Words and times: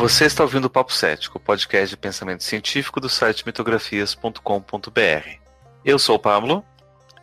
Você 0.00 0.24
está 0.24 0.42
ouvindo 0.42 0.64
o 0.64 0.70
Papo 0.70 0.94
Cético, 0.94 1.36
o 1.36 1.40
podcast 1.40 1.90
de 1.90 1.96
pensamento 1.98 2.42
científico 2.42 2.98
do 2.98 3.08
site 3.10 3.44
mitografias.com.br. 3.44 5.28
Eu 5.84 5.98
sou 5.98 6.16
o 6.16 6.18
Pablo. 6.18 6.64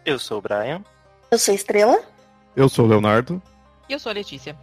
Eu 0.06 0.20
sou 0.20 0.38
o 0.38 0.42
Brian. 0.44 0.84
Eu 1.32 1.40
sou 1.40 1.54
a 1.54 1.56
Estrela. 1.56 2.00
Eu 2.56 2.70
sou 2.70 2.86
o 2.86 2.88
Leonardo. 2.88 3.42
E 3.90 3.94
eu 3.94 4.00
sou 4.00 4.12
a 4.12 4.14
Letícia. 4.14 4.56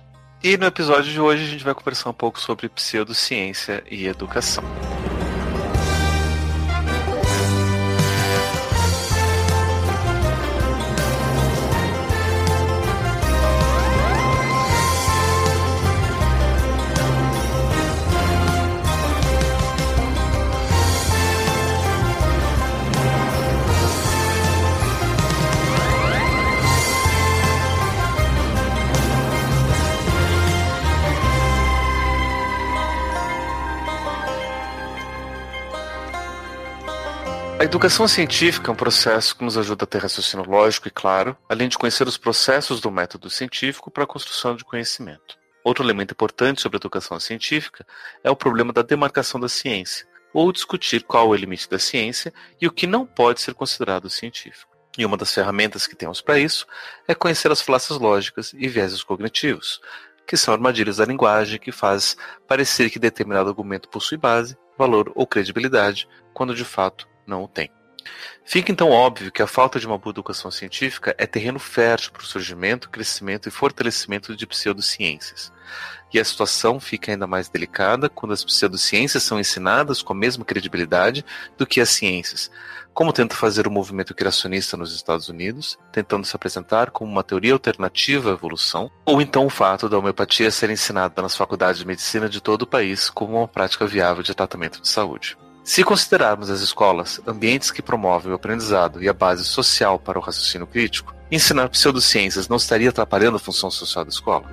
E 0.44 0.56
no 0.56 0.64
episódio 0.64 1.10
de 1.10 1.20
hoje 1.20 1.42
a 1.42 1.48
gente 1.48 1.64
vai 1.64 1.74
conversar 1.74 2.08
um 2.08 2.14
pouco 2.14 2.40
sobre 2.40 2.68
pseudociência 2.68 3.82
e 3.90 4.06
educação. 4.06 4.62
Educação 37.74 38.06
científica 38.06 38.70
é 38.70 38.72
um 38.72 38.76
processo 38.76 39.36
que 39.36 39.42
nos 39.42 39.58
ajuda 39.58 39.82
a 39.82 39.86
ter 39.86 40.00
raciocínio 40.00 40.48
lógico 40.48 40.86
e 40.86 40.92
claro, 40.92 41.36
além 41.48 41.68
de 41.68 41.76
conhecer 41.76 42.06
os 42.06 42.16
processos 42.16 42.80
do 42.80 42.88
método 42.88 43.28
científico 43.28 43.90
para 43.90 44.04
a 44.04 44.06
construção 44.06 44.54
de 44.54 44.64
conhecimento. 44.64 45.36
Outro 45.64 45.84
elemento 45.84 46.12
importante 46.12 46.62
sobre 46.62 46.76
a 46.76 46.78
educação 46.78 47.18
científica 47.18 47.84
é 48.22 48.30
o 48.30 48.36
problema 48.36 48.72
da 48.72 48.80
demarcação 48.80 49.40
da 49.40 49.48
ciência, 49.48 50.06
ou 50.32 50.52
discutir 50.52 51.02
qual 51.02 51.26
é 51.26 51.28
o 51.30 51.34
limite 51.34 51.68
da 51.68 51.76
ciência 51.76 52.32
e 52.60 52.68
o 52.68 52.70
que 52.70 52.86
não 52.86 53.04
pode 53.04 53.40
ser 53.40 53.54
considerado 53.54 54.08
científico. 54.08 54.72
E 54.96 55.04
uma 55.04 55.16
das 55.16 55.34
ferramentas 55.34 55.84
que 55.88 55.96
temos 55.96 56.20
para 56.20 56.38
isso 56.38 56.68
é 57.08 57.14
conhecer 57.14 57.50
as 57.50 57.60
falácias 57.60 57.98
lógicas 57.98 58.54
e 58.56 58.68
vieses 58.68 59.02
cognitivos, 59.02 59.80
que 60.24 60.36
são 60.36 60.54
armadilhas 60.54 60.98
da 60.98 61.04
linguagem 61.04 61.58
que 61.58 61.72
faz 61.72 62.16
parecer 62.46 62.88
que 62.88 63.00
determinado 63.00 63.48
argumento 63.48 63.88
possui 63.88 64.16
base, 64.16 64.56
valor 64.78 65.10
ou 65.16 65.26
credibilidade, 65.26 66.08
quando 66.32 66.54
de 66.54 66.64
fato 66.64 67.12
não 67.26 67.44
o 67.44 67.48
tem. 67.48 67.70
Fica 68.44 68.70
então 68.70 68.90
óbvio 68.90 69.32
que 69.32 69.42
a 69.42 69.46
falta 69.46 69.80
de 69.80 69.86
uma 69.86 69.96
boa 69.96 70.12
educação 70.12 70.50
científica 70.50 71.14
é 71.16 71.26
terreno 71.26 71.58
fértil 71.58 72.12
para 72.12 72.22
o 72.22 72.26
surgimento, 72.26 72.90
crescimento 72.90 73.48
e 73.48 73.52
fortalecimento 73.52 74.36
de 74.36 74.46
pseudociências. 74.46 75.52
E 76.12 76.20
a 76.20 76.24
situação 76.24 76.78
fica 76.78 77.10
ainda 77.10 77.26
mais 77.26 77.48
delicada 77.48 78.08
quando 78.08 78.32
as 78.32 78.44
pseudociências 78.44 79.22
são 79.22 79.40
ensinadas 79.40 80.02
com 80.02 80.12
a 80.12 80.16
mesma 80.16 80.44
credibilidade 80.44 81.24
do 81.56 81.66
que 81.66 81.80
as 81.80 81.88
ciências, 81.88 82.50
como 82.92 83.12
tenta 83.12 83.34
fazer 83.34 83.66
o 83.66 83.70
movimento 83.70 84.14
criacionista 84.14 84.76
nos 84.76 84.94
Estados 84.94 85.28
Unidos, 85.28 85.76
tentando 85.90 86.24
se 86.24 86.36
apresentar 86.36 86.90
como 86.90 87.10
uma 87.10 87.24
teoria 87.24 87.54
alternativa 87.54 88.30
à 88.30 88.34
evolução, 88.34 88.90
ou 89.04 89.20
então 89.20 89.46
o 89.46 89.50
fato 89.50 89.88
da 89.88 89.98
homeopatia 89.98 90.50
ser 90.50 90.70
ensinada 90.70 91.20
nas 91.20 91.34
faculdades 91.34 91.80
de 91.80 91.86
medicina 91.86 92.28
de 92.28 92.40
todo 92.40 92.62
o 92.62 92.66
país 92.66 93.10
como 93.10 93.38
uma 93.38 93.48
prática 93.48 93.86
viável 93.86 94.22
de 94.22 94.34
tratamento 94.34 94.80
de 94.80 94.88
saúde. 94.88 95.36
Se 95.64 95.82
considerarmos 95.82 96.50
as 96.50 96.60
escolas 96.60 97.22
ambientes 97.26 97.70
que 97.70 97.80
promovem 97.80 98.30
o 98.30 98.34
aprendizado 98.34 99.02
e 99.02 99.08
a 99.08 99.14
base 99.14 99.46
social 99.46 99.98
para 99.98 100.18
o 100.18 100.20
raciocínio 100.20 100.66
crítico, 100.66 101.14
ensinar 101.32 101.70
pseudociências 101.70 102.48
não 102.48 102.58
estaria 102.58 102.90
atrapalhando 102.90 103.36
a 103.36 103.40
função 103.40 103.70
social 103.70 104.04
da 104.04 104.10
escola? 104.10 104.44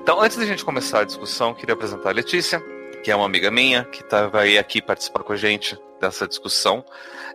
Então, 0.00 0.22
antes 0.22 0.38
da 0.38 0.46
gente 0.46 0.64
começar 0.64 1.00
a 1.00 1.04
discussão, 1.04 1.52
queria 1.52 1.74
apresentar 1.74 2.08
a 2.08 2.12
Letícia, 2.12 2.62
que 3.04 3.10
é 3.10 3.16
uma 3.16 3.26
amiga 3.26 3.50
minha, 3.50 3.84
que 3.84 4.02
tá, 4.02 4.26
vai 4.26 4.56
aqui 4.56 4.80
participar 4.80 5.22
com 5.22 5.34
a 5.34 5.36
gente 5.36 5.78
dessa 6.00 6.26
discussão. 6.26 6.84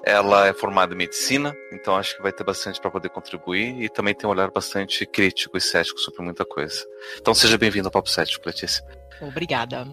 Ela 0.03 0.47
é 0.47 0.53
formada 0.53 0.93
em 0.93 0.97
medicina, 0.97 1.55
então 1.71 1.95
acho 1.95 2.15
que 2.15 2.23
vai 2.23 2.31
ter 2.31 2.43
bastante 2.43 2.81
para 2.81 2.89
poder 2.89 3.09
contribuir 3.09 3.81
e 3.81 3.89
também 3.89 4.15
tem 4.15 4.27
um 4.27 4.31
olhar 4.31 4.49
bastante 4.49 5.05
crítico 5.05 5.57
e 5.57 5.61
cético 5.61 5.99
sobre 5.99 6.21
muita 6.23 6.43
coisa. 6.43 6.85
Então 7.19 7.33
seja 7.33 7.57
bem-vindo 7.57 7.87
ao 7.87 7.91
Papo 7.91 8.09
Cético, 8.09 8.47
Letícia. 8.47 8.83
Obrigada. 9.21 9.85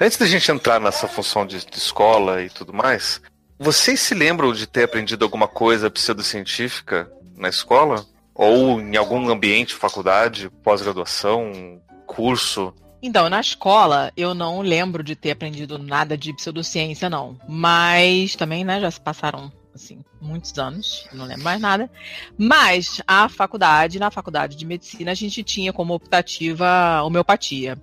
Antes 0.00 0.16
da 0.16 0.26
gente 0.26 0.50
entrar 0.50 0.80
nessa 0.80 1.08
função 1.08 1.44
de, 1.44 1.64
de 1.64 1.76
escola 1.76 2.42
e 2.42 2.48
tudo 2.48 2.72
mais, 2.72 3.20
vocês 3.58 4.00
se 4.00 4.14
lembram 4.14 4.52
de 4.52 4.66
ter 4.66 4.84
aprendido 4.84 5.24
alguma 5.24 5.46
coisa 5.46 5.90
pseudocientífica 5.90 7.10
na 7.36 7.48
escola? 7.48 8.04
Ou 8.34 8.80
em 8.80 8.96
algum 8.96 9.28
ambiente, 9.28 9.74
faculdade, 9.74 10.50
pós-graduação, 10.62 11.80
curso? 12.06 12.74
Então, 13.02 13.28
na 13.28 13.40
escola, 13.40 14.12
eu 14.16 14.32
não 14.32 14.60
lembro 14.60 15.02
de 15.02 15.16
ter 15.16 15.32
aprendido 15.32 15.76
nada 15.76 16.16
de 16.16 16.32
pseudociência, 16.32 17.10
não. 17.10 17.36
Mas 17.48 18.36
também, 18.36 18.64
né, 18.64 18.80
já 18.80 18.90
se 18.92 19.00
passaram, 19.00 19.50
assim, 19.74 19.98
muitos 20.20 20.56
anos, 20.56 21.08
não 21.12 21.24
lembro 21.24 21.42
mais 21.42 21.60
nada. 21.60 21.90
Mas 22.38 23.02
a 23.04 23.28
faculdade, 23.28 23.98
na 23.98 24.10
faculdade 24.10 24.56
de 24.56 24.64
medicina, 24.64 25.10
a 25.10 25.14
gente 25.14 25.42
tinha 25.42 25.72
como 25.72 25.94
optativa 25.94 27.02
homeopatia. 27.02 27.76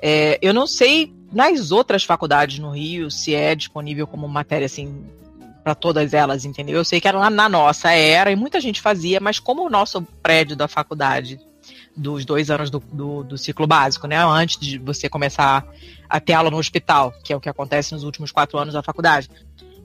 É, 0.00 0.38
eu 0.40 0.54
não 0.54 0.66
sei 0.66 1.12
nas 1.32 1.72
outras 1.72 2.04
faculdades 2.04 2.60
no 2.60 2.70
Rio 2.70 3.10
se 3.10 3.34
é 3.34 3.52
disponível 3.52 4.06
como 4.06 4.28
matéria, 4.28 4.66
assim, 4.66 5.06
para 5.64 5.74
todas 5.74 6.14
elas, 6.14 6.44
entendeu? 6.44 6.76
Eu 6.76 6.84
sei 6.84 7.00
que 7.00 7.08
era 7.08 7.18
lá 7.18 7.28
na 7.28 7.48
nossa 7.48 7.90
era 7.90 8.30
e 8.30 8.36
muita 8.36 8.60
gente 8.60 8.80
fazia, 8.80 9.18
mas 9.18 9.40
como 9.40 9.66
o 9.66 9.68
nosso 9.68 10.00
prédio 10.22 10.54
da 10.54 10.68
faculdade 10.68 11.40
dos 11.96 12.24
dois 12.24 12.50
anos 12.50 12.70
do, 12.70 12.78
do, 12.92 13.24
do, 13.24 13.38
ciclo 13.38 13.66
básico, 13.66 14.06
né? 14.06 14.16
Antes 14.18 14.58
de 14.58 14.78
você 14.78 15.08
começar 15.08 15.66
a 16.08 16.20
ter 16.20 16.34
aula 16.34 16.50
no 16.50 16.58
hospital, 16.58 17.12
que 17.24 17.32
é 17.32 17.36
o 17.36 17.40
que 17.40 17.48
acontece 17.48 17.92
nos 17.92 18.04
últimos 18.04 18.30
quatro 18.30 18.58
anos 18.58 18.74
da 18.74 18.82
faculdade. 18.82 19.30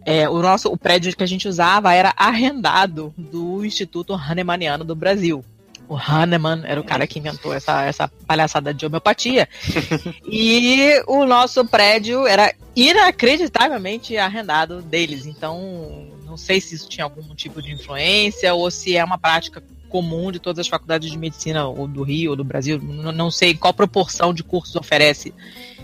É, 0.05 0.27
o 0.27 0.41
nosso 0.41 0.69
o 0.69 0.77
prédio 0.77 1.16
que 1.16 1.23
a 1.23 1.27
gente 1.27 1.47
usava 1.47 1.94
era 1.94 2.13
arrendado 2.17 3.13
do 3.17 3.63
Instituto 3.63 4.13
Hahnemanniano 4.13 4.83
do 4.83 4.95
Brasil. 4.95 5.45
O 5.88 5.95
Hahnemann 5.97 6.61
era 6.63 6.79
o 6.79 6.85
cara 6.85 7.05
que 7.05 7.19
inventou 7.19 7.53
essa, 7.53 7.83
essa 7.83 8.07
palhaçada 8.25 8.73
de 8.73 8.85
homeopatia. 8.85 9.47
e 10.25 11.03
o 11.05 11.25
nosso 11.25 11.66
prédio 11.66 12.25
era 12.25 12.53
inacreditavelmente 12.73 14.16
arrendado 14.16 14.81
deles. 14.81 15.25
Então, 15.25 16.07
não 16.25 16.38
sei 16.38 16.61
se 16.61 16.75
isso 16.75 16.88
tinha 16.88 17.03
algum 17.03 17.35
tipo 17.35 17.61
de 17.61 17.73
influência 17.73 18.53
ou 18.53 18.71
se 18.71 18.95
é 18.95 19.03
uma 19.03 19.17
prática 19.17 19.61
comum 19.91 20.31
de 20.31 20.40
todas 20.40 20.59
as 20.59 20.68
faculdades 20.68 21.12
de 21.12 21.18
medicina, 21.18 21.68
ou 21.68 21.88
do 21.88 22.02
Rio, 22.02 22.31
ou 22.31 22.35
do 22.38 22.44
Brasil, 22.44 22.79
não 22.79 23.29
sei 23.29 23.53
qual 23.53 23.74
proporção 23.74 24.34
de 24.34 24.44
cursos 24.44 24.75
oferece 24.75 25.34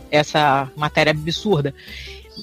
essa 0.10 0.72
matéria 0.76 1.12
absurda. 1.12 1.76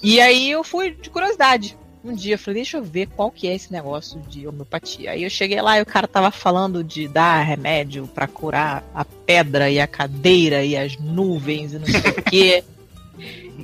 E 0.03 0.21
aí 0.21 0.51
eu 0.51 0.63
fui 0.63 0.91
de 0.91 1.09
curiosidade. 1.09 1.77
Um 2.05 2.15
dia 2.15 2.35
eu 2.35 2.39
falei, 2.39 2.57
deixa 2.57 2.77
eu 2.77 2.85
ver 2.85 3.07
qual 3.07 3.31
que 3.31 3.49
é 3.49 3.55
esse 3.55 3.73
negócio 3.73 4.21
de 4.29 4.47
homeopatia. 4.47 5.13
Aí 5.13 5.25
eu 5.25 5.31
cheguei 5.31 5.61
lá 5.63 5.79
e 5.79 5.83
o 5.83 5.87
cara 5.87 6.07
tava 6.07 6.31
falando 6.31 6.85
de 6.85 7.09
dar 7.09 7.43
remédio 7.43 8.07
para 8.07 8.27
curar 8.27 8.85
a 8.95 9.07
pedra 9.07 9.71
e 9.71 9.81
a 9.81 9.87
cadeira 9.87 10.63
e 10.63 10.77
as 10.77 10.99
nuvens 10.99 11.73
e 11.73 11.79
não 11.79 11.87
sei 11.87 12.11
o 12.11 12.23
quê. 12.23 12.65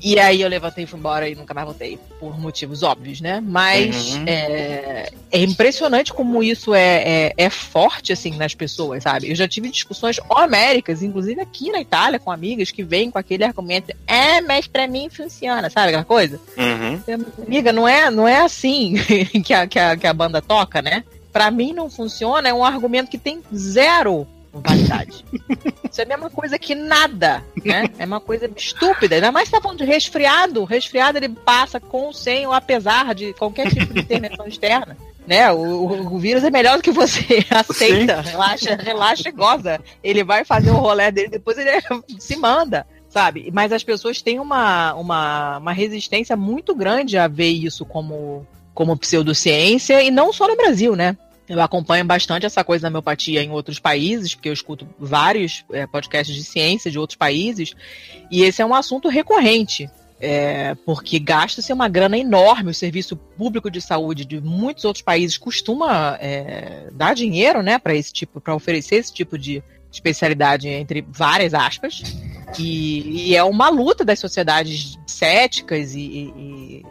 E 0.02 0.18
aí 0.18 0.40
eu 0.40 0.48
levantei 0.48 0.84
e 0.84 0.86
fui 0.86 0.98
embora 0.98 1.28
e 1.28 1.34
nunca 1.34 1.52
mais 1.52 1.66
voltei, 1.66 1.98
por 2.18 2.38
motivos 2.38 2.82
óbvios, 2.82 3.20
né? 3.20 3.40
Mas 3.40 4.14
uhum. 4.14 4.24
é, 4.26 5.10
é, 5.30 5.42
impressionante 5.42 6.12
como 6.12 6.42
isso 6.42 6.74
é, 6.74 7.02
é, 7.26 7.34
é, 7.36 7.50
forte, 7.50 8.12
assim, 8.12 8.36
nas 8.36 8.54
pessoas, 8.54 9.02
sabe? 9.02 9.28
Eu 9.28 9.34
já 9.34 9.46
tive 9.46 9.68
discussões 9.68 10.18
homéricas, 10.28 11.02
inclusive 11.02 11.40
aqui 11.40 11.70
na 11.70 11.80
Itália, 11.80 12.18
com 12.18 12.30
amigas 12.30 12.70
que 12.70 12.82
vêm 12.82 13.10
com 13.10 13.18
aquele 13.18 13.44
argumento, 13.44 13.92
é, 14.06 14.40
mas 14.40 14.66
pra 14.66 14.86
mim 14.86 15.10
funciona, 15.10 15.68
sabe 15.68 15.88
aquela 15.88 16.04
coisa? 16.04 16.40
Uhum. 16.56 17.00
Amiga, 17.46 17.72
não 17.72 17.86
é, 17.86 18.10
não 18.10 18.26
é 18.26 18.40
assim 18.40 18.94
que 19.44 19.52
a, 19.52 19.66
que, 19.66 19.78
a, 19.78 19.96
que 19.96 20.06
a 20.06 20.14
banda 20.14 20.40
toca, 20.40 20.80
né? 20.80 21.04
Pra 21.32 21.50
mim 21.50 21.72
não 21.72 21.90
funciona, 21.90 22.48
é 22.48 22.54
um 22.54 22.64
argumento 22.64 23.10
que 23.10 23.18
tem 23.18 23.42
zero 23.54 24.26
validade. 24.52 25.24
Isso 25.90 26.00
é 26.00 26.04
a 26.04 26.08
mesma 26.08 26.30
coisa 26.30 26.58
que 26.58 26.74
nada, 26.74 27.44
né? 27.64 27.84
É 27.98 28.04
uma 28.04 28.20
coisa 28.20 28.50
estúpida. 28.56 29.14
Ainda 29.14 29.30
mais 29.30 29.48
se 29.48 29.52
tá 29.52 29.60
falando 29.60 29.78
de 29.78 29.84
resfriado. 29.84 30.64
Resfriado 30.64 31.18
ele 31.18 31.28
passa 31.28 31.78
com, 31.78 32.12
sem 32.12 32.46
ou 32.46 32.52
apesar 32.52 33.14
de 33.14 33.32
qualquer 33.34 33.68
tipo 33.68 33.92
de 33.92 34.00
intervenção 34.00 34.46
externa. 34.48 34.96
Né? 35.26 35.52
O, 35.52 36.14
o, 36.14 36.18
vírus 36.18 36.42
é 36.42 36.50
melhor 36.50 36.76
do 36.76 36.82
que 36.82 36.90
você 36.90 37.44
aceita, 37.50 38.20
relaxa, 38.20 38.74
relaxa 38.74 39.28
e 39.28 39.32
goza. 39.32 39.80
Ele 40.02 40.24
vai 40.24 40.44
fazer 40.44 40.70
o 40.70 40.76
rolé 40.76 41.12
dele, 41.12 41.28
depois 41.28 41.56
ele 41.56 41.70
se 42.18 42.36
manda 42.36 42.86
sabe? 43.10 43.50
Mas 43.52 43.72
as 43.72 43.82
pessoas 43.82 44.22
têm 44.22 44.38
uma, 44.38 44.94
uma, 44.94 45.58
uma 45.58 45.72
resistência 45.72 46.36
muito 46.36 46.74
grande 46.76 47.18
a 47.18 47.26
ver 47.26 47.50
isso 47.50 47.84
como, 47.84 48.46
como 48.72 48.96
pseudociência, 48.96 50.00
e 50.00 50.12
não 50.12 50.32
só 50.32 50.46
no 50.46 50.56
Brasil, 50.56 50.94
né? 50.94 51.16
Eu 51.50 51.60
acompanho 51.60 52.04
bastante 52.04 52.46
essa 52.46 52.62
coisa 52.62 52.82
da 52.82 52.88
homeopatia 52.88 53.42
em 53.42 53.50
outros 53.50 53.80
países, 53.80 54.36
porque 54.36 54.48
eu 54.48 54.52
escuto 54.52 54.86
vários 54.96 55.64
é, 55.72 55.84
podcasts 55.84 56.34
de 56.34 56.44
ciência 56.44 56.92
de 56.92 56.98
outros 56.98 57.16
países, 57.16 57.74
e 58.30 58.44
esse 58.44 58.62
é 58.62 58.66
um 58.66 58.72
assunto 58.72 59.08
recorrente. 59.08 59.90
É, 60.22 60.76
porque 60.84 61.18
gasta-se 61.18 61.72
uma 61.72 61.88
grana 61.88 62.16
enorme. 62.16 62.70
O 62.70 62.74
serviço 62.74 63.16
público 63.16 63.70
de 63.70 63.80
saúde 63.80 64.24
de 64.26 64.38
muitos 64.38 64.84
outros 64.84 65.02
países 65.02 65.38
costuma 65.38 66.16
é, 66.20 66.88
dar 66.92 67.14
dinheiro, 67.14 67.62
né, 67.62 67.78
para 67.78 67.94
esse 67.94 68.12
tipo, 68.12 68.40
para 68.40 68.54
oferecer 68.54 68.96
esse 68.96 69.12
tipo 69.12 69.36
de 69.36 69.62
especialidade 69.90 70.68
entre 70.68 71.04
várias 71.08 71.52
aspas. 71.52 72.02
E, 72.58 73.30
e 73.30 73.34
é 73.34 73.42
uma 73.42 73.70
luta 73.70 74.04
das 74.04 74.20
sociedades 74.20 74.98
céticas 75.06 75.94
e, 75.94 76.00
e 76.36 76.86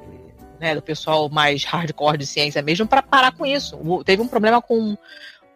né, 0.60 0.76
do 0.76 0.82
pessoal 0.82 1.30
mais 1.30 1.64
hardcore 1.64 2.18
de 2.18 2.26
ciência 2.26 2.62
mesmo 2.62 2.88
para 2.88 3.02
parar 3.02 3.32
com 3.32 3.46
isso. 3.46 3.78
O, 3.78 4.04
teve 4.04 4.22
um 4.22 4.28
problema 4.28 4.62
com 4.62 4.98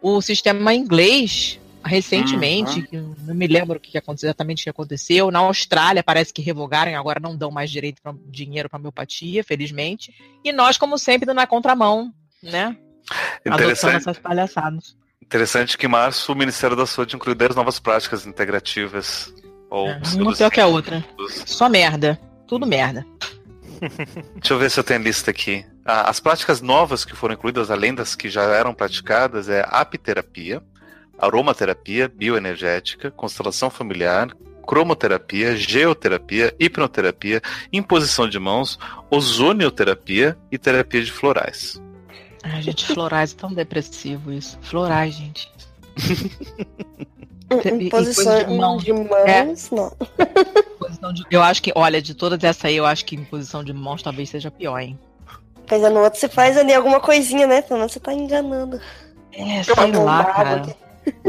o 0.01 0.21
sistema 0.21 0.73
inglês 0.73 1.59
recentemente, 1.85 2.79
uhum. 2.79 2.85
que 2.85 2.97
não 3.25 3.35
me 3.35 3.45
lembro 3.47 3.77
o 3.77 3.79
que 3.79 3.97
aconteceu, 3.97 4.27
exatamente 4.27 4.61
o 4.61 4.63
que 4.63 4.69
aconteceu. 4.69 5.29
Na 5.29 5.39
Austrália 5.39 6.03
parece 6.03 6.33
que 6.33 6.41
revogaram 6.41 6.97
agora 6.97 7.19
não 7.19 7.35
dão 7.35 7.51
mais 7.51 7.69
direito 7.69 8.01
pra, 8.01 8.13
dinheiro 8.27 8.69
para 8.69 8.79
homeopatia, 8.79 9.43
felizmente. 9.43 10.13
E 10.43 10.51
nós, 10.51 10.77
como 10.77 10.97
sempre, 10.97 11.31
na 11.33 11.45
contramão, 11.45 12.13
né? 12.41 12.77
Adotando 13.45 13.97
essas 13.97 14.17
palhaçadas. 14.17 14.95
Interessante 15.21 15.77
que 15.77 15.85
em 15.85 15.89
março 15.89 16.31
o 16.31 16.35
Ministério 16.35 16.75
da 16.75 16.85
Saúde 16.85 17.15
incluiu 17.15 17.35
10 17.35 17.55
novas 17.55 17.79
práticas 17.79 18.25
integrativas. 18.25 19.33
Ou 19.69 19.89
é, 19.89 20.01
uma 20.15 20.35
pior 20.35 20.51
que 20.51 20.61
a 20.61 20.67
outra. 20.67 21.03
Só 21.45 21.67
merda. 21.67 22.19
Tudo 22.47 22.67
merda. 22.67 23.05
Deixa 24.35 24.53
eu 24.53 24.59
ver 24.59 24.71
se 24.71 24.79
eu 24.79 24.83
tenho 24.83 24.99
a 24.99 25.03
lista 25.03 25.31
aqui. 25.31 25.65
Ah, 25.85 26.09
as 26.09 26.19
práticas 26.19 26.61
novas 26.61 27.03
que 27.03 27.15
foram 27.15 27.33
incluídas, 27.33 27.69
além 27.69 27.93
das 27.93 28.15
que 28.15 28.29
já 28.29 28.43
eram 28.43 28.73
praticadas, 28.73 29.49
é 29.49 29.65
apiterapia, 29.69 30.61
aromaterapia 31.17 32.07
bioenergética, 32.07 33.11
constelação 33.11 33.69
familiar, 33.69 34.29
cromoterapia, 34.65 35.55
geoterapia, 35.55 36.55
hipnoterapia, 36.59 37.41
imposição 37.71 38.27
de 38.27 38.39
mãos, 38.39 38.79
ozonioterapia 39.09 40.37
e 40.51 40.57
terapia 40.57 41.03
de 41.03 41.11
florais. 41.11 41.81
Ai, 42.43 42.61
gente, 42.61 42.85
florais 42.85 43.33
é 43.33 43.35
tão 43.35 43.53
depressivo 43.53 44.31
isso. 44.31 44.57
Florais, 44.61 45.15
gente. 45.15 45.49
Imposição 47.53 48.43
de, 48.43 48.53
mão. 48.53 48.77
de 48.77 48.93
mãos, 48.93 49.11
é. 49.25 49.75
não. 49.75 49.91
De, 51.13 51.25
eu 51.29 51.41
acho 51.41 51.61
que, 51.61 51.71
olha, 51.75 52.01
de 52.01 52.13
todas 52.13 52.41
essas 52.43 52.65
aí, 52.65 52.77
eu 52.77 52.85
acho 52.85 53.03
que 53.03 53.15
imposição 53.15 53.63
de 53.63 53.73
mãos 53.73 54.01
talvez 54.01 54.29
seja 54.29 54.49
pior, 54.49 54.79
hein? 54.79 54.97
Mas 55.69 55.81
no 55.81 55.99
outro 55.99 56.19
você 56.19 56.29
faz 56.29 56.57
ali 56.57 56.73
alguma 56.73 56.99
coisinha, 56.99 57.45
né? 57.45 57.61
Pelo 57.61 57.79
menos 57.79 57.91
você 57.91 57.99
tá 57.99 58.13
enganando. 58.13 58.79
É, 59.31 59.63
sei 59.63 59.91
lá, 59.91 60.25
cara. 60.25 60.75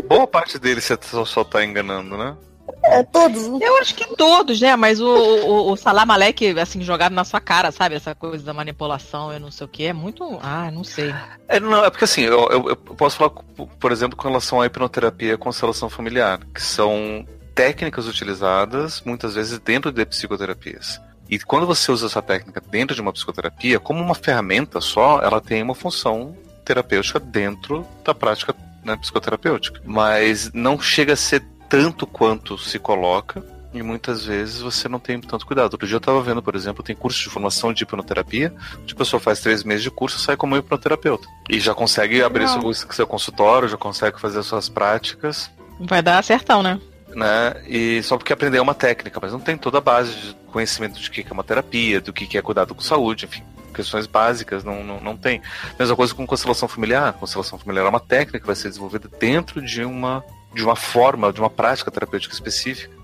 Boa 0.06 0.26
parte 0.26 0.58
deles 0.58 0.84
você 0.84 0.98
só, 1.02 1.24
só 1.24 1.44
tá 1.44 1.64
enganando, 1.64 2.16
né? 2.16 2.36
É, 2.84 3.02
todos. 3.02 3.42
Eu 3.60 3.78
acho 3.78 3.94
que 3.94 4.16
todos, 4.16 4.60
né? 4.60 4.76
Mas 4.76 5.00
o, 5.00 5.06
o, 5.06 5.72
o 5.72 6.60
assim, 6.60 6.82
jogado 6.82 7.12
na 7.12 7.24
sua 7.24 7.40
cara, 7.40 7.72
sabe? 7.72 7.94
Essa 7.94 8.14
coisa 8.14 8.44
da 8.44 8.52
manipulação 8.52 9.32
e 9.32 9.38
não 9.38 9.50
sei 9.50 9.64
o 9.64 9.68
que, 9.68 9.84
é 9.84 9.92
muito. 9.92 10.38
Ah, 10.42 10.70
não 10.70 10.84
sei. 10.84 11.14
É, 11.48 11.58
não, 11.58 11.84
é 11.84 11.90
porque 11.90 12.04
assim, 12.04 12.22
eu, 12.22 12.48
eu, 12.50 12.68
eu, 12.70 12.76
posso 12.76 13.16
falar, 13.16 13.30
por 13.30 13.92
exemplo, 13.92 14.16
com 14.16 14.28
relação 14.28 14.60
à 14.60 14.66
hipnoterapia 14.66 15.32
e 15.32 15.38
constelação 15.38 15.88
familiar, 15.88 16.40
que 16.54 16.62
são 16.62 17.26
técnicas 17.54 18.06
utilizadas 18.06 19.02
muitas 19.04 19.34
vezes 19.34 19.58
dentro 19.58 19.92
de 19.92 20.04
psicoterapias. 20.04 21.00
E 21.28 21.38
quando 21.38 21.66
você 21.66 21.90
usa 21.90 22.06
essa 22.06 22.20
técnica 22.20 22.62
dentro 22.70 22.94
de 22.94 23.00
uma 23.00 23.12
psicoterapia, 23.12 23.80
como 23.80 24.02
uma 24.02 24.14
ferramenta 24.14 24.80
só, 24.80 25.20
ela 25.22 25.40
tem 25.40 25.62
uma 25.62 25.74
função 25.74 26.36
terapêutica 26.64 27.18
dentro 27.18 27.86
da 28.04 28.14
prática 28.14 28.54
né, 28.84 28.96
psicoterapêutica. 28.96 29.80
Mas 29.84 30.52
não 30.52 30.78
chega 30.78 31.14
a 31.14 31.16
ser 31.16 31.42
tanto 31.74 32.06
quanto 32.06 32.56
se 32.56 32.78
coloca. 32.78 33.42
E 33.72 33.82
muitas 33.82 34.24
vezes 34.24 34.60
você 34.60 34.88
não 34.88 35.00
tem 35.00 35.20
tanto 35.20 35.44
cuidado. 35.44 35.72
Outro 35.72 35.88
dia 35.88 35.96
eu 35.96 35.98
estava 35.98 36.22
vendo, 36.22 36.40
por 36.40 36.54
exemplo, 36.54 36.84
tem 36.84 36.94
curso 36.94 37.20
de 37.20 37.28
formação 37.28 37.72
de 37.72 37.82
hipnoterapia, 37.82 38.54
onde 38.80 38.94
a 38.94 38.96
pessoa 38.96 39.18
faz 39.18 39.40
três 39.40 39.64
meses 39.64 39.82
de 39.82 39.90
curso 39.90 40.16
e 40.16 40.20
sai 40.20 40.36
como 40.36 40.56
hipnoterapeuta. 40.56 41.26
E 41.50 41.58
já 41.58 41.74
consegue 41.74 42.22
abrir 42.22 42.46
seu, 42.46 42.72
seu 42.72 43.06
consultório, 43.06 43.68
já 43.68 43.76
consegue 43.76 44.20
fazer 44.20 44.38
as 44.38 44.46
suas 44.46 44.68
práticas. 44.68 45.50
Vai 45.80 46.00
dar 46.00 46.18
acertão, 46.18 46.62
né? 46.62 46.80
né? 47.16 47.64
E 47.66 48.00
só 48.04 48.16
porque 48.16 48.32
aprendeu 48.32 48.62
uma 48.62 48.74
técnica, 48.74 49.18
mas 49.20 49.32
não 49.32 49.40
tem 49.40 49.56
toda 49.56 49.78
a 49.78 49.80
base 49.80 50.14
de 50.14 50.36
conhecimento 50.52 51.00
de 51.00 51.10
que 51.10 51.26
é 51.28 51.32
uma 51.32 51.42
terapia, 51.42 52.00
do 52.00 52.12
que 52.12 52.38
é 52.38 52.42
cuidado 52.42 52.76
com 52.76 52.80
saúde, 52.80 53.24
enfim 53.24 53.42
questões 53.74 54.06
básicas, 54.06 54.64
não, 54.64 54.82
não, 54.82 55.00
não 55.00 55.16
tem. 55.16 55.42
Mesma 55.78 55.96
coisa 55.96 56.14
com 56.14 56.26
constelação 56.26 56.68
familiar. 56.68 57.12
Constelação 57.14 57.58
familiar 57.58 57.84
é 57.84 57.88
uma 57.88 58.00
técnica 58.00 58.40
que 58.40 58.46
vai 58.46 58.56
ser 58.56 58.68
desenvolvida 58.68 59.10
dentro 59.18 59.60
de 59.60 59.84
uma, 59.84 60.24
de 60.54 60.64
uma 60.64 60.76
forma, 60.76 61.32
de 61.32 61.40
uma 61.40 61.50
prática 61.50 61.90
terapêutica 61.90 62.34
específica. 62.34 62.94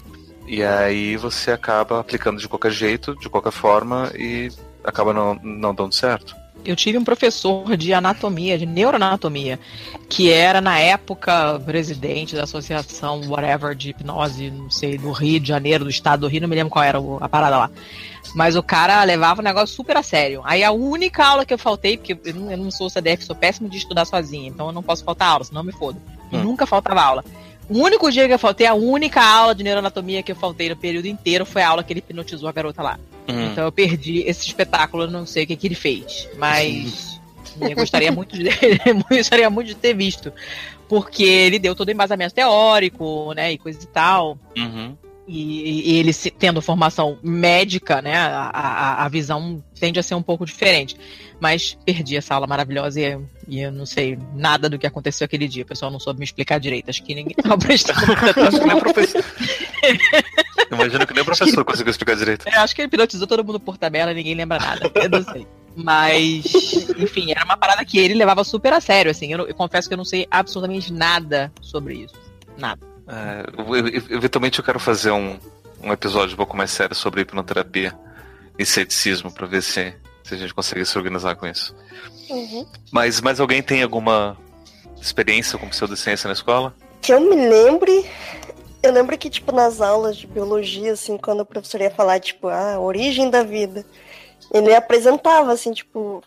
E 0.47 0.63
aí 0.63 1.17
você 1.17 1.53
acaba 1.53 2.01
aplicando 2.01 2.41
de 2.41 2.49
qualquer 2.49 2.73
jeito, 2.73 3.15
de 3.17 3.29
qualquer 3.29 3.53
forma, 3.53 4.11
e 4.17 4.51
acaba 4.83 5.13
não, 5.13 5.35
não 5.43 5.75
dando 5.75 5.95
certo. 5.95 6.35
Eu 6.65 6.77
tive 6.77 6.99
um 6.99 7.05
professor 7.05 7.77
de 7.77 7.95
anatomia, 7.95 8.59
de 8.59 8.67
neuroanatomia, 8.67 9.59
que 10.09 10.31
era 10.31 10.61
na 10.61 10.79
época 10.79 11.59
presidente 11.61 12.35
da 12.35 12.43
associação 12.43 13.23
whatever 13.29 13.75
de 13.75 13.91
hipnose, 13.91 14.51
não 14.51 14.71
sei, 14.71 14.99
do 14.99 15.11
Rio 15.11 15.41
de 15.41 15.49
Janeiro, 15.49 15.85
do 15.85 15.91
estado 15.91 16.21
do 16.21 16.29
Rio, 16.29 16.43
não 16.43 16.49
me 16.49 16.57
lembro 16.57 16.71
qual 16.71 16.85
era 16.85 16.99
a 17.21 17.29
parada 17.29 17.57
lá. 17.57 17.71
Mas 18.35 18.57
o 18.57 18.63
cara 18.63 19.03
levava 19.05 19.41
o 19.41 19.45
negócio 19.45 19.75
super 19.75 19.97
a 19.97 20.03
sério. 20.03 20.43
Aí 20.45 20.63
a 20.63 20.71
única 20.71 21.25
aula 21.25 21.47
que 21.47 21.55
eu 21.55 21.59
faltei, 21.59 21.97
porque 21.97 22.19
eu 22.25 22.35
não, 22.35 22.71
sou 22.71 22.91
CDF, 22.91 23.25
sou 23.25 23.35
péssimo 23.35 23.69
de 23.69 23.79
estudar 23.79 24.05
sozinha, 24.05 24.49
então 24.49 24.67
eu 24.67 24.73
não 24.73 24.83
posso 24.83 25.03
faltar 25.03 25.29
aula, 25.29 25.45
senão 25.45 25.63
eu 25.63 25.67
me 25.67 25.73
fodo. 25.73 26.01
Hum. 26.33 26.43
Nunca 26.43 26.67
faltava 26.67 27.03
aula. 27.03 27.25
O 27.69 27.79
único 27.79 28.11
dia 28.11 28.27
que 28.27 28.35
eu 28.35 28.39
faltei, 28.39 28.67
a 28.67 28.75
única 28.75 29.23
aula 29.23 29.55
de 29.55 29.63
neuroanatomia 29.63 30.23
que 30.23 30.33
eu 30.33 30.37
faltei 30.37 30.69
no 30.69 30.77
período 30.77 31.07
inteiro 31.07 31.47
foi 31.47 31.63
a 31.63 31.69
aula 31.69 31.85
que 31.85 31.93
ele 31.93 32.01
hipnotizou 32.01 32.49
a 32.49 32.53
garota 32.53 32.83
lá. 32.83 32.99
Hum. 33.29 33.47
Então 33.47 33.65
eu 33.65 33.71
perdi 33.71 34.25
esse 34.27 34.47
espetáculo, 34.47 35.05
eu 35.05 35.11
não 35.11 35.25
sei 35.25 35.45
o 35.45 35.47
que, 35.47 35.57
que 35.57 35.69
ele 35.69 35.77
fez. 35.77 36.29
Mas 36.37 37.21
eu 37.61 37.75
gostaria 37.77 38.11
muito 38.11 38.37
de 38.37 38.49
gostaria 39.09 39.49
muito 39.49 39.69
de 39.69 39.75
ter 39.77 39.95
visto. 39.95 40.33
Porque 40.89 41.23
ele 41.23 41.61
deu 41.61 41.77
todo 41.77 41.89
o 41.89 41.93
embasamento 41.93 42.35
teórico, 42.35 43.33
né? 43.35 43.53
E 43.53 43.59
coisa 43.59 43.79
e 43.81 43.87
tal. 43.87 44.37
Uhum. 44.57 44.97
E, 45.33 45.93
e, 45.93 45.99
ele 45.99 46.13
tendo 46.13 46.61
formação 46.61 47.17
médica, 47.23 48.03
né, 48.03 48.17
a, 48.17 48.51
a, 48.53 49.05
a, 49.05 49.09
visão 49.09 49.63
tende 49.79 50.01
a 50.01 50.03
ser 50.03 50.17
um 50.17 50.23
pouco 50.23 50.45
diferente. 50.45 50.97
Mas 51.39 51.79
perdi 51.87 52.17
essa 52.17 52.35
aula 52.35 52.49
maravilhosa 52.49 53.01
e, 53.01 53.19
e, 53.47 53.61
eu 53.61 53.71
não 53.71 53.87
sei 53.87 54.19
nada 54.35 54.69
do 54.69 54.77
que 54.77 54.89
aconteceu 54.89 55.25
aquele 55.25 55.47
dia. 55.47 55.63
O 55.63 55.67
pessoal 55.67 55.89
não 55.89 56.01
soube 56.01 56.19
me 56.19 56.25
explicar 56.25 56.59
direito. 56.59 56.91
Acho 56.91 57.05
que 57.05 57.15
ninguém 57.15 57.37
estava 57.39 57.57
prestando 57.57 58.01
professor. 58.81 59.25
Imagino 60.73 61.07
que 61.07 61.15
nem 61.15 61.23
o 61.23 61.27
professor 61.27 61.65
conseguiu 61.65 61.93
explicar 61.93 62.17
direito. 62.17 62.49
É, 62.49 62.57
acho 62.57 62.75
que 62.75 62.83
ele 62.83 62.87
hipnotizou 62.87 63.27
todo 63.29 63.45
mundo 63.45 63.61
por 63.61 63.79
tabela, 63.79 64.13
ninguém 64.13 64.35
lembra 64.35 64.59
nada. 64.59 64.91
Eu 64.97 65.09
não 65.09 65.23
sei. 65.23 65.47
Mas, 65.77 66.45
enfim, 66.99 67.31
era 67.31 67.45
uma 67.45 67.57
parada 67.57 67.85
que 67.85 67.99
ele 68.01 68.15
levava 68.15 68.43
super 68.43 68.73
a 68.73 68.81
sério, 68.81 69.13
assim. 69.13 69.33
Eu, 69.33 69.47
eu 69.47 69.55
confesso 69.55 69.87
que 69.87 69.95
eu 69.95 69.99
não 69.99 70.05
sei 70.05 70.27
absolutamente 70.29 70.93
nada 70.93 71.53
sobre 71.61 71.95
isso. 71.95 72.15
Nada. 72.59 72.90
É, 73.11 74.15
eventualmente 74.15 74.61
eu 74.61 74.65
quero 74.65 74.79
fazer 74.79 75.11
um, 75.11 75.37
um 75.83 75.93
episódio 75.93 76.35
um 76.35 76.37
pouco 76.37 76.57
mais 76.57 76.71
sério 76.71 76.95
sobre 76.95 77.23
hipnoterapia 77.23 77.93
e 78.57 78.65
ceticismo 78.65 79.33
para 79.33 79.47
ver 79.47 79.63
se, 79.63 79.95
se 80.23 80.35
a 80.35 80.37
gente 80.37 80.55
consegue 80.55 80.85
se 80.85 80.97
organizar 80.97 81.35
com 81.35 81.47
isso. 81.47 81.75
Uhum. 82.29 82.65
Mas, 82.93 83.21
mas 83.21 83.41
alguém 83.41 83.63
tem 83.63 83.83
alguma 83.83 84.37
experiência 85.01 85.59
com 85.59 85.69
pseudociência 85.69 86.29
na 86.29 86.35
escola? 86.35 86.75
Que 87.03 87.13
eu 87.13 87.21
me 87.21 87.35
lembre, 87.35 88.07
eu 88.83 88.93
lembro 88.93 89.19
que, 89.19 89.29
tipo, 89.29 89.51
nas 89.51 89.81
aulas 89.81 90.17
de 90.17 90.27
biologia, 90.27 90.93
assim, 90.93 91.17
quando 91.17 91.41
o 91.41 91.47
professor 91.47 91.81
ia 91.81 91.91
falar, 91.91 92.21
tipo, 92.21 92.49
a 92.49 92.79
origem 92.79 93.29
da 93.29 93.43
vida, 93.43 93.85
ele 94.53 94.75
apresentava, 94.75 95.53
assim, 95.53 95.73
tipo, 95.73 96.23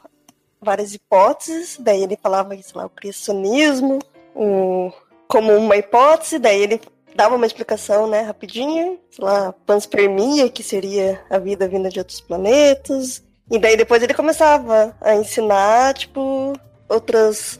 várias 0.61 0.93
hipóteses, 0.93 1.77
daí 1.79 2.03
ele 2.03 2.17
falava, 2.21 2.55
sei 2.55 2.63
lá, 2.75 2.85
o 2.85 2.89
criacionismo, 2.89 3.99
o 4.35 4.91
como 5.27 5.55
uma 5.55 5.75
hipótese, 5.75 6.39
daí 6.39 6.61
ele 6.61 6.81
dava 7.15 7.35
uma 7.35 7.45
explicação, 7.45 8.07
né, 8.07 8.21
rapidinha, 8.21 8.97
sei 9.11 9.23
lá, 9.23 9.53
panspermia, 9.65 10.49
que 10.49 10.63
seria 10.63 11.21
a 11.29 11.37
vida 11.37 11.67
vinda 11.67 11.89
de 11.89 11.99
outros 11.99 12.21
planetas, 12.21 13.23
e 13.51 13.59
daí 13.59 13.77
depois 13.77 14.01
ele 14.01 14.13
começava 14.13 14.95
a 15.01 15.15
ensinar, 15.15 15.93
tipo, 15.93 16.53
outras... 16.89 17.59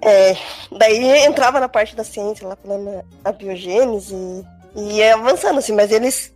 É, 0.00 0.36
daí 0.70 1.24
entrava 1.24 1.60
na 1.60 1.68
parte 1.68 1.96
da 1.96 2.04
ciência, 2.04 2.46
lá 2.46 2.56
falando 2.56 3.04
a 3.24 3.32
biogênese, 3.32 4.14
e 4.74 4.96
ia 4.96 5.14
avançando, 5.14 5.58
assim, 5.58 5.72
mas 5.72 5.90
eles 5.90 6.32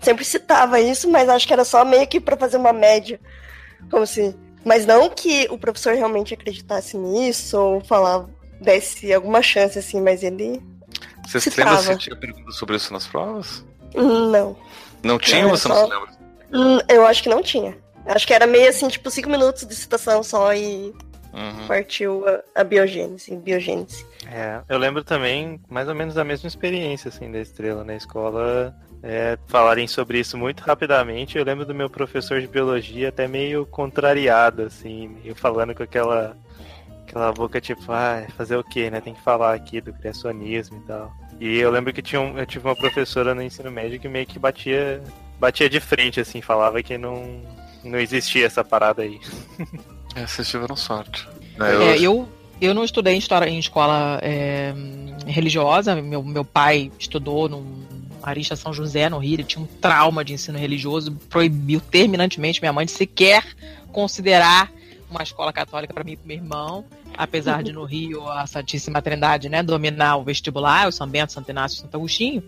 sempre 0.00 0.24
citava 0.24 0.80
isso, 0.80 1.08
mas 1.08 1.28
acho 1.28 1.46
que 1.46 1.52
era 1.52 1.64
só 1.64 1.84
meio 1.84 2.06
que 2.06 2.20
para 2.20 2.36
fazer 2.36 2.56
uma 2.56 2.72
média, 2.72 3.20
como 3.90 4.06
se... 4.06 4.34
Mas 4.62 4.84
não 4.84 5.08
que 5.08 5.48
o 5.50 5.56
professor 5.56 5.94
realmente 5.94 6.34
acreditasse 6.34 6.96
nisso, 6.96 7.58
ou 7.58 7.80
falava 7.80 8.28
desse 8.60 9.12
alguma 9.12 9.42
chance, 9.42 9.78
assim, 9.78 10.00
mas 10.00 10.22
ele. 10.22 10.62
Você 11.26 11.40
se 11.40 11.50
lembra 11.58 11.78
se 11.78 11.96
tinha 11.96 12.16
pergunta 12.16 12.50
sobre 12.52 12.76
isso 12.76 12.92
nas 12.92 13.06
provas? 13.06 13.64
Não. 13.94 14.56
Não 15.02 15.18
tinha 15.18 15.44
ou 15.44 15.50
você 15.50 15.68
só... 15.68 15.74
não 15.74 15.86
se 15.86 15.94
lembra? 15.94 16.10
Hum, 16.52 16.78
eu 16.88 17.06
acho 17.06 17.22
que 17.22 17.28
não 17.28 17.42
tinha. 17.42 17.76
Acho 18.06 18.26
que 18.26 18.34
era 18.34 18.46
meio 18.46 18.68
assim, 18.68 18.88
tipo, 18.88 19.10
cinco 19.10 19.28
minutos 19.28 19.66
de 19.66 19.74
citação 19.74 20.22
só 20.22 20.52
e 20.52 20.92
uhum. 21.32 21.66
partiu 21.68 22.24
a, 22.26 22.60
a 22.60 22.64
biogênese, 22.64 23.36
biogênese. 23.36 24.04
É, 24.26 24.60
eu 24.68 24.78
lembro 24.78 25.04
também 25.04 25.60
mais 25.68 25.88
ou 25.88 25.94
menos 25.94 26.14
da 26.14 26.24
mesma 26.24 26.48
experiência, 26.48 27.08
assim, 27.08 27.30
da 27.30 27.38
estrela 27.38 27.84
na 27.84 27.94
escola. 27.94 28.74
é, 29.02 29.38
falarem 29.46 29.86
sobre 29.86 30.18
isso 30.18 30.36
muito 30.36 30.60
rapidamente. 30.60 31.38
Eu 31.38 31.44
lembro 31.44 31.64
do 31.64 31.74
meu 31.74 31.88
professor 31.88 32.40
de 32.40 32.46
biologia 32.46 33.08
até 33.08 33.26
meio 33.26 33.66
contrariado, 33.66 34.62
assim, 34.62 35.08
meio 35.08 35.34
falando 35.34 35.74
com 35.74 35.82
aquela, 35.82 36.36
aquela 37.10 37.32
boca 37.32 37.60
tipo, 37.60 37.92
ah, 37.92 38.24
fazer 38.36 38.56
o 38.56 38.64
quê, 38.64 38.88
né? 38.90 39.00
Tem 39.00 39.12
que 39.12 39.20
falar 39.20 39.54
aqui 39.54 39.80
do 39.80 39.92
criacionismo 39.92 40.78
e 40.78 40.86
tal. 40.86 41.12
E 41.40 41.58
eu 41.58 41.70
lembro 41.70 41.92
que 41.92 42.00
tinha 42.00 42.20
um, 42.20 42.38
eu 42.38 42.46
tive 42.46 42.66
uma 42.66 42.76
professora 42.76 43.34
no 43.34 43.42
ensino 43.42 43.70
médio 43.70 43.98
que 43.98 44.08
meio 44.08 44.26
que 44.26 44.38
batia, 44.38 45.02
batia 45.38 45.68
de 45.68 45.80
frente, 45.80 46.20
assim, 46.20 46.40
falava 46.40 46.82
que 46.82 46.96
não, 46.96 47.42
não 47.82 47.98
existia 47.98 48.46
essa 48.46 48.64
parada 48.64 49.02
aí. 49.02 49.20
É, 50.16 50.26
vocês 50.26 50.48
tiveram 50.48 50.74
sorte. 50.74 51.28
É, 51.60 51.72
eu... 51.72 51.82
É, 51.82 51.98
eu, 52.00 52.28
eu 52.60 52.74
não 52.74 52.82
estudei 52.82 53.14
em, 53.14 53.18
história, 53.18 53.48
em 53.48 53.60
escola 53.60 54.18
é, 54.20 54.74
religiosa, 55.24 55.94
meu, 55.94 56.20
meu 56.20 56.44
pai 56.44 56.90
estudou 56.98 57.48
num 57.48 57.84
Arista 58.20 58.56
São 58.56 58.72
José, 58.72 59.08
no 59.08 59.18
Rio, 59.18 59.34
ele 59.34 59.44
tinha 59.44 59.62
um 59.62 59.68
trauma 59.80 60.24
de 60.24 60.32
ensino 60.32 60.58
religioso, 60.58 61.12
proibiu 61.28 61.80
terminantemente 61.80 62.60
minha 62.60 62.72
mãe 62.72 62.84
de 62.84 62.90
sequer 62.90 63.44
considerar 63.92 64.68
uma 65.10 65.22
escola 65.22 65.52
católica 65.52 65.92
para 65.92 66.04
mim 66.04 66.12
e 66.12 66.16
para 66.16 66.26
meu 66.26 66.36
irmão, 66.36 66.84
apesar 67.16 67.62
de 67.62 67.72
no 67.72 67.84
Rio 67.84 68.28
a 68.28 68.46
Santíssima 68.46 69.02
Trindade 69.02 69.48
né, 69.48 69.62
dominar 69.62 70.16
o 70.16 70.24
vestibular, 70.24 70.88
o 70.88 70.92
São 70.92 71.06
Bento, 71.06 71.32
Santo 71.32 71.50
Inácio 71.50 71.76
e 71.76 71.80
Santo 71.80 71.96
Agostinho, 71.96 72.42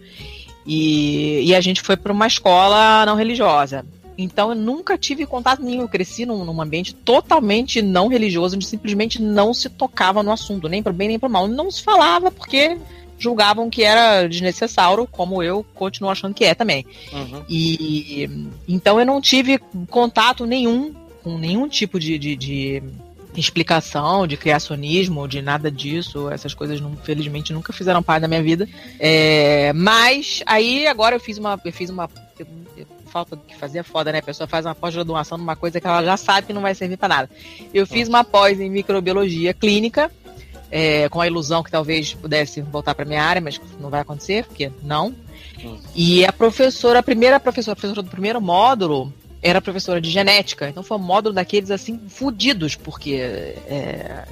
e, 0.66 1.42
e 1.44 1.54
a 1.54 1.60
gente 1.60 1.82
foi 1.82 1.96
para 1.96 2.12
uma 2.12 2.26
escola 2.26 3.04
não 3.04 3.16
religiosa. 3.16 3.84
Então 4.16 4.50
eu 4.50 4.54
nunca 4.54 4.96
tive 4.98 5.26
contato 5.26 5.62
nenhum. 5.62 5.82
Eu 5.82 5.88
cresci 5.88 6.24
num, 6.26 6.44
num, 6.44 6.60
ambiente 6.60 6.94
totalmente 6.94 7.80
não 7.82 8.08
religioso, 8.08 8.56
onde 8.56 8.66
simplesmente 8.66 9.20
não 9.20 9.54
se 9.54 9.68
tocava 9.68 10.22
no 10.22 10.30
assunto, 10.30 10.68
nem 10.68 10.82
para 10.82 10.92
bem 10.92 11.08
nem 11.08 11.18
para 11.18 11.28
mal. 11.28 11.48
Não 11.48 11.70
se 11.70 11.82
falava 11.82 12.30
porque 12.30 12.78
julgavam 13.18 13.70
que 13.70 13.82
era 13.84 14.26
desnecessário, 14.26 15.06
como 15.06 15.42
eu 15.42 15.64
continuo 15.74 16.10
achando 16.10 16.34
que 16.34 16.44
é 16.44 16.54
também. 16.54 16.84
Uhum. 17.12 17.42
E 17.48 18.28
então 18.68 18.98
eu 18.98 19.06
não 19.06 19.20
tive 19.20 19.58
contato 19.88 20.44
nenhum 20.44 20.92
com 21.22 21.38
nenhum 21.38 21.68
tipo 21.68 21.98
de, 21.98 22.18
de, 22.18 22.36
de 22.36 22.82
explicação 23.36 24.26
de 24.26 24.36
criacionismo, 24.36 25.26
de 25.26 25.40
nada 25.40 25.70
disso. 25.70 26.28
Essas 26.30 26.54
coisas, 26.54 26.80
não, 26.80 26.96
felizmente, 26.96 27.52
nunca 27.52 27.72
fizeram 27.72 28.02
parte 28.02 28.22
da 28.22 28.28
minha 28.28 28.42
vida. 28.42 28.68
É, 28.98 29.72
mas 29.72 30.42
aí 30.46 30.86
agora 30.86 31.16
eu 31.16 31.20
fiz 31.20 31.38
uma. 31.38 31.60
Eu 31.64 31.72
fiz 31.72 31.90
uma. 31.90 32.08
falta 33.06 33.36
do 33.36 33.42
que 33.42 33.56
fazer 33.56 33.78
é 33.78 33.82
foda, 33.82 34.12
né? 34.12 34.18
A 34.18 34.22
pessoa 34.22 34.46
faz 34.46 34.66
uma 34.66 34.74
pós-graduação 34.74 35.38
numa 35.38 35.56
coisa 35.56 35.80
que 35.80 35.86
ela 35.86 36.02
já 36.04 36.16
sabe 36.16 36.46
que 36.46 36.52
não 36.52 36.62
vai 36.62 36.74
servir 36.74 36.96
para 36.96 37.08
nada. 37.08 37.30
Eu 37.72 37.86
fiz 37.86 38.08
uma 38.08 38.24
pós 38.24 38.60
em 38.60 38.70
microbiologia 38.70 39.54
clínica 39.54 40.10
é, 40.70 41.06
com 41.10 41.20
a 41.20 41.26
ilusão 41.26 41.62
que 41.62 41.70
talvez 41.70 42.14
pudesse 42.14 42.62
voltar 42.62 42.94
para 42.94 43.04
minha 43.04 43.22
área, 43.22 43.42
mas 43.42 43.60
não 43.78 43.90
vai 43.90 44.00
acontecer, 44.00 44.46
porque 44.46 44.72
não. 44.82 45.14
Hum. 45.62 45.78
E 45.94 46.24
a 46.24 46.32
professora, 46.32 47.00
a 47.00 47.02
primeira 47.02 47.38
professora, 47.38 47.74
a 47.74 47.76
professora 47.76 48.02
do 48.02 48.10
primeiro 48.10 48.40
módulo, 48.40 49.12
era 49.42 49.60
professora 49.60 50.00
de 50.00 50.10
genética. 50.10 50.68
Então 50.68 50.82
foi 50.82 50.96
um 50.96 51.00
módulo 51.00 51.34
daqueles 51.34 51.70
assim, 51.70 52.00
fudidos, 52.08 52.76
porque 52.76 53.14
é, 53.16 54.24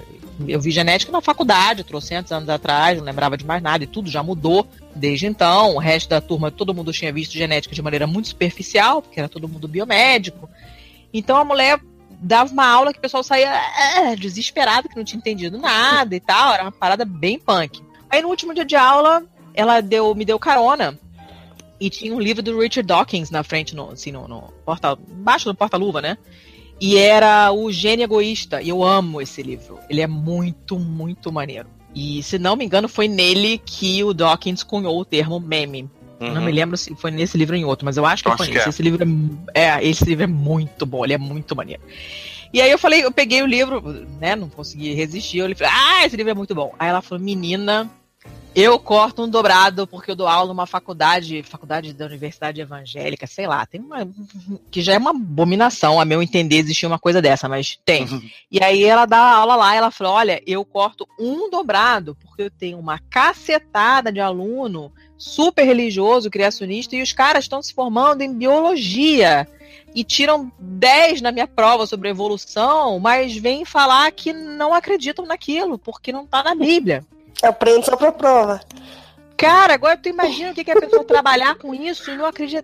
eu 0.47 0.61
vi 0.61 0.71
genética 0.71 1.11
na 1.11 1.21
faculdade, 1.21 1.83
trocentos 1.83 2.31
anos 2.31 2.49
atrás, 2.49 2.99
não 2.99 3.05
lembrava 3.05 3.37
de 3.37 3.45
mais 3.45 3.63
nada, 3.63 3.85
e 3.85 3.87
tudo 3.89 4.09
já 4.09 4.23
mudou 4.23 4.67
desde 4.95 5.27
então. 5.27 5.75
O 5.75 5.79
resto 5.79 6.09
da 6.09 6.21
turma, 6.21 6.51
todo 6.51 6.73
mundo 6.73 6.93
tinha 6.93 7.13
visto 7.13 7.33
genética 7.33 7.75
de 7.75 7.83
maneira 7.83 8.07
muito 8.07 8.29
superficial, 8.29 9.03
porque 9.03 9.19
era 9.19 9.29
todo 9.29 9.49
mundo 9.49 9.67
biomédico. 9.67 10.49
Então 11.13 11.37
a 11.37 11.45
mulher 11.45 11.81
dava 12.23 12.53
uma 12.53 12.67
aula 12.67 12.93
que 12.93 12.99
o 12.99 13.03
pessoal 13.03 13.25
saía 13.25 13.51
é, 13.51 14.15
desesperado, 14.15 14.89
que 14.89 14.97
não 14.97 15.05
tinha 15.05 15.19
entendido 15.19 15.59
nada 15.59 16.15
e 16.15 16.21
tal. 16.21 16.55
Era 16.55 16.63
uma 16.63 16.73
parada 16.73 17.05
bem 17.05 17.39
punk. 17.39 17.83
Aí 18.09 18.23
no 18.23 18.29
último 18.29 18.55
dia 18.55 18.65
de 18.65 18.77
aula, 18.77 19.25
ela 19.55 19.81
deu, 19.81 20.15
me 20.15 20.25
deu 20.25 20.39
carona. 20.39 20.99
E 21.81 21.89
tinha 21.89 22.15
um 22.15 22.21
livro 22.21 22.43
do 22.43 22.59
Richard 22.59 22.87
Dawkins 22.87 23.31
na 23.31 23.43
frente, 23.43 23.75
no, 23.75 23.91
assim, 23.91 24.13
no, 24.13 24.29
no 24.29 24.43
porta, 24.65 24.99
embaixo 25.09 25.47
do 25.47 25.55
porta-luva, 25.55 26.03
né? 26.03 26.19
E 26.81 26.97
era 26.97 27.53
o 27.53 27.73
Gênio 27.73 28.05
Egoísta. 28.05 28.61
E 28.61 28.69
eu 28.69 28.85
amo 28.85 29.21
esse 29.21 29.43
livro. 29.43 29.79
Ele 29.89 30.01
é 30.01 30.07
muito, 30.07 30.79
muito 30.79 31.33
maneiro. 31.33 31.69
E, 31.95 32.23
se 32.23 32.39
não 32.39 32.57
me 32.57 32.65
engano, 32.65 32.89
foi 32.89 33.09
nele 33.09 33.61
que 33.65 34.03
o 34.05 34.15
Dawkins 34.15 34.63
cunhou 34.63 34.99
o 34.99 35.05
termo 35.05 35.41
meme. 35.41 35.89
Uhum. 36.21 36.35
Não 36.35 36.43
me 36.43 36.53
lembro 36.53 36.77
se 36.77 36.95
foi 36.95 37.11
nesse 37.11 37.39
livro 37.39 37.57
ou 37.57 37.61
em 37.61 37.65
outro, 37.65 37.85
mas 37.85 37.97
eu 37.97 38.05
acho 38.05 38.23
que 38.23 38.29
acho 38.29 38.37
foi 38.39 38.49
nesse. 38.49 38.67
É. 38.67 38.69
Esse 38.69 38.83
livro 38.83 39.03
é, 39.55 39.63
é, 39.63 39.87
esse 39.87 40.05
livro 40.05 40.25
é 40.25 40.27
muito 40.27 40.85
bom, 40.85 41.05
ele 41.05 41.15
é 41.15 41.19
muito 41.19 41.57
maneiro. 41.57 41.83
E 42.53 42.61
aí 42.61 42.71
eu 42.71 42.79
falei, 42.79 43.05
eu 43.05 43.13
peguei 43.13 43.43
o 43.43 43.47
livro, 43.47 43.81
né? 44.21 44.37
Não 44.37 44.49
consegui 44.49 44.93
resistir. 44.93 45.39
Eu 45.39 45.57
falei, 45.57 45.73
ah, 45.73 46.05
esse 46.05 46.17
livro 46.17 46.31
é 46.31 46.35
muito 46.35 46.55
bom. 46.55 46.75
Aí 46.79 46.89
ela 46.89 47.01
falou, 47.01 47.25
menina, 47.25 47.89
eu 48.55 48.79
corto 48.79 49.23
um 49.23 49.29
dobrado 49.29 49.87
porque 49.87 50.11
eu 50.11 50.17
dou 50.17 50.27
aula 50.27 50.49
numa 50.49 50.67
faculdade, 50.67 51.43
faculdade 51.43 51.93
da 51.93 52.07
Universidade 52.07 52.61
Evangélica, 52.61 53.27
sei 53.27 53.47
lá, 53.47 53.65
tem 53.65 53.81
uma 53.81 54.09
que 54.71 54.83
já 54.83 54.95
é 54.95 54.99
uma 54.99 55.11
abominação, 55.11 56.01
a 56.01 56.05
meu 56.05 56.21
entender, 56.21 56.57
existir 56.57 56.87
uma 56.87 56.99
coisa 56.99 57.23
dessa, 57.23 57.49
mas 57.49 57.79
tem. 57.85 58.05
Uhum. 58.05 58.23
E 58.51 58.61
aí 58.63 58.83
ela 58.83 59.07
dá 59.07 59.37
aula 59.37 59.55
lá, 59.55 59.75
ela 59.77 59.91
falou: 59.93 60.15
"Olha, 60.15 60.43
eu 60.45 60.65
corto 60.65 61.07
um 61.19 61.49
dobrado 61.49 62.17
porque 62.17 62.43
eu 62.43 62.51
tenho 62.51 62.79
uma 62.79 62.99
cacetada 62.99 64.11
de 64.11 64.19
aluno 64.19 64.93
super 65.17 65.65
religioso, 65.65 66.31
criacionista, 66.31 66.97
e 66.97 67.03
os 67.03 67.13
caras 67.13 67.45
estão 67.45 67.63
se 67.63 67.73
formando 67.73 68.23
em 68.23 68.35
biologia 68.35 69.47
e 69.95 70.03
tiram 70.03 70.51
10 70.59 71.21
na 71.21 71.31
minha 71.31 71.47
prova 71.47 71.87
sobre 71.87 72.09
evolução, 72.09 72.99
mas 72.99 73.37
vêm 73.37 73.65
falar 73.65 74.11
que 74.11 74.33
não 74.33 74.75
acreditam 74.75 75.27
naquilo, 75.27 75.79
porque 75.79 76.13
não 76.13 76.25
está 76.25 76.43
na 76.43 76.55
Bíblia. 76.55 77.05
Aprende 77.43 77.87
só 77.87 77.97
pra 77.97 78.13
prova. 78.13 78.61
Cara, 79.41 79.73
agora 79.73 79.97
tu 79.97 80.07
imagina 80.07 80.51
o 80.51 80.55
que 80.55 80.71
é 80.71 80.75
a 80.75 80.81
pessoa 80.81 81.03
trabalhar 81.03 81.55
com 81.55 81.75
isso 81.75 82.11
e 82.11 82.17
não 82.17 82.27
acredita. 82.27 82.63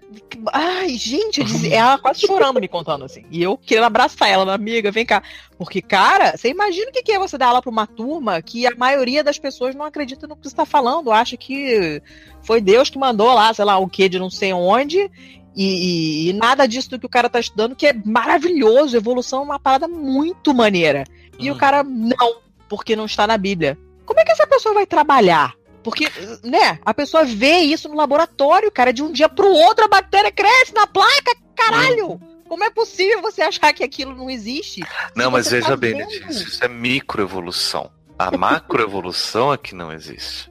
Ai, 0.53 0.91
gente, 0.91 1.41
ela 1.73 1.97
quase 1.97 2.21
chorando 2.21 2.61
me 2.61 2.69
contando 2.69 3.03
assim. 3.07 3.25
E 3.31 3.43
eu 3.43 3.57
querendo 3.57 3.85
abraçar 3.85 4.29
ela, 4.29 4.53
amiga, 4.53 4.93
vem 4.93 5.07
cá. 5.07 5.23
Porque, 5.57 5.81
cara, 5.81 6.37
você 6.37 6.51
imagina 6.51 6.91
o 6.91 6.93
que 6.93 7.11
é 7.11 7.19
você 7.19 7.39
dar 7.39 7.47
aula 7.47 7.63
pra 7.63 7.71
uma 7.71 7.87
turma 7.87 8.43
que 8.43 8.67
a 8.67 8.77
maioria 8.77 9.25
das 9.25 9.39
pessoas 9.39 9.75
não 9.75 9.87
acredita 9.87 10.27
no 10.27 10.37
que 10.37 10.43
você 10.43 10.49
está 10.49 10.67
falando, 10.67 11.11
acha 11.11 11.35
que 11.35 12.03
foi 12.43 12.61
Deus 12.61 12.91
que 12.91 12.99
mandou 12.99 13.33
lá, 13.33 13.55
sei 13.55 13.65
lá, 13.65 13.79
o 13.79 13.89
que 13.89 14.07
de 14.07 14.19
não 14.19 14.29
sei 14.29 14.53
onde. 14.53 15.11
E, 15.57 16.27
e, 16.27 16.29
e 16.29 16.33
nada 16.35 16.67
disso 16.67 16.91
do 16.91 16.99
que 16.99 17.07
o 17.07 17.09
cara 17.09 17.31
tá 17.31 17.41
estudando, 17.41 17.75
que 17.75 17.87
é 17.87 17.95
maravilhoso. 18.05 18.95
Evolução 18.95 19.41
é 19.41 19.45
uma 19.45 19.59
parada 19.59 19.89
muito 19.89 20.53
maneira. 20.53 21.05
E 21.39 21.51
hum. 21.51 21.55
o 21.55 21.57
cara, 21.57 21.83
não, 21.83 22.37
porque 22.69 22.95
não 22.95 23.07
está 23.07 23.27
na 23.27 23.39
Bíblia. 23.39 23.79
Como 24.07 24.21
é 24.21 24.25
que 24.25 24.33
essa 24.33 24.47
pessoa 24.47 24.75
vai 24.75 24.87
trabalhar? 24.87 25.55
Porque, 25.83 26.09
né, 26.43 26.79
a 26.85 26.95
pessoa 26.95 27.25
vê 27.25 27.59
isso 27.59 27.89
no 27.89 27.95
laboratório, 27.95 28.73
cara, 28.73 28.93
de 28.93 29.03
um 29.03 29.13
dia 29.13 29.29
pro 29.29 29.49
outro 29.49 29.85
a 29.85 29.89
bactéria 29.89 30.33
cresce 30.33 30.75
na 30.75 30.87
placa, 30.87 31.37
caralho! 31.55 32.21
Como 32.49 32.65
é 32.65 32.71
possível 32.71 33.21
você 33.21 33.43
achar 33.43 33.73
que 33.73 33.85
aquilo 33.85 34.15
não 34.15 34.31
existe? 34.31 34.81
Não, 35.15 35.31
mas 35.31 35.51
veja 35.51 35.69
tá 35.69 35.77
bem, 35.77 35.99
isso 36.29 36.65
é 36.65 36.69
microevolução. 36.69 37.91
A 38.19 38.37
macroevolução 38.37 39.53
é 39.53 39.59
que 39.59 39.75
não 39.75 39.93
existe. 39.93 40.51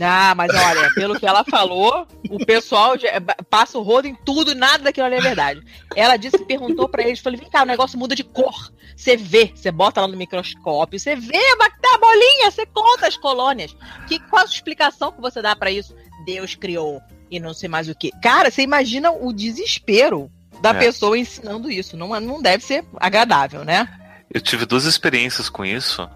Ah, 0.00 0.34
mas 0.36 0.50
olha, 0.54 0.90
pelo 0.94 1.18
que 1.18 1.26
ela 1.26 1.44
falou, 1.44 2.06
o 2.28 2.44
pessoal 2.44 2.98
já, 2.98 3.08
passa 3.48 3.78
o 3.78 3.82
rodo 3.82 4.06
em 4.06 4.14
tudo 4.14 4.52
e 4.52 4.54
nada 4.54 4.84
daquilo 4.84 5.06
ali 5.06 5.16
é 5.16 5.20
verdade. 5.20 5.60
Ela 5.96 6.16
disse, 6.16 6.38
perguntou 6.44 6.88
para 6.88 7.02
eles, 7.02 7.20
falei, 7.20 7.40
vem 7.40 7.50
cá, 7.50 7.62
o 7.62 7.66
negócio 7.66 7.98
muda 7.98 8.14
de 8.14 8.22
cor. 8.22 8.72
Você 8.96 9.16
vê, 9.16 9.52
você 9.54 9.70
bota 9.70 10.00
lá 10.00 10.06
no 10.06 10.16
microscópio, 10.16 10.98
você 10.98 11.16
vê 11.16 11.36
a 11.36 11.98
bolinha, 11.98 12.50
você 12.50 12.66
conta 12.66 13.08
as 13.08 13.16
colônias. 13.16 13.74
Que, 14.06 14.18
qual 14.28 14.42
a 14.42 14.44
explicação 14.44 15.12
que 15.12 15.20
você 15.20 15.42
dá 15.42 15.56
para 15.56 15.70
isso? 15.70 15.94
Deus 16.24 16.54
criou 16.54 17.00
e 17.30 17.40
não 17.40 17.54
sei 17.54 17.68
mais 17.68 17.88
o 17.88 17.94
que. 17.94 18.10
Cara, 18.22 18.50
você 18.50 18.62
imagina 18.62 19.10
o 19.10 19.32
desespero 19.32 20.30
da 20.60 20.70
é. 20.70 20.74
pessoa 20.74 21.18
ensinando 21.18 21.70
isso. 21.70 21.96
Não, 21.96 22.08
não 22.20 22.40
deve 22.42 22.62
ser 22.62 22.84
agradável, 22.96 23.64
né? 23.64 23.88
Eu 24.32 24.40
tive 24.40 24.66
duas 24.66 24.84
experiências 24.84 25.48
com 25.48 25.64
isso 25.64 26.08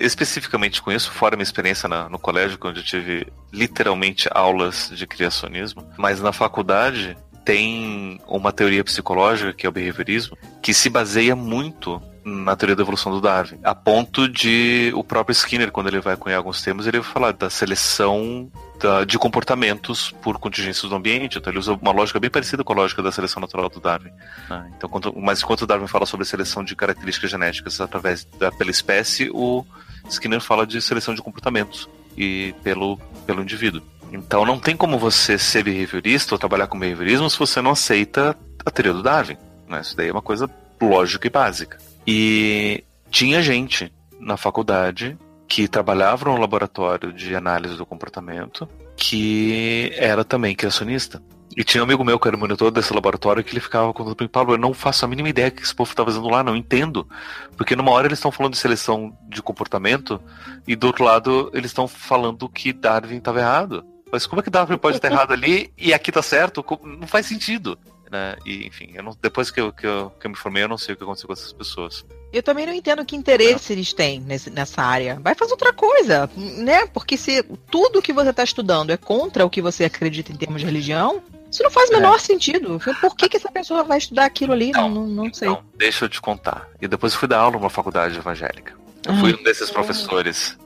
especificamente 0.00 0.80
com 0.80 0.92
isso, 0.92 1.10
fora 1.10 1.36
minha 1.36 1.42
experiência 1.42 1.88
na, 1.88 2.08
no 2.08 2.18
colégio, 2.18 2.58
onde 2.62 2.80
eu 2.80 2.84
tive 2.84 3.26
literalmente 3.52 4.28
aulas 4.32 4.90
de 4.94 5.06
criacionismo, 5.06 5.86
mas 5.96 6.20
na 6.20 6.32
faculdade 6.32 7.16
tem 7.44 8.20
uma 8.26 8.52
teoria 8.52 8.82
psicológica, 8.82 9.52
que 9.52 9.66
é 9.66 9.68
o 9.68 9.72
behaviorismo, 9.72 10.36
que 10.60 10.74
se 10.74 10.90
baseia 10.90 11.36
muito 11.36 12.02
na 12.26 12.56
teoria 12.56 12.74
da 12.74 12.82
evolução 12.82 13.12
do 13.12 13.20
Darwin, 13.20 13.60
a 13.62 13.72
ponto 13.72 14.28
de 14.28 14.90
o 14.96 15.04
próprio 15.04 15.32
Skinner, 15.32 15.70
quando 15.70 15.86
ele 15.86 16.00
vai 16.00 16.16
cunhar 16.16 16.38
alguns 16.38 16.60
termos, 16.60 16.84
ele 16.84 16.98
vai 16.98 17.08
falar 17.08 17.32
da 17.32 17.48
seleção 17.48 18.50
da, 18.80 19.04
de 19.04 19.16
comportamentos 19.16 20.10
por 20.22 20.36
contingências 20.36 20.90
do 20.90 20.96
ambiente. 20.96 21.38
Então 21.38 21.52
ele 21.52 21.60
usa 21.60 21.74
uma 21.74 21.92
lógica 21.92 22.18
bem 22.18 22.28
parecida 22.28 22.64
com 22.64 22.72
a 22.72 22.76
lógica 22.76 23.00
da 23.00 23.12
seleção 23.12 23.40
natural 23.40 23.68
do 23.68 23.78
Darwin. 23.78 24.10
Né? 24.50 24.72
Então, 24.76 24.90
quanto, 24.90 25.16
mas 25.16 25.40
enquanto 25.40 25.62
o 25.62 25.66
Darwin 25.68 25.86
fala 25.86 26.04
sobre 26.04 26.26
seleção 26.26 26.64
de 26.64 26.74
características 26.74 27.30
genéticas 27.30 27.80
através 27.80 28.24
da, 28.40 28.50
pela 28.50 28.72
espécie, 28.72 29.30
o 29.32 29.64
Skinner 30.08 30.40
fala 30.40 30.66
de 30.66 30.82
seleção 30.82 31.14
de 31.14 31.22
comportamentos 31.22 31.88
e 32.18 32.52
pelo, 32.64 32.98
pelo 33.24 33.40
indivíduo. 33.40 33.82
Então 34.12 34.44
não 34.44 34.58
tem 34.58 34.76
como 34.76 34.98
você 34.98 35.38
ser 35.38 35.62
behaviorista 35.62 36.34
ou 36.34 36.38
trabalhar 36.40 36.66
com 36.66 36.76
behaviorismo 36.76 37.30
se 37.30 37.38
você 37.38 37.62
não 37.62 37.70
aceita 37.70 38.36
a 38.64 38.70
teoria 38.72 38.92
do 38.92 39.02
Darwin. 39.04 39.36
Né? 39.68 39.80
Isso 39.80 39.96
daí 39.96 40.08
é 40.08 40.12
uma 40.12 40.22
coisa 40.22 40.50
lógica 40.80 41.28
e 41.28 41.30
básica. 41.30 41.78
E 42.06 42.84
tinha 43.10 43.42
gente 43.42 43.92
na 44.20 44.36
faculdade 44.36 45.18
que 45.48 45.68
trabalhava 45.68 46.26
no 46.26 46.36
laboratório 46.36 47.12
de 47.12 47.34
análise 47.34 47.76
do 47.76 47.86
comportamento 47.86 48.68
que 48.96 49.92
era 49.96 50.24
também 50.24 50.56
criacionista. 50.56 51.22
E 51.56 51.64
tinha 51.64 51.82
um 51.82 51.84
amigo 51.84 52.04
meu 52.04 52.18
que 52.18 52.28
era 52.28 52.36
monitor 52.36 52.70
desse 52.70 52.92
laboratório 52.92 53.42
que 53.42 53.52
ele 53.52 53.60
ficava 53.60 53.92
contando 53.92 54.14
pra 54.14 54.24
mim, 54.24 54.30
Paulo, 54.30 54.54
eu 54.54 54.58
não 54.58 54.74
faço 54.74 55.04
a 55.04 55.08
mínima 55.08 55.28
ideia 55.28 55.50
que 55.50 55.62
esse 55.62 55.74
povo 55.74 55.94
tá 55.94 56.04
fazendo 56.04 56.28
lá, 56.28 56.42
não 56.42 56.56
entendo. 56.56 57.08
Porque 57.56 57.76
numa 57.76 57.92
hora 57.92 58.06
eles 58.06 58.18
estão 58.18 58.30
falando 58.30 58.52
de 58.52 58.58
seleção 58.58 59.16
de 59.28 59.40
comportamento 59.40 60.20
e 60.66 60.76
do 60.76 60.86
outro 60.86 61.04
lado 61.04 61.50
eles 61.54 61.70
estão 61.70 61.88
falando 61.88 62.48
que 62.48 62.72
Darwin 62.72 63.16
estava 63.16 63.40
errado. 63.40 63.84
Mas 64.12 64.26
como 64.26 64.40
é 64.40 64.42
que 64.42 64.50
Darwin 64.50 64.76
pode 64.76 64.96
estar 64.96 65.10
errado 65.10 65.32
ali 65.32 65.72
e 65.78 65.94
aqui 65.94 66.12
tá 66.12 66.22
certo? 66.22 66.64
Não 66.84 67.06
faz 67.06 67.26
sentido. 67.26 67.78
Né? 68.10 68.36
E, 68.44 68.66
enfim, 68.66 68.92
eu 68.94 69.02
não, 69.02 69.16
depois 69.20 69.50
que 69.50 69.60
eu, 69.60 69.72
que, 69.72 69.86
eu, 69.86 70.10
que 70.18 70.26
eu 70.26 70.30
me 70.30 70.36
formei, 70.36 70.62
eu 70.62 70.68
não 70.68 70.78
sei 70.78 70.94
o 70.94 70.96
que 70.96 71.02
aconteceu 71.02 71.26
com 71.26 71.32
essas 71.32 71.52
pessoas. 71.52 72.04
Eu 72.32 72.42
também 72.42 72.66
não 72.66 72.72
entendo 72.72 73.04
que 73.04 73.16
interesse 73.16 73.72
eles 73.72 73.92
têm 73.92 74.20
nesse, 74.20 74.50
nessa 74.50 74.82
área. 74.82 75.18
Vai 75.20 75.34
fazer 75.34 75.52
outra 75.52 75.72
coisa, 75.72 76.30
né? 76.36 76.86
Porque 76.86 77.16
se 77.16 77.42
tudo 77.70 78.02
que 78.02 78.12
você 78.12 78.30
está 78.30 78.44
estudando 78.44 78.90
é 78.90 78.96
contra 78.96 79.44
o 79.44 79.50
que 79.50 79.62
você 79.62 79.84
acredita 79.84 80.32
em 80.32 80.36
termos 80.36 80.60
de 80.60 80.66
religião, 80.66 81.22
isso 81.50 81.62
não 81.62 81.70
faz 81.70 81.90
o 81.90 81.94
menor 81.94 82.16
é. 82.16 82.18
sentido. 82.18 82.80
Por 83.00 83.16
que, 83.16 83.28
que 83.28 83.36
essa 83.36 83.50
pessoa 83.50 83.82
vai 83.82 83.98
estudar 83.98 84.24
aquilo 84.24 84.52
ali? 84.52 84.72
Não, 84.72 84.88
não, 84.88 85.06
não 85.06 85.34
sei. 85.34 85.48
Não, 85.48 85.62
deixa 85.76 86.04
eu 86.04 86.08
te 86.08 86.20
contar. 86.20 86.68
E 86.80 86.86
depois 86.86 87.12
eu 87.12 87.18
fui 87.18 87.28
dar 87.28 87.38
aula 87.38 87.56
numa 87.56 87.70
faculdade 87.70 88.18
evangélica. 88.18 88.74
Eu 89.06 89.14
fui 89.16 89.34
um 89.34 89.42
desses 89.42 89.70
professores. 89.70 90.58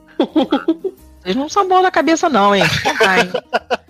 Vocês 1.22 1.36
não 1.36 1.48
são 1.48 1.68
bons 1.68 1.82
na 1.82 1.90
cabeça, 1.90 2.28
não, 2.28 2.54
hein? 2.54 2.62
Ai. 3.06 3.30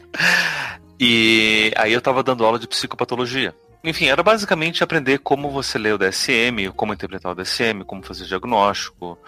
e 1.00 1.72
aí 1.76 1.94
eu 1.94 2.00
tava 2.02 2.22
dando 2.22 2.44
aula 2.44 2.58
de 2.58 2.68
psicopatologia. 2.68 3.54
Enfim, 3.82 4.08
era 4.08 4.22
basicamente 4.22 4.84
aprender 4.84 5.18
como 5.20 5.50
você 5.50 5.78
lê 5.78 5.90
o 5.90 5.96
DSM, 5.96 6.70
como 6.76 6.92
interpretar 6.92 7.32
o 7.32 7.34
DSM, 7.34 7.82
como 7.86 8.02
fazer 8.02 8.26
diagnóstico, 8.26 9.18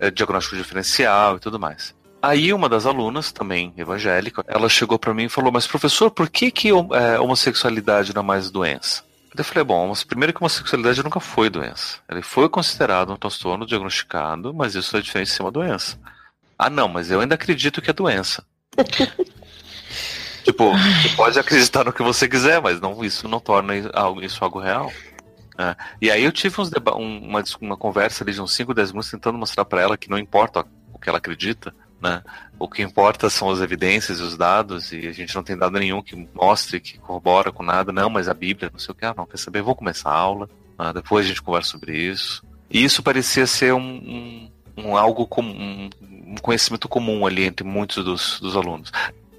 é, 0.00 0.10
diagnóstico 0.10 0.56
diferencial 0.56 1.36
e 1.36 1.38
tudo 1.38 1.60
mais. 1.60 1.94
Aí 2.20 2.52
uma 2.52 2.68
das 2.68 2.84
alunas, 2.84 3.30
também 3.30 3.72
evangélica, 3.76 4.44
ela 4.48 4.68
chegou 4.68 4.98
para 4.98 5.14
mim 5.14 5.26
e 5.26 5.28
falou: 5.28 5.52
Mas 5.52 5.68
professor, 5.68 6.10
por 6.10 6.28
que, 6.28 6.50
que 6.50 6.70
é, 6.70 7.20
homossexualidade 7.20 8.12
não 8.12 8.22
é 8.22 8.24
mais 8.24 8.50
doença? 8.50 9.04
Eu 9.34 9.44
falei: 9.44 9.62
Bom, 9.62 9.92
primeiro 10.08 10.32
que 10.32 10.42
homossexualidade 10.42 11.04
nunca 11.04 11.20
foi 11.20 11.48
doença. 11.48 11.98
Ele 12.10 12.22
foi 12.22 12.48
considerado 12.48 13.12
um 13.12 13.16
transtorno 13.16 13.64
diagnosticado, 13.64 14.52
mas 14.52 14.74
isso 14.74 14.96
é 14.96 15.00
diferente 15.00 15.28
de 15.28 15.34
ser 15.34 15.42
uma 15.42 15.52
doença. 15.52 15.96
Ah, 16.58 16.68
não, 16.68 16.88
mas 16.88 17.08
eu 17.08 17.20
ainda 17.20 17.36
acredito 17.36 17.80
que 17.80 17.88
é 17.88 17.94
doença. 17.94 18.44
Tipo, 20.44 20.70
você 20.72 21.08
pode 21.16 21.38
acreditar 21.38 21.84
no 21.84 21.92
que 21.92 22.02
você 22.02 22.28
quiser, 22.28 22.60
mas 22.60 22.80
não, 22.80 23.04
isso 23.04 23.28
não 23.28 23.40
torna 23.40 23.74
isso 24.22 24.42
algo 24.44 24.58
real. 24.58 24.90
É. 25.58 25.76
E 26.00 26.10
aí 26.10 26.24
eu 26.24 26.32
tive 26.32 26.56
uma, 26.96 27.42
uma 27.60 27.76
conversa 27.76 28.24
ali 28.24 28.32
de 28.32 28.40
uns 28.40 28.54
5, 28.54 28.72
10 28.72 28.92
minutos 28.92 29.10
tentando 29.10 29.36
mostrar 29.36 29.64
para 29.64 29.82
ela 29.82 29.98
que 29.98 30.08
não 30.08 30.16
importa 30.16 30.64
o 30.92 30.98
que 30.98 31.08
ela 31.08 31.18
acredita, 31.18 31.74
né? 32.00 32.22
O 32.58 32.66
que 32.66 32.82
importa 32.82 33.28
são 33.28 33.50
as 33.50 33.60
evidências 33.60 34.20
e 34.20 34.22
os 34.22 34.36
dados, 34.36 34.90
e 34.92 35.06
a 35.06 35.12
gente 35.12 35.34
não 35.34 35.42
tem 35.42 35.56
dado 35.56 35.78
nenhum 35.78 36.02
que 36.02 36.28
mostre, 36.34 36.80
que 36.80 36.98
corrobora 36.98 37.52
com 37.52 37.62
nada, 37.62 37.92
não, 37.92 38.08
mas 38.08 38.28
a 38.28 38.34
Bíblia, 38.34 38.70
não 38.72 38.78
sei 38.78 38.92
o 38.92 38.94
que, 38.94 39.04
ah, 39.04 39.14
não, 39.14 39.26
quer 39.26 39.38
saber, 39.38 39.60
vou 39.60 39.74
começar 39.74 40.10
a 40.10 40.14
aula, 40.14 40.48
né? 40.78 40.92
depois 40.94 41.26
a 41.26 41.28
gente 41.28 41.42
conversa 41.42 41.70
sobre 41.70 41.96
isso. 41.96 42.42
E 42.70 42.82
isso 42.82 43.02
parecia 43.02 43.46
ser 43.46 43.74
um, 43.74 43.80
um, 43.80 44.50
um 44.78 44.96
algo 44.96 45.26
comum, 45.26 45.90
um 46.00 46.36
conhecimento 46.36 46.88
comum 46.88 47.26
ali 47.26 47.44
entre 47.44 47.66
muitos 47.66 48.02
dos, 48.02 48.40
dos 48.40 48.56
alunos. 48.56 48.90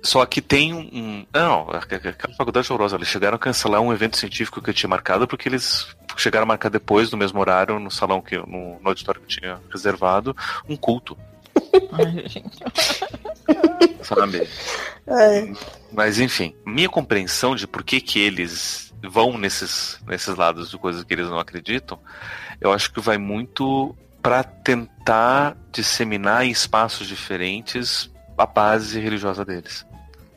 Só 0.02 0.26
que 0.26 0.42
tem 0.42 0.74
um. 0.74 1.26
Não, 1.32 1.70
aquela 1.70 2.16
faculdade 2.36 2.72
horrorosa. 2.72 2.96
Eles 2.96 3.08
chegaram 3.08 3.36
a 3.36 3.40
cancelar 3.40 3.82
um 3.82 3.94
evento 3.94 4.18
científico 4.18 4.62
que 4.62 4.70
eu 4.70 4.74
tinha 4.74 4.90
marcado 4.90 5.28
porque 5.28 5.48
eles 5.48 5.96
chegaram 6.18 6.44
a 6.44 6.48
marcar 6.48 6.70
depois, 6.70 7.12
no 7.12 7.18
mesmo 7.18 7.40
horário, 7.40 7.80
no 7.80 7.92
salão 7.92 8.22
que 8.22 8.38
no, 8.38 8.80
no 8.80 8.90
auditório 8.90 9.22
que 9.22 9.26
eu 9.26 9.40
tinha 9.40 9.60
reservado, 9.72 10.36
um 10.68 10.76
culto. 10.76 11.18
Sabe? 14.02 14.48
É. 15.08 15.54
Mas 15.92 16.20
enfim, 16.20 16.56
minha 16.66 16.90
compreensão 16.90 17.56
de 17.56 17.68
por 17.68 17.84
que, 17.84 18.02
que 18.02 18.20
eles 18.20 18.92
vão 19.04 19.38
nesses, 19.38 20.00
nesses 20.08 20.36
lados 20.36 20.72
de 20.72 20.78
coisas 20.78 21.04
que 21.04 21.14
eles 21.14 21.28
não 21.28 21.40
acreditam, 21.40 22.00
eu 22.60 22.72
acho 22.72 22.92
que 22.92 23.00
vai 23.00 23.18
muito 23.18 23.96
para 24.22 24.44
tentar 24.44 25.58
disseminar 25.72 26.46
em 26.46 26.52
espaços 26.52 27.08
diferentes 27.08 28.12
a 28.38 28.46
base 28.46 29.00
religiosa 29.00 29.46
deles. 29.46 29.86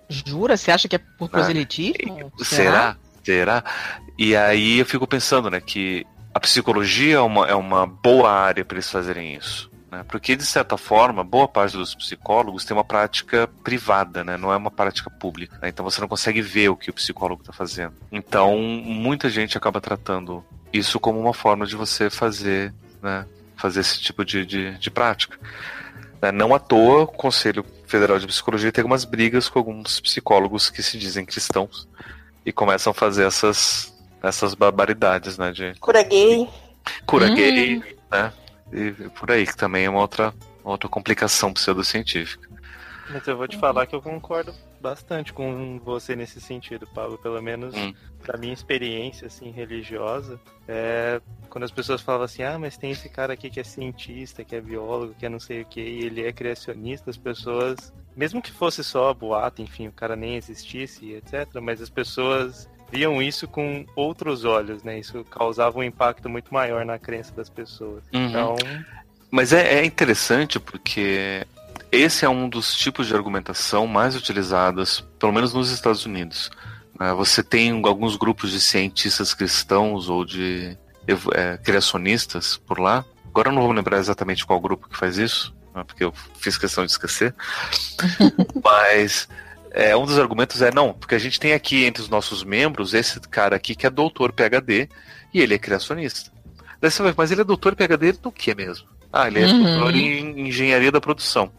Jura? 0.09 0.57
Você 0.57 0.71
acha 0.71 0.89
que 0.89 0.97
é 0.97 1.01
por 1.19 1.29
proselitismo? 1.29 2.33
É. 2.41 2.45
Será? 2.45 2.97
Será? 3.23 3.65
E 4.19 4.37
aí 4.37 4.79
eu 4.79 4.87
fico 4.87 5.07
pensando, 5.07 5.51
né, 5.51 5.61
que 5.61 6.07
a 6.35 6.41
psicologia 6.41 7.17
é 7.17 7.21
uma, 7.21 7.47
é 7.47 7.55
uma 7.55 7.87
boa 7.87 8.31
área 8.31 8.65
para 8.65 8.77
eles 8.77 8.91
fazerem 8.91 9.35
isso. 9.35 9.71
Né? 9.95 10.05
Porque, 10.09 10.35
de 10.35 10.45
certa 10.45 10.77
forma, 10.77 11.23
boa 11.23 11.47
parte 11.47 11.77
dos 11.77 11.95
psicólogos 11.95 12.65
tem 12.65 12.77
uma 12.77 12.85
prática 12.85 13.49
privada, 13.63 14.25
né? 14.25 14.37
não 14.37 14.53
é 14.53 14.57
uma 14.57 14.71
prática 14.71 15.09
pública. 15.09 15.57
Né? 15.63 15.69
Então 15.69 15.85
você 15.85 16.01
não 16.01 16.09
consegue 16.09 16.43
ver 16.43 16.69
o 16.69 16.77
que 16.77 16.91
o 16.91 16.95
psicólogo 16.95 17.43
está 17.43 17.53
fazendo. 17.53 17.95
Então, 18.11 18.59
muita 18.59 19.31
gente 19.31 19.57
acaba 19.57 19.81
tratando 19.81 20.45
isso 20.73 20.99
como 20.99 21.21
uma 21.21 21.33
forma 21.33 21.65
de 21.65 21.77
você 21.77 22.11
fazer, 22.11 22.75
né? 23.01 23.25
fazer 23.57 23.81
esse 23.81 24.01
tipo 24.01 24.25
de, 24.25 24.45
de, 24.45 24.77
de 24.79 24.91
prática. 24.91 25.39
Né? 26.25 26.33
Não 26.33 26.55
à 26.55 26.59
toa, 26.59 27.03
o 27.03 27.07
Conselho 27.07 27.67
Federal 27.87 28.19
de 28.19 28.27
Psicologia 28.27 28.73
tem 28.73 28.81
algumas 28.81 29.05
brigas 29.05 29.47
com 29.47 29.59
alguns 29.59 30.01
psicólogos 30.01 30.71
que 30.71 30.83
se 30.83 30.97
dizem 30.97 31.27
cristãos 31.27 31.87
e 32.47 32.51
começam 32.51 32.93
a 32.93 32.95
fazer 32.95 33.27
essas, 33.27 33.95
essas 34.23 34.55
barbaridades, 34.55 35.37
né? 35.37 35.53
De... 35.53 35.75
Cura 35.79 36.03
gay. 36.03 36.49
Cura 37.05 37.27
hum. 37.27 37.35
gay, 37.35 37.83
né? 38.11 38.33
E 38.73 38.91
por 39.11 39.31
aí, 39.31 39.47
que 39.47 39.55
também 39.55 39.85
é 39.85 39.91
uma 39.91 40.01
outra, 40.01 40.33
outra 40.63 40.89
complicação 40.89 41.53
pseudocientífica. 41.53 42.49
Mas 43.11 43.27
eu 43.27 43.37
vou 43.37 43.47
te 43.47 43.59
falar 43.59 43.87
que 43.87 43.95
eu 43.95 44.01
concordo 44.01 44.55
bastante 44.85 45.33
com 45.33 45.81
você 45.83 46.15
nesse 46.15 46.43
sentido, 46.43 46.87
Pablo. 46.87 47.17
Pelo 47.17 47.41
menos 47.41 47.75
hum. 47.75 47.95
da 48.27 48.37
minha 48.37 48.53
experiência 48.53 49.29
assim 49.29 49.51
religiosa, 49.51 50.39
é, 50.69 51.23
quando 51.49 51.65
as 51.65 51.71
pessoas 51.71 52.03
falam 52.03 52.25
assim, 52.25 52.43
ah, 52.43 52.59
mas 52.59 52.77
tem 52.77 52.91
esse 52.91 53.09
cara 53.09 53.33
aqui 53.33 53.49
que 53.49 53.59
é 53.59 53.65
cientista, 53.65 54.45
que 54.45 54.55
é 54.55 54.61
biólogo, 54.61 55.15
que 55.15 55.25
é 55.25 55.29
não 55.31 55.41
sei 55.41 55.63
o 55.63 55.65
que, 55.65 55.81
e 55.81 56.05
ele 56.05 56.27
é 56.27 56.33
criacionista, 56.33 57.09
as 57.09 57.17
pessoas, 57.17 57.95
mesmo 58.15 58.43
que 58.43 58.53
fosse 58.53 58.85
só 58.85 59.15
boato, 59.15 59.63
enfim, 59.63 59.89
o 59.89 59.93
cara 59.93 60.15
nem 60.15 60.37
existisse, 60.37 61.13
etc. 61.13 61.49
Mas 61.63 61.81
as 61.81 61.89
pessoas 61.89 62.69
viam 62.93 63.23
isso 63.23 63.49
com 63.49 63.87
outros 63.97 64.45
olhos, 64.45 64.83
né? 64.83 64.99
Isso 64.99 65.25
causava 65.25 65.79
um 65.79 65.83
impacto 65.83 66.29
muito 66.29 66.53
maior 66.53 66.85
na 66.85 66.99
crença 66.99 67.35
das 67.35 67.49
pessoas. 67.49 68.05
Uhum. 68.13 68.29
Então. 68.29 68.57
Mas 69.31 69.53
é, 69.53 69.81
é, 69.81 69.85
interessante 69.85 70.61
porque 70.61 71.47
esse 71.95 72.25
é 72.25 72.29
um 72.29 72.49
dos 72.49 72.75
tipos 72.75 73.07
de 73.07 73.15
argumentação 73.15 73.87
mais 73.87 74.17
utilizadas, 74.17 75.01
pelo 75.19 75.33
menos 75.33 75.55
nos 75.55 75.71
Estados 75.71 76.05
Unidos. 76.05 76.51
Né? 76.99 77.13
Você 77.15 77.43
tem 77.43 77.83
alguns 77.85 78.17
grupos 78.17 78.51
de 78.51 78.61
cientistas 78.61 79.35
cristãos 79.35 80.09
ou 80.09 80.25
de 80.25 80.77
é, 81.35 81.57
criacionistas 81.59 82.57
por 82.57 82.79
lá. 82.79 83.05
Agora 83.27 83.49
eu 83.49 83.53
não 83.53 83.63
vou 83.63 83.73
lembrar 83.73 83.99
exatamente 83.99 84.47
qual 84.47 84.61
grupo 84.61 84.89
que 84.89 84.97
faz 84.97 85.19
isso, 85.19 85.55
né? 85.75 85.85
porque 85.85 86.05
eu 86.05 86.13
fiz 86.39 86.57
questão 86.57 86.85
de 86.85 86.93
esquecer. 86.93 87.35
Mas 88.63 89.29
é, 89.71 89.97
um 89.97 90.05
dos 90.05 90.19
argumentos 90.19 90.63
é 90.63 90.73
não, 90.73 90.93
porque 90.93 91.15
a 91.15 91.19
gente 91.19 91.41
tem 91.41 91.53
aqui 91.53 91.85
entre 91.85 92.03
os 92.03 92.09
nossos 92.09 92.45
membros 92.45 92.95
esse 92.95 93.21
cara 93.21 93.57
aqui 93.57 93.75
que 93.75 93.87
é 93.87 93.91
doutor 93.91 94.33
PhD 94.33 94.89
e 95.33 95.41
ele 95.41 95.55
é 95.55 95.59
criacionista. 95.59 96.33
Daí 96.81 96.91
você 96.91 97.03
vai, 97.03 97.15
mas 97.17 97.33
ele 97.33 97.41
é 97.41 97.45
doutor 97.45 97.75
PhD 97.75 98.15
no 98.23 98.31
que 98.31 98.55
mesmo? 98.55 98.87
Ah, 99.13 99.27
ele 99.27 99.41
é 99.41 99.47
uhum. 99.47 99.63
doutor 99.63 99.97
em 99.97 100.49
engenharia 100.49 100.93
da 100.93 101.01
produção. 101.01 101.51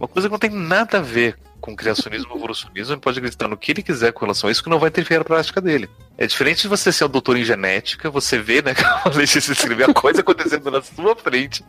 Uma 0.00 0.08
coisa 0.08 0.28
que 0.28 0.32
não 0.32 0.38
tem 0.38 0.50
nada 0.50 0.96
a 0.96 1.02
ver 1.02 1.36
com 1.60 1.76
criacionismo 1.76 2.30
ou 2.30 2.38
evolucionismo, 2.38 2.94
ele 2.94 3.00
pode 3.02 3.18
acreditar 3.18 3.46
no 3.46 3.54
que 3.54 3.70
ele 3.70 3.82
quiser 3.82 4.12
com 4.14 4.24
relação 4.24 4.48
a 4.48 4.50
isso, 4.50 4.64
que 4.64 4.70
não 4.70 4.78
vai 4.78 4.88
interferir 4.88 5.18
na 5.18 5.24
prática 5.24 5.60
dele. 5.60 5.90
É 6.16 6.26
diferente 6.26 6.62
de 6.62 6.68
você 6.68 6.90
ser 6.90 7.04
um 7.04 7.08
doutor 7.08 7.36
em 7.36 7.44
genética, 7.44 8.08
você 8.08 8.38
vê, 8.38 8.62
né, 8.62 8.72
a 9.04 9.10
Letícia 9.10 9.52
escreveu 9.52 9.90
a 9.90 9.94
coisa 9.94 10.22
acontecendo 10.22 10.70
na 10.70 10.80
sua 10.80 11.14
frente, 11.14 11.62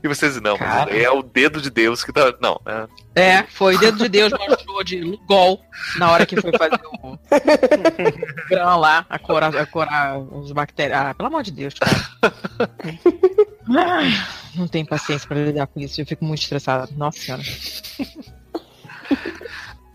e 0.00 0.06
você 0.06 0.28
diz, 0.28 0.40
não, 0.40 0.56
é 0.88 1.10
o 1.10 1.24
dedo 1.24 1.60
de 1.60 1.70
Deus 1.70 2.04
que 2.04 2.12
tá. 2.12 2.32
Não, 2.40 2.60
é. 2.64 2.86
É, 3.14 3.42
foi 3.42 3.74
o 3.74 3.78
dedo 3.78 3.98
de 3.98 4.08
Deus 4.08 4.32
mostrou 4.32 4.84
de 4.84 5.18
gol 5.26 5.60
na 5.96 6.12
hora 6.12 6.24
que 6.24 6.40
foi 6.40 6.52
fazer 6.56 6.80
o 7.02 7.18
grão 8.48 8.78
lá, 8.78 9.04
a 9.10 9.18
corar, 9.18 9.56
a 9.56 9.66
corar 9.66 10.18
os 10.18 10.52
bactérias. 10.52 10.98
Ah, 10.98 11.14
pelo 11.14 11.26
amor 11.26 11.42
de 11.42 11.50
Deus, 11.50 11.74
cara. 11.74 11.92
Não 14.54 14.68
tenho 14.68 14.86
paciência 14.86 15.26
para 15.26 15.44
lidar 15.44 15.66
com 15.66 15.80
isso, 15.80 16.00
eu 16.00 16.06
fico 16.06 16.24
muito 16.24 16.42
estressada. 16.42 16.88
Nossa 16.96 17.18
senhora. 17.18 17.42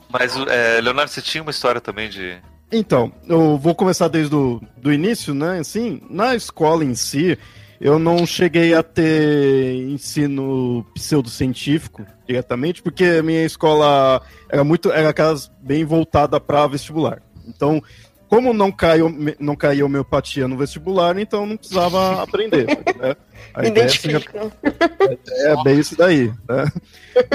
Mas, 0.09 0.35
é, 0.47 0.79
Leonardo, 0.81 1.11
você 1.11 1.21
tinha 1.21 1.41
uma 1.41 1.51
história 1.51 1.81
também 1.81 2.09
de. 2.09 2.37
Então, 2.71 3.11
eu 3.27 3.57
vou 3.57 3.75
começar 3.75 4.07
desde 4.07 4.35
o 4.35 4.61
do 4.77 4.91
início, 4.91 5.33
né? 5.33 5.59
Assim, 5.59 6.01
na 6.09 6.35
escola 6.35 6.83
em 6.83 6.95
si, 6.95 7.37
eu 7.79 7.99
não 7.99 8.25
cheguei 8.25 8.73
a 8.73 8.81
ter 8.81 9.75
ensino 9.89 10.85
pseudocientífico 10.93 12.05
diretamente, 12.27 12.81
porque 12.81 13.03
a 13.19 13.23
minha 13.23 13.45
escola 13.45 14.21
era 14.49 14.63
muito 14.63 14.91
era 14.91 15.09
aquelas 15.09 15.51
bem 15.61 15.85
voltada 15.85 16.39
para 16.39 16.67
vestibular. 16.67 17.21
Então, 17.47 17.81
como 18.29 18.53
não 18.53 18.71
caiu 18.71 19.13
não 19.39 19.55
caía 19.55 19.85
homeopatia 19.85 20.47
no 20.47 20.57
vestibular, 20.57 21.17
então 21.17 21.45
não 21.45 21.57
precisava 21.57 22.21
aprender. 22.21 22.65
Né? 22.65 23.15
A 23.53 23.65
Identifica. 23.65 24.51
É, 25.29 25.51
é 25.51 25.63
bem 25.63 25.79
isso 25.79 25.97
daí. 25.97 26.27
Né? 26.49 26.71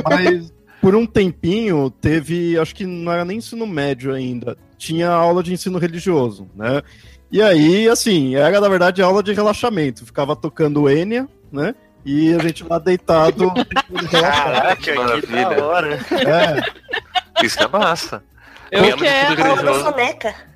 Mas 0.05 0.53
por 0.81 0.95
um 0.95 1.07
tempinho 1.07 1.91
teve, 1.91 2.59
acho 2.59 2.75
que 2.75 2.85
não 2.85 3.13
era 3.13 3.25
nem 3.25 3.39
ensino 3.39 3.67
médio 3.67 4.13
ainda, 4.13 4.57
tinha 4.77 5.09
aula 5.09 5.43
de 5.43 5.53
ensino 5.53 5.79
religioso, 5.79 6.51
né? 6.55 6.83
E 7.31 7.41
aí, 7.41 7.89
assim, 7.89 8.35
era 8.35 8.61
na 8.61 8.69
verdade 8.69 9.01
aula 9.01 9.23
de 9.23 9.33
relaxamento. 9.33 10.05
Ficava 10.05 10.37
tocando 10.37 10.91
Enya, 10.91 11.27
né? 11.51 11.75
E 12.05 12.35
a 12.35 12.39
gente 12.39 12.63
lá 12.65 12.79
deitado. 12.79 13.51
Caraca, 14.11 14.77
que 14.77 14.95
da 14.95 15.65
hora. 15.65 15.95
É. 16.11 17.45
Isso 17.45 17.63
é 17.63 17.69
massa. 17.69 18.23
Eu 18.71 18.83
de 18.83 18.95
quero. 18.97 19.35
religioso. 19.35 19.85
soneca. 19.85 20.52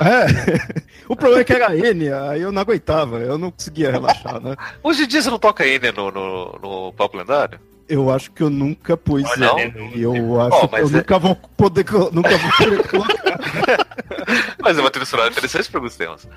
É. 0.00 0.86
O 1.08 1.14
problema 1.14 1.42
é 1.42 1.44
que 1.44 1.52
era 1.52 1.76
Enya, 1.76 2.30
aí 2.30 2.42
eu 2.42 2.50
não 2.50 2.60
aguentava, 2.62 3.18
eu 3.18 3.38
não 3.38 3.52
conseguia 3.52 3.92
relaxar, 3.92 4.40
né? 4.40 4.56
Hoje 4.82 5.04
em 5.04 5.06
dia 5.06 5.22
você 5.22 5.30
não 5.30 5.38
toca 5.38 5.64
Enya 5.64 5.92
no, 5.92 6.10
no, 6.10 6.58
no 6.60 6.92
Papo 6.94 7.16
Lendário? 7.16 7.60
Eu 7.88 8.10
acho 8.10 8.32
que 8.32 8.42
eu 8.42 8.50
nunca 8.50 8.96
pus 8.96 9.22
não. 9.36 9.56
Eu 9.94 10.40
acho 10.40 10.56
Ó, 10.56 10.66
que 10.66 10.74
eu 10.74 10.88
é- 10.88 10.90
nunca 10.90 11.18
vou 11.20 11.36
poder. 11.56 11.84
Nunca 12.10 12.36
vou 12.36 12.50
poder 12.58 12.88
colocar. 12.88 13.38
Mas 14.60 14.76
é 14.76 14.80
uma 14.80 14.90
trilha 14.90 15.06
sonora 15.06 15.30
interessante 15.30 15.70
para 15.70 15.78
alguns 15.78 15.94
temas. 15.94 16.28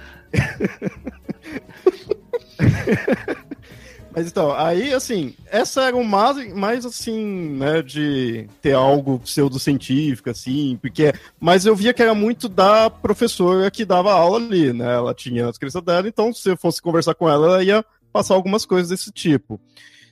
Mas 4.15 4.27
então, 4.27 4.51
aí 4.51 4.93
assim, 4.93 5.35
essa 5.45 5.83
era 5.83 5.95
o 5.95 6.03
mais, 6.03 6.53
mais 6.53 6.85
assim, 6.85 7.57
né, 7.57 7.81
de 7.81 8.47
ter 8.61 8.73
algo 8.73 9.19
pseudocientífico, 9.19 10.29
assim, 10.29 10.77
porque. 10.81 11.13
Mas 11.39 11.65
eu 11.65 11.75
via 11.75 11.93
que 11.93 12.01
era 12.01 12.15
muito 12.15 12.49
da 12.49 12.89
professora 12.89 13.69
que 13.69 13.85
dava 13.85 14.11
aula 14.11 14.37
ali, 14.37 14.73
né? 14.73 14.95
Ela 14.95 15.13
tinha 15.13 15.47
as 15.47 15.57
crianças 15.57 15.83
dela, 15.83 16.07
então 16.07 16.33
se 16.33 16.49
eu 16.49 16.57
fosse 16.57 16.81
conversar 16.81 17.13
com 17.13 17.29
ela, 17.29 17.45
ela 17.47 17.63
ia 17.63 17.85
passar 18.11 18.33
algumas 18.33 18.65
coisas 18.65 18.89
desse 18.89 19.11
tipo. 19.11 19.59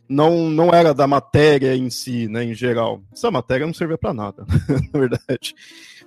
Não, 0.08 0.50
não 0.50 0.70
era 0.70 0.94
da 0.94 1.06
matéria 1.06 1.76
em 1.76 1.90
si, 1.90 2.28
né, 2.28 2.44
em 2.44 2.54
geral. 2.54 3.02
Essa 3.12 3.30
matéria 3.30 3.66
não 3.66 3.74
servia 3.74 3.98
para 3.98 4.14
nada, 4.14 4.46
na 4.94 5.00
verdade. 5.00 5.54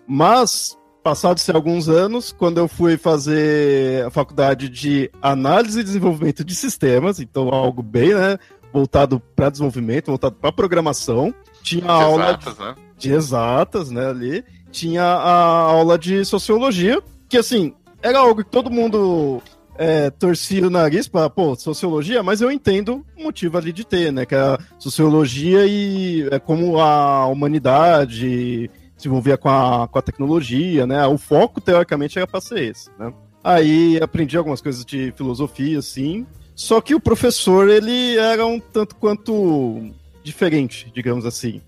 Mas, 0.06 0.76
passados 1.02 1.48
alguns 1.50 1.88
anos, 1.88 2.32
quando 2.32 2.58
eu 2.58 2.68
fui 2.68 2.96
fazer 2.96 4.06
a 4.06 4.10
faculdade 4.10 4.68
de 4.68 5.10
análise 5.20 5.80
e 5.80 5.84
desenvolvimento 5.84 6.44
de 6.44 6.54
sistemas, 6.54 7.20
então 7.20 7.48
algo 7.48 7.82
bem, 7.82 8.14
né, 8.14 8.38
voltado 8.72 9.20
para 9.34 9.50
desenvolvimento, 9.50 10.06
voltado 10.06 10.36
para 10.36 10.52
programação, 10.52 11.34
tinha 11.62 11.86
a 11.86 12.02
aula 12.02 12.24
Exatas, 12.30 12.58
né? 12.58 12.74
de 12.96 13.12
exatas, 13.12 13.90
né, 13.90 14.08
ali, 14.08 14.44
tinha 14.70 15.02
a 15.02 15.62
aula 15.62 15.98
de 15.98 16.24
sociologia, 16.24 17.02
que 17.28 17.38
assim, 17.38 17.74
era 18.02 18.18
algo 18.18 18.44
que 18.44 18.50
todo 18.50 18.70
mundo 18.70 19.42
é, 19.76 20.10
torcia 20.10 20.66
o 20.66 20.70
nariz 20.70 21.08
para, 21.08 21.30
pô, 21.30 21.56
sociologia, 21.56 22.22
mas 22.22 22.40
eu 22.40 22.50
entendo 22.50 23.04
o 23.18 23.24
motivo 23.24 23.56
ali 23.56 23.72
de 23.72 23.84
ter, 23.84 24.12
né, 24.12 24.26
que 24.26 24.34
a 24.34 24.58
sociologia 24.78 25.66
e 25.66 26.28
é 26.30 26.38
como 26.38 26.78
a 26.78 27.26
humanidade 27.26 28.70
se 29.00 29.08
envolvia 29.08 29.36
com 29.36 29.48
a, 29.48 29.88
com 29.88 29.98
a 29.98 30.02
tecnologia, 30.02 30.86
né, 30.86 31.06
o 31.06 31.18
foco, 31.18 31.60
teoricamente, 31.60 32.18
era 32.18 32.26
para 32.26 32.40
ser 32.40 32.70
esse, 32.70 32.90
né. 32.98 33.12
Aí 33.42 33.98
aprendi 34.02 34.36
algumas 34.36 34.60
coisas 34.60 34.84
de 34.84 35.12
filosofia, 35.16 35.78
assim, 35.78 36.26
só 36.54 36.80
que 36.80 36.94
o 36.94 37.00
professor, 37.00 37.68
ele 37.70 38.18
era 38.18 38.44
um 38.44 38.60
tanto 38.60 38.94
quanto 38.96 39.90
diferente, 40.22 40.90
digamos 40.94 41.24
assim. 41.24 41.62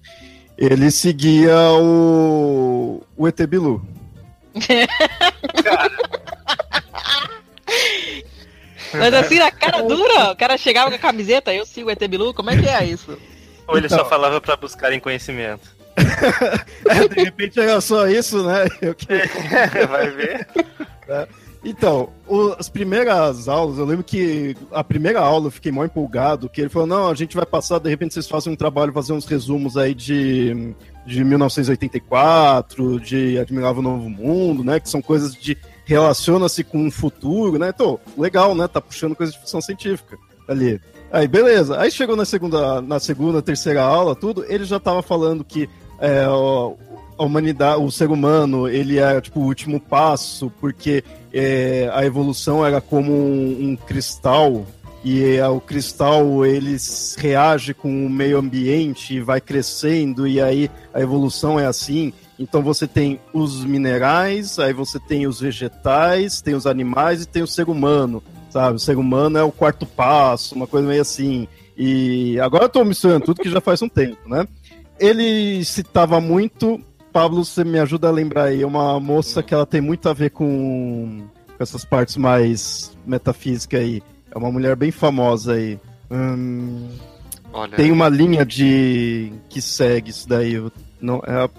Ele 0.59 0.91
seguia 0.91 1.57
o, 1.73 3.03
o 3.17 3.27
ET 3.27 3.41
Bilu. 3.47 3.83
Mas 8.93 9.15
assim, 9.15 9.39
na 9.39 9.51
cara 9.51 9.81
dura, 9.83 10.33
o 10.33 10.37
cara 10.37 10.59
chegava 10.59 10.91
com 10.91 10.97
a 10.97 10.99
camiseta, 10.99 11.55
eu 11.55 11.65
sigo 11.65 11.89
o 11.89 11.91
ET 11.91 12.07
Bilu, 12.07 12.35
como 12.35 12.51
é 12.51 12.57
que 12.61 12.69
é 12.69 12.85
isso? 12.85 13.19
Ou 13.67 13.79
ele 13.79 13.89
só 13.89 13.97
Então. 13.97 14.09
falava 14.09 14.41
pra 14.41 14.57
buscarem 14.57 15.01
conhecimento? 15.01 15.75
É, 16.89 17.09
de 17.09 17.23
repente 17.23 17.61
era 17.61 17.81
só 17.81 18.07
isso, 18.09 18.43
né? 18.43 18.67
Eu 18.83 18.95
que- 18.95 19.07
Vai 19.89 20.11
ver? 20.11 20.47
Então, 21.65 22.09
o- 22.27 22.55
as 22.59 22.69
primeiras 22.69 23.47
aulas, 23.49 23.79
eu 23.79 23.85
lembro 23.85 24.03
que 24.03 24.57
a 24.73 24.83
primeira 24.83 25.21
aula 25.21 25.47
eu 25.47 25.51
fiquei 25.51 25.71
mó 25.71 25.85
empolgado, 25.85 26.49
que 26.49 26.61
ele 26.61 26.69
falou, 26.69 26.89
não, 26.89 27.09
a 27.09 27.15
gente 27.15 27.37
vai 27.37 27.47
passar, 27.47 27.79
de 27.79 27.89
repente 27.89 28.15
vocês 28.15 28.29
fazem 28.29 28.53
um 28.53 28.57
trabalho, 28.57 28.93
fazer 28.93 29.13
uns 29.13 29.27
resumos 29.27 29.77
aí 29.77 29.95
de, 29.95 30.75
de 31.07 31.23
1984, 31.25 32.99
de 33.01 33.39
Admirável 33.39 33.81
Novo 33.83 34.09
Mundo, 34.11 34.65
né, 34.65 34.81
que 34.81 34.89
são 34.91 35.01
coisas 35.01 35.35
de, 35.35 35.57
relaciona-se 35.85 36.65
com 36.65 36.89
o 36.89 36.91
futuro, 36.91 37.59
né, 37.59 37.71
então, 37.75 37.99
legal, 38.19 38.55
né, 38.57 38.67
tá 38.67 38.81
puxando 38.81 39.15
coisa 39.15 39.31
de 39.33 39.39
ficção 39.39 39.61
científica 39.61 40.19
ali. 40.49 40.81
Aí, 41.13 41.29
beleza, 41.29 41.79
aí 41.79 41.91
chegou 41.91 42.17
na 42.17 42.25
segunda, 42.25 42.81
na 42.81 42.99
segunda, 42.99 43.43
terceira 43.43 43.83
aula, 43.83 44.17
tudo, 44.17 44.45
ele 44.49 44.65
já 44.65 44.81
tava 44.81 45.03
falando 45.03 45.45
que 45.45 45.69
é, 46.03 46.25
a 47.17 47.25
humanidade, 47.25 47.81
o 47.81 47.91
ser 47.91 48.11
humano, 48.11 48.69
ele 48.69 48.99
é 48.99 49.21
tipo 49.21 49.39
o 49.39 49.45
último 49.45 49.79
passo, 49.79 50.53
porque 50.61 51.05
é, 51.33 51.89
a 51.95 52.05
evolução 52.05 52.67
era 52.67 52.81
como 52.81 53.13
um, 53.13 53.71
um 53.71 53.77
cristal 53.77 54.67
e 55.05 55.37
é, 55.37 55.47
o 55.49 55.61
cristal 55.61 56.45
ele 56.45 56.77
reage 57.17 57.73
com 57.73 58.07
o 58.07 58.11
meio 58.11 58.39
ambiente 58.39 59.15
e 59.15 59.21
vai 59.21 59.41
crescendo 59.41 60.27
e 60.27 60.41
aí 60.41 60.69
a 60.93 61.01
evolução 61.01 61.59
é 61.59 61.67
assim. 61.67 62.13
Então 62.37 62.63
você 62.63 62.89
tem 62.89 63.21
os 63.33 63.65
minerais, 63.65 64.59
aí 64.59 64.73
você 64.73 64.99
tem 64.99 65.29
os 65.29 65.41
vegetais, 65.41 66.43
tem 66.43 66.55
os 66.55 66.67
animais 66.67 67.23
e 67.23 67.29
tem 67.29 67.43
o 67.43 67.47
ser 67.47 67.69
humano, 67.69 68.21
sabe? 68.51 68.77
O 68.77 68.81
ser 68.81 68.97
humano 68.97 69.39
é 69.39 69.43
o 69.45 69.53
quarto 69.53 69.87
passo, 69.87 70.57
uma 70.57 70.67
coisa 70.67 70.89
meio 70.89 71.03
assim. 71.03 71.47
E 71.77 72.39
agora 72.41 72.65
eu 72.65 72.69
tô 72.69 72.85
misturando 72.85 73.25
tudo 73.25 73.41
que 73.41 73.51
já 73.51 73.61
faz 73.61 73.81
um 73.83 73.89
tempo, 73.89 74.29
né? 74.29 74.47
Ele 75.03 75.65
citava 75.65 76.21
muito 76.21 76.81
Pablo, 77.13 77.45
você 77.45 77.63
me 77.63 77.79
ajuda 77.79 78.09
a 78.09 78.11
lembrar 78.11 78.45
aí, 78.45 78.63
é 78.63 78.67
uma 78.67 78.99
moça 78.99 79.43
que 79.43 79.53
ela 79.53 79.67
tem 79.67 79.81
muito 79.81 80.09
a 80.09 80.15
ver 80.15 80.31
com, 80.31 81.25
com 81.47 81.63
essas 81.63 81.85
partes 81.85 82.17
mais 82.17 82.97
metafísicas 83.05 83.81
aí. 83.81 84.03
É 84.35 84.39
uma 84.39 84.51
mulher 84.51 84.75
bem 84.75 84.91
famosa 84.91 85.53
aí. 85.53 85.79
Hum, 86.11 86.89
Olha, 87.53 87.77
tem 87.77 87.93
uma 87.93 88.09
linha 88.09 88.47
de 88.47 89.31
que 89.51 89.61
segue 89.61 90.11
isso 90.11 90.27
daí. 90.27 90.55
Não, 91.01 91.21
é 91.27 91.33
a... 91.45 91.51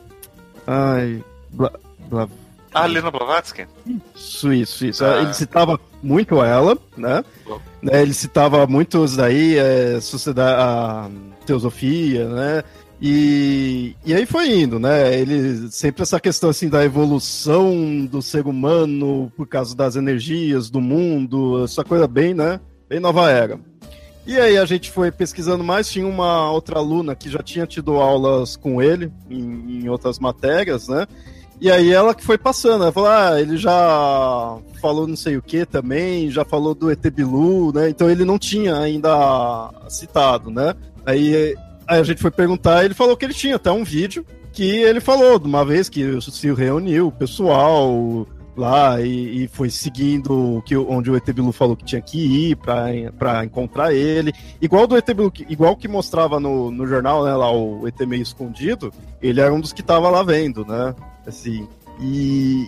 Ai. 0.65 1.23
Bla, 1.51 1.71
bla, 2.09 2.27
Ah, 2.73 2.87
Lena 2.87 3.11
Blavatsky? 3.11 3.67
isso, 4.15 4.51
isso, 4.51 4.85
isso. 4.87 5.05
Ah. 5.05 5.21
Ele 5.21 5.33
citava 5.35 5.79
muito 6.01 6.41
ela, 6.41 6.75
né? 6.97 7.23
Bom. 7.45 7.59
Né, 7.79 8.01
Ele 8.01 8.13
citava 8.13 8.65
muito 8.65 9.05
isso 9.05 9.17
daí, 9.17 9.55
é, 9.55 9.99
sociedade, 10.01 10.59
a 10.59 11.09
teosofia, 11.45 12.27
né? 12.27 12.63
E, 13.05 13.97
e 14.05 14.13
aí 14.13 14.25
foi 14.25 14.61
indo, 14.61 14.79
né? 14.79 15.13
Ele 15.19 15.69
sempre 15.69 16.03
essa 16.03 16.21
questão 16.21 16.49
assim 16.49 16.69
da 16.69 16.85
evolução 16.85 18.05
do 18.05 18.21
ser 18.21 18.47
humano 18.47 19.29
por 19.35 19.45
causa 19.45 19.75
das 19.75 19.97
energias 19.97 20.69
do 20.69 20.79
mundo, 20.79 21.65
essa 21.65 21.83
coisa 21.83 22.07
bem, 22.07 22.33
né? 22.33 22.61
Bem 22.87 23.01
nova 23.01 23.29
era. 23.29 23.59
E 24.25 24.39
aí 24.39 24.57
a 24.57 24.63
gente 24.63 24.89
foi 24.89 25.11
pesquisando 25.11 25.65
mais, 25.65 25.89
tinha 25.89 26.07
uma 26.07 26.49
outra 26.49 26.79
aluna 26.79 27.13
que 27.13 27.29
já 27.29 27.39
tinha 27.39 27.67
tido 27.67 27.97
aulas 27.97 28.55
com 28.55 28.81
ele 28.81 29.11
em, 29.29 29.81
em 29.83 29.89
outras 29.89 30.17
matérias, 30.17 30.87
né? 30.87 31.05
E 31.59 31.69
aí 31.69 31.91
ela 31.91 32.15
que 32.15 32.23
foi 32.23 32.37
passando, 32.37 32.83
ela 32.83 32.91
falou, 32.93 33.09
ah, 33.09 33.37
ele 33.37 33.57
já 33.57 34.57
falou 34.81 35.05
não 35.07 35.17
sei 35.17 35.35
o 35.35 35.41
que 35.41 35.65
também, 35.65 36.31
já 36.31 36.45
falou 36.45 36.73
do 36.73 36.89
ET 36.89 37.05
Bilu, 37.09 37.73
né? 37.73 37.89
Então 37.89 38.09
ele 38.09 38.23
não 38.23 38.39
tinha 38.39 38.77
ainda 38.77 39.69
citado, 39.89 40.49
né? 40.49 40.73
Aí, 41.05 41.53
aí 41.87 41.99
a 41.99 42.03
gente 42.03 42.21
foi 42.21 42.31
perguntar, 42.31 42.83
ele 42.85 42.93
falou 42.93 43.15
que 43.17 43.25
ele 43.25 43.33
tinha 43.33 43.55
até 43.55 43.71
um 43.71 43.83
vídeo 43.83 44.25
que 44.51 44.63
ele 44.63 44.99
falou 44.99 45.39
de 45.39 45.47
uma 45.47 45.65
vez 45.65 45.89
que 45.89 46.19
se 46.21 46.53
reuniu 46.53 47.07
o 47.07 47.11
pessoal 47.11 48.27
lá 48.55 49.01
e, 49.01 49.43
e 49.43 49.47
foi 49.47 49.69
seguindo 49.69 50.61
que, 50.65 50.77
onde 50.77 51.09
o 51.09 51.15
ET 51.15 51.25
Bilu 51.31 51.51
falou 51.51 51.75
que 51.75 51.83
tinha 51.83 52.01
que 52.01 52.51
ir 52.51 52.55
para 52.57 53.43
encontrar 53.43 53.93
ele. 53.93 54.31
Igual 54.61 54.85
do 54.85 54.95
ET 54.95 55.07
Bilu, 55.07 55.31
que- 55.31 55.45
igual 55.49 55.75
que 55.75 55.87
mostrava 55.87 56.39
no, 56.39 56.69
no 56.69 56.85
jornal, 56.85 57.25
né, 57.25 57.35
lá 57.35 57.51
o 57.51 57.87
ET 57.87 57.99
meio 58.01 58.21
escondido, 58.21 58.93
ele 59.21 59.41
era 59.41 59.51
um 59.51 59.59
dos 59.59 59.73
que 59.73 59.81
tava 59.81 60.07
lá 60.09 60.21
vendo, 60.21 60.63
né? 60.65 60.93
Assim, 61.25 61.67
e, 61.99 62.67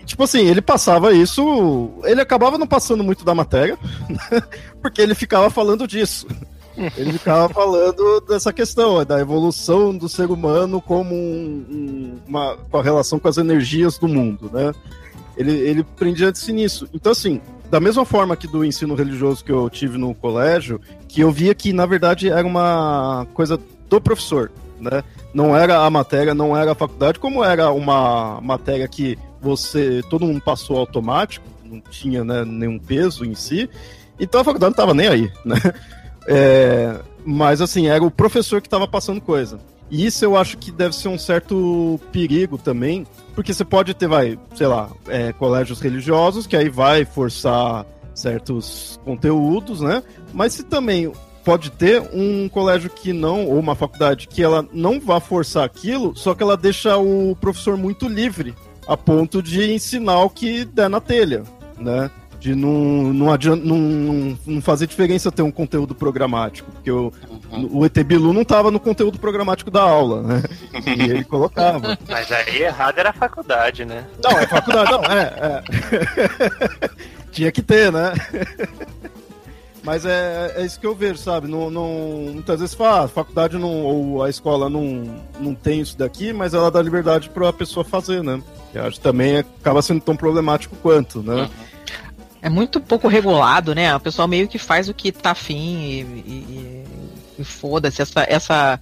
e, 0.00 0.04
tipo 0.06 0.22
assim, 0.22 0.46
ele 0.46 0.62
passava 0.62 1.12
isso, 1.12 1.90
ele 2.04 2.22
acabava 2.22 2.56
não 2.56 2.66
passando 2.66 3.04
muito 3.04 3.22
da 3.22 3.34
matéria, 3.34 3.78
porque 4.80 5.02
ele 5.02 5.14
ficava 5.14 5.50
falando 5.50 5.86
disso. 5.86 6.26
Ele 6.96 7.12
ficava 7.12 7.48
falando 7.48 8.20
dessa 8.20 8.52
questão, 8.52 9.04
da 9.04 9.20
evolução 9.20 9.96
do 9.96 10.08
ser 10.08 10.30
humano 10.30 10.80
como 10.80 11.14
um- 11.14 11.64
um- 11.70 12.18
uma 12.26 12.56
com 12.70 12.78
a 12.78 12.82
relação 12.82 13.18
com 13.18 13.28
as 13.28 13.36
energias 13.38 13.98
do 13.98 14.06
mundo, 14.08 14.50
né? 14.52 14.72
Ele, 15.36 15.52
ele 15.52 15.84
prendia-se 15.84 16.52
nisso. 16.52 16.88
Então, 16.92 17.12
assim, 17.12 17.40
da 17.70 17.78
mesma 17.78 18.04
forma 18.04 18.36
que 18.36 18.46
do 18.48 18.64
ensino 18.64 18.94
religioso 18.94 19.44
que 19.44 19.52
eu 19.52 19.68
tive 19.70 19.96
no 19.98 20.14
colégio, 20.14 20.80
que 21.06 21.20
eu 21.20 21.30
via 21.30 21.54
que, 21.54 21.72
na 21.72 21.86
verdade, 21.86 22.28
era 22.28 22.46
uma 22.46 23.26
coisa 23.34 23.58
do 23.88 24.00
professor, 24.00 24.50
né? 24.80 25.02
Não 25.32 25.56
era 25.56 25.84
a 25.84 25.90
matéria, 25.90 26.34
não 26.34 26.56
era 26.56 26.72
a 26.72 26.74
faculdade, 26.74 27.18
como 27.20 27.44
era 27.44 27.70
uma 27.70 28.40
matéria 28.40 28.88
que 28.88 29.16
você, 29.40 30.02
todo 30.10 30.26
mundo 30.26 30.40
passou 30.40 30.76
automático, 30.78 31.46
não 31.64 31.80
tinha 31.80 32.24
né, 32.24 32.44
nenhum 32.44 32.78
peso 32.78 33.24
em 33.24 33.34
si, 33.34 33.68
então 34.18 34.40
a 34.40 34.44
faculdade 34.44 34.70
não 34.70 34.74
estava 34.74 34.94
nem 34.94 35.06
aí, 35.06 35.30
né? 35.44 35.56
É, 36.28 37.00
mas 37.24 37.60
assim, 37.60 37.88
era 37.88 38.04
o 38.04 38.10
professor 38.10 38.60
que 38.60 38.66
estava 38.66 38.86
passando 38.86 39.20
coisa. 39.20 39.58
E 39.90 40.04
isso 40.04 40.22
eu 40.24 40.36
acho 40.36 40.58
que 40.58 40.70
deve 40.70 40.94
ser 40.94 41.08
um 41.08 41.18
certo 41.18 41.98
perigo 42.12 42.58
também, 42.58 43.06
porque 43.34 43.54
você 43.54 43.64
pode 43.64 43.94
ter, 43.94 44.06
vai, 44.06 44.38
sei 44.54 44.66
lá, 44.66 44.90
é, 45.08 45.32
colégios 45.32 45.80
religiosos 45.80 46.46
que 46.46 46.54
aí 46.54 46.68
vai 46.68 47.06
forçar 47.06 47.86
certos 48.14 49.00
conteúdos, 49.04 49.80
né? 49.80 50.02
Mas 50.34 50.52
se 50.52 50.62
também 50.64 51.10
pode 51.42 51.70
ter 51.70 52.02
um 52.12 52.46
colégio 52.50 52.90
que 52.90 53.14
não, 53.14 53.46
ou 53.46 53.58
uma 53.58 53.74
faculdade 53.74 54.28
que 54.28 54.42
ela 54.42 54.66
não 54.72 55.00
vá 55.00 55.18
forçar 55.20 55.64
aquilo, 55.64 56.14
só 56.14 56.34
que 56.34 56.42
ela 56.42 56.58
deixa 56.58 56.98
o 56.98 57.34
professor 57.40 57.74
muito 57.74 58.06
livre, 58.06 58.54
a 58.86 58.96
ponto 58.96 59.42
de 59.42 59.72
ensinar 59.72 60.22
o 60.22 60.28
que 60.28 60.66
der 60.66 60.90
na 60.90 61.00
telha, 61.00 61.44
né? 61.78 62.10
De 62.38 62.54
não, 62.54 63.12
não, 63.12 63.32
adianta, 63.32 63.64
não, 63.64 64.38
não 64.46 64.62
fazer 64.62 64.86
diferença 64.86 65.32
ter 65.32 65.42
um 65.42 65.50
conteúdo 65.50 65.94
programático, 65.94 66.70
porque 66.70 66.90
o, 66.90 67.12
uhum. 67.50 67.68
o 67.72 67.84
ET 67.84 67.98
Bilu 68.04 68.32
não 68.32 68.42
estava 68.42 68.70
no 68.70 68.78
conteúdo 68.78 69.18
programático 69.18 69.70
da 69.70 69.82
aula, 69.82 70.22
né? 70.22 70.42
E 70.86 71.02
ele 71.02 71.24
colocava. 71.24 71.98
Mas 72.08 72.30
aí 72.30 72.62
errado 72.62 72.98
era 72.98 73.10
a 73.10 73.12
faculdade, 73.12 73.84
né? 73.84 74.04
Não, 74.22 74.30
é 74.38 74.46
faculdade, 74.46 74.90
não, 74.90 75.02
é. 75.04 75.62
é. 76.82 76.90
Tinha 77.32 77.50
que 77.50 77.60
ter, 77.60 77.90
né? 77.90 78.12
Mas 79.82 80.04
é, 80.04 80.54
é 80.56 80.64
isso 80.64 80.78
que 80.78 80.86
eu 80.86 80.94
vejo, 80.94 81.18
sabe? 81.18 81.48
Não, 81.48 81.70
não, 81.70 82.30
muitas 82.32 82.60
vezes 82.60 82.74
fala, 82.74 83.00
ah, 83.00 83.04
a 83.04 83.08
faculdade 83.08 83.56
não, 83.56 83.82
ou 83.82 84.22
a 84.22 84.30
escola 84.30 84.68
não, 84.68 85.22
não 85.40 85.54
tem 85.54 85.80
isso 85.80 85.96
daqui, 85.98 86.32
mas 86.32 86.54
ela 86.54 86.70
dá 86.70 86.80
liberdade 86.80 87.30
para 87.30 87.48
a 87.48 87.52
pessoa 87.52 87.84
fazer, 87.84 88.22
né? 88.22 88.40
Eu 88.72 88.84
acho 88.84 88.96
que 88.96 89.02
também 89.02 89.38
acaba 89.38 89.82
sendo 89.82 90.00
tão 90.00 90.14
problemático 90.14 90.76
quanto, 90.76 91.20
né? 91.20 91.42
Uhum 91.42 91.77
é 92.48 92.50
muito 92.50 92.80
pouco 92.80 93.06
regulado, 93.06 93.74
né? 93.74 93.94
O 93.94 94.00
pessoal 94.00 94.26
meio 94.26 94.48
que 94.48 94.58
faz 94.58 94.88
o 94.88 94.94
que 94.94 95.12
tá 95.12 95.32
afim 95.32 95.78
e, 95.78 96.00
e, 96.26 96.84
e 97.38 97.44
foda-se. 97.44 98.00
Essa, 98.00 98.24
essa, 98.26 98.80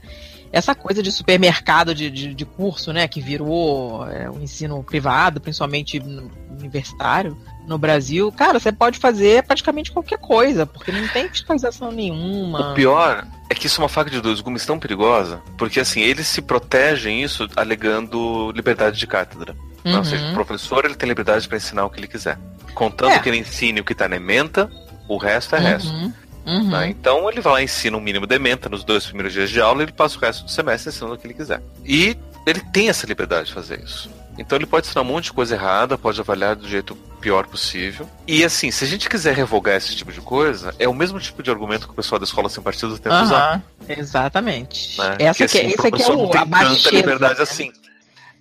essa 0.53 0.75
coisa 0.75 1.03
de 1.03 1.11
supermercado 1.11 1.93
de, 1.93 2.09
de, 2.09 2.33
de 2.33 2.45
curso, 2.45 2.93
né? 2.93 3.09
Que 3.09 3.21
virou 3.21 4.07
é, 4.09 4.31
o 4.31 4.41
ensino 4.41 4.83
privado, 4.85 5.41
principalmente 5.41 6.01
universitário 6.49 7.37
no 7.67 7.79
Brasil. 7.79 8.31
Cara, 8.33 8.59
você 8.59 8.73
pode 8.73 8.99
fazer 8.99 9.43
praticamente 9.43 9.91
qualquer 9.91 10.19
coisa, 10.19 10.65
porque 10.67 10.93
não 10.93 11.07
tem 11.09 11.29
fiscalização 11.29 11.91
nenhuma. 11.91 12.73
O 12.73 12.75
pior 12.75 13.27
é 13.51 13.55
que 13.55 13.67
isso 13.67 13.81
é 13.81 13.85
uma 13.85 13.89
faca 13.89 14.11
de 14.11 14.21
dois 14.21 14.41
gumes 14.41 14.65
tão 14.65 14.79
perigosa, 14.79 15.41
porque 15.59 15.81
assim, 15.81 16.01
eles 16.01 16.27
se 16.27 16.41
protegem 16.41 17.23
isso 17.23 17.49
alegando 17.57 18.51
liberdade 18.53 18.99
de 18.99 19.07
cátedra. 19.07 19.55
Uhum. 19.85 19.99
Ou 19.99 20.05
seja, 20.05 20.31
o 20.31 20.35
professor 20.35 20.85
ele 20.85 20.95
tem 20.95 21.09
liberdade 21.09 21.47
para 21.47 21.57
ensinar 21.57 21.85
o 21.85 21.91
que 21.91 22.01
ele 22.01 22.09
quiser. 22.09 22.39
Contanto 22.75 23.13
é. 23.13 23.19
que 23.19 23.29
ele 23.29 23.39
ensine 23.39 23.81
o 23.81 23.85
que 23.85 23.93
está 23.93 24.09
na 24.09 24.17
ementa, 24.17 24.71
o 25.09 25.17
resto 25.17 25.55
é 25.55 25.59
uhum. 25.59 25.65
resto. 25.65 25.93
Uhum. 26.47 26.71
Né? 26.71 26.91
Então 26.91 27.29
ele 27.29 27.41
vai 27.41 27.53
lá 27.55 27.61
e 27.61 27.65
ensina 27.65 27.97
um 27.97 28.01
mínimo 28.01 28.27
de 28.27 28.35
ementa 28.37 28.69
nos 28.69 28.85
dois 28.85 29.05
primeiros 29.07 29.33
dias 29.33 29.51
de 29.51 29.61
aula 29.61 29.83
e 29.83 29.85
ele 29.85 29.93
passa 29.93 30.17
o 30.17 30.21
resto 30.21 30.45
do 30.45 30.51
semestre 30.51 30.91
ensinando 30.91 31.15
o 31.15 31.19
que 31.19 31.27
ele 31.27 31.35
quiser. 31.35 31.61
E 31.85 32.17
ele 32.47 32.61
tem 32.73 32.89
essa 32.89 33.07
liberdade 33.07 33.49
de 33.49 33.53
fazer 33.53 33.81
isso. 33.83 34.09
Então 34.39 34.57
ele 34.57 34.67
pode 34.67 34.87
ensinar 34.87 35.03
um 35.03 35.07
monte 35.07 35.25
de 35.25 35.33
coisa 35.33 35.55
errada, 35.55 35.97
pode 35.97 36.21
avaliar 36.21 36.55
do 36.55 36.69
jeito 36.69 36.95
pior 37.21 37.47
possível. 37.47 38.09
E 38.27 38.45
assim, 38.45 38.71
se 38.71 38.85
a 38.85 38.87
gente 38.87 39.09
quiser 39.09 39.35
revogar 39.35 39.77
esse 39.77 39.97
tipo 39.97 40.13
de 40.13 40.21
coisa, 40.21 40.75
é 40.79 40.87
o 40.87 40.95
mesmo 40.95 41.19
tipo 41.19 41.43
de 41.43 41.51
argumento 41.51 41.87
que 41.87 41.93
o 41.93 41.97
pessoal 41.97 42.19
da 42.19 42.25
escola 42.25 42.49
sem 42.49 42.63
partido 42.63 42.99
tenta 42.99 43.17
uhum, 43.17 43.23
usar. 43.25 43.63
Exatamente. 43.89 44.99
Né? 44.99 45.17
Essa 45.21 45.39
que, 45.39 45.45
assim, 45.45 45.67
esse 45.69 45.87
aqui 45.87 46.03
é 46.03 46.11
o, 46.11 46.37
a 46.37 46.45
baixeza, 46.45 46.91
liberdade 46.91 47.39
né? 47.39 47.43
assim. 47.43 47.73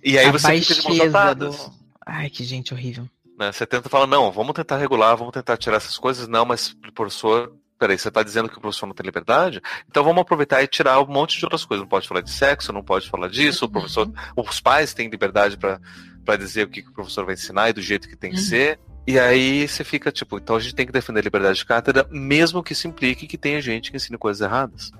E 0.04 0.18
aí 0.18 0.26
a 0.26 0.32
você 0.32 0.60
fica 0.60 0.92
de 0.92 1.08
mãos 1.08 1.34
do... 1.36 1.72
Ai, 2.04 2.30
que 2.30 2.44
gente 2.44 2.72
horrível. 2.72 3.08
Né? 3.38 3.50
Você 3.50 3.66
tenta 3.66 3.88
falar, 3.88 4.06
não, 4.06 4.30
vamos 4.30 4.54
tentar 4.54 4.76
regular, 4.76 5.16
vamos 5.16 5.32
tentar 5.32 5.56
tirar 5.56 5.76
essas 5.78 5.98
coisas. 5.98 6.28
Não, 6.28 6.44
mas 6.44 6.74
professor, 6.94 7.52
peraí, 7.78 7.98
você 7.98 8.08
está 8.08 8.22
dizendo 8.22 8.48
que 8.48 8.58
o 8.58 8.60
professor 8.60 8.86
não 8.86 8.94
tem 8.94 9.04
liberdade? 9.04 9.60
Então 9.88 10.02
vamos 10.02 10.20
aproveitar 10.20 10.62
e 10.62 10.66
tirar 10.66 11.00
um 11.00 11.06
monte 11.06 11.38
de 11.38 11.44
outras 11.44 11.64
coisas. 11.64 11.82
Não 11.82 11.88
pode 11.88 12.08
falar 12.08 12.20
de 12.20 12.30
sexo, 12.30 12.72
não 12.72 12.82
pode 12.82 13.08
falar 13.08 13.28
disso, 13.28 13.64
o 13.64 13.68
professor, 13.68 14.06
uhum. 14.06 14.44
os 14.48 14.60
pais 14.60 14.94
têm 14.94 15.08
liberdade 15.08 15.56
para 15.56 16.36
dizer 16.36 16.64
o 16.64 16.68
que, 16.68 16.82
que, 16.82 16.88
o 16.88 16.92
professor 16.92 17.24
vai 17.24 17.34
ensinar 17.34 17.70
e 17.70 17.72
do 17.72 17.82
jeito 17.82 18.08
que 18.08 18.16
tem 18.16 18.30
que 18.30 18.38
uhum. 18.38 18.42
ser. 18.42 18.78
E 19.06 19.18
aí 19.18 19.68
você 19.68 19.84
fica 19.84 20.10
tipo, 20.10 20.36
então 20.36 20.56
a 20.56 20.60
gente 20.60 20.74
tem 20.74 20.84
que 20.84 20.92
defender 20.92 21.20
a 21.20 21.22
liberdade 21.22 21.58
de 21.58 21.64
cátedra, 21.64 22.06
mesmo 22.10 22.62
que 22.62 22.72
isso 22.72 22.88
implique 22.88 23.26
que 23.26 23.38
tenha 23.38 23.60
gente 23.60 23.90
que 23.90 23.96
ensine 23.96 24.18
coisas 24.18 24.40
erradas. 24.40 24.90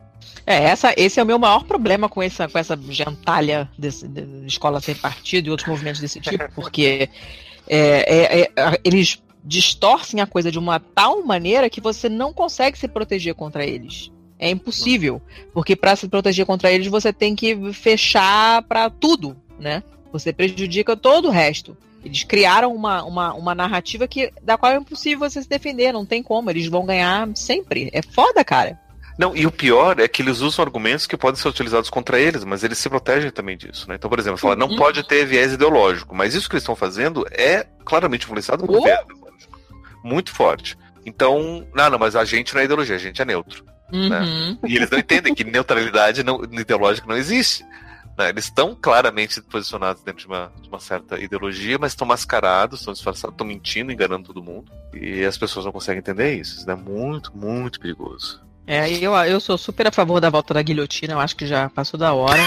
É, 0.46 0.62
essa, 0.64 0.94
esse 0.96 1.18
é 1.18 1.22
o 1.22 1.26
meu 1.26 1.38
maior 1.38 1.64
problema 1.64 2.08
com 2.08 2.22
essa, 2.22 2.48
com 2.48 2.58
essa 2.58 2.78
gentalha 2.88 3.68
desse, 3.76 4.06
de 4.06 4.46
escola 4.46 4.80
sem 4.80 4.94
partido 4.94 5.48
e 5.48 5.50
outros 5.50 5.68
movimentos 5.68 6.00
desse 6.00 6.20
tipo, 6.20 6.48
porque 6.54 7.08
é, 7.66 8.38
é, 8.38 8.42
é, 8.42 8.80
eles 8.84 9.20
distorcem 9.46 10.20
a 10.20 10.26
coisa 10.26 10.50
de 10.50 10.58
uma 10.58 10.80
tal 10.80 11.22
maneira 11.22 11.70
que 11.70 11.80
você 11.80 12.08
não 12.08 12.32
consegue 12.32 12.76
se 12.76 12.88
proteger 12.88 13.34
contra 13.34 13.64
eles. 13.64 14.10
É 14.38 14.50
impossível, 14.50 15.22
porque 15.54 15.74
para 15.74 15.96
se 15.96 16.08
proteger 16.08 16.44
contra 16.44 16.70
eles 16.70 16.88
você 16.88 17.12
tem 17.12 17.34
que 17.34 17.72
fechar 17.72 18.62
para 18.64 18.90
tudo, 18.90 19.36
né? 19.58 19.82
Você 20.12 20.32
prejudica 20.32 20.96
todo 20.96 21.28
o 21.28 21.30
resto. 21.30 21.76
Eles 22.04 22.22
criaram 22.22 22.74
uma, 22.74 23.02
uma, 23.02 23.34
uma 23.34 23.54
narrativa 23.54 24.06
que 24.06 24.32
da 24.42 24.58
qual 24.58 24.72
é 24.72 24.76
impossível 24.76 25.28
você 25.28 25.42
se 25.42 25.48
defender, 25.48 25.92
não 25.92 26.04
tem 26.04 26.22
como, 26.22 26.50
eles 26.50 26.66
vão 26.66 26.84
ganhar 26.84 27.28
sempre. 27.34 27.88
É 27.92 28.02
foda, 28.02 28.44
cara. 28.44 28.78
Não, 29.18 29.34
e 29.34 29.46
o 29.46 29.50
pior 29.50 29.98
é 29.98 30.06
que 30.06 30.20
eles 30.20 30.40
usam 30.40 30.62
argumentos 30.62 31.06
que 31.06 31.16
podem 31.16 31.40
ser 31.40 31.48
utilizados 31.48 31.88
contra 31.88 32.20
eles, 32.20 32.44
mas 32.44 32.62
eles 32.62 32.76
se 32.76 32.88
protegem 32.88 33.30
também 33.30 33.56
disso, 33.56 33.88
né? 33.88 33.94
Então, 33.94 34.10
por 34.10 34.18
exemplo, 34.18 34.36
fala, 34.36 34.54
não 34.54 34.68
uhum. 34.68 34.76
pode 34.76 35.02
ter 35.04 35.24
viés 35.24 35.52
ideológico, 35.54 36.14
mas 36.14 36.34
isso 36.34 36.48
que 36.48 36.54
eles 36.54 36.62
estão 36.62 36.76
fazendo 36.76 37.26
é 37.30 37.66
claramente 37.84 38.24
influenciado 38.24 38.64
uh. 38.64 38.82
viés 38.82 39.00
ideológico. 39.00 39.25
Muito 40.06 40.32
forte. 40.32 40.78
Então, 41.04 41.66
não, 41.74 41.90
não, 41.90 41.98
mas 41.98 42.14
a 42.14 42.24
gente 42.24 42.54
não 42.54 42.60
é 42.60 42.64
ideologia, 42.64 42.94
a 42.94 42.98
gente 42.98 43.20
é 43.20 43.24
neutro. 43.24 43.64
Né? 43.92 44.20
Uhum. 44.20 44.50
Né? 44.50 44.58
E 44.68 44.76
eles 44.76 44.88
não 44.88 44.98
entendem 44.98 45.34
que 45.34 45.42
neutralidade 45.42 46.22
não, 46.22 46.42
ideológica 46.44 47.08
não 47.08 47.16
existe. 47.16 47.64
Né? 48.16 48.28
Eles 48.28 48.44
estão 48.44 48.72
claramente 48.74 49.40
posicionados 49.42 50.02
dentro 50.02 50.20
de 50.20 50.26
uma, 50.28 50.52
de 50.62 50.68
uma 50.68 50.78
certa 50.78 51.18
ideologia, 51.18 51.76
mas 51.76 51.92
estão 51.92 52.06
mascarados, 52.06 52.80
estão 52.80 52.94
disfarçados, 52.94 53.34
estão 53.34 53.46
mentindo, 53.46 53.90
enganando 53.90 54.28
todo 54.28 54.42
mundo. 54.42 54.70
E 54.94 55.24
as 55.24 55.36
pessoas 55.36 55.64
não 55.64 55.72
conseguem 55.72 55.98
entender 55.98 56.34
isso. 56.34 56.58
Isso 56.58 56.70
é 56.70 56.76
muito, 56.76 57.36
muito 57.36 57.80
perigoso. 57.80 58.40
É, 58.64 58.88
eu, 58.90 59.14
eu 59.14 59.40
sou 59.40 59.58
super 59.58 59.88
a 59.88 59.92
favor 59.92 60.20
da 60.20 60.30
volta 60.30 60.54
da 60.54 60.62
guilhotina, 60.62 61.14
eu 61.14 61.20
acho 61.20 61.36
que 61.36 61.46
já 61.46 61.68
passou 61.68 61.98
da 61.98 62.12
hora. 62.12 62.42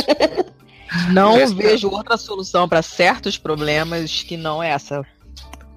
não 1.12 1.54
vejo 1.54 1.90
outra 1.90 2.16
solução 2.16 2.66
para 2.66 2.80
certos 2.80 3.36
problemas 3.36 4.22
que 4.22 4.36
não 4.36 4.62
essa. 4.62 5.04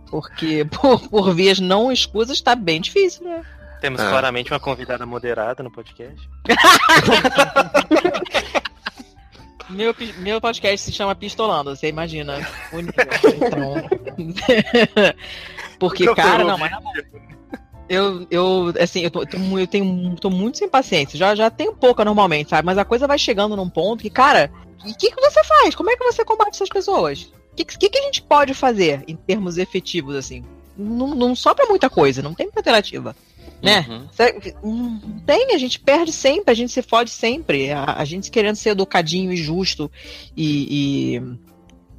Porque 0.10 0.66
por, 0.66 1.00
por 1.10 1.34
vias 1.34 1.60
não 1.60 1.92
escusas 1.92 2.38
está 2.38 2.56
bem 2.56 2.80
difícil, 2.82 3.26
né? 3.26 3.44
Temos 3.82 4.02
é. 4.02 4.10
claramente 4.10 4.52
uma 4.52 4.60
convidada 4.60 5.06
moderada 5.06 5.64
no 5.64 5.72
podcast. 5.72 6.30
meu, 9.70 9.96
meu 10.18 10.42
podcast 10.42 10.86
se 10.86 10.92
chama 10.92 11.16
Pistolando, 11.16 11.74
você 11.76 11.88
imagina 11.88 12.46
o 12.74 12.78
nível. 12.78 12.94
Então... 13.36 13.76
Porque, 15.80 16.14
cara, 16.14 16.44
não, 16.44 16.58
mas 16.58 16.72
eu, 17.88 18.28
eu, 18.30 18.74
assim, 18.80 19.02
eu, 19.02 19.10
tô, 19.10 19.24
eu 19.24 19.68
tenho 19.68 20.16
tô 20.18 20.30
muito 20.30 20.58
sem 20.58 20.70
paciência. 20.70 21.18
Já, 21.18 21.34
já 21.34 21.50
tenho 21.50 21.74
pouca 21.74 22.04
normalmente, 22.04 22.50
sabe? 22.50 22.66
Mas 22.66 22.78
a 22.78 22.86
coisa 22.86 23.08
vai 23.08 23.18
chegando 23.18 23.56
num 23.56 23.70
ponto 23.70 24.02
que, 24.02 24.10
cara, 24.10 24.52
o 24.86 24.94
que, 24.96 25.10
que 25.10 25.22
você 25.22 25.44
faz? 25.44 25.74
Como 25.74 25.90
é 25.90 25.96
que 25.96 26.04
você 26.04 26.26
combate 26.26 26.56
essas 26.56 26.70
pessoas? 26.70 27.32
O 27.52 27.56
que, 27.56 27.66
que, 27.66 27.90
que 27.90 27.98
a 27.98 28.04
gente 28.04 28.22
pode 28.22 28.54
fazer 28.54 29.04
em 29.08 29.16
termos 29.16 29.58
efetivos, 29.58 30.16
assim? 30.16 30.44
Não, 30.78 31.14
não 31.14 31.36
sobra 31.36 31.66
muita 31.66 31.90
coisa, 31.90 32.22
não 32.22 32.34
tem 32.34 32.46
muita 32.46 32.60
alternativa. 32.60 33.16
Né? 33.62 33.86
Uhum. 33.90 35.00
Não 35.02 35.20
tem, 35.20 35.54
a 35.54 35.58
gente 35.58 35.80
perde 35.80 36.14
sempre, 36.14 36.52
a 36.52 36.54
gente 36.54 36.72
se 36.72 36.82
fode 36.82 37.10
sempre. 37.10 37.72
A, 37.72 37.96
a 37.98 38.06
gente 38.06 38.32
querendo 38.32 38.56
ser 38.56 38.70
educadinho 38.70 39.34
e 39.34 39.38
justo 39.38 39.92
e, 40.36 41.18
e 41.18 41.40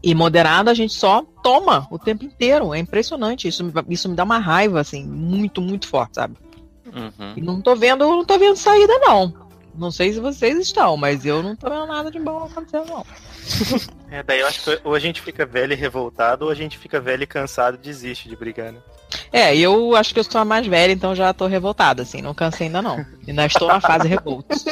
e 0.02 0.14
moderado 0.14 0.70
a 0.70 0.74
gente 0.74 0.94
só 0.94 1.22
toma 1.42 1.86
o 1.90 1.98
tempo 1.98 2.24
inteiro. 2.24 2.72
É 2.74 2.78
impressionante. 2.78 3.48
Isso, 3.48 3.62
me, 3.62 3.72
isso 3.88 4.08
me 4.08 4.16
dá 4.16 4.24
uma 4.24 4.38
raiva, 4.38 4.80
assim, 4.80 5.04
muito, 5.04 5.60
muito 5.60 5.86
forte, 5.86 6.14
sabe? 6.14 6.36
Uhum. 6.86 7.34
E 7.36 7.40
não 7.40 7.60
tô 7.60 7.76
vendo, 7.76 8.04
não 8.04 8.24
tô 8.24 8.38
vendo 8.38 8.56
saída, 8.56 8.98
não. 8.98 9.49
Não 9.74 9.90
sei 9.90 10.12
se 10.12 10.20
vocês 10.20 10.58
estão, 10.58 10.96
mas 10.96 11.24
eu 11.24 11.42
não 11.42 11.56
tô 11.56 11.68
vendo 11.68 11.86
nada 11.86 12.10
de 12.10 12.18
bom 12.18 12.44
acontecendo, 12.44 12.86
não. 12.88 13.06
É, 14.12 14.24
daí 14.24 14.40
eu 14.40 14.48
acho 14.48 14.64
que 14.64 14.80
ou 14.82 14.92
a 14.92 14.98
gente 14.98 15.20
fica 15.20 15.46
velho 15.46 15.72
e 15.72 15.76
revoltado, 15.76 16.44
ou 16.44 16.50
a 16.50 16.54
gente 16.54 16.76
fica 16.76 17.00
velho 17.00 17.22
e 17.22 17.26
cansado 17.28 17.76
e 17.76 17.78
desiste 17.78 18.28
de 18.28 18.34
brigar, 18.34 18.72
né? 18.72 18.80
É, 19.32 19.56
eu 19.56 19.94
acho 19.94 20.12
que 20.12 20.18
eu 20.18 20.24
sou 20.24 20.40
a 20.40 20.44
mais 20.44 20.66
velha, 20.66 20.90
então 20.90 21.14
já 21.14 21.32
tô 21.32 21.46
revoltada, 21.46 22.02
assim, 22.02 22.20
não 22.20 22.34
cansei 22.34 22.66
ainda 22.66 22.82
não. 22.82 23.06
Ainda 23.26 23.46
estou 23.46 23.68
na 23.68 23.80
fase 23.80 24.08
revolta. 24.08 24.56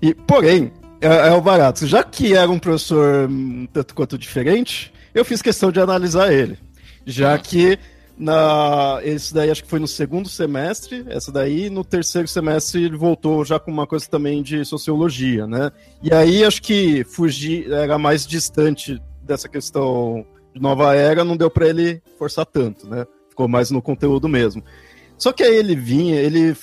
E, 0.00 0.14
porém, 0.14 0.72
é, 1.00 1.28
é, 1.28 1.32
o 1.32 1.40
barato. 1.40 1.86
Já 1.86 2.02
que 2.04 2.34
era 2.34 2.50
um 2.50 2.58
professor 2.58 3.28
um 3.28 3.66
tanto 3.66 3.94
quanto 3.94 4.16
diferente, 4.16 4.92
eu 5.12 5.24
fiz 5.24 5.42
questão 5.42 5.72
de 5.72 5.80
analisar 5.80 6.32
ele. 6.32 6.58
Já 7.04 7.36
que 7.38 7.78
na 8.18 8.98
esse 9.02 9.32
daí 9.32 9.50
acho 9.50 9.62
que 9.62 9.70
foi 9.70 9.78
no 9.78 9.86
segundo 9.86 10.28
semestre, 10.28 11.04
essa 11.08 11.30
daí 11.30 11.70
no 11.70 11.84
terceiro 11.84 12.26
semestre 12.26 12.84
ele 12.84 12.96
voltou 12.96 13.44
já 13.44 13.60
com 13.60 13.70
uma 13.70 13.86
coisa 13.86 14.08
também 14.08 14.42
de 14.42 14.64
sociologia, 14.64 15.46
né? 15.46 15.70
E 16.02 16.12
aí 16.12 16.44
acho 16.44 16.60
que 16.60 17.04
fugir 17.04 17.70
era 17.70 17.96
mais 17.96 18.26
distante 18.26 19.00
dessa 19.22 19.48
questão 19.48 20.26
de 20.52 20.60
nova 20.60 20.94
era, 20.94 21.22
não 21.22 21.36
deu 21.36 21.48
para 21.48 21.68
ele 21.68 22.02
forçar 22.18 22.44
tanto, 22.44 22.88
né? 22.88 23.06
Ficou 23.28 23.46
mais 23.46 23.70
no 23.70 23.80
conteúdo 23.80 24.28
mesmo. 24.28 24.64
Só 25.16 25.32
que 25.32 25.42
aí 25.42 25.54
ele 25.54 25.76
vinha, 25.76 26.20
ele 26.20 26.56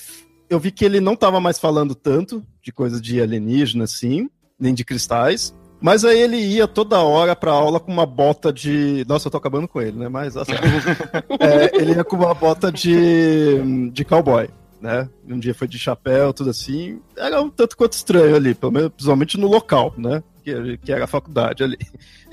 eu 0.50 0.60
vi 0.60 0.72
que 0.72 0.86
ele 0.86 1.00
não 1.00 1.14
estava 1.14 1.40
mais 1.40 1.58
falando 1.58 1.96
tanto 1.96 2.44
de 2.62 2.72
coisa 2.72 3.00
de 3.00 3.22
alienígena, 3.22 3.86
assim, 3.86 4.30
nem 4.60 4.74
de 4.74 4.84
cristais. 4.84 5.56
Mas 5.86 6.04
aí 6.04 6.20
ele 6.20 6.38
ia 6.38 6.68
toda 6.68 6.98
hora 6.98 7.36
pra 7.36 7.52
aula 7.52 7.80
com 7.80 7.92
uma 7.92 8.08
bota 8.08 8.52
de. 8.52 9.06
Nossa, 9.08 9.28
eu 9.28 9.32
tô 9.32 9.38
acabando 9.38 9.68
com 9.68 9.80
ele, 9.80 10.00
né? 10.00 10.10
Mas 10.10 10.36
assim, 10.36 10.54
é, 11.40 11.80
ele 11.80 11.94
ia 11.94 12.04
com 12.04 12.16
uma 12.16 12.34
bota 12.34 12.72
de, 12.72 13.92
de 13.92 14.04
cowboy, 14.04 14.50
né? 14.82 15.08
Um 15.30 15.38
dia 15.38 15.54
foi 15.54 15.68
de 15.68 15.78
chapéu, 15.78 16.34
tudo 16.34 16.50
assim. 16.50 17.00
Era 17.16 17.40
um 17.40 17.52
tanto 17.52 17.78
quanto 17.78 17.94
estranho 17.94 18.36
ali, 18.36 18.56
pelo 18.56 18.72
menos, 18.72 18.90
principalmente 18.90 19.38
no 19.38 19.48
local, 19.48 19.94
né? 19.96 20.24
Que, 20.44 20.76
que 20.80 20.92
era 20.92 21.04
a 21.04 21.08
faculdade 21.08 21.64
ali. 21.64 21.78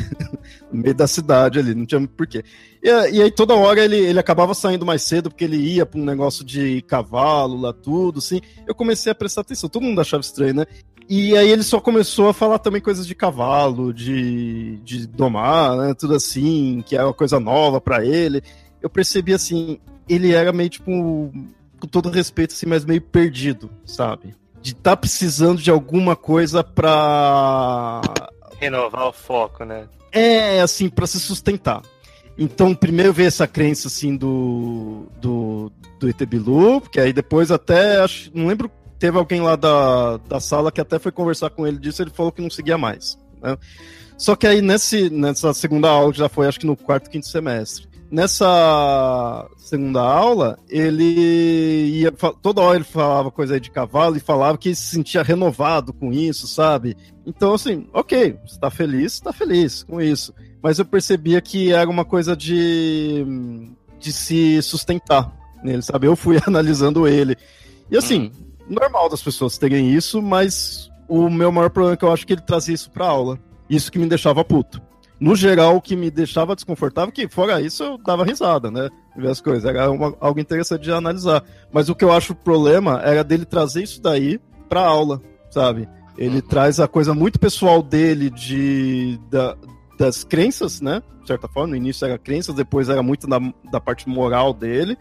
no 0.72 0.80
meio 0.80 0.94
da 0.94 1.06
cidade 1.06 1.58
ali, 1.58 1.74
não 1.74 1.84
tinha 1.84 1.98
muito 1.98 2.14
porquê. 2.14 2.42
E, 2.82 2.88
e 2.88 3.20
aí 3.20 3.30
toda 3.30 3.54
hora 3.54 3.84
ele, 3.84 3.98
ele 3.98 4.18
acabava 4.18 4.54
saindo 4.54 4.86
mais 4.86 5.02
cedo, 5.02 5.28
porque 5.28 5.44
ele 5.44 5.58
ia 5.58 5.84
pra 5.84 6.00
um 6.00 6.04
negócio 6.06 6.42
de 6.42 6.80
cavalo 6.82 7.60
lá, 7.60 7.74
tudo, 7.74 8.18
assim. 8.18 8.40
Eu 8.66 8.74
comecei 8.74 9.12
a 9.12 9.14
prestar 9.14 9.42
atenção, 9.42 9.68
todo 9.68 9.82
mundo 9.82 10.00
achava 10.00 10.22
estranho, 10.22 10.54
né? 10.54 10.66
E 11.08 11.36
aí 11.36 11.50
ele 11.50 11.62
só 11.62 11.80
começou 11.80 12.28
a 12.28 12.34
falar 12.34 12.58
também 12.58 12.80
coisas 12.80 13.06
de 13.06 13.14
cavalo, 13.14 13.92
de, 13.92 14.76
de 14.78 15.06
domar, 15.06 15.76
né? 15.76 15.94
Tudo 15.94 16.14
assim, 16.14 16.82
que 16.86 16.96
é 16.96 17.04
uma 17.04 17.14
coisa 17.14 17.38
nova 17.38 17.80
para 17.80 18.04
ele. 18.04 18.42
Eu 18.80 18.88
percebi 18.88 19.32
assim, 19.32 19.78
ele 20.08 20.32
era 20.32 20.52
meio 20.52 20.70
tipo, 20.70 21.32
com 21.80 21.86
todo 21.86 22.10
respeito, 22.10 22.52
assim, 22.52 22.66
mas 22.66 22.84
meio 22.84 23.00
perdido, 23.00 23.70
sabe? 23.84 24.34
De 24.60 24.70
estar 24.70 24.92
tá 24.92 24.96
precisando 24.96 25.60
de 25.60 25.70
alguma 25.70 26.14
coisa 26.14 26.62
pra. 26.62 28.00
Renovar 28.60 29.08
o 29.08 29.12
foco, 29.12 29.64
né? 29.64 29.88
É, 30.12 30.60
assim, 30.60 30.88
para 30.88 31.06
se 31.06 31.18
sustentar. 31.18 31.82
Então, 32.38 32.74
primeiro 32.74 33.12
veio 33.12 33.28
essa 33.28 33.46
crença, 33.46 33.88
assim, 33.88 34.16
do, 34.16 35.06
do, 35.20 35.72
do 35.98 36.08
Etebilu, 36.08 36.80
porque 36.80 37.00
aí 37.00 37.12
depois 37.12 37.50
até, 37.50 38.00
acho, 38.00 38.30
não 38.34 38.46
lembro 38.46 38.70
teve 39.02 39.18
alguém 39.18 39.40
lá 39.40 39.56
da, 39.56 40.16
da 40.28 40.38
sala 40.38 40.70
que 40.70 40.80
até 40.80 40.96
foi 40.96 41.10
conversar 41.10 41.50
com 41.50 41.66
ele 41.66 41.76
disso, 41.76 42.00
ele 42.00 42.12
falou 42.12 42.30
que 42.30 42.40
não 42.40 42.48
seguia 42.48 42.78
mais. 42.78 43.18
Né? 43.42 43.58
Só 44.16 44.36
que 44.36 44.46
aí 44.46 44.62
nesse, 44.62 45.10
nessa 45.10 45.52
segunda 45.52 45.90
aula, 45.90 46.12
já 46.12 46.28
foi 46.28 46.46
acho 46.46 46.60
que 46.60 46.66
no 46.66 46.76
quarto, 46.76 47.10
quinto 47.10 47.26
semestre. 47.26 47.88
Nessa 48.08 49.44
segunda 49.56 50.00
aula, 50.00 50.56
ele 50.68 51.96
ia. 51.96 52.12
Toda 52.12 52.60
hora 52.60 52.76
ele 52.76 52.84
falava 52.84 53.28
coisa 53.32 53.58
de 53.58 53.72
cavalo 53.72 54.16
e 54.16 54.20
falava 54.20 54.56
que 54.56 54.72
se 54.72 54.94
sentia 54.94 55.24
renovado 55.24 55.92
com 55.92 56.12
isso, 56.12 56.46
sabe? 56.46 56.96
Então, 57.26 57.54
assim, 57.54 57.88
ok, 57.92 58.38
você 58.46 58.60
tá 58.60 58.70
feliz, 58.70 59.18
tá 59.18 59.32
feliz 59.32 59.82
com 59.82 60.00
isso. 60.00 60.32
Mas 60.62 60.78
eu 60.78 60.84
percebia 60.84 61.40
que 61.40 61.72
era 61.72 61.90
uma 61.90 62.04
coisa 62.04 62.36
de, 62.36 63.26
de 63.98 64.12
se 64.12 64.62
sustentar 64.62 65.34
nele, 65.64 65.82
sabe? 65.82 66.06
Eu 66.06 66.14
fui 66.14 66.38
analisando 66.46 67.08
ele. 67.08 67.36
E 67.90 67.96
assim, 67.96 68.30
hum 68.38 68.41
normal 68.68 69.08
das 69.08 69.22
pessoas 69.22 69.58
terem 69.58 69.90
isso, 69.92 70.20
mas 70.22 70.90
o 71.08 71.28
meu 71.28 71.52
maior 71.52 71.70
problema 71.70 71.94
é 71.94 71.96
que 71.96 72.04
eu 72.04 72.12
acho 72.12 72.26
que 72.26 72.32
ele 72.32 72.42
trazia 72.42 72.74
isso 72.74 72.90
pra 72.90 73.06
aula. 73.06 73.38
Isso 73.68 73.90
que 73.90 73.98
me 73.98 74.06
deixava 74.06 74.44
puto. 74.44 74.80
No 75.20 75.36
geral, 75.36 75.76
o 75.76 75.80
que 75.80 75.94
me 75.94 76.10
deixava 76.10 76.54
desconfortável, 76.54 77.12
que 77.12 77.28
fora 77.28 77.60
isso 77.60 77.84
eu 77.84 77.98
dava 77.98 78.24
risada, 78.24 78.70
né? 78.70 78.88
Ver 79.16 79.28
as 79.28 79.40
coisas, 79.40 79.64
era 79.64 79.90
uma, 79.90 80.16
algo 80.20 80.40
interessante 80.40 80.82
de 80.82 80.90
analisar. 80.90 81.44
Mas 81.72 81.88
o 81.88 81.94
que 81.94 82.04
eu 82.04 82.12
acho 82.12 82.32
o 82.32 82.36
problema 82.36 83.00
era 83.04 83.22
dele 83.22 83.44
trazer 83.44 83.84
isso 83.84 84.02
daí 84.02 84.40
pra 84.68 84.80
aula, 84.80 85.22
sabe? 85.50 85.88
Ele 86.18 86.36
uhum. 86.36 86.48
traz 86.48 86.80
a 86.80 86.88
coisa 86.88 87.14
muito 87.14 87.38
pessoal 87.38 87.82
dele 87.82 88.30
de, 88.30 89.18
da, 89.30 89.56
das 89.98 90.24
crenças, 90.24 90.80
né? 90.80 91.02
De 91.20 91.28
certa 91.28 91.46
forma, 91.46 91.68
no 91.68 91.76
início 91.76 92.04
era 92.04 92.18
crenças, 92.18 92.54
depois 92.54 92.88
era 92.88 93.02
muito 93.02 93.28
da, 93.28 93.38
da 93.70 93.80
parte 93.80 94.08
moral 94.08 94.52
dele. 94.52 94.98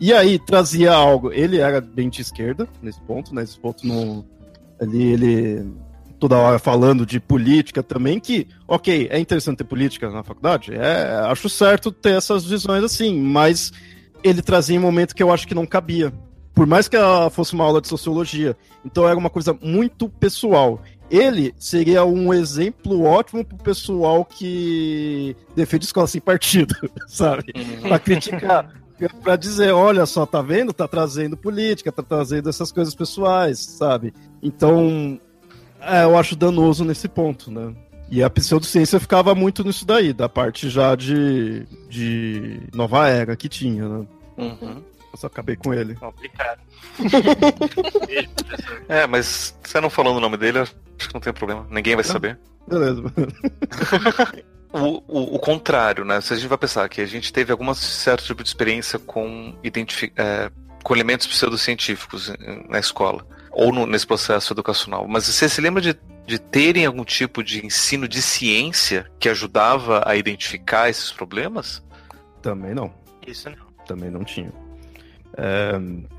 E 0.00 0.14
aí 0.14 0.38
trazia 0.38 0.92
algo. 0.92 1.30
Ele 1.32 1.58
era 1.58 1.80
bem 1.80 2.08
de 2.08 2.22
esquerda 2.22 2.66
nesse 2.82 3.00
ponto, 3.02 3.34
né? 3.34 3.42
Nesse 3.42 3.58
ponto 3.58 3.86
no. 3.86 4.24
Ali 4.80 5.12
ele 5.12 5.66
toda 6.18 6.36
hora 6.36 6.58
falando 6.58 7.06
de 7.06 7.18
política 7.18 7.82
também, 7.82 8.20
que, 8.20 8.46
ok, 8.68 9.08
é 9.10 9.18
interessante 9.18 9.58
ter 9.58 9.64
política 9.64 10.10
na 10.10 10.22
faculdade, 10.22 10.74
é, 10.74 11.14
acho 11.24 11.48
certo 11.48 11.90
ter 11.90 12.14
essas 12.14 12.44
visões 12.44 12.84
assim, 12.84 13.18
mas 13.18 13.72
ele 14.22 14.42
trazia 14.42 14.78
um 14.78 14.82
momento 14.82 15.14
que 15.14 15.22
eu 15.22 15.32
acho 15.32 15.48
que 15.48 15.54
não 15.54 15.64
cabia. 15.64 16.12
Por 16.54 16.66
mais 16.66 16.88
que 16.88 16.96
ela 16.96 17.30
fosse 17.30 17.54
uma 17.54 17.64
aula 17.64 17.80
de 17.80 17.88
sociologia. 17.88 18.54
Então 18.84 19.08
era 19.08 19.16
uma 19.16 19.30
coisa 19.30 19.56
muito 19.62 20.10
pessoal. 20.10 20.82
Ele 21.10 21.54
seria 21.58 22.04
um 22.04 22.34
exemplo 22.34 23.02
ótimo 23.02 23.42
pro 23.42 23.56
pessoal 23.56 24.24
que 24.24 25.34
defende 25.56 25.86
escola 25.86 26.06
sem 26.06 26.20
partido, 26.20 26.74
sabe? 27.08 27.52
Pra 27.80 27.98
criticar 27.98 28.79
para 29.08 29.36
dizer, 29.36 29.72
olha 29.72 30.04
só, 30.06 30.26
tá 30.26 30.42
vendo? 30.42 30.72
Tá 30.72 30.86
trazendo 30.86 31.36
política, 31.36 31.90
tá 31.90 32.02
trazendo 32.02 32.48
essas 32.48 32.70
coisas 32.70 32.94
pessoais, 32.94 33.58
sabe? 33.58 34.12
Então, 34.42 35.20
é, 35.80 36.04
eu 36.04 36.16
acho 36.16 36.36
danoso 36.36 36.84
nesse 36.84 37.08
ponto, 37.08 37.50
né? 37.50 37.74
E 38.10 38.22
a 38.22 38.28
pseudociência 38.28 38.98
ficava 38.98 39.34
muito 39.34 39.62
nisso 39.62 39.86
daí, 39.86 40.12
da 40.12 40.28
parte 40.28 40.68
já 40.68 40.96
de, 40.96 41.64
de 41.88 42.60
nova 42.74 43.08
era 43.08 43.36
que 43.36 43.48
tinha, 43.48 43.88
né? 43.88 44.06
Uhum. 44.36 44.82
Eu 45.12 45.18
só 45.18 45.28
acabei 45.28 45.56
com 45.56 45.72
ele. 45.72 45.94
Complicado. 45.94 46.60
é, 48.88 49.06
mas 49.06 49.56
você 49.62 49.80
não 49.80 49.90
falando 49.90 50.16
o 50.16 50.20
nome 50.20 50.36
dele, 50.36 50.58
acho 50.58 50.74
que 50.98 51.14
não 51.14 51.20
tem 51.20 51.32
problema. 51.32 51.66
Ninguém 51.70 51.94
vai 51.94 52.04
saber. 52.04 52.38
Beleza. 52.66 53.02
O, 54.72 55.02
o, 55.08 55.34
o, 55.34 55.38
contrário, 55.38 56.04
né? 56.04 56.20
Se 56.20 56.32
a 56.32 56.36
gente 56.36 56.48
vai 56.48 56.58
pensar 56.58 56.88
que 56.88 57.00
a 57.00 57.06
gente 57.06 57.32
teve 57.32 57.50
algum 57.50 57.72
certo 57.74 58.24
tipo 58.24 58.42
de 58.42 58.48
experiência 58.48 59.00
com, 59.00 59.52
é, 60.16 60.50
com 60.82 60.94
elementos 60.94 61.26
pseudocientíficos 61.26 62.32
na 62.68 62.78
escola, 62.78 63.26
ou 63.50 63.72
no, 63.72 63.84
nesse 63.84 64.06
processo 64.06 64.52
educacional, 64.52 65.08
mas 65.08 65.26
você 65.26 65.48
se 65.48 65.60
lembra 65.60 65.82
de, 65.82 65.96
de 66.24 66.38
terem 66.38 66.86
algum 66.86 67.04
tipo 67.04 67.42
de 67.42 67.66
ensino 67.66 68.06
de 68.06 68.22
ciência 68.22 69.06
que 69.18 69.28
ajudava 69.28 70.04
a 70.06 70.14
identificar 70.14 70.88
esses 70.88 71.10
problemas? 71.10 71.82
Também 72.40 72.72
não. 72.72 72.92
Isso 73.26 73.50
não. 73.50 73.70
Também 73.86 74.08
não 74.08 74.22
tinha. 74.22 74.52
É, 75.36 75.72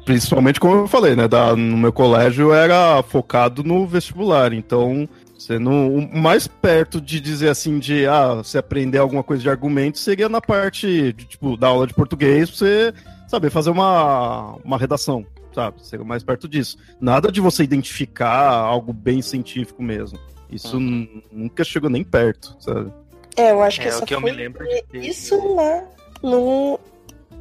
principalmente 0.06 0.60
como 0.60 0.76
eu 0.76 0.88
falei, 0.88 1.16
né? 1.16 1.28
Da, 1.28 1.56
no 1.56 1.78
meu 1.78 1.94
colégio 1.94 2.54
era 2.54 3.02
focado 3.04 3.64
no 3.64 3.86
vestibular, 3.86 4.54
então 4.54 5.08
você 5.42 5.58
não, 5.58 5.96
o 5.96 6.18
mais 6.18 6.48
perto 6.48 7.02
de 7.02 7.20
dizer 7.20 7.50
assim, 7.50 7.80
de 7.80 8.06
ah, 8.06 8.36
você 8.36 8.60
aprender 8.60 9.00
alguma 9.00 9.24
coisa 9.24 9.42
de 9.42 9.50
argumento, 9.50 9.98
seria 9.98 10.30
na 10.30 10.40
parte 10.40 11.14
de, 11.14 11.26
tipo, 11.26 11.58
da 11.58 11.68
aula 11.68 11.88
de 11.88 11.94
português, 11.94 12.50
pra 12.50 12.58
você 12.58 12.94
saber 13.28 13.50
fazer 13.50 13.72
uma, 13.72 14.56
uma 14.64 14.78
redação, 14.78 15.26
sabe? 15.54 15.86
Seria 15.86 16.06
mais 16.06 16.24
perto 16.24 16.48
disso. 16.48 16.78
Nada 17.00 17.32
de 17.32 17.42
você 17.42 17.64
identificar 17.64 18.52
algo 18.52 18.94
bem 18.94 19.22
científico 19.22 19.82
mesmo. 19.82 20.20
Isso 20.52 20.78
uhum. 20.78 21.24
nunca 21.32 21.64
chegou 21.64 21.90
nem 21.90 22.04
perto, 22.04 22.56
sabe? 22.60 22.92
É, 23.36 23.52
eu 23.52 23.64
acho 23.64 23.82
que, 23.82 23.88
é, 23.88 23.96
o 23.96 24.06
que 24.06 24.14
eu 24.14 24.22
me 24.22 24.32
lembro 24.32 24.64
de 24.68 25.00
isso 25.00 25.56
na, 25.56 25.84
no, 26.22 26.80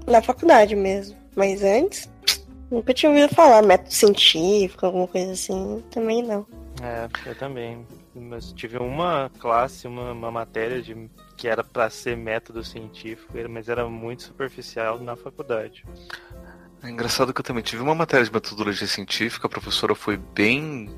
na 0.06 0.22
faculdade 0.22 0.74
mesmo. 0.74 1.16
Mas 1.36 1.62
antes, 1.62 2.08
nunca 2.70 2.94
tinha 2.94 3.10
ouvido 3.10 3.34
falar 3.34 3.62
método 3.62 3.92
científico, 3.92 4.86
alguma 4.86 5.06
coisa 5.06 5.32
assim, 5.32 5.82
também 5.90 6.22
não. 6.22 6.46
É, 6.82 7.08
eu 7.28 7.34
também. 7.34 7.86
Mas 8.14 8.52
tive 8.52 8.78
uma 8.78 9.30
classe, 9.38 9.86
uma, 9.86 10.12
uma 10.12 10.30
matéria 10.30 10.80
de, 10.80 11.10
que 11.36 11.46
era 11.46 11.62
para 11.62 11.90
ser 11.90 12.16
método 12.16 12.64
científico, 12.64 13.32
mas 13.48 13.68
era 13.68 13.86
muito 13.88 14.22
superficial 14.22 14.98
na 14.98 15.14
faculdade. 15.14 15.84
É 16.82 16.88
engraçado 16.88 17.34
que 17.34 17.40
eu 17.40 17.44
também 17.44 17.62
tive 17.62 17.82
uma 17.82 17.94
matéria 17.94 18.24
de 18.24 18.32
metodologia 18.32 18.86
científica, 18.86 19.46
a 19.46 19.50
professora 19.50 19.94
foi 19.94 20.16
bem 20.16 20.88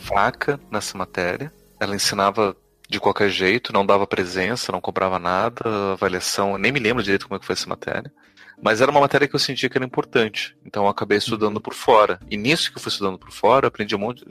fraca 0.00 0.58
nessa 0.70 0.96
matéria. 0.96 1.52
Ela 1.78 1.94
ensinava 1.94 2.56
de 2.88 2.98
qualquer 2.98 3.28
jeito, 3.28 3.72
não 3.72 3.84
dava 3.84 4.06
presença, 4.06 4.72
não 4.72 4.80
cobrava 4.80 5.18
nada, 5.18 5.92
avaliação, 5.92 6.56
nem 6.56 6.72
me 6.72 6.80
lembro 6.80 7.02
direito 7.02 7.26
como 7.26 7.36
é 7.36 7.38
que 7.38 7.44
foi 7.44 7.52
essa 7.52 7.68
matéria. 7.68 8.10
Mas 8.62 8.80
era 8.80 8.90
uma 8.90 9.00
matéria 9.00 9.28
que 9.28 9.34
eu 9.34 9.40
sentia 9.40 9.68
que 9.68 9.76
era 9.76 9.84
importante. 9.84 10.56
Então 10.64 10.84
eu 10.84 10.88
acabei 10.88 11.18
estudando 11.18 11.60
por 11.60 11.74
fora. 11.74 12.18
E 12.30 12.36
nisso 12.36 12.70
que 12.70 12.78
eu 12.78 12.82
fui 12.82 12.90
estudando 12.90 13.18
por 13.18 13.30
fora, 13.30 13.66
eu 13.66 13.68
aprendi 13.68 13.94
um 13.94 13.98
monte. 13.98 14.24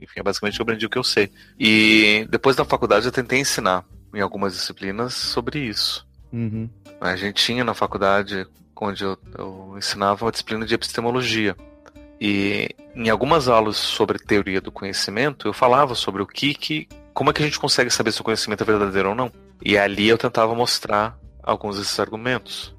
Enfim, 0.00 0.22
basicamente 0.22 0.58
eu 0.58 0.62
aprendi 0.62 0.86
o 0.86 0.90
que 0.90 0.98
eu 0.98 1.04
sei. 1.04 1.30
E 1.58 2.26
depois 2.30 2.56
da 2.56 2.64
faculdade 2.64 3.06
eu 3.06 3.12
tentei 3.12 3.40
ensinar 3.40 3.84
em 4.14 4.20
algumas 4.20 4.54
disciplinas 4.54 5.14
sobre 5.14 5.58
isso. 5.58 6.06
Uhum. 6.32 6.68
A 7.00 7.16
gente 7.16 7.42
tinha 7.42 7.64
na 7.64 7.74
faculdade, 7.74 8.46
onde 8.80 9.04
eu, 9.04 9.18
eu 9.36 9.74
ensinava 9.76 10.24
uma 10.24 10.30
disciplina 10.30 10.64
de 10.64 10.74
epistemologia. 10.74 11.56
E 12.20 12.74
em 12.94 13.08
algumas 13.08 13.48
aulas 13.48 13.76
sobre 13.76 14.18
teoria 14.18 14.60
do 14.60 14.72
conhecimento, 14.72 15.46
eu 15.46 15.52
falava 15.52 15.94
sobre 15.94 16.22
o 16.22 16.26
que, 16.26 16.54
que 16.54 16.88
como 17.14 17.30
é 17.30 17.32
que 17.32 17.42
a 17.42 17.44
gente 17.44 17.58
consegue 17.58 17.90
saber 17.90 18.12
se 18.12 18.20
o 18.20 18.24
conhecimento 18.24 18.62
é 18.62 18.66
verdadeiro 18.66 19.10
ou 19.10 19.14
não. 19.14 19.32
E 19.64 19.76
ali 19.76 20.08
eu 20.08 20.18
tentava 20.18 20.54
mostrar 20.54 21.18
alguns 21.42 21.78
desses 21.78 21.98
argumentos. 21.98 22.74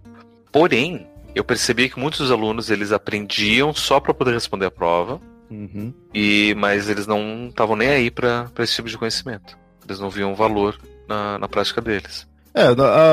Porém, 0.51 1.07
eu 1.35 1.43
percebi 1.43 1.89
que 1.89 1.99
muitos 1.99 2.19
dos 2.19 2.31
alunos 2.31 2.69
eles 2.69 2.91
aprendiam 2.91 3.73
só 3.73 3.99
para 3.99 4.13
poder 4.13 4.33
responder 4.33 4.65
a 4.65 4.71
prova, 4.71 5.21
uhum. 5.49 5.93
e 6.13 6.55
mas 6.57 6.89
eles 6.89 7.05
não 7.05 7.47
estavam 7.49 7.75
nem 7.75 7.89
aí 7.89 8.11
para 8.11 8.49
esse 8.59 8.75
tipo 8.75 8.89
de 8.89 8.97
conhecimento. 8.97 9.57
Eles 9.85 9.99
não 9.99 10.09
viam 10.09 10.35
valor 10.35 10.79
na, 11.07 11.37
na 11.39 11.47
prática 11.47 11.81
deles. 11.81 12.27
É, 12.53 12.65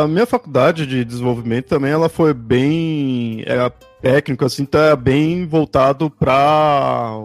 a 0.02 0.08
minha 0.08 0.26
faculdade 0.26 0.86
de 0.86 1.04
desenvolvimento 1.04 1.66
também 1.66 1.92
ela 1.92 2.08
foi 2.08 2.32
bem 2.32 3.42
era 3.46 3.70
técnico 4.00 4.44
assim, 4.44 4.64
tá 4.64 4.96
bem 4.96 5.46
voltado 5.46 6.10
para 6.10 7.18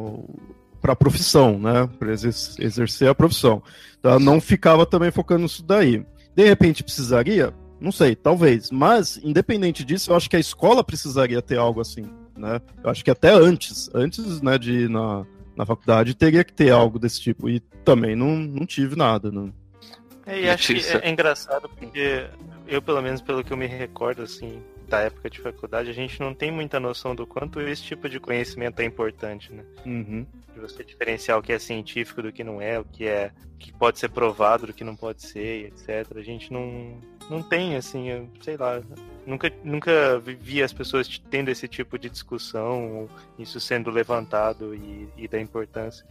a 0.83 0.95
profissão, 0.95 1.57
né? 1.57 1.89
Para 1.97 2.11
exercer 2.11 3.07
a 3.07 3.15
profissão. 3.15 3.63
Então, 3.99 4.19
não 4.19 4.41
ficava 4.41 4.85
também 4.85 5.11
focando 5.11 5.43
nisso 5.43 5.63
daí. 5.63 6.05
De 6.35 6.43
repente 6.43 6.83
precisaria? 6.83 7.53
Não 7.81 7.91
sei, 7.91 8.15
talvez. 8.15 8.69
Mas, 8.69 9.19
independente 9.23 9.83
disso, 9.83 10.11
eu 10.11 10.15
acho 10.15 10.29
que 10.29 10.35
a 10.35 10.39
escola 10.39 10.83
precisaria 10.83 11.41
ter 11.41 11.57
algo 11.57 11.81
assim, 11.81 12.07
né? 12.37 12.61
Eu 12.83 12.91
acho 12.91 13.03
que 13.03 13.09
até 13.09 13.33
antes, 13.33 13.89
antes 13.91 14.39
né, 14.39 14.59
de 14.59 14.83
ir 14.83 14.89
na, 14.89 15.25
na 15.55 15.65
faculdade, 15.65 16.13
teria 16.13 16.43
que 16.43 16.53
ter 16.53 16.69
algo 16.69 16.99
desse 16.99 17.19
tipo. 17.19 17.49
E 17.49 17.59
também 17.83 18.15
não, 18.15 18.37
não 18.37 18.67
tive 18.67 18.95
nada, 18.95 19.31
né? 19.31 19.51
É, 20.27 20.41
e 20.41 20.49
acho 20.49 20.75
que 20.75 20.79
é, 20.79 21.07
é 21.07 21.09
engraçado 21.09 21.67
porque 21.69 22.27
eu, 22.67 22.83
pelo 22.83 23.01
menos 23.01 23.19
pelo 23.19 23.43
que 23.43 23.51
eu 23.51 23.57
me 23.57 23.65
recordo, 23.65 24.21
assim, 24.21 24.61
da 24.91 24.99
época 24.99 25.29
de 25.29 25.39
faculdade, 25.39 25.89
a 25.89 25.93
gente 25.93 26.19
não 26.19 26.33
tem 26.33 26.51
muita 26.51 26.77
noção 26.77 27.15
do 27.15 27.25
quanto 27.25 27.61
esse 27.61 27.81
tipo 27.81 28.09
de 28.09 28.19
conhecimento 28.19 28.81
é 28.81 28.83
importante, 28.83 29.53
né? 29.53 29.63
Uhum. 29.85 30.25
De 30.53 30.59
você 30.59 30.83
diferenciar 30.83 31.39
o 31.39 31.41
que 31.41 31.53
é 31.53 31.57
científico 31.57 32.21
do 32.21 32.31
que 32.31 32.43
não 32.43 32.61
é, 32.61 32.77
o 32.77 32.83
que 32.83 33.07
é 33.07 33.31
que 33.57 33.71
pode 33.71 33.99
ser 33.99 34.09
provado 34.09 34.67
do 34.67 34.73
que 34.73 34.83
não 34.83 34.95
pode 34.95 35.21
ser, 35.21 35.67
etc. 35.67 36.17
A 36.17 36.21
gente 36.21 36.51
não, 36.51 36.99
não 37.29 37.41
tem, 37.41 37.77
assim, 37.77 38.09
eu, 38.09 38.29
sei 38.41 38.57
lá. 38.57 38.81
Nunca, 39.25 39.53
nunca 39.63 40.19
vi 40.19 40.61
as 40.61 40.73
pessoas 40.73 41.21
tendo 41.29 41.49
esse 41.49 41.67
tipo 41.67 41.97
de 41.97 42.09
discussão, 42.09 43.07
isso 43.39 43.59
sendo 43.61 43.89
levantado 43.89 44.75
e, 44.75 45.07
e 45.15 45.27
da 45.27 45.39
importância. 45.39 46.05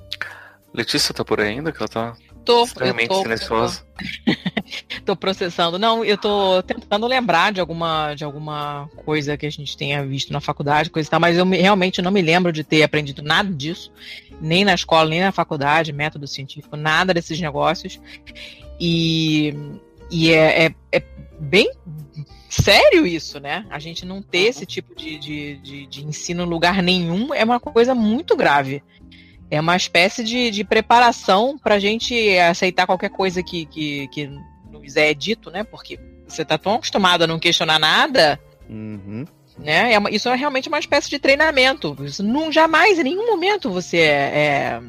Letícia 0.72 1.12
tá 1.12 1.24
por 1.24 1.40
aí 1.40 1.48
ainda? 1.48 1.72
Que 1.72 1.78
ela 1.78 1.88
tá 1.88 2.16
tô, 2.44 2.64
extremamente 2.64 3.08
tô, 3.08 3.22
silenciosa. 3.22 3.84
tô 3.84 4.39
processando. 5.18 5.78
Não, 5.78 6.04
eu 6.04 6.16
tô 6.16 6.62
tentando 6.62 7.06
lembrar 7.06 7.52
de 7.52 7.60
alguma, 7.60 8.14
de 8.14 8.24
alguma 8.24 8.88
coisa 9.04 9.36
que 9.36 9.46
a 9.46 9.50
gente 9.50 9.76
tenha 9.76 10.04
visto 10.04 10.32
na 10.32 10.40
faculdade, 10.40 10.90
coisa 10.90 11.08
e 11.08 11.10
tal, 11.10 11.20
mas 11.20 11.36
eu 11.36 11.46
me, 11.46 11.58
realmente 11.58 12.02
não 12.02 12.10
me 12.10 12.22
lembro 12.22 12.52
de 12.52 12.64
ter 12.64 12.82
aprendido 12.82 13.22
nada 13.22 13.52
disso, 13.52 13.92
nem 14.40 14.64
na 14.64 14.74
escola, 14.74 15.10
nem 15.10 15.20
na 15.20 15.32
faculdade, 15.32 15.92
método 15.92 16.26
científico, 16.26 16.76
nada 16.76 17.12
desses 17.12 17.40
negócios. 17.40 18.00
E, 18.78 19.54
e 20.10 20.32
é, 20.32 20.66
é, 20.66 20.74
é 20.92 21.02
bem 21.38 21.70
sério 22.48 23.06
isso, 23.06 23.38
né? 23.38 23.64
A 23.70 23.78
gente 23.78 24.04
não 24.04 24.20
ter 24.20 24.48
esse 24.48 24.66
tipo 24.66 24.94
de, 24.94 25.18
de, 25.18 25.56
de, 25.58 25.86
de 25.86 26.04
ensino 26.04 26.42
em 26.42 26.46
lugar 26.46 26.82
nenhum 26.82 27.32
é 27.32 27.44
uma 27.44 27.60
coisa 27.60 27.94
muito 27.94 28.36
grave. 28.36 28.82
É 29.50 29.60
uma 29.60 29.76
espécie 29.76 30.22
de, 30.22 30.50
de 30.50 30.62
preparação 30.62 31.58
para 31.58 31.74
a 31.74 31.78
gente 31.78 32.38
aceitar 32.38 32.86
qualquer 32.86 33.10
coisa 33.10 33.42
que, 33.42 33.66
que, 33.66 34.06
que 34.08 34.30
nos 34.70 34.96
é 34.96 35.12
dito, 35.12 35.50
né? 35.50 35.64
Porque 35.64 35.98
você 36.26 36.42
está 36.42 36.56
tão 36.56 36.74
acostumado 36.74 37.22
a 37.22 37.26
não 37.26 37.38
questionar 37.38 37.78
nada. 37.78 38.40
Uhum. 38.68 39.24
Né? 39.58 39.92
É 39.92 39.98
uma, 39.98 40.10
isso 40.10 40.28
é 40.28 40.36
realmente 40.36 40.68
uma 40.68 40.78
espécie 40.78 41.10
de 41.10 41.18
treinamento. 41.18 41.96
Isso 42.04 42.22
não, 42.22 42.52
jamais, 42.52 42.98
em 42.98 43.04
nenhum 43.04 43.26
momento, 43.26 43.70
você 43.70 43.98
é, 43.98 44.80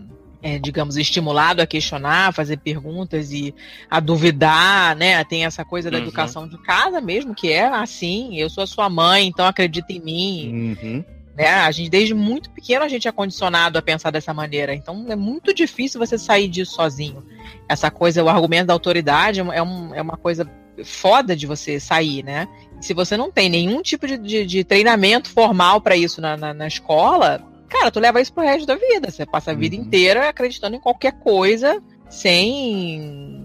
é, 0.44 0.54
é, 0.56 0.60
digamos, 0.60 0.98
estimulado 0.98 1.62
a 1.62 1.68
questionar, 1.68 2.28
a 2.28 2.32
fazer 2.32 2.58
perguntas 2.58 3.32
e 3.32 3.54
a 3.90 4.00
duvidar, 4.00 4.96
né? 4.96 5.24
Tem 5.24 5.46
essa 5.46 5.66
coisa 5.66 5.90
da 5.90 5.98
uhum. 5.98 6.04
educação 6.04 6.48
de 6.48 6.58
casa 6.60 7.02
mesmo, 7.02 7.36
que 7.36 7.52
é 7.52 7.66
assim, 7.66 8.38
eu 8.38 8.50
sou 8.50 8.64
a 8.64 8.68
sua 8.68 8.90
mãe, 8.90 9.28
então 9.28 9.46
acredita 9.46 9.92
em 9.92 10.00
mim. 10.00 10.78
Uhum. 10.82 11.06
Né? 11.42 11.50
A 11.50 11.72
gente, 11.72 11.90
desde 11.90 12.14
muito 12.14 12.52
pequeno, 12.52 12.86
a 12.86 12.88
gente 12.88 13.08
é 13.08 13.12
condicionado 13.12 13.76
a 13.76 13.82
pensar 13.82 14.12
dessa 14.12 14.32
maneira. 14.32 14.76
Então 14.76 15.08
é 15.10 15.16
muito 15.16 15.52
difícil 15.56 16.00
você 16.00 16.16
sair 16.16 16.48
disso 16.48 16.76
sozinho. 16.76 17.26
Essa 17.68 17.90
coisa, 17.90 18.24
o 18.24 18.30
argumento 18.30 18.68
da 18.68 18.74
autoridade 18.74 19.40
é, 19.40 19.64
um, 19.64 19.96
é 19.96 20.02
uma 20.04 20.18
coisa 20.18 20.48
foda 20.86 21.36
de 21.36 21.48
você 21.48 21.80
sair, 21.80 22.24
né? 22.24 22.48
Se 22.80 22.94
você 22.94 23.18
não 23.18 23.32
tem 23.32 23.50
nenhum 23.50 23.82
tipo 23.82 24.06
de, 24.06 24.20
de, 24.20 24.46
de 24.46 24.64
treinamento 24.64 25.32
formal 25.32 25.82
para 25.82 25.96
isso 25.96 26.22
na, 26.22 26.38
na, 26.38 26.54
na, 26.54 26.68
escola, 26.68 27.44
cara, 27.68 27.90
tu 27.90 28.00
leva 28.00 28.22
isso 28.22 28.34
pro 28.34 28.44
resto 28.44 28.68
da 28.68 28.76
vida. 28.76 29.10
Você 29.10 29.26
passa 29.26 29.50
a 29.50 29.56
vida 29.56 29.76
uhum. 29.76 29.82
inteira 29.82 30.30
acreditando 30.30 30.76
em 30.76 30.80
qualquer 30.80 31.14
coisa 31.14 31.82
sem, 32.08 33.00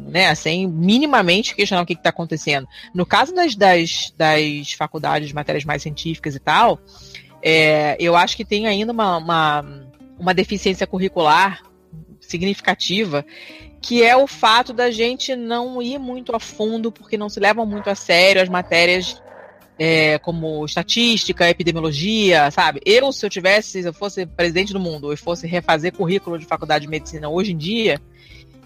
né, 0.09 0.35
sem 0.35 0.67
minimamente 0.67 1.55
questionar 1.55 1.83
o 1.83 1.87
que 1.87 1.95
está 1.95 2.11
acontecendo. 2.11 2.69
No 2.93 3.07
caso 3.07 3.35
das, 3.35 3.55
das, 3.55 4.13
das 4.19 4.73
faculdades 4.73 5.29
de 5.29 5.35
matérias 5.35 5.65
mais 5.65 5.81
científicas 5.81 6.35
e 6.35 6.41
tal, 6.41 6.79
é, 7.49 7.97
eu 8.01 8.17
acho 8.17 8.37
que 8.37 8.45
tem 8.45 8.67
ainda 8.67 8.91
uma, 8.91 9.19
uma, 9.19 9.65
uma 10.19 10.35
deficiência 10.35 10.85
curricular 10.85 11.63
significativa, 12.19 13.25
que 13.81 14.03
é 14.03 14.17
o 14.17 14.27
fato 14.27 14.73
da 14.73 14.91
gente 14.91 15.37
não 15.37 15.81
ir 15.81 15.97
muito 15.97 16.35
a 16.35 16.41
fundo, 16.41 16.91
porque 16.91 17.17
não 17.17 17.29
se 17.29 17.39
levam 17.39 17.65
muito 17.65 17.89
a 17.89 17.95
sério 17.95 18.43
as 18.43 18.49
matérias 18.49 19.23
é, 19.79 20.19
como 20.19 20.65
estatística, 20.65 21.49
epidemiologia, 21.49 22.51
sabe? 22.51 22.81
Eu, 22.85 23.13
se 23.13 23.25
eu 23.25 23.31
tivesse, 23.31 23.81
se 23.81 23.89
eu 23.89 23.93
fosse 23.93 24.27
presidente 24.27 24.73
do 24.73 24.81
mundo 24.81 25.13
e 25.13 25.17
fosse 25.17 25.47
refazer 25.47 25.93
currículo 25.93 26.41
de 26.41 26.47
faculdade 26.47 26.87
de 26.87 26.91
medicina 26.91 27.29
hoje 27.29 27.53
em 27.53 27.57
dia, 27.57 28.01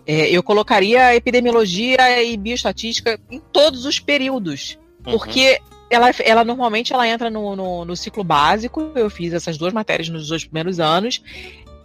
é, 0.07 0.31
eu 0.31 0.43
colocaria 0.43 1.15
epidemiologia 1.15 2.23
e 2.23 2.35
bioestatística 2.35 3.21
em 3.31 3.43
todos 3.53 3.85
os 3.85 4.01
períodos. 4.01 4.79
Uhum. 5.05 5.13
Porque 5.13 5.61
ela, 5.91 6.11
ela 6.25 6.45
normalmente 6.45 6.95
ela 6.95 7.07
entra 7.07 7.29
no, 7.29 7.57
no, 7.57 7.85
no, 7.85 7.97
ciclo 7.97 8.23
básico. 8.23 8.93
Eu 8.95 9.11
fiz 9.11 9.33
essas 9.33 9.59
duas 9.59 9.73
matérias 9.73 10.09
nos 10.09 10.29
dois 10.29 10.45
primeiros 10.45 10.79
anos. 10.79 11.21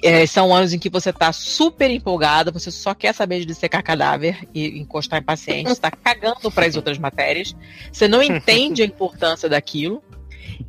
É, 0.03 0.25
são 0.27 0.53
anos 0.53 0.71
em 0.71 0.77
que 0.77 0.89
você 0.89 1.09
está 1.09 1.33
super 1.33 1.89
empolgado, 1.89 2.51
você 2.51 2.69
só 2.69 2.93
quer 2.93 3.13
saber 3.13 3.43
de 3.43 3.55
secar 3.55 3.81
cadáver 3.81 4.47
e 4.53 4.79
encostar 4.79 5.19
em 5.19 5.23
paciente, 5.23 5.71
está 5.71 5.89
cagando 5.89 6.51
para 6.51 6.67
as 6.67 6.75
outras 6.75 6.99
matérias. 6.99 7.55
Você 7.91 8.07
não 8.07 8.21
entende 8.21 8.83
a 8.83 8.85
importância 8.85 9.49
daquilo. 9.49 10.03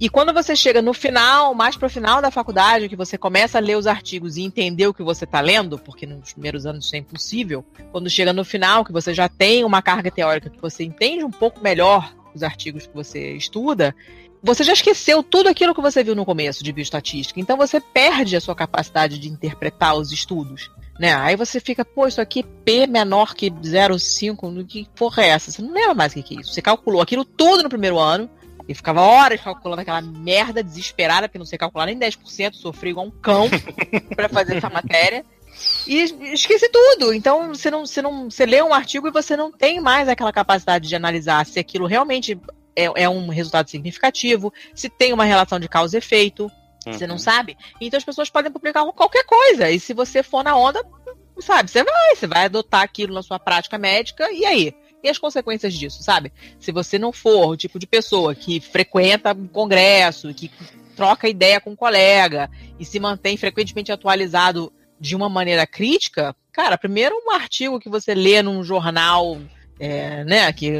E 0.01 0.09
quando 0.09 0.33
você 0.33 0.57
chega 0.57 0.81
no 0.81 0.95
final, 0.95 1.55
mais 1.55 1.77
para 1.77 1.87
o 1.87 1.91
final 1.91 2.23
da 2.23 2.31
faculdade, 2.31 2.89
que 2.89 2.97
você 2.97 3.19
começa 3.19 3.59
a 3.59 3.61
ler 3.61 3.77
os 3.77 3.87
artigos 3.87 4.37
e 4.37 4.43
entender 4.43 4.87
o 4.87 4.95
que 4.95 5.03
você 5.03 5.25
está 5.25 5.41
lendo, 5.41 5.79
porque 5.79 6.07
nos 6.07 6.33
primeiros 6.33 6.65
anos 6.65 6.87
isso 6.87 6.97
é 6.97 6.99
impossível, 6.99 7.65
quando 7.93 8.09
chega 8.09 8.33
no 8.33 8.45
final, 8.45 8.85
que 8.85 8.93
você 8.93 9.13
já 9.13 9.29
tem 9.29 9.65
uma 9.65 9.83
carga 9.83 10.11
teórica 10.11 10.49
que 10.49 10.61
você 10.61 10.83
entende 10.83 11.25
um 11.25 11.31
pouco 11.31 11.63
melhor 11.63 12.15
os 12.37 12.43
artigos 12.43 12.87
que 12.87 12.95
você 12.95 13.33
estuda, 13.33 13.95
você 14.43 14.63
já 14.63 14.73
esqueceu 14.73 15.23
tudo 15.23 15.49
aquilo 15.49 15.75
que 15.75 15.81
você 15.81 16.05
viu 16.05 16.15
no 16.15 16.25
começo 16.25 16.63
de 16.63 16.73
bioestatística. 16.73 17.41
Então 17.41 17.57
você 17.57 17.81
perde 17.81 18.37
a 18.37 18.41
sua 18.41 18.55
capacidade 18.55 19.19
de 19.19 19.29
interpretar 19.29 19.97
os 19.97 20.13
estudos. 20.13 20.71
Né? 20.99 21.15
Aí 21.15 21.37
você 21.37 21.61
fica, 21.61 21.85
pô, 21.85 22.07
isso 22.07 22.21
aqui 22.21 22.43
P 22.43 22.87
menor 22.87 23.35
que 23.35 23.51
0,5, 23.51 24.67
que 24.67 24.89
porra 24.95 25.25
é 25.25 25.29
essa? 25.29 25.51
Você 25.51 25.61
não 25.61 25.73
lembra 25.73 25.95
mais 25.95 26.13
o 26.13 26.23
que 26.23 26.37
é 26.37 26.41
isso. 26.41 26.53
Você 26.53 26.63
calculou 26.63 27.03
aquilo 27.03 27.25
tudo 27.25 27.63
no 27.63 27.69
primeiro 27.69 27.99
ano 27.99 28.31
e 28.69 28.75
ficava 28.75 29.03
horas 29.03 29.41
calculando 29.41 29.83
aquela 29.83 30.01
merda 30.01 30.63
desesperada, 30.63 31.29
porque 31.29 31.39
não 31.39 31.47
sei 31.47 31.59
calcular 31.59 31.87
nem 31.87 31.99
10%, 31.99 32.55
sofri 32.55 32.91
igual 32.91 33.07
um 33.07 33.11
cão 33.11 33.49
para 34.17 34.29
fazer 34.29 34.57
essa 34.57 34.71
matéria. 34.71 35.25
E 35.87 36.03
esqueci 36.33 36.69
tudo. 36.69 37.13
Então 37.13 37.55
você 37.55 37.71
não, 37.71 37.87
você 37.87 38.03
não, 38.03 38.31
você 38.31 38.45
lê 38.45 38.63
um 38.63 38.75
artigo 38.75 39.09
e 39.09 39.11
você 39.11 39.37
não 39.37 39.51
tem 39.51 39.81
mais 39.81 40.09
aquela 40.09 40.33
capacidade 40.33 40.89
de 40.89 40.97
analisar 40.97 41.47
se 41.47 41.59
aquilo 41.59 41.87
realmente 41.87 42.39
é, 42.75 42.85
é 43.05 43.09
um 43.09 43.29
resultado 43.29 43.71
significativo, 43.71 44.53
se 44.75 44.89
tem 44.89 45.13
uma 45.13 45.25
relação 45.25 45.59
de 45.59 45.69
causa 45.69 45.97
e 45.97 45.99
efeito. 45.99 46.51
Uhum. 46.87 46.93
Você 46.93 47.07
não 47.07 47.15
uhum. 47.17 47.21
sabe? 47.21 47.57
Então 47.81 47.99
as 47.99 48.05
pessoas 48.05 48.31
podem 48.31 48.53
publicar 48.53 48.85
qualquer 48.93 49.25
coisa. 49.25 49.71
E 49.71 49.81
se 49.81 49.95
você 49.95 50.23
for 50.23 50.45
na 50.45 50.57
onda, 50.57 50.85
sabe, 51.41 51.71
você 51.71 51.83
vai, 51.83 52.15
você 52.15 52.27
vai 52.27 52.45
adotar 52.45 52.83
aquilo 52.83 53.15
na 53.15 53.23
sua 53.23 53.39
prática 53.39 53.79
médica, 53.79 54.31
e 54.31 54.45
aí? 54.45 54.75
E 55.03 55.09
as 55.09 55.19
consequências 55.19 55.75
disso, 55.75 56.03
sabe? 56.03 56.33
Se 56.59 56.73
você 56.73 56.99
não 56.99 57.13
for 57.13 57.49
o 57.49 57.57
tipo 57.57 57.79
de 57.79 57.87
pessoa 57.87 58.35
que 58.35 58.61
frequenta 58.61 59.33
um 59.33 59.47
congresso, 59.47 60.33
que 60.35 60.51
troca 60.97 61.29
ideia 61.29 61.61
com 61.61 61.71
um 61.71 61.77
colega 61.77 62.51
e 62.79 62.85
se 62.85 62.99
mantém 62.99 63.37
frequentemente 63.37 63.93
atualizado 63.93 64.73
de 65.01 65.15
uma 65.15 65.29
maneira 65.29 65.67
crítica, 65.67 66.35
cara, 66.53 66.79
primeiro 66.79 67.15
um 67.15 67.33
artigo 67.33 67.79
que 67.79 67.89
você 67.89 68.15
lê 68.15 68.43
num 68.43 68.65
jornal, 68.65 69.39
é, 69.79 70.25
né, 70.25 70.53
que, 70.53 70.73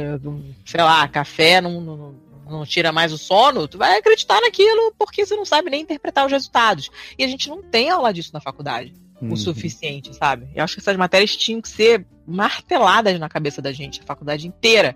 sei 0.65 0.81
lá, 0.81 1.07
café 1.07 1.61
não, 1.61 1.81
não, 1.81 2.15
não, 2.49 2.65
tira 2.65 2.91
mais 2.91 3.13
o 3.13 3.17
sono, 3.17 3.67
tu 3.67 3.77
vai 3.77 3.97
acreditar 3.97 4.41
naquilo 4.41 4.93
porque 4.97 5.25
você 5.25 5.35
não 5.35 5.45
sabe 5.45 5.69
nem 5.69 5.81
interpretar 5.81 6.25
os 6.25 6.31
resultados. 6.31 6.89
E 7.17 7.23
a 7.23 7.27
gente 7.27 7.49
não 7.49 7.61
tem 7.61 7.89
aula 7.89 8.13
disso 8.13 8.31
na 8.33 8.41
faculdade. 8.41 8.93
Uhum. 9.21 9.33
O 9.33 9.37
suficiente, 9.37 10.15
sabe? 10.15 10.47
Eu 10.53 10.63
acho 10.63 10.75
que 10.75 10.79
essas 10.79 10.95
matérias 10.95 11.35
tinham 11.35 11.59
que 11.59 11.69
ser 11.69 12.05
marteladas 12.25 13.19
na 13.19 13.27
cabeça 13.27 13.61
da 13.61 13.71
gente, 13.71 14.01
a 14.01 14.05
faculdade 14.05 14.47
inteira. 14.47 14.95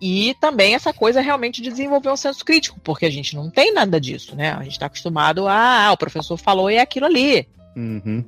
E 0.00 0.34
também 0.40 0.74
essa 0.74 0.92
coisa 0.92 1.20
realmente 1.20 1.62
de 1.62 1.70
desenvolver 1.70 2.10
um 2.10 2.16
senso 2.16 2.44
crítico, 2.44 2.80
porque 2.82 3.06
a 3.06 3.10
gente 3.10 3.36
não 3.36 3.50
tem 3.50 3.72
nada 3.72 4.00
disso, 4.00 4.34
né? 4.34 4.52
A 4.52 4.62
gente 4.62 4.72
está 4.72 4.86
acostumado 4.86 5.46
a, 5.46 5.86
ah, 5.86 5.92
o 5.92 5.96
professor 5.96 6.36
falou 6.36 6.70
e 6.70 6.74
é 6.74 6.80
aquilo 6.80 7.06
ali. 7.06 7.46
Uhum. 7.76 8.24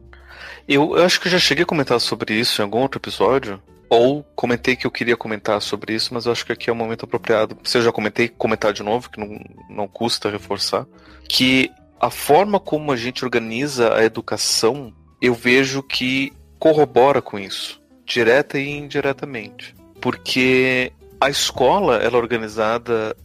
Eu, 0.69 0.97
eu 0.97 1.05
acho 1.05 1.21
que 1.21 1.29
já 1.29 1.39
cheguei 1.39 1.65
a 1.65 1.67
comentar 1.67 2.01
sobre 2.01 2.35
isso 2.35 2.61
em 2.61 2.65
algum 2.65 2.79
outro 2.79 2.99
episódio. 2.99 3.63
Ou 3.89 4.25
comentei 4.35 4.75
que 4.75 4.87
eu 4.87 4.91
queria 4.91 5.17
comentar 5.17 5.61
sobre 5.61 5.95
isso, 5.95 6.13
mas 6.13 6.27
eu 6.27 6.33
acho 6.33 6.45
que 6.45 6.53
aqui 6.53 6.71
é 6.71 6.73
o 6.73 6.77
momento 6.77 7.05
apropriado. 7.05 7.57
Se 7.63 7.79
eu 7.79 7.83
já 7.83 7.93
comentei, 7.93 8.29
comentar 8.29 8.73
de 8.73 8.83
novo, 8.83 9.11
que 9.11 9.21
não, 9.21 9.39
não 9.69 9.87
custa 9.87 10.31
reforçar. 10.31 10.87
Que 11.29 11.71
a 12.01 12.11
forma 12.11 12.59
como 12.59 12.93
a 12.93 12.97
gente 12.97 13.25
organiza 13.25 13.95
a 13.95 14.05
educação, 14.05 14.93
eu 15.21 15.35
vejo 15.35 15.83
que 15.83 16.33
corrobora 16.59 17.23
com 17.23 17.39
isso, 17.39 17.81
direta 18.05 18.59
e 18.59 18.69
indiretamente. 18.69 19.75
Porque 20.01 20.93
a 21.21 21.31
escola 21.31 21.97
ela 21.97 22.17
é 22.17 22.21
organizada 22.21 23.17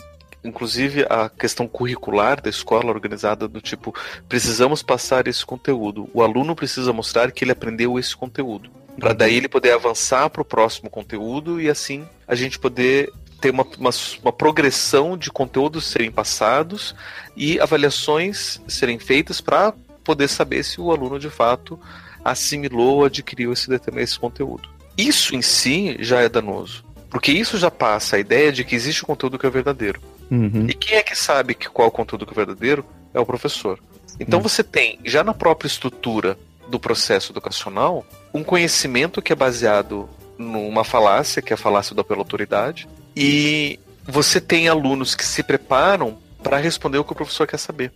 inclusive 0.44 1.06
a 1.10 1.30
questão 1.30 1.68
curricular 1.68 2.42
da 2.42 2.50
escola 2.50 2.90
organizada 2.90 3.48
do 3.48 3.62
tipo, 3.62 3.94
precisamos 4.28 4.82
passar 4.82 5.28
esse 5.28 5.46
conteúdo. 5.46 6.10
O 6.14 6.22
aluno 6.22 6.56
precisa 6.56 6.94
mostrar 6.94 7.32
que 7.32 7.44
ele 7.44 7.52
aprendeu 7.52 8.00
esse 8.00 8.16
conteúdo. 8.16 8.70
Para 9.00 9.14
daí 9.14 9.36
ele 9.36 9.48
poder 9.48 9.72
avançar 9.72 10.30
para 10.30 10.42
o 10.42 10.46
próximo 10.46 10.90
conteúdo 10.90 11.60
e 11.60 11.70
assim 11.70 12.08
a 12.28 12.36
gente 12.36 12.60
poder 12.60 13.12
ter 13.40 13.52
uma, 13.52 13.66
uma, 13.78 13.92
uma, 14.22 14.34
progressão 14.34 15.18
de 15.18 15.32
conteúdos 15.32 15.86
serem 15.86 16.12
passados 16.12 16.94
e 17.36 17.60
avaliações 17.60 18.62
serem 18.68 19.00
feitas 19.00 19.40
para 19.40 19.74
poder 20.04 20.28
saber 20.28 20.64
se 20.64 20.82
o 20.82 20.92
aluno 20.92 21.18
de 21.18 21.30
fato 21.30 21.80
assimilou 22.24 22.98
ou 22.98 23.06
adquiriu 23.06 23.54
esse, 23.54 23.70
esse 23.96 24.20
conteúdo. 24.20 24.68
Isso 24.98 25.34
em 25.34 25.42
si 25.42 25.96
já 26.02 26.20
é 26.20 26.28
danoso. 26.28 26.84
Porque 27.10 27.32
isso 27.32 27.58
já 27.58 27.72
passa 27.72 28.18
a 28.18 28.20
ideia 28.20 28.52
de 28.52 28.64
que 28.64 28.76
existe 28.76 29.04
um 29.04 29.08
conteúdo 29.08 29.40
que 29.40 29.46
é 29.46 29.50
verdadeiro. 29.50 30.02
Uhum. 30.30 30.68
E 30.70 30.74
quem 30.74 30.98
é 30.98 31.04
que 31.04 31.16
sabe 31.16 31.56
que 31.56 31.70
qual 31.70 31.88
é 31.88 31.90
o 31.90 31.92
conteúdo 31.92 32.26
que 32.26 32.34
é 32.34 32.36
verdadeiro? 32.36 32.86
É 33.14 33.20
o 33.20 33.26
professor. 33.26 33.80
Então 34.20 34.40
uhum. 34.40 34.44
você 34.44 34.64
tem, 34.64 35.00
já 35.04 35.24
na 35.24 35.34
própria 35.34 35.68
estrutura 35.68 36.38
do 36.68 36.80
processo 36.80 37.32
educacional, 37.32 38.06
um 38.34 38.44
conhecimento 38.44 39.22
que 39.22 39.34
é 39.34 39.36
baseado 39.36 40.08
numa 40.38 40.84
falácia, 40.84 41.42
que 41.42 41.52
é 41.52 41.56
a 41.56 41.58
falácia 41.58 41.96
da 41.96 42.04
pela 42.04 42.20
autoridade, 42.20 42.88
e 43.16 43.80
você 44.06 44.40
tem 44.40 44.68
alunos 44.68 45.16
que 45.16 45.26
se 45.26 45.44
preparam 45.44 46.18
para 46.42 46.58
responder 46.58 46.98
o 46.98 47.04
que 47.04 47.12
o 47.12 47.16
professor 47.16 47.48
quer 47.48 47.58
saber. 47.58 47.92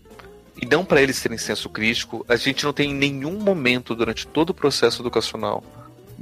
E 0.62 0.66
não 0.66 0.86
para 0.86 1.02
eles 1.02 1.22
terem 1.22 1.38
senso 1.38 1.70
crítico. 1.70 2.26
A 2.28 2.36
gente 2.36 2.64
não 2.64 2.74
tem 2.74 2.92
em 2.92 2.94
nenhum 2.94 3.40
momento 3.40 3.96
durante 3.96 4.28
todo 4.28 4.52
o 4.52 4.54
processo 4.54 5.02
educacional 5.02 5.64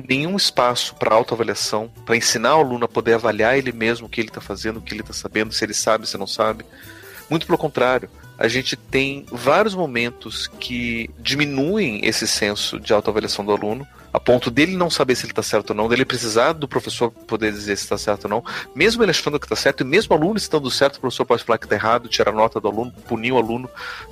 nenhum 0.07 0.35
espaço 0.35 0.95
para 0.95 1.13
autoavaliação, 1.13 1.91
para 2.05 2.15
ensinar 2.15 2.55
o 2.57 2.59
aluno 2.59 2.85
a 2.85 2.89
poder 2.89 3.13
avaliar 3.13 3.57
ele 3.57 3.71
mesmo 3.71 4.07
o 4.07 4.09
que 4.09 4.21
ele 4.21 4.29
está 4.29 4.41
fazendo, 4.41 4.77
o 4.77 4.81
que 4.81 4.93
ele 4.93 5.01
está 5.01 5.13
sabendo, 5.13 5.53
se 5.53 5.63
ele 5.63 5.73
sabe, 5.73 6.07
se 6.07 6.17
não 6.17 6.27
sabe. 6.27 6.65
Muito 7.29 7.45
pelo 7.45 7.57
contrário, 7.57 8.09
a 8.37 8.47
gente 8.47 8.75
tem 8.75 9.25
vários 9.31 9.75
momentos 9.75 10.47
que 10.47 11.09
diminuem 11.19 12.01
esse 12.03 12.27
senso 12.27 12.79
de 12.79 12.91
autoavaliação 12.91 13.45
do 13.45 13.51
aluno, 13.51 13.87
a 14.11 14.19
ponto 14.19 14.51
dele 14.51 14.75
não 14.75 14.89
saber 14.89 15.15
se 15.15 15.25
ele 15.25 15.31
está 15.31 15.43
certo 15.43 15.69
ou 15.69 15.75
não, 15.75 15.87
dele 15.87 16.03
precisar 16.03 16.53
do 16.53 16.67
professor 16.67 17.11
poder 17.11 17.51
dizer 17.51 17.77
se 17.77 17.83
está 17.83 17.97
certo 17.97 18.25
ou 18.25 18.29
não, 18.31 18.43
mesmo 18.75 19.03
ele 19.03 19.11
achando 19.11 19.39
que 19.39 19.45
está 19.45 19.55
certo, 19.55 19.81
e 19.81 19.83
mesmo 19.85 20.13
o 20.13 20.17
aluno 20.17 20.37
estando 20.37 20.69
certo, 20.71 20.95
o 20.95 21.01
professor 21.01 21.23
pode 21.23 21.43
falar 21.43 21.59
que 21.59 21.65
está 21.65 21.75
errado, 21.75 22.09
tirar 22.09 22.31
nota 22.31 22.59
do 22.59 22.67
aluno, 22.67 22.91
punir 23.07 23.31
o 23.31 23.37
aluno 23.37 23.69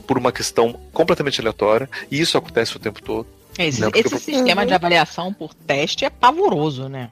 por 0.07 0.17
uma 0.17 0.31
questão 0.31 0.79
completamente 0.93 1.41
aleatória, 1.41 1.89
e 2.09 2.21
isso 2.21 2.37
acontece 2.37 2.77
o 2.77 2.79
tempo 2.79 3.01
todo. 3.01 3.38
Esse, 3.58 3.82
não, 3.82 3.91
esse 3.93 4.18
sistema 4.20 4.66
de 4.66 4.74
avaliação 4.74 5.34
por 5.34 5.54
teste 5.54 6.06
é 6.06 6.10
pavoroso, 6.10 6.88
né? 6.88 7.12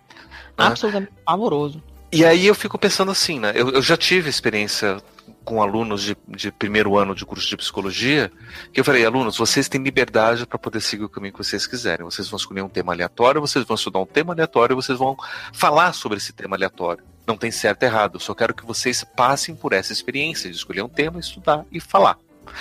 Ah. 0.57 0.67
Absolutamente 0.67 1.11
pavoroso. 1.25 1.83
E 2.11 2.23
aí 2.23 2.47
eu 2.47 2.55
fico 2.55 2.77
pensando 2.77 3.11
assim, 3.11 3.39
né? 3.39 3.51
Eu, 3.53 3.69
eu 3.69 3.81
já 3.81 3.97
tive 3.97 4.29
experiência 4.29 4.97
com 5.43 5.61
alunos 5.61 6.03
de, 6.03 6.17
de, 6.27 6.51
primeiro 6.51 6.97
ano 6.97 7.15
de 7.15 7.25
curso 7.25 7.47
de 7.47 7.55
psicologia, 7.55 8.29
que 8.73 8.81
eu 8.81 8.83
falei, 8.83 9.05
alunos, 9.05 9.37
vocês 9.37 9.69
têm 9.69 9.81
liberdade 9.81 10.45
para 10.45 10.59
poder 10.59 10.81
seguir 10.81 11.05
o 11.05 11.09
caminho 11.09 11.31
que 11.31 11.37
vocês 11.37 11.65
quiserem. 11.65 12.03
Vocês 12.03 12.27
vão 12.27 12.37
escolher 12.37 12.61
um 12.61 12.67
tema 12.69 12.91
aleatório, 12.91 13.39
vocês 13.39 13.63
vão 13.63 13.75
estudar 13.75 13.99
um 13.99 14.05
tema 14.05 14.33
aleatório, 14.33 14.75
vocês 14.75 14.97
vão 14.97 15.15
falar 15.53 15.93
sobre 15.93 16.17
esse 16.17 16.33
tema 16.33 16.57
aleatório. 16.57 17.03
Não 17.25 17.37
tem 17.37 17.49
certo 17.49 17.83
e 17.83 17.85
errado, 17.85 18.15
eu 18.15 18.19
só 18.19 18.33
quero 18.33 18.53
que 18.53 18.65
vocês 18.65 19.05
passem 19.15 19.55
por 19.55 19.71
essa 19.71 19.93
experiência 19.93 20.49
de 20.49 20.55
escolher 20.57 20.81
um 20.81 20.89
tema, 20.89 21.19
estudar 21.19 21.65
e 21.71 21.79
falar. 21.79 22.17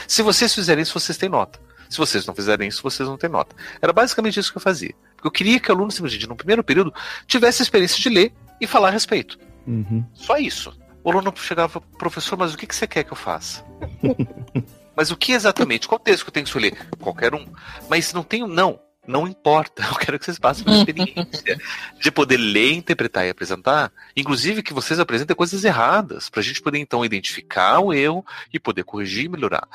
Se 0.06 0.22
vocês 0.22 0.54
fizerem 0.54 0.82
isso, 0.82 0.98
vocês 0.98 1.18
têm 1.18 1.28
nota. 1.28 1.65
Se 1.88 1.98
vocês 1.98 2.26
não 2.26 2.34
fizerem 2.34 2.68
isso, 2.68 2.82
vocês 2.82 3.08
não 3.08 3.16
têm 3.16 3.30
nota. 3.30 3.54
Era 3.80 3.92
basicamente 3.92 4.38
isso 4.38 4.50
que 4.50 4.58
eu 4.58 4.62
fazia. 4.62 4.94
Eu 5.22 5.30
queria 5.30 5.58
que 5.58 5.70
o 5.70 5.74
aluno, 5.74 5.90
simplesmente, 5.90 6.28
no 6.28 6.36
primeiro 6.36 6.62
período, 6.62 6.92
tivesse 7.26 7.62
a 7.62 7.64
experiência 7.64 8.00
de 8.00 8.08
ler 8.08 8.32
e 8.60 8.66
falar 8.66 8.88
a 8.88 8.92
respeito. 8.92 9.38
Uhum. 9.66 10.04
Só 10.14 10.36
isso. 10.36 10.76
O 11.02 11.10
aluno 11.10 11.32
chegava, 11.36 11.80
professor, 11.80 12.36
mas 12.36 12.54
o 12.54 12.58
que, 12.58 12.66
que 12.66 12.74
você 12.74 12.86
quer 12.86 13.04
que 13.04 13.12
eu 13.12 13.16
faça? 13.16 13.64
mas 14.96 15.10
o 15.10 15.16
que 15.16 15.32
exatamente? 15.32 15.86
Qual 15.86 15.98
texto 15.98 16.24
que 16.24 16.30
eu 16.30 16.32
tenho 16.32 16.44
que 16.44 16.50
escolher? 16.50 16.88
Qualquer 17.00 17.34
um. 17.34 17.46
Mas 17.88 18.12
não 18.12 18.22
tenho. 18.22 18.46
Não. 18.46 18.80
Não 19.06 19.26
importa, 19.26 19.84
eu 19.88 19.94
quero 19.94 20.18
que 20.18 20.24
vocês 20.24 20.38
passem 20.38 20.66
uma 20.66 20.78
experiência 20.78 21.56
de 22.00 22.10
poder 22.10 22.36
ler, 22.36 22.72
interpretar 22.72 23.24
e 23.24 23.30
apresentar. 23.30 23.92
Inclusive 24.16 24.62
que 24.62 24.74
vocês 24.74 24.98
apresentem 24.98 25.36
coisas 25.36 25.64
erradas, 25.64 26.28
para 26.28 26.40
a 26.40 26.42
gente 26.42 26.60
poder 26.60 26.78
então 26.78 27.04
identificar 27.04 27.78
o 27.78 27.94
erro 27.94 28.26
e 28.52 28.58
poder 28.58 28.82
corrigir 28.82 29.26
e 29.26 29.28
melhorar. 29.28 29.68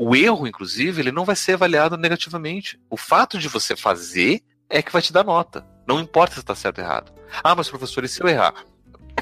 O 0.00 0.14
erro, 0.14 0.46
inclusive, 0.46 1.02
ele 1.02 1.10
não 1.10 1.24
vai 1.24 1.34
ser 1.34 1.54
avaliado 1.54 1.96
negativamente. 1.96 2.80
O 2.88 2.96
fato 2.96 3.36
de 3.36 3.48
você 3.48 3.74
fazer 3.74 4.40
é 4.70 4.80
que 4.80 4.92
vai 4.92 5.02
te 5.02 5.12
dar 5.12 5.24
nota. 5.24 5.66
Não 5.88 5.98
importa 5.98 6.34
se 6.34 6.40
está 6.40 6.54
certo 6.54 6.78
ou 6.78 6.84
errado. 6.84 7.12
Ah, 7.42 7.56
mas 7.56 7.68
professor, 7.68 8.04
e 8.04 8.08
se 8.08 8.22
eu 8.22 8.28
errar? 8.28 8.54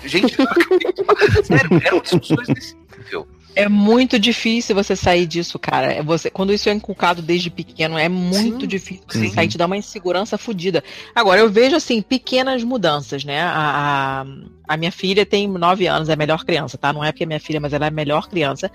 Gente, 0.04 0.36
sério, 1.44 1.80
eram 1.82 2.00
discussões 2.00 2.48
desse 2.48 2.76
nível. 2.76 3.26
É 3.56 3.70
muito 3.70 4.18
difícil 4.18 4.74
você 4.74 4.94
sair 4.94 5.26
disso, 5.26 5.58
cara. 5.58 5.90
É 5.90 6.02
você, 6.02 6.30
quando 6.30 6.52
isso 6.52 6.68
é 6.68 6.72
inculcado 6.74 7.22
desde 7.22 7.48
pequeno, 7.48 7.96
é 7.96 8.06
muito 8.06 8.60
sim, 8.60 8.66
difícil 8.66 9.02
você 9.08 9.20
sim. 9.20 9.30
sair, 9.30 9.48
te 9.48 9.56
dá 9.56 9.64
uma 9.64 9.78
insegurança 9.78 10.36
fodida. 10.36 10.84
Agora, 11.14 11.40
eu 11.40 11.48
vejo, 11.48 11.74
assim, 11.74 12.02
pequenas 12.02 12.62
mudanças, 12.62 13.24
né? 13.24 13.40
A, 13.40 14.26
a, 14.68 14.74
a, 14.74 14.76
minha 14.76 14.92
filha 14.92 15.24
tem 15.24 15.48
nove 15.48 15.86
anos, 15.86 16.10
é 16.10 16.12
a 16.12 16.16
melhor 16.16 16.44
criança, 16.44 16.76
tá? 16.76 16.92
Não 16.92 17.02
é 17.02 17.10
porque 17.10 17.24
é 17.24 17.26
minha 17.26 17.40
filha, 17.40 17.58
mas 17.58 17.72
ela 17.72 17.86
é 17.86 17.88
a 17.88 17.90
melhor 17.90 18.28
criança. 18.28 18.70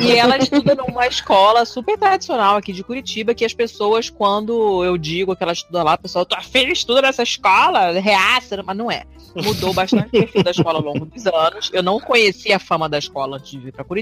e 0.00 0.10
ela 0.10 0.36
estuda 0.42 0.74
numa 0.74 1.06
escola 1.06 1.64
super 1.64 1.96
tradicional 1.96 2.56
aqui 2.56 2.72
de 2.72 2.82
Curitiba, 2.82 3.32
que 3.32 3.44
as 3.44 3.54
pessoas, 3.54 4.10
quando 4.10 4.84
eu 4.84 4.98
digo 4.98 5.36
que 5.36 5.42
ela 5.44 5.52
estuda 5.52 5.84
lá, 5.84 5.94
o 5.94 5.98
pessoal, 5.98 6.26
tua 6.26 6.42
filha 6.42 6.72
estuda 6.72 7.00
nessa 7.00 7.22
escola, 7.22 7.92
reaça, 7.92 8.60
mas 8.66 8.76
não 8.76 8.90
é. 8.90 9.04
Mudou 9.36 9.72
bastante 9.72 10.08
o 10.08 10.10
perfil 10.10 10.42
da 10.42 10.50
escola 10.50 10.78
ao 10.78 10.84
longo 10.84 11.06
dos 11.06 11.26
anos. 11.26 11.70
Eu 11.72 11.82
não 11.82 12.00
conhecia 12.00 12.56
a 12.56 12.58
fama 12.58 12.88
da 12.88 12.98
escola 12.98 13.36
antes 13.36 13.50
de 13.52 13.58
vir 13.58 13.72
para 13.72 13.84
Curitiba, 13.84 13.99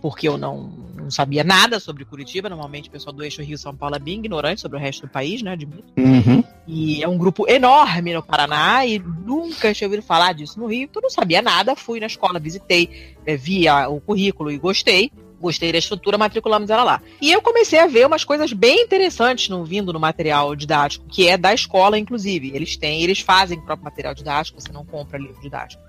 porque 0.00 0.28
eu 0.28 0.38
não, 0.38 0.72
não, 0.94 1.10
sabia 1.10 1.44
nada 1.44 1.80
sobre 1.80 2.04
Curitiba. 2.04 2.48
Normalmente 2.48 2.88
o 2.88 2.92
pessoal 2.92 3.14
do 3.14 3.22
eixo 3.22 3.42
Rio-São 3.42 3.74
Paulo 3.74 3.96
é 3.96 3.98
bem 3.98 4.18
ignorante 4.18 4.60
sobre 4.60 4.78
o 4.78 4.80
resto 4.80 5.06
do 5.06 5.08
país, 5.08 5.42
né? 5.42 5.52
Admito. 5.52 5.84
Uhum. 5.96 6.42
E 6.66 7.02
é 7.02 7.08
um 7.08 7.18
grupo 7.18 7.50
enorme 7.50 8.14
no 8.14 8.22
Paraná 8.22 8.84
e 8.86 8.98
nunca 8.98 9.72
tinha 9.74 9.88
ouvido 9.88 10.02
falar 10.02 10.32
disso 10.32 10.58
no 10.58 10.66
Rio. 10.66 10.84
Então 10.84 11.02
não 11.02 11.10
sabia 11.10 11.42
nada. 11.42 11.74
Fui 11.74 12.00
na 12.00 12.06
escola, 12.06 12.38
visitei, 12.38 13.16
é, 13.26 13.36
vi 13.36 13.64
o 13.68 14.00
currículo 14.00 14.50
e 14.50 14.58
gostei 14.58 15.10
gostei 15.40 15.72
da 15.72 15.78
estrutura, 15.78 16.18
matriculamos 16.18 16.68
ela 16.68 16.84
lá. 16.84 17.02
E 17.20 17.32
eu 17.32 17.40
comecei 17.40 17.78
a 17.78 17.86
ver 17.86 18.06
umas 18.06 18.24
coisas 18.24 18.52
bem 18.52 18.82
interessantes 18.82 19.48
no 19.48 19.64
vindo 19.64 19.92
no 19.92 19.98
material 19.98 20.54
didático, 20.54 21.06
que 21.08 21.28
é 21.28 21.38
da 21.38 21.54
escola, 21.54 21.98
inclusive. 21.98 22.52
Eles 22.54 22.76
têm, 22.76 23.02
eles 23.02 23.20
fazem 23.20 23.58
o 23.58 23.62
próprio 23.62 23.84
material 23.84 24.14
didático, 24.14 24.60
você 24.60 24.70
não 24.70 24.84
compra 24.84 25.18
livro 25.18 25.40
didático. 25.40 25.82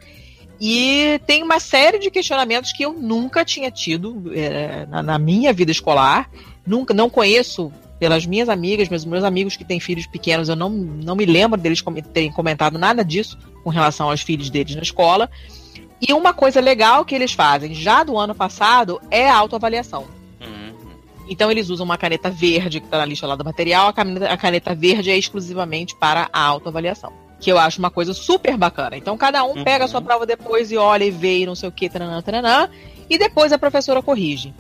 E 0.64 1.20
tem 1.26 1.42
uma 1.42 1.60
série 1.60 1.98
de 1.98 2.12
questionamentos 2.12 2.72
que 2.72 2.86
eu 2.86 2.94
nunca 2.94 3.44
tinha 3.44 3.72
tido 3.72 4.32
é, 4.32 4.86
na, 4.86 5.02
na, 5.02 5.18
minha 5.18 5.52
vida 5.52 5.72
escolar. 5.72 6.30
Nunca, 6.64 6.94
não 6.94 7.10
conheço 7.10 7.74
pelas 7.98 8.28
minhas 8.28 8.48
amigas, 8.48 8.88
meus, 8.88 9.04
meus 9.04 9.24
amigos 9.24 9.58
que 9.58 9.66
têm 9.66 9.80
filhos 9.80 10.06
pequenos, 10.06 10.50
eu 10.50 10.56
não, 10.56 10.70
não 10.70 11.16
me 11.16 11.26
lembro 11.26 11.60
deles 11.60 11.84
terem 12.14 12.32
comentado 12.32 12.78
nada 12.78 13.04
disso 13.04 13.40
com 13.64 13.72
relação 13.72 14.12
aos 14.12 14.22
filhos 14.22 14.52
deles 14.52 14.76
na 14.76 14.84
escola. 14.84 15.32
E 16.00 16.14
uma 16.14 16.32
coisa 16.32 16.62
legal 16.62 17.06
que 17.06 17.16
eles 17.16 17.32
fazem 17.32 17.74
já 17.74 18.04
do 18.04 18.16
ano 18.16 18.36
passado 18.36 19.02
é 19.10 19.28
a 19.28 19.36
autoavaliação. 19.36 20.06
Uhum. 20.40 20.76
Então 21.28 21.50
eles 21.50 21.70
usam 21.70 21.86
uma 21.86 21.98
caneta 21.98 22.30
verde 22.30 22.80
que 22.80 22.86
está 22.86 23.00
na 23.00 23.06
lista 23.06 23.26
lá 23.26 23.36
do 23.36 23.44
material, 23.44 23.88
a 23.88 23.94
caneta, 23.94 24.32
a 24.32 24.38
caneta 24.38 24.76
verde 24.76 25.10
é 25.10 25.18
exclusivamente 25.18 25.96
para 25.96 26.30
a 26.32 26.40
autoavaliação. 26.40 27.12
Que 27.42 27.52
eu 27.52 27.58
acho 27.58 27.80
uma 27.80 27.92
coisa 27.92 28.14
super 28.14 28.56
bacana. 28.56 28.96
Então 28.96 29.18
cada 29.18 29.44
um 29.44 29.58
uhum. 29.58 29.64
pega 29.64 29.86
a 29.86 29.88
sua 29.88 30.02
prova 30.02 30.26
depois 30.26 30.72
e 30.72 30.78
olha 30.78 31.04
e 31.04 31.12
vê 31.12 31.40
e 31.40 31.46
não 31.46 31.56
sei 31.56 31.68
o 31.68 31.72
que, 31.72 31.90
taranã, 31.90 32.22
taranã, 32.22 32.70
e 33.10 33.18
depois 33.18 33.52
a 33.52 33.58
professora 33.58 34.02
corrige. 34.02 34.54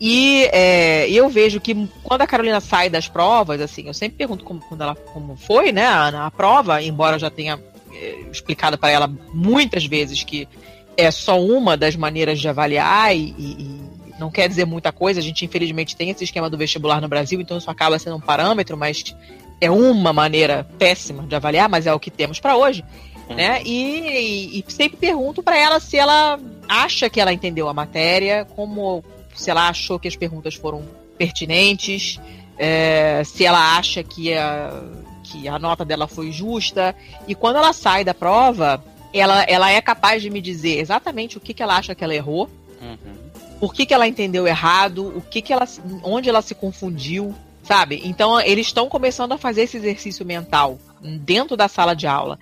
E 0.00 0.48
é, 0.52 1.08
eu 1.10 1.28
vejo 1.28 1.60
que 1.60 1.88
quando 2.02 2.22
a 2.22 2.26
Carolina 2.26 2.60
sai 2.60 2.90
das 2.90 3.06
provas, 3.06 3.60
assim, 3.60 3.86
eu 3.86 3.94
sempre 3.94 4.18
pergunto 4.18 4.44
como, 4.44 4.60
quando 4.60 4.80
ela, 4.80 4.96
como 4.96 5.36
foi, 5.36 5.70
né, 5.70 5.86
a, 5.86 6.26
a 6.26 6.30
prova, 6.30 6.82
embora 6.82 7.16
eu 7.16 7.20
já 7.20 7.30
tenha 7.30 7.60
é, 7.92 8.20
explicado 8.32 8.76
para 8.76 8.90
ela 8.90 9.12
muitas 9.32 9.84
vezes 9.84 10.24
que 10.24 10.48
é 10.96 11.10
só 11.10 11.40
uma 11.40 11.76
das 11.76 11.94
maneiras 11.94 12.40
de 12.40 12.48
avaliar 12.48 13.14
e, 13.14 13.34
e, 13.38 13.82
não 14.18 14.30
quer 14.30 14.48
dizer 14.48 14.64
muita 14.64 14.92
coisa. 14.92 15.20
A 15.20 15.22
gente, 15.22 15.44
infelizmente, 15.44 15.96
tem 15.96 16.10
esse 16.10 16.24
esquema 16.24 16.50
do 16.50 16.56
vestibular 16.56 17.00
no 17.00 17.08
Brasil, 17.08 17.40
então 17.40 17.58
isso 17.58 17.70
acaba 17.70 17.98
sendo 17.98 18.16
um 18.16 18.20
parâmetro, 18.20 18.76
mas 18.76 19.14
é 19.62 19.70
uma 19.70 20.12
maneira 20.12 20.66
péssima 20.76 21.22
de 21.22 21.36
avaliar, 21.36 21.68
mas 21.68 21.86
é 21.86 21.94
o 21.94 22.00
que 22.00 22.10
temos 22.10 22.40
para 22.40 22.56
hoje. 22.56 22.84
Uhum. 23.30 23.36
Né? 23.36 23.62
E, 23.64 24.58
e, 24.58 24.72
sempre 24.72 24.96
pergunto 24.96 25.40
para 25.40 25.56
ela 25.56 25.78
se 25.78 25.96
ela 25.96 26.36
acha 26.68 27.08
que 27.08 27.20
ela 27.20 27.32
entendeu 27.32 27.68
a 27.68 27.72
matéria, 27.72 28.44
como 28.56 29.04
se 29.32 29.52
ela 29.52 29.68
achou 29.68 30.00
que 30.00 30.08
as 30.08 30.16
perguntas 30.16 30.56
foram 30.56 30.82
pertinentes, 31.16 32.18
é, 32.58 33.22
se 33.24 33.44
ela 33.44 33.76
acha 33.76 34.02
que 34.02 34.34
a, 34.34 34.82
que 35.22 35.46
a 35.46 35.60
nota 35.60 35.84
dela 35.84 36.08
foi 36.08 36.32
justa. 36.32 36.92
E 37.28 37.32
quando 37.32 37.54
ela 37.54 37.72
sai 37.72 38.02
da 38.02 38.12
prova, 38.12 38.82
ela, 39.14 39.44
ela 39.44 39.70
é 39.70 39.80
capaz 39.80 40.22
de 40.22 40.28
me 40.28 40.40
dizer 40.40 40.80
exatamente 40.80 41.38
o 41.38 41.40
que, 41.40 41.54
que 41.54 41.62
ela 41.62 41.76
acha 41.76 41.94
que 41.94 42.02
ela 42.02 42.16
errou, 42.16 42.50
uhum. 42.80 43.14
por 43.60 43.72
que, 43.72 43.86
que 43.86 43.94
ela 43.94 44.08
entendeu 44.08 44.44
errado, 44.44 45.06
o 45.16 45.20
que, 45.20 45.40
que 45.40 45.52
ela, 45.52 45.68
onde 46.02 46.28
ela 46.28 46.42
se 46.42 46.52
confundiu, 46.52 47.32
sabe? 47.62 48.00
Então 48.04 48.40
eles 48.40 48.66
estão 48.66 48.88
começando 48.88 49.32
a 49.32 49.38
fazer 49.38 49.62
esse 49.62 49.76
exercício 49.76 50.24
mental 50.26 50.78
dentro 51.00 51.56
da 51.56 51.68
sala 51.68 51.94
de 51.94 52.06
aula. 52.06 52.38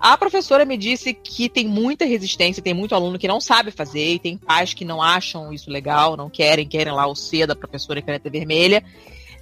A 0.00 0.18
professora 0.18 0.66
me 0.66 0.76
disse 0.76 1.14
que 1.14 1.48
tem 1.48 1.66
muita 1.66 2.04
resistência, 2.04 2.62
tem 2.62 2.74
muito 2.74 2.94
aluno 2.94 3.18
que 3.18 3.26
não 3.26 3.40
sabe 3.40 3.70
fazer, 3.70 4.14
e 4.14 4.18
tem 4.18 4.36
pais 4.36 4.74
que 4.74 4.84
não 4.84 5.00
acham 5.00 5.50
isso 5.50 5.70
legal, 5.70 6.14
não 6.16 6.28
querem, 6.28 6.68
querem 6.68 6.92
lá 6.92 7.06
o 7.06 7.14
C 7.14 7.46
da 7.46 7.56
professora 7.56 8.02
caneta 8.02 8.28
vermelha, 8.28 8.84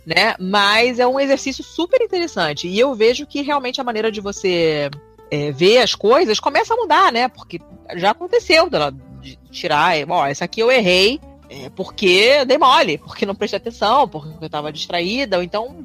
né? 0.06 0.36
Mas 0.38 1.00
é 1.00 1.06
um 1.06 1.18
exercício 1.18 1.64
super 1.64 2.00
interessante. 2.00 2.68
E 2.68 2.78
eu 2.78 2.94
vejo 2.94 3.26
que 3.26 3.42
realmente 3.42 3.80
a 3.80 3.84
maneira 3.84 4.12
de 4.12 4.20
você 4.20 4.88
é, 5.32 5.50
ver 5.50 5.78
as 5.78 5.96
coisas 5.96 6.38
começa 6.38 6.74
a 6.74 6.76
mudar, 6.76 7.10
né? 7.10 7.26
Porque 7.28 7.60
já 7.96 8.10
aconteceu 8.12 8.70
dela 8.70 8.94
de 9.20 9.36
tirar, 9.50 9.94
ó, 10.08 10.26
essa 10.26 10.44
aqui 10.44 10.60
eu 10.60 10.70
errei, 10.70 11.18
é, 11.52 11.70
porque 11.70 12.44
dei 12.46 12.56
mole, 12.56 12.96
porque 12.96 13.26
não 13.26 13.34
prestei 13.34 13.58
atenção, 13.58 14.08
porque 14.08 14.28
eu 14.40 14.46
estava 14.46 14.72
distraída, 14.72 15.36
ou 15.36 15.42
então 15.42 15.76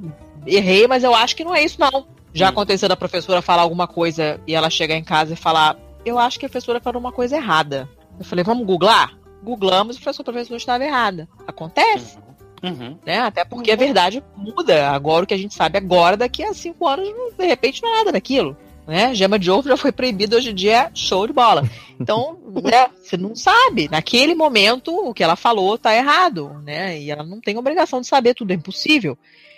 errei, 0.46 0.88
mas 0.88 1.04
eu 1.04 1.14
acho 1.14 1.36
que 1.36 1.44
não 1.44 1.54
é 1.54 1.62
isso, 1.62 1.80
não. 1.80 2.08
Já 2.34 2.46
hum. 2.46 2.50
aconteceu 2.50 2.88
da 2.88 2.96
professora 2.96 3.42
falar 3.42 3.64
alguma 3.64 3.86
coisa 3.86 4.40
e 4.48 4.56
ela 4.56 4.70
chegar 4.70 4.96
em 4.96 5.04
casa 5.04 5.34
e 5.34 5.36
falar: 5.36 5.78
Eu 6.06 6.18
acho 6.18 6.40
que 6.40 6.46
a 6.46 6.50
professora 6.50 6.80
falou 6.80 7.02
uma 7.02 7.12
coisa 7.12 7.36
errada. 7.36 7.90
Eu 8.18 8.24
falei: 8.24 8.46
Vamos 8.46 8.66
googlar? 8.66 9.18
Googlamos 9.44 9.98
e 9.98 10.00
a 10.00 10.02
professora, 10.02 10.30
a 10.30 10.34
professora 10.34 10.58
estava 10.58 10.86
errada. 10.86 11.28
Acontece. 11.46 12.18
Uhum. 12.64 12.70
uhum. 12.70 12.98
Né? 13.06 13.20
Até 13.20 13.44
porque 13.44 13.72
a 13.72 13.76
verdade 13.76 14.24
muda. 14.36 14.90
Agora 14.90 15.26
o 15.26 15.28
que 15.28 15.34
a 15.34 15.38
gente 15.38 15.54
sabe 15.54 15.78
agora, 15.78 16.16
daqui 16.16 16.44
a 16.44 16.54
cinco 16.54 16.88
anos, 16.88 17.08
de 17.38 17.46
repente 17.46 17.82
não 17.82 17.94
é 17.94 17.98
nada 17.98 18.12
daquilo. 18.14 18.56
Né? 18.88 19.14
Gema 19.14 19.38
de 19.38 19.52
ovo 19.52 19.68
já 19.68 19.76
foi 19.76 19.92
proibido 19.92 20.38
hoje 20.38 20.52
em 20.52 20.56
dia, 20.56 20.84
é 20.84 20.92
show 20.94 21.28
de 21.28 21.34
bola. 21.34 21.70
Então, 22.00 22.40
né, 22.64 22.88
você 22.96 23.18
não 23.18 23.36
sabe. 23.36 23.90
Naquele 23.92 24.34
momento, 24.34 24.96
o 24.96 25.14
que 25.14 25.22
ela 25.22 25.36
falou 25.36 25.78
tá 25.78 25.94
errado, 25.94 26.62
né? 26.64 26.98
E 26.98 27.12
ela 27.12 27.24
não 27.24 27.42
tem 27.42 27.58
obrigação 27.58 28.00
de 28.00 28.08
saber 28.08 28.34
tudo, 28.34 28.52
é 28.52 28.54
impossível. 28.54 29.18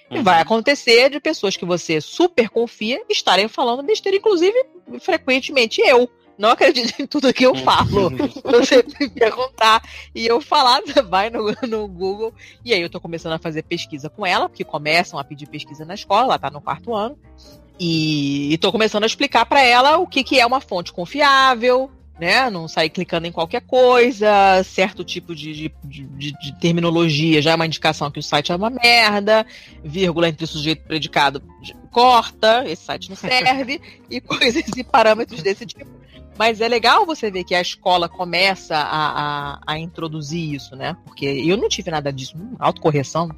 E 0.09 0.19
vai 0.23 0.37
uhum. 0.37 0.41
acontecer 0.41 1.11
de 1.11 1.19
pessoas 1.19 1.55
que 1.55 1.65
você 1.65 2.01
super 2.01 2.49
confia 2.49 3.03
estarem 3.07 3.47
falando 3.47 3.83
besteira, 3.83 4.17
inclusive, 4.17 4.57
frequentemente 4.99 5.79
eu. 5.81 6.09
Não 6.35 6.49
acredito 6.49 6.99
em 6.99 7.05
tudo 7.05 7.33
que 7.33 7.45
eu 7.45 7.53
falo. 7.53 8.07
Uhum. 8.07 8.17
você 8.49 8.83
me 8.99 9.09
perguntar 9.09 9.83
e 10.15 10.25
eu 10.25 10.41
falar, 10.41 10.81
vai 11.07 11.29
no, 11.29 11.53
no 11.67 11.87
Google. 11.87 12.33
E 12.65 12.73
aí 12.73 12.81
eu 12.81 12.89
tô 12.89 12.99
começando 12.99 13.33
a 13.33 13.39
fazer 13.39 13.61
pesquisa 13.61 14.09
com 14.09 14.25
ela, 14.25 14.49
porque 14.49 14.63
começam 14.63 15.19
a 15.19 15.23
pedir 15.23 15.47
pesquisa 15.47 15.85
na 15.85 15.93
escola, 15.93 16.23
ela 16.23 16.39
tá 16.39 16.49
no 16.49 16.61
quarto 16.61 16.95
ano. 16.95 17.15
E 17.79 18.53
estou 18.53 18.71
começando 18.71 19.03
a 19.03 19.07
explicar 19.07 19.45
para 19.45 19.61
ela 19.61 19.97
o 19.97 20.07
que, 20.07 20.23
que 20.23 20.39
é 20.39 20.45
uma 20.45 20.59
fonte 20.59 20.91
confiável, 20.91 21.89
né? 22.19 22.49
Não 22.49 22.67
sair 22.67 22.89
clicando 22.89 23.25
em 23.25 23.31
qualquer 23.31 23.61
coisa, 23.61 24.61
certo 24.65 25.03
tipo 25.03 25.33
de, 25.33 25.53
de, 25.53 25.73
de, 25.85 26.33
de, 26.33 26.59
terminologia 26.59 27.41
já 27.41 27.51
é 27.51 27.55
uma 27.55 27.65
indicação 27.65 28.11
que 28.11 28.19
o 28.19 28.23
site 28.23 28.51
é 28.51 28.55
uma 28.55 28.69
merda, 28.69 29.45
vírgula 29.83 30.27
entre 30.27 30.45
sujeito 30.45 30.81
e 30.81 30.87
predicado 30.87 31.41
corta, 31.89 32.63
esse 32.67 32.83
site 32.83 33.09
não 33.09 33.15
serve, 33.15 33.81
e 34.11 34.19
coisas 34.19 34.63
e 34.75 34.83
parâmetros 34.83 35.41
desse 35.41 35.65
tipo. 35.65 35.89
Mas 36.37 36.61
é 36.61 36.67
legal 36.67 37.05
você 37.05 37.29
ver 37.29 37.43
que 37.43 37.53
a 37.53 37.61
escola 37.61 38.07
começa 38.07 38.75
a, 38.75 39.55
a, 39.55 39.61
a 39.65 39.79
introduzir 39.79 40.53
isso, 40.53 40.75
né? 40.75 40.95
Porque 41.03 41.25
eu 41.25 41.57
não 41.57 41.67
tive 41.67 41.91
nada 41.91 42.13
disso, 42.13 42.37
autocorreção, 42.57 43.29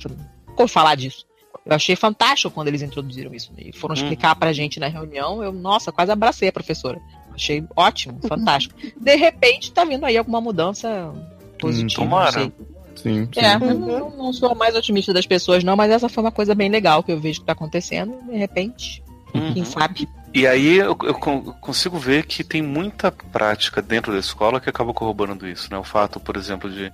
não 0.57 0.67
falar 0.67 0.95
disso. 0.95 1.25
Eu 1.65 1.75
achei 1.75 1.95
fantástico 1.95 2.53
quando 2.53 2.69
eles 2.69 2.81
introduziram 2.81 3.33
isso. 3.33 3.51
E 3.57 3.71
foram 3.71 3.95
uhum. 3.95 4.01
explicar 4.01 4.35
pra 4.35 4.53
gente 4.53 4.79
na 4.79 4.87
reunião. 4.87 5.43
Eu, 5.43 5.51
nossa, 5.51 5.91
quase 5.91 6.11
abracei 6.11 6.49
a 6.49 6.53
professora. 6.53 6.99
Achei 7.33 7.63
ótimo, 7.75 8.19
fantástico. 8.27 8.75
De 8.97 9.15
repente, 9.15 9.71
tá 9.71 9.83
vindo 9.83 10.05
aí 10.05 10.17
alguma 10.17 10.41
mudança 10.41 11.13
positiva. 11.59 12.01
Hum, 12.01 12.05
tomara. 12.05 12.41
Sim, 12.41 12.51
sim. 12.95 13.27
É, 13.35 13.57
uhum. 13.57 13.79
não, 13.79 14.09
não, 14.11 14.33
sou 14.33 14.51
a 14.51 14.55
mais 14.55 14.75
otimista 14.75 15.13
das 15.13 15.25
pessoas, 15.25 15.63
não, 15.63 15.75
mas 15.75 15.91
essa 15.91 16.09
foi 16.09 16.23
uma 16.23 16.31
coisa 16.31 16.53
bem 16.53 16.69
legal 16.69 17.03
que 17.03 17.11
eu 17.11 17.19
vejo 17.19 17.39
que 17.39 17.45
tá 17.45 17.53
acontecendo. 17.53 18.17
De 18.23 18.35
repente, 18.35 19.03
uhum. 19.33 19.53
quem 19.53 19.63
sabe. 19.63 20.07
E 20.33 20.47
aí 20.47 20.77
eu, 20.77 20.97
eu, 21.03 21.13
consigo 21.13 21.97
ver 21.97 22.25
que 22.25 22.43
tem 22.43 22.61
muita 22.61 23.11
prática 23.11 23.81
dentro 23.81 24.13
da 24.13 24.19
escola 24.19 24.61
que 24.61 24.69
acaba 24.69 24.93
corroborando 24.93 25.47
isso, 25.47 25.67
né? 25.69 25.77
O 25.77 25.83
fato, 25.83 26.19
por 26.19 26.37
exemplo, 26.37 26.69
de 26.69 26.91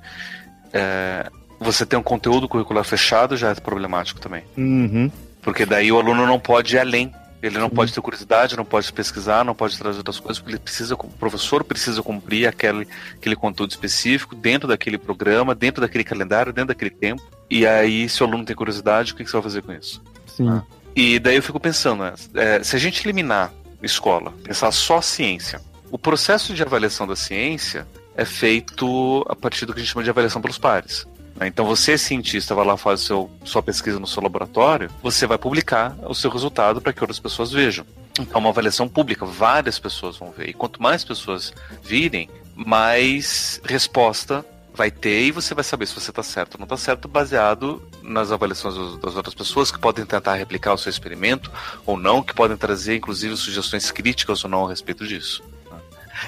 é, 0.73 1.29
você 1.59 1.85
ter 1.85 1.95
um 1.95 2.03
conteúdo 2.03 2.47
curricular 2.47 2.83
fechado 2.83 3.35
já 3.35 3.51
é 3.51 3.55
problemático 3.55 4.19
também. 4.19 4.43
Uhum. 4.57 5.11
Porque 5.41 5.65
daí 5.65 5.91
o 5.91 5.97
aluno 5.97 6.25
não 6.25 6.39
pode 6.39 6.75
ir 6.75 6.79
além. 6.79 7.11
Ele 7.41 7.59
não 7.59 7.69
pode 7.69 7.93
ter 7.93 8.01
curiosidade, 8.01 8.57
não 8.57 8.65
pode 8.65 8.91
pesquisar, 8.91 9.45
não 9.45 9.53
pode 9.53 9.77
trazer 9.77 9.99
outras 9.99 10.19
coisas, 10.19 10.39
porque 10.39 10.55
ele 10.55 10.59
precisa, 10.59 10.95
o 10.95 10.97
professor 10.97 11.63
precisa 11.63 12.01
cumprir 12.01 12.47
aquele, 12.47 12.87
aquele 13.13 13.35
conteúdo 13.35 13.69
específico 13.69 14.35
dentro 14.35 14.67
daquele 14.67 14.97
programa, 14.97 15.53
dentro 15.53 15.81
daquele 15.81 16.03
calendário, 16.03 16.51
dentro 16.51 16.69
daquele 16.69 16.89
tempo. 16.89 17.21
E 17.49 17.65
aí, 17.65 18.09
se 18.09 18.23
o 18.23 18.25
aluno 18.25 18.43
tem 18.43 18.55
curiosidade, 18.55 19.13
o 19.13 19.15
que, 19.15 19.23
que 19.23 19.29
você 19.29 19.37
vai 19.37 19.43
fazer 19.43 19.61
com 19.61 19.71
isso? 19.71 20.01
Sim. 20.25 20.49
Ah. 20.49 20.63
E 20.95 21.19
daí 21.19 21.35
eu 21.35 21.43
fico 21.43 21.59
pensando, 21.59 22.03
né, 22.03 22.13
é, 22.33 22.63
se 22.63 22.75
a 22.75 22.79
gente 22.79 23.05
eliminar 23.05 23.53
escola, 23.83 24.33
pensar 24.43 24.71
só 24.71 24.99
ciência, 24.99 25.61
o 25.91 25.97
processo 25.97 26.55
de 26.55 26.63
avaliação 26.63 27.05
da 27.05 27.15
ciência 27.15 27.87
é 28.15 28.25
feito 28.25 29.23
a 29.29 29.35
partir 29.35 29.67
do 29.67 29.73
que 29.73 29.79
a 29.79 29.83
gente 29.83 29.93
chama 29.93 30.03
de 30.03 30.09
avaliação 30.09 30.41
pelos 30.41 30.57
pares. 30.57 31.05
Né? 31.37 31.47
Então 31.47 31.65
você, 31.65 31.97
cientista, 31.97 32.53
vai 32.53 32.65
lá 32.65 32.75
fazer 32.75 33.03
seu, 33.03 33.29
sua 33.45 33.63
pesquisa 33.63 33.99
no 33.99 34.07
seu 34.07 34.21
laboratório, 34.21 34.89
você 35.01 35.25
vai 35.25 35.37
publicar 35.37 35.95
o 36.03 36.13
seu 36.13 36.29
resultado 36.29 36.81
para 36.81 36.91
que 36.91 37.01
outras 37.01 37.19
pessoas 37.19 37.51
vejam. 37.51 37.85
Então, 38.19 38.39
uma 38.39 38.49
avaliação 38.49 38.89
pública, 38.89 39.25
várias 39.25 39.77
pessoas 39.77 40.17
vão 40.17 40.31
ver. 40.31 40.49
E 40.49 40.53
quanto 40.53 40.81
mais 40.81 41.03
pessoas 41.03 41.53
virem, 41.83 42.27
mais 42.55 43.61
resposta 43.63 44.43
vai 44.73 44.91
ter 44.91 45.23
e 45.23 45.31
você 45.31 45.55
vai 45.55 45.63
saber 45.63 45.87
se 45.87 45.95
você 45.95 46.11
está 46.11 46.21
certo 46.21 46.55
ou 46.55 46.59
não 46.59 46.65
está 46.65 46.77
certo, 46.77 47.07
baseado 47.07 47.81
nas 48.03 48.31
avaliações 48.31 48.75
das 48.99 49.15
outras 49.15 49.33
pessoas 49.33 49.71
que 49.71 49.79
podem 49.79 50.05
tentar 50.05 50.35
replicar 50.35 50.73
o 50.73 50.77
seu 50.77 50.89
experimento 50.89 51.51
ou 51.85 51.97
não, 51.97 52.21
que 52.21 52.33
podem 52.33 52.55
trazer 52.55 52.95
inclusive 52.95 53.35
sugestões 53.35 53.89
críticas 53.89 54.43
ou 54.43 54.49
não 54.49 54.65
a 54.65 54.69
respeito 54.69 55.05
disso. 55.05 55.43
Né? 55.71 55.79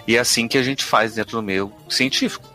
E 0.07 0.15
é 0.15 0.19
assim 0.19 0.47
que 0.47 0.57
a 0.57 0.63
gente 0.63 0.83
faz 0.83 1.13
dentro 1.13 1.37
do 1.37 1.43
meio 1.43 1.71
científico. 1.87 2.47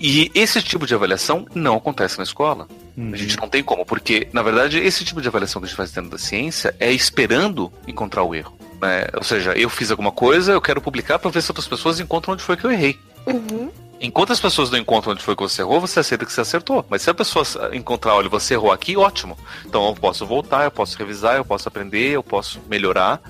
E 0.00 0.30
esse 0.34 0.62
tipo 0.62 0.86
de 0.86 0.94
avaliação 0.94 1.46
não 1.54 1.76
acontece 1.76 2.18
na 2.18 2.24
escola. 2.24 2.68
Uhum. 2.96 3.10
A 3.12 3.16
gente 3.16 3.36
não 3.36 3.48
tem 3.48 3.62
como, 3.62 3.84
porque, 3.84 4.28
na 4.32 4.42
verdade, 4.42 4.78
esse 4.78 5.04
tipo 5.04 5.20
de 5.20 5.28
avaliação 5.28 5.60
que 5.60 5.66
a 5.66 5.68
gente 5.68 5.76
faz 5.76 5.90
dentro 5.90 6.10
da 6.10 6.18
ciência 6.18 6.74
é 6.78 6.92
esperando 6.92 7.72
encontrar 7.86 8.22
o 8.22 8.34
erro. 8.34 8.56
Né? 8.80 9.06
Ou 9.14 9.24
seja, 9.24 9.52
eu 9.52 9.68
fiz 9.68 9.90
alguma 9.90 10.12
coisa, 10.12 10.52
eu 10.52 10.60
quero 10.60 10.80
publicar 10.80 11.18
para 11.18 11.30
ver 11.30 11.42
se 11.42 11.50
outras 11.50 11.66
pessoas 11.66 11.98
encontram 11.98 12.34
onde 12.34 12.42
foi 12.42 12.56
que 12.56 12.64
eu 12.64 12.70
errei. 12.70 12.98
Uhum. 13.26 13.70
Enquanto 14.00 14.32
as 14.32 14.40
pessoas 14.40 14.70
não 14.70 14.78
encontram 14.78 15.12
onde 15.12 15.22
foi 15.22 15.34
que 15.34 15.42
você 15.42 15.62
errou, 15.62 15.80
você 15.80 15.98
aceita 15.98 16.24
que 16.24 16.32
você 16.32 16.40
acertou. 16.40 16.86
Mas 16.88 17.02
se 17.02 17.10
a 17.10 17.14
pessoa 17.14 17.44
encontrar, 17.72 18.14
olha, 18.14 18.28
você 18.28 18.54
errou 18.54 18.70
aqui, 18.70 18.96
ótimo. 18.96 19.36
Então 19.66 19.88
eu 19.88 19.94
posso 19.94 20.24
voltar, 20.24 20.64
eu 20.64 20.70
posso 20.70 20.96
revisar, 20.96 21.36
eu 21.36 21.44
posso 21.44 21.66
aprender, 21.66 22.10
eu 22.10 22.22
posso 22.22 22.60
melhorar. 22.68 23.20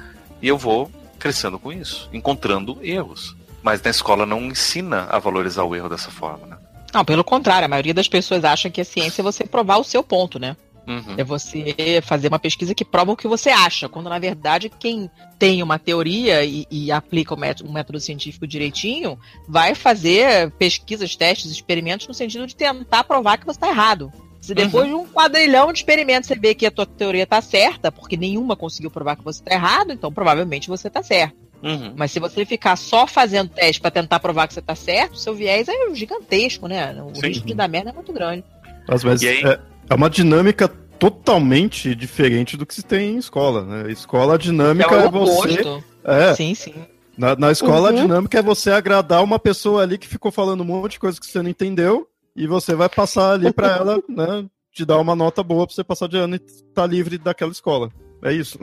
E 0.43 0.49
eu 0.49 0.59
vou 0.59 0.91
crescendo 1.19 1.59
com 1.59 1.73
isso, 1.73 2.09
encontrando 2.13 2.79
erros. 2.83 3.35
Mas 3.69 3.83
na 3.83 3.91
escola 3.91 4.25
não 4.25 4.41
ensina 4.47 5.07
a 5.11 5.19
valorizar 5.19 5.63
o 5.63 5.77
erro 5.77 5.91
dessa 5.91 6.11
forma, 6.11 6.47
né? 6.47 6.57
Não, 6.91 7.05
pelo 7.05 7.23
contrário, 7.23 7.67
a 7.67 7.69
maioria 7.69 7.93
das 7.93 8.09
pessoas 8.09 8.43
acha 8.43 8.71
que 8.71 8.81
a 8.81 8.85
ciência 8.85 9.21
é 9.21 9.23
você 9.23 9.45
provar 9.45 9.77
o 9.77 9.85
seu 9.85 10.03
ponto, 10.03 10.39
né? 10.39 10.57
Uhum. 10.87 11.17
É 11.19 11.23
você 11.23 12.01
fazer 12.03 12.29
uma 12.29 12.39
pesquisa 12.39 12.75
que 12.75 12.83
prova 12.83 13.13
o 13.13 13.17
que 13.17 13.29
você 13.29 13.51
acha, 13.51 13.87
quando 13.87 14.09
na 14.09 14.19
verdade 14.19 14.71
quem 14.71 15.11
tem 15.39 15.63
uma 15.63 15.79
teoria 15.79 16.43
e, 16.47 16.67
e 16.71 16.91
aplica 16.91 17.35
o 17.35 17.39
método, 17.39 17.69
o 17.69 17.73
método, 17.75 18.01
científico 18.01 18.47
direitinho 18.47 19.19
vai 19.47 19.75
fazer 19.75 20.51
pesquisas, 20.53 21.15
testes, 21.15 21.51
experimentos 21.51 22.09
no 22.09 22.15
sentido 22.15 22.47
de 22.47 22.57
tentar 22.57 23.05
provar 23.05 23.37
que 23.37 23.45
você 23.45 23.59
está 23.59 23.69
errado. 23.69 24.11
Se 24.41 24.55
depois 24.55 24.89
uhum. 24.91 25.05
de 25.05 25.09
um 25.11 25.13
quadrilhão 25.13 25.75
de 25.75 25.81
experimentos 25.81 26.27
você 26.27 26.37
vê 26.37 26.55
que 26.55 26.65
a 26.65 26.71
tua 26.71 26.87
teoria 26.87 27.25
está 27.25 27.43
certa, 27.43 27.93
porque 27.93 28.17
nenhuma 28.17 28.57
conseguiu 28.57 28.91
provar 28.91 29.17
que 29.17 29.25
você 29.25 29.43
está 29.43 29.55
errado, 29.55 29.93
então 29.93 30.11
provavelmente 30.11 30.71
você 30.71 30.89
está 30.89 31.03
certo. 31.03 31.48
Uhum. 31.63 31.93
Mas 31.97 32.13
se 32.13 32.21
você 32.21 32.45
ficar 32.45 32.77
só 32.77 33.07
fazendo 33.07 33.51
teste 33.51 33.81
para 33.81 33.91
tentar 33.91 34.21
provar 34.21 34.47
que 34.47 34.55
você 34.55 34.63
tá 34.63 34.75
certo, 34.75 35.19
seu 35.19 35.35
viés 35.35 35.69
é 35.69 35.95
gigantesco, 35.95 36.69
né? 36.69 36.93
O 37.03 37.15
Sim. 37.15 37.27
risco 37.27 37.47
de 37.47 37.55
dar 37.55 37.69
merda 37.69 37.91
é 37.91 37.93
muito 37.93 38.13
grande. 38.13 38.45
Mas, 38.89 39.05
mas 39.05 39.23
é, 39.23 39.61
é, 39.91 39.95
uma 39.95 40.09
dinâmica 40.09 40.69
totalmente 40.69 41.95
diferente 41.95 42.57
do 42.57 42.67
que 42.67 42.75
se 42.75 42.83
tem 42.83 43.15
em 43.15 43.19
escola, 43.19 43.65
né? 43.65 43.91
Escola 43.91 44.39
dinâmica 44.39 44.95
é, 44.95 45.05
é 45.05 45.09
você. 45.11 45.83
É. 46.05 46.35
Sim, 46.35 46.55
sim. 46.55 46.75
Na, 47.17 47.35
na 47.35 47.51
escola 47.51 47.91
uhum. 47.91 47.99
a 47.99 48.01
dinâmica 48.03 48.39
é 48.39 48.43
você 48.43 48.71
agradar 48.71 49.23
uma 49.25 49.39
pessoa 49.39 49.83
ali 49.83 49.99
que 49.99 50.07
ficou 50.07 50.31
falando 50.31 50.61
um 50.61 50.65
monte 50.65 50.93
de 50.93 51.01
coisa 51.01 51.21
que 51.21 51.27
você 51.27 51.43
não 51.43 51.51
entendeu 51.51 52.09
e 52.35 52.47
você 52.47 52.75
vai 52.75 52.89
passar 52.89 53.33
ali 53.33 53.53
para 53.53 53.77
ela, 53.77 54.03
né? 54.09 54.47
Te 54.73 54.85
dar 54.85 54.99
uma 54.99 55.17
nota 55.17 55.43
boa 55.43 55.67
para 55.67 55.75
você 55.75 55.83
passar 55.83 56.09
de 56.09 56.17
ano 56.17 56.37
e 56.37 56.37
estar 56.37 56.83
tá 56.83 56.87
livre 56.87 57.19
daquela 57.19 57.51
escola. 57.51 57.91
É 58.23 58.33
isso. 58.33 58.59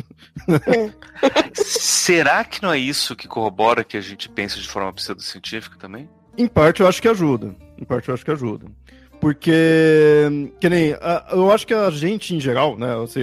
Será 1.53 2.43
que 2.43 2.61
não 2.61 2.73
é 2.73 2.77
isso 2.77 3.15
que 3.15 3.27
corrobora 3.27 3.83
que 3.83 3.97
a 3.97 4.01
gente 4.01 4.27
pensa 4.27 4.59
de 4.59 4.67
forma 4.67 4.91
pseudocientífica 4.93 5.77
também? 5.77 6.09
Em 6.37 6.47
parte 6.47 6.81
eu 6.81 6.87
acho 6.87 7.01
que 7.01 7.07
ajuda. 7.07 7.55
Em 7.77 7.85
parte 7.85 8.09
eu 8.09 8.13
acho 8.13 8.25
que 8.25 8.31
ajuda. 8.31 8.65
Porque, 9.19 10.51
que 10.59 10.69
nem, 10.69 10.95
eu 11.31 11.51
acho 11.51 11.65
que 11.65 11.73
a 11.73 11.89
gente 11.89 12.35
em 12.35 12.39
geral, 12.39 12.77
né, 12.77 12.95
assim, 13.01 13.21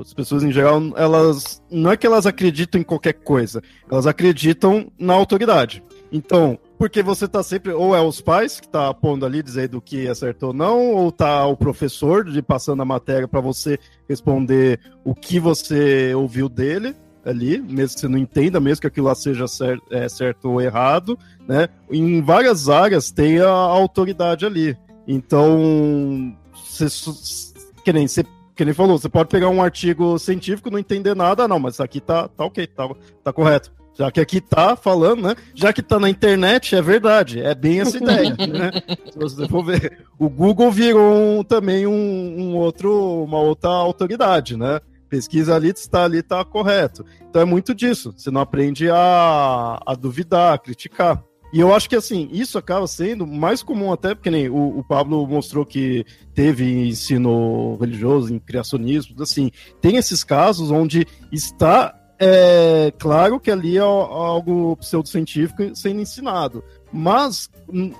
as 0.00 0.12
pessoas 0.12 0.44
em 0.44 0.52
geral, 0.52 0.80
elas, 0.96 1.62
não 1.70 1.90
é 1.90 1.96
que 1.96 2.06
elas 2.06 2.26
acreditam 2.26 2.80
em 2.80 2.84
qualquer 2.84 3.14
coisa, 3.14 3.62
elas 3.90 4.06
acreditam 4.06 4.92
na 4.98 5.14
autoridade. 5.14 5.82
Então, 6.12 6.58
porque 6.78 7.02
você 7.02 7.28
tá 7.28 7.42
sempre, 7.42 7.72
ou 7.72 7.94
é 7.94 8.00
os 8.00 8.20
pais 8.20 8.60
que 8.60 8.68
tá 8.68 8.92
pondo 8.92 9.24
ali 9.24 9.42
dizendo 9.42 9.80
que 9.80 10.08
acertou 10.08 10.48
ou 10.48 10.54
não, 10.54 10.92
ou 10.92 11.12
tá 11.12 11.46
o 11.46 11.56
professor 11.56 12.24
de 12.24 12.42
passando 12.42 12.82
a 12.82 12.84
matéria 12.84 13.28
para 13.28 13.40
você 13.40 13.78
responder 14.08 14.80
o 15.04 15.14
que 15.14 15.38
você 15.38 16.12
ouviu 16.14 16.48
dele, 16.48 16.94
ali, 17.24 17.58
mesmo 17.58 17.94
que 17.94 18.00
você 18.00 18.08
não 18.08 18.18
entenda, 18.18 18.60
mesmo 18.60 18.82
que 18.82 18.86
aquilo 18.86 19.06
lá 19.06 19.14
seja 19.14 19.48
certo, 19.48 19.82
é, 19.90 20.08
certo 20.08 20.50
ou 20.50 20.60
errado, 20.60 21.18
né? 21.48 21.68
Em 21.90 22.20
várias 22.20 22.68
áreas 22.68 23.10
tem 23.10 23.40
a 23.40 23.48
autoridade 23.48 24.44
ali. 24.44 24.76
Então, 25.06 26.36
você, 26.52 26.86
que 27.82 27.92
nem 27.92 28.06
você 28.06 28.24
que 28.54 28.64
nem 28.64 28.72
falou, 28.72 28.96
você 28.96 29.08
pode 29.08 29.28
pegar 29.28 29.48
um 29.48 29.60
artigo 29.60 30.16
científico 30.16 30.70
não 30.70 30.78
entender 30.78 31.14
nada, 31.16 31.48
não, 31.48 31.58
mas 31.58 31.80
aqui 31.80 32.00
tá, 32.00 32.28
tá 32.28 32.44
ok, 32.44 32.66
tá, 32.68 32.88
tá 33.22 33.32
correto. 33.32 33.72
Já 33.96 34.10
que 34.10 34.20
aqui 34.20 34.40
tá 34.40 34.74
falando, 34.74 35.22
né? 35.22 35.36
Já 35.54 35.72
que 35.72 35.80
tá 35.80 35.98
na 35.98 36.10
internet, 36.10 36.74
é 36.74 36.82
verdade. 36.82 37.40
É 37.40 37.54
bem 37.54 37.80
essa 37.80 37.96
ideia, 37.96 38.34
né? 38.46 38.70
Se 39.10 39.18
você 39.18 39.48
for 39.48 39.64
ver. 39.64 40.04
O 40.18 40.28
Google 40.28 40.70
virou 40.70 41.14
um, 41.14 41.44
também 41.44 41.86
um, 41.86 41.92
um, 41.92 42.56
outro, 42.56 43.24
uma 43.24 43.38
outra 43.38 43.70
autoridade, 43.70 44.56
né? 44.56 44.80
Pesquisa 45.08 45.54
ali, 45.54 45.68
está 45.68 46.04
ali, 46.04 46.22
tá 46.22 46.44
correto. 46.44 47.04
Então 47.28 47.40
é 47.40 47.44
muito 47.44 47.72
disso. 47.72 48.12
Você 48.16 48.30
não 48.30 48.40
aprende 48.40 48.90
a, 48.90 49.80
a 49.86 49.94
duvidar, 49.94 50.54
a 50.54 50.58
criticar. 50.58 51.22
E 51.52 51.60
eu 51.60 51.72
acho 51.72 51.88
que, 51.88 51.94
assim, 51.94 52.28
isso 52.32 52.58
acaba 52.58 52.84
sendo 52.88 53.24
mais 53.24 53.62
comum 53.62 53.92
até, 53.92 54.12
porque 54.12 54.28
nem 54.28 54.48
o, 54.48 54.78
o 54.78 54.82
Pablo 54.82 55.24
mostrou 55.24 55.64
que 55.64 56.04
teve 56.34 56.88
ensino 56.88 57.76
religioso, 57.76 58.34
em 58.34 58.40
criacionismo, 58.40 59.22
assim, 59.22 59.52
tem 59.80 59.96
esses 59.96 60.24
casos 60.24 60.72
onde 60.72 61.06
está 61.30 61.94
é 62.18 62.92
claro 62.98 63.40
que 63.40 63.50
ali 63.50 63.76
é 63.76 63.80
algo 63.80 64.76
pseudocientífico 64.76 65.74
sendo 65.74 66.00
ensinado. 66.00 66.62
Mas, 66.92 67.50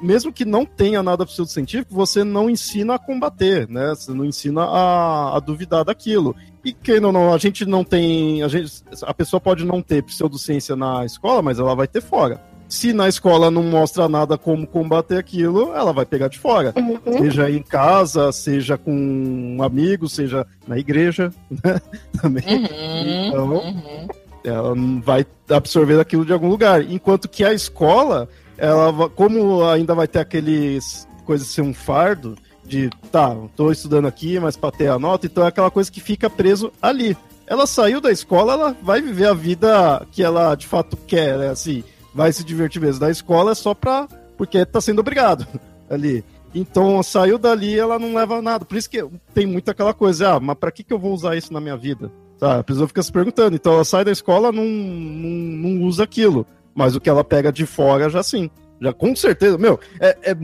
mesmo 0.00 0.32
que 0.32 0.44
não 0.44 0.64
tenha 0.64 1.02
nada 1.02 1.26
pseudocientífico, 1.26 1.92
você 1.92 2.22
não 2.22 2.48
ensina 2.48 2.94
a 2.94 2.98
combater, 2.98 3.68
né? 3.68 3.88
Você 3.88 4.12
não 4.12 4.24
ensina 4.24 4.62
a, 4.62 5.36
a 5.36 5.40
duvidar 5.40 5.84
daquilo. 5.84 6.36
E 6.64 6.72
que 6.72 7.00
não, 7.00 7.10
não, 7.10 7.34
a 7.34 7.38
gente 7.38 7.66
não 7.66 7.82
tem. 7.82 8.42
A, 8.44 8.48
gente, 8.48 8.84
a 9.02 9.12
pessoa 9.12 9.40
pode 9.40 9.64
não 9.64 9.82
ter 9.82 10.02
pseudociência 10.04 10.76
na 10.76 11.04
escola, 11.04 11.42
mas 11.42 11.58
ela 11.58 11.74
vai 11.74 11.88
ter 11.88 12.00
fora. 12.00 12.40
Se 12.74 12.92
na 12.92 13.08
escola 13.08 13.52
não 13.52 13.62
mostra 13.62 14.08
nada 14.08 14.36
como 14.36 14.66
combater 14.66 15.16
aquilo, 15.16 15.72
ela 15.76 15.92
vai 15.92 16.04
pegar 16.04 16.26
de 16.26 16.40
fora. 16.40 16.74
Uhum. 16.76 17.18
Seja 17.18 17.48
em 17.48 17.62
casa, 17.62 18.32
seja 18.32 18.76
com 18.76 18.90
um 18.90 19.62
amigo, 19.62 20.08
seja 20.08 20.44
na 20.66 20.76
igreja, 20.76 21.32
né? 21.48 21.80
Também. 22.20 22.42
Uhum. 22.44 23.28
Então, 23.28 23.48
uhum. 23.54 24.08
ela 24.42 24.74
vai 25.04 25.24
absorver 25.48 26.00
aquilo 26.00 26.24
de 26.24 26.32
algum 26.32 26.48
lugar. 26.48 26.82
Enquanto 26.82 27.28
que 27.28 27.44
a 27.44 27.52
escola, 27.54 28.28
ela, 28.58 29.08
como 29.10 29.64
ainda 29.64 29.94
vai 29.94 30.08
ter 30.08 30.18
aqueles 30.18 31.06
coisas 31.24 31.46
ser 31.46 31.62
um 31.62 31.72
fardo, 31.72 32.34
de 32.64 32.90
tá, 33.12 33.36
tô 33.54 33.70
estudando 33.70 34.08
aqui, 34.08 34.40
mas 34.40 34.56
para 34.56 34.72
ter 34.72 34.88
a 34.88 34.98
nota, 34.98 35.26
então 35.26 35.44
é 35.44 35.46
aquela 35.46 35.70
coisa 35.70 35.92
que 35.92 36.00
fica 36.00 36.28
preso 36.28 36.72
ali. 36.82 37.16
Ela 37.46 37.68
saiu 37.68 38.00
da 38.00 38.10
escola, 38.10 38.54
ela 38.54 38.76
vai 38.82 39.00
viver 39.00 39.28
a 39.28 39.34
vida 39.34 40.04
que 40.10 40.24
ela 40.24 40.56
de 40.56 40.66
fato 40.66 40.96
quer, 41.06 41.38
né? 41.38 41.50
assim, 41.50 41.84
vai 42.14 42.32
se 42.32 42.44
divertir 42.44 42.80
mesmo. 42.80 43.00
Da 43.00 43.10
escola 43.10 43.52
é 43.52 43.54
só 43.54 43.74
pra. 43.74 44.08
porque 44.36 44.64
tá 44.64 44.80
sendo 44.80 45.00
obrigado 45.00 45.46
ali. 45.90 46.24
Então 46.54 47.02
saiu 47.02 47.36
dali 47.36 47.76
ela 47.76 47.98
não 47.98 48.14
leva 48.14 48.40
nada. 48.40 48.64
Por 48.64 48.76
isso 48.78 48.88
que 48.88 49.04
tem 49.34 49.44
muito 49.44 49.70
aquela 49.70 49.92
coisa, 49.92 50.34
ah, 50.34 50.40
mas 50.40 50.56
pra 50.56 50.70
que, 50.70 50.84
que 50.84 50.92
eu 50.92 50.98
vou 50.98 51.12
usar 51.12 51.36
isso 51.36 51.52
na 51.52 51.60
minha 51.60 51.76
vida? 51.76 52.10
Tá, 52.38 52.60
a 52.60 52.64
pessoa 52.64 52.86
fica 52.86 53.02
se 53.02 53.10
perguntando. 53.10 53.56
Então 53.56 53.74
ela 53.74 53.84
sai 53.84 54.04
da 54.04 54.12
escola 54.12 54.52
não, 54.52 54.64
não, 54.64 55.30
não 55.30 55.82
usa 55.82 56.04
aquilo. 56.04 56.46
Mas 56.74 56.94
o 56.94 57.00
que 57.00 57.10
ela 57.10 57.24
pega 57.24 57.52
de 57.52 57.66
fora 57.66 58.08
já 58.08 58.22
sim. 58.22 58.48
Já 58.80 58.92
com 58.92 59.14
certeza. 59.16 59.58
Meu, 59.58 59.80
é, 60.00 60.16
é, 60.30 60.36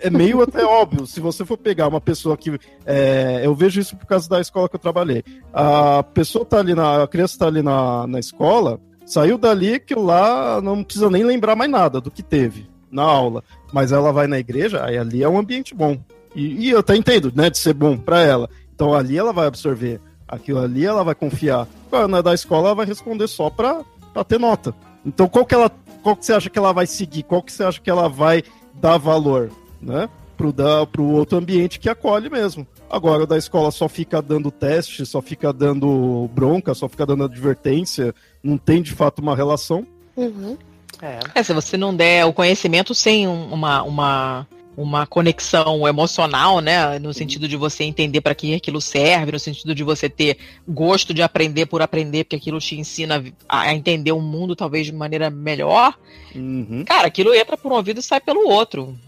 é 0.00 0.10
meio 0.10 0.40
até 0.42 0.64
óbvio. 0.64 1.06
Se 1.06 1.20
você 1.20 1.44
for 1.44 1.58
pegar 1.58 1.88
uma 1.88 2.00
pessoa 2.00 2.36
que. 2.36 2.58
É, 2.86 3.42
eu 3.44 3.54
vejo 3.54 3.80
isso 3.80 3.96
por 3.96 4.06
causa 4.06 4.28
da 4.28 4.40
escola 4.40 4.68
que 4.68 4.76
eu 4.76 4.80
trabalhei. 4.80 5.22
A 5.52 6.02
pessoa 6.02 6.44
tá 6.44 6.58
ali 6.58 6.74
na. 6.74 7.02
A 7.02 7.08
criança 7.08 7.38
tá 7.38 7.46
ali 7.46 7.62
na, 7.62 8.06
na 8.06 8.18
escola 8.18 8.80
Saiu 9.10 9.36
dali 9.36 9.80
que 9.80 9.92
lá 9.92 10.60
não 10.62 10.84
precisa 10.84 11.10
nem 11.10 11.24
lembrar 11.24 11.56
mais 11.56 11.68
nada 11.68 12.00
do 12.00 12.12
que 12.12 12.22
teve 12.22 12.70
na 12.88 13.02
aula. 13.02 13.42
Mas 13.72 13.90
ela 13.90 14.12
vai 14.12 14.28
na 14.28 14.38
igreja, 14.38 14.84
aí 14.84 14.96
ali 14.96 15.20
é 15.24 15.28
um 15.28 15.36
ambiente 15.36 15.74
bom. 15.74 15.98
E, 16.32 16.68
e 16.68 16.70
eu 16.70 16.78
até 16.78 16.94
entendo, 16.94 17.32
né, 17.34 17.50
de 17.50 17.58
ser 17.58 17.74
bom 17.74 17.98
para 17.98 18.20
ela. 18.22 18.48
Então 18.72 18.94
ali 18.94 19.18
ela 19.18 19.32
vai 19.32 19.48
absorver. 19.48 20.00
Aquilo 20.28 20.60
ali 20.60 20.86
ela 20.86 21.02
vai 21.02 21.16
confiar. 21.16 21.66
Quando 21.90 22.18
é 22.18 22.22
da 22.22 22.32
escola, 22.32 22.68
ela 22.68 22.76
vai 22.76 22.86
responder 22.86 23.26
só 23.26 23.50
pra 23.50 23.82
ter 24.28 24.38
nota. 24.38 24.72
Então 25.04 25.28
qual 25.28 25.44
que 25.44 25.56
ela. 25.56 25.72
Qual 26.04 26.14
que 26.14 26.24
você 26.24 26.32
acha 26.32 26.48
que 26.48 26.58
ela 26.58 26.72
vai 26.72 26.86
seguir? 26.86 27.24
Qual 27.24 27.42
que 27.42 27.52
você 27.52 27.64
acha 27.64 27.80
que 27.80 27.90
ela 27.90 28.08
vai 28.08 28.44
dar 28.74 28.96
valor? 28.96 29.50
Né? 29.82 30.08
Pro, 30.40 30.54
da, 30.54 30.86
pro 30.86 31.04
outro 31.04 31.36
ambiente 31.36 31.78
que 31.78 31.86
acolhe 31.86 32.30
mesmo. 32.30 32.66
Agora, 32.88 33.24
o 33.24 33.26
da 33.26 33.36
escola 33.36 33.70
só 33.70 33.90
fica 33.90 34.22
dando 34.22 34.50
teste, 34.50 35.04
só 35.04 35.20
fica 35.20 35.52
dando 35.52 36.30
bronca, 36.32 36.72
só 36.72 36.88
fica 36.88 37.04
dando 37.04 37.24
advertência, 37.24 38.14
não 38.42 38.56
tem 38.56 38.80
de 38.80 38.92
fato 38.92 39.18
uma 39.18 39.36
relação. 39.36 39.86
Uhum. 40.16 40.56
É. 41.02 41.18
é. 41.34 41.42
se 41.42 41.52
você 41.52 41.76
não 41.76 41.94
der 41.94 42.24
o 42.24 42.32
conhecimento 42.32 42.94
sem 42.94 43.28
uma, 43.28 43.82
uma, 43.82 44.48
uma 44.74 45.06
conexão 45.06 45.86
emocional, 45.86 46.60
né? 46.60 46.98
No 46.98 47.12
sentido 47.12 47.46
de 47.46 47.58
você 47.58 47.84
entender 47.84 48.22
para 48.22 48.34
que 48.34 48.54
aquilo 48.54 48.80
serve, 48.80 49.32
no 49.32 49.38
sentido 49.38 49.74
de 49.74 49.84
você 49.84 50.08
ter 50.08 50.38
gosto 50.66 51.12
de 51.12 51.20
aprender 51.20 51.66
por 51.66 51.82
aprender, 51.82 52.24
porque 52.24 52.36
aquilo 52.36 52.58
te 52.60 52.80
ensina 52.80 53.22
a 53.46 53.74
entender 53.74 54.12
o 54.12 54.22
mundo 54.22 54.56
talvez 54.56 54.86
de 54.86 54.92
maneira 54.94 55.28
melhor. 55.28 55.98
Uhum. 56.34 56.82
Cara, 56.86 57.08
aquilo 57.08 57.34
entra 57.34 57.58
por 57.58 57.70
um 57.70 57.74
ouvido 57.74 58.00
e 58.00 58.02
sai 58.02 58.22
pelo 58.22 58.48
outro. 58.48 58.98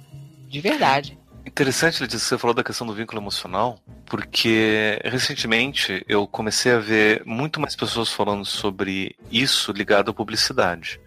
De 0.46 0.60
verdade. 0.60 1.21
Interessante, 1.44 2.02
Letícia, 2.02 2.28
você 2.28 2.38
falou 2.38 2.54
da 2.54 2.62
questão 2.62 2.86
do 2.86 2.94
vínculo 2.94 3.20
emocional, 3.20 3.78
porque 4.06 5.00
recentemente 5.04 6.04
eu 6.08 6.26
comecei 6.26 6.72
a 6.72 6.78
ver 6.78 7.22
muito 7.26 7.60
mais 7.60 7.74
pessoas 7.74 8.12
falando 8.12 8.44
sobre 8.44 9.16
isso 9.30 9.72
ligado 9.72 10.10
à 10.10 10.14
publicidade. 10.14 11.00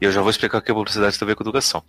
E 0.00 0.04
eu 0.04 0.12
já 0.12 0.20
vou 0.20 0.30
explicar 0.30 0.58
o 0.58 0.62
que 0.62 0.70
a 0.70 0.74
publicidade 0.74 1.18
tem 1.18 1.26
a 1.26 1.28
ver 1.28 1.34
com 1.34 1.42
educação. 1.42 1.82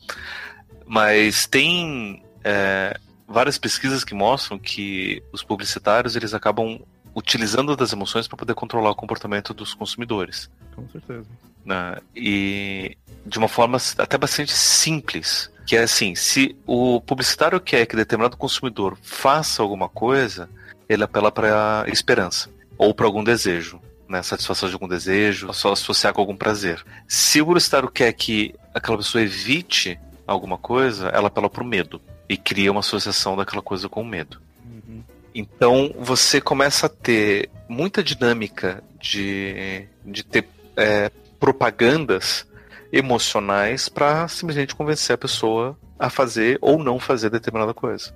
Mas 0.85 1.47
tem 1.47 2.23
é, 2.43 2.99
várias 3.27 3.57
pesquisas 3.57 4.03
que 4.03 4.13
mostram 4.13 4.59
que 4.59 5.23
os 5.31 5.43
publicitários 5.43 6.15
eles 6.15 6.33
acabam 6.33 6.79
utilizando 7.15 7.75
das 7.75 7.93
emoções 7.93 8.27
para 8.27 8.37
poder 8.37 8.55
controlar 8.55 8.91
o 8.91 8.95
comportamento 8.95 9.53
dos 9.53 9.73
consumidores. 9.73 10.49
Com 10.75 10.87
certeza. 10.89 11.29
Né? 11.63 11.97
E 12.15 12.97
de 13.25 13.37
uma 13.37 13.47
forma 13.47 13.77
até 13.97 14.17
bastante 14.17 14.53
simples. 14.53 15.51
Que 15.65 15.77
é 15.77 15.83
assim, 15.83 16.13
se 16.13 16.55
o 16.65 16.99
publicitário 17.01 17.59
quer 17.59 17.85
que 17.85 17.95
determinado 17.95 18.35
consumidor 18.35 18.97
faça 19.01 19.61
alguma 19.61 19.87
coisa, 19.87 20.49
ele 20.89 21.03
apela 21.03 21.31
para 21.31 21.85
esperança 21.87 22.49
ou 22.77 22.93
para 22.93 23.05
algum 23.05 23.23
desejo, 23.23 23.79
né, 24.09 24.21
satisfação 24.21 24.67
de 24.67 24.75
algum 24.75 24.87
desejo, 24.87 25.53
só 25.53 25.71
associar 25.71 26.13
com 26.13 26.19
algum 26.19 26.35
prazer. 26.35 26.83
Se 27.07 27.41
o 27.41 27.45
publicitário 27.45 27.89
quer 27.89 28.11
que 28.11 28.53
aquela 28.73 28.97
pessoa 28.97 29.21
evite 29.21 29.97
alguma 30.27 30.57
coisa, 30.57 31.07
ela 31.09 31.27
apela 31.27 31.49
para 31.49 31.63
o 31.63 31.67
medo 31.67 32.01
e 32.27 32.35
cria 32.35 32.71
uma 32.71 32.79
associação 32.81 33.35
daquela 33.35 33.61
coisa 33.61 33.87
com 33.87 34.01
o 34.01 34.05
medo. 34.05 34.41
Uhum. 34.65 35.01
Então 35.33 35.93
você 35.97 36.41
começa 36.41 36.87
a 36.87 36.89
ter 36.89 37.49
muita 37.67 38.03
dinâmica 38.03 38.83
de, 38.99 39.87
de 40.05 40.23
ter 40.23 40.47
é, 40.75 41.11
propagandas 41.39 42.45
emocionais 42.93 43.89
para 43.89 44.27
simplesmente 44.27 44.75
convencer 44.75 45.15
a 45.15 45.17
pessoa 45.17 45.75
a 45.97 46.11
fazer 46.11 46.59
ou 46.61 46.77
não 46.77 46.99
fazer 46.99 47.31
determinada 47.31 47.73
coisa. 47.73 48.13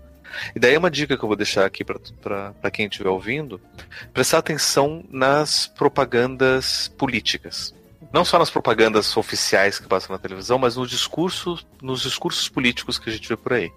E 0.56 0.60
daí 0.60 0.78
uma 0.78 0.92
dica 0.92 1.18
que 1.18 1.24
eu 1.24 1.28
vou 1.28 1.36
deixar 1.36 1.66
aqui 1.66 1.84
para 1.84 2.72
quem 2.72 2.86
estiver 2.86 3.10
ouvindo: 3.10 3.60
prestar 4.14 4.38
atenção 4.38 5.04
nas 5.10 5.66
propagandas 5.66 6.90
políticas. 6.98 7.74
Não 8.14 8.24
só 8.24 8.40
nas 8.40 8.50
propagandas 8.50 9.18
oficiais 9.18 9.80
que 9.80 9.88
passam 9.88 10.16
na 10.16 10.22
televisão, 10.22 10.58
mas 10.58 10.78
nos 10.78 10.90
discursos, 10.90 11.66
nos 11.82 12.02
discursos 12.02 12.48
políticos 12.48 12.98
que 12.98 13.10
a 13.10 13.14
gente 13.14 13.28
vê 13.28 13.36
por 13.36 13.54
aí. 13.54 13.72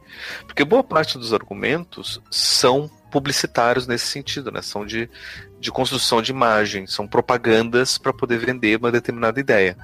Porque 0.47 0.65
boa 0.65 0.85
parte 0.85 1.19
dos 1.19 1.33
argumentos 1.33 2.21
são 2.31 2.89
publicitários 3.11 3.89
nesse 3.89 4.07
sentido, 4.07 4.53
né? 4.53 4.63
São 4.63 4.87
de, 4.87 5.11
de 5.59 5.73
construção 5.73 6.23
de 6.23 6.31
imagem, 6.31 6.87
são 6.87 7.09
propagandas 7.09 7.99
para 7.99 8.13
poder 8.13 8.39
vender 8.39 8.79
uma 8.79 8.93
determinada 8.93 9.41
ideia. 9.41 9.77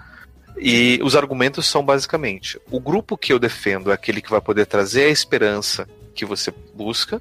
E 0.59 0.99
os 1.03 1.15
argumentos 1.15 1.67
são 1.67 1.85
basicamente: 1.85 2.61
o 2.71 2.81
grupo 2.81 3.17
que 3.17 3.33
eu 3.33 3.39
defendo 3.39 3.91
é 3.91 3.95
aquele 3.95 4.23
que 4.23 4.31
vai 4.31 4.41
poder 4.41 4.67
trazer 4.67 5.05
a 5.05 5.11
esperança 5.11 5.89
que 6.15 6.25
você 6.25 6.53
busca, 6.75 7.21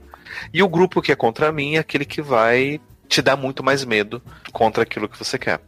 e 0.54 0.64
o 0.64 0.70
grupo 0.70 1.02
que 1.02 1.12
é 1.12 1.16
contra 1.16 1.52
mim 1.52 1.76
é 1.76 1.80
aquele 1.80 2.06
que 2.06 2.22
vai 2.22 2.80
te 3.08 3.22
dar 3.22 3.36
muito 3.36 3.64
mais 3.64 3.84
medo 3.84 4.22
contra 4.52 4.84
aquilo 4.84 5.10
que 5.10 5.18
você 5.18 5.38
quer. 5.38 5.62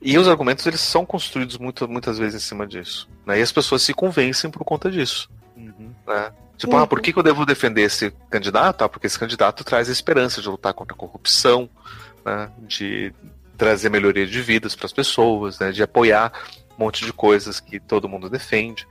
E 0.00 0.16
os 0.16 0.28
argumentos 0.28 0.64
eles 0.66 0.80
são 0.80 1.04
construídos 1.04 1.58
muito, 1.58 1.88
muitas 1.88 2.18
vezes 2.18 2.42
em 2.42 2.46
cima 2.46 2.66
disso. 2.66 3.08
Né? 3.26 3.40
E 3.40 3.42
as 3.42 3.50
pessoas 3.50 3.82
se 3.82 3.92
convencem 3.92 4.50
por 4.50 4.64
conta 4.64 4.90
disso. 4.90 5.28
Uhum. 5.56 5.92
Né? 6.06 6.32
Tipo, 6.56 6.76
uhum. 6.76 6.82
ah, 6.82 6.86
por 6.86 7.00
que, 7.00 7.12
que 7.12 7.18
eu 7.18 7.22
devo 7.22 7.44
defender 7.44 7.82
esse 7.82 8.12
candidato? 8.30 8.82
Ah, 8.82 8.88
porque 8.88 9.06
esse 9.06 9.18
candidato 9.18 9.64
traz 9.64 9.88
a 9.88 9.92
esperança 9.92 10.40
de 10.40 10.48
lutar 10.48 10.72
contra 10.72 10.94
a 10.94 10.98
corrupção, 10.98 11.68
né? 12.24 12.50
de 12.60 13.12
trazer 13.56 13.90
melhoria 13.90 14.26
de 14.26 14.40
vidas 14.40 14.76
para 14.76 14.86
as 14.86 14.92
pessoas, 14.92 15.58
né? 15.58 15.72
de 15.72 15.82
apoiar 15.82 16.32
um 16.78 16.84
monte 16.84 17.04
de 17.04 17.12
coisas 17.12 17.60
que 17.60 17.80
todo 17.80 18.08
mundo 18.08 18.30
defende, 18.30 18.86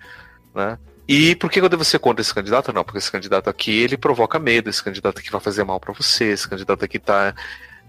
né? 0.54 0.78
E 1.08 1.36
por 1.36 1.50
que 1.50 1.62
eu 1.62 1.70
devo 1.70 1.86
ser 1.86 2.00
contra 2.00 2.22
esse 2.22 2.34
candidato? 2.34 2.74
Não, 2.74 2.84
porque 2.84 2.98
esse 2.98 3.12
candidato 3.12 3.50
aqui 3.50 3.72
ele 3.72 3.96
provoca 3.96 4.38
medo, 4.38 4.70
esse 4.70 4.84
candidato 4.84 5.20
aqui 5.20 5.32
vai 5.32 5.40
fazer 5.40 5.64
mal 5.64 5.80
para 5.80 5.94
você, 5.94 6.26
esse 6.26 6.48
candidato 6.48 6.84
aqui 6.84 7.00
tá 7.00 7.34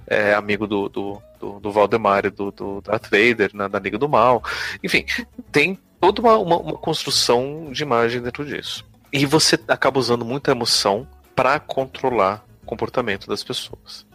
é 0.09 0.33
amigo 0.33 0.67
do, 0.67 0.89
do, 0.89 1.23
do, 1.39 1.61
do 1.61 1.71
Valdemar 1.71 2.31
do, 2.31 2.51
do 2.51 2.81
Darth 2.81 3.05
Vader, 3.11 3.51
né, 3.53 3.69
da 3.69 3.79
Liga 3.79 3.99
do 3.99 4.09
Mal. 4.09 4.43
Enfim, 4.83 5.05
tem 5.53 5.79
toda 6.01 6.23
uma, 6.23 6.39
uma, 6.39 6.57
uma 6.57 6.79
construção 6.79 7.71
de 7.71 7.83
imagem 7.83 8.23
dentro 8.23 8.45
disso. 8.45 8.85
E 9.13 9.27
você 9.27 9.59
acaba 9.69 9.99
usando 9.99 10.25
muita 10.25 10.51
emoção 10.51 11.07
para 11.35 11.61
controlar 11.61 12.45
o 12.63 12.67
comportamento 12.67 13.27
das 13.29 13.45
pessoas. 13.45 14.07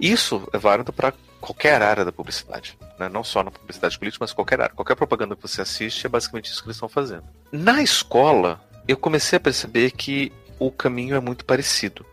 Isso 0.00 0.48
é 0.52 0.58
válido 0.58 0.92
para 0.92 1.12
qualquer 1.40 1.80
área 1.80 2.04
da 2.04 2.12
publicidade, 2.12 2.76
né? 3.00 3.08
não 3.08 3.24
só 3.24 3.42
na 3.42 3.50
publicidade 3.50 3.98
política, 3.98 4.22
mas 4.22 4.32
qualquer 4.32 4.60
área. 4.60 4.74
Qualquer 4.74 4.94
propaganda 4.94 5.34
que 5.34 5.42
você 5.42 5.62
assiste 5.62 6.06
é 6.06 6.08
basicamente 6.08 6.50
isso 6.50 6.62
que 6.62 6.68
eles 6.68 6.76
estão 6.76 6.88
fazendo. 6.88 7.24
Na 7.50 7.82
escola, 7.82 8.60
eu 8.86 8.96
comecei 8.96 9.36
a 9.36 9.40
perceber 9.40 9.90
que 9.92 10.32
o 10.58 10.70
caminho 10.70 11.16
é 11.16 11.20
muito 11.20 11.44
parecido, 11.44 12.04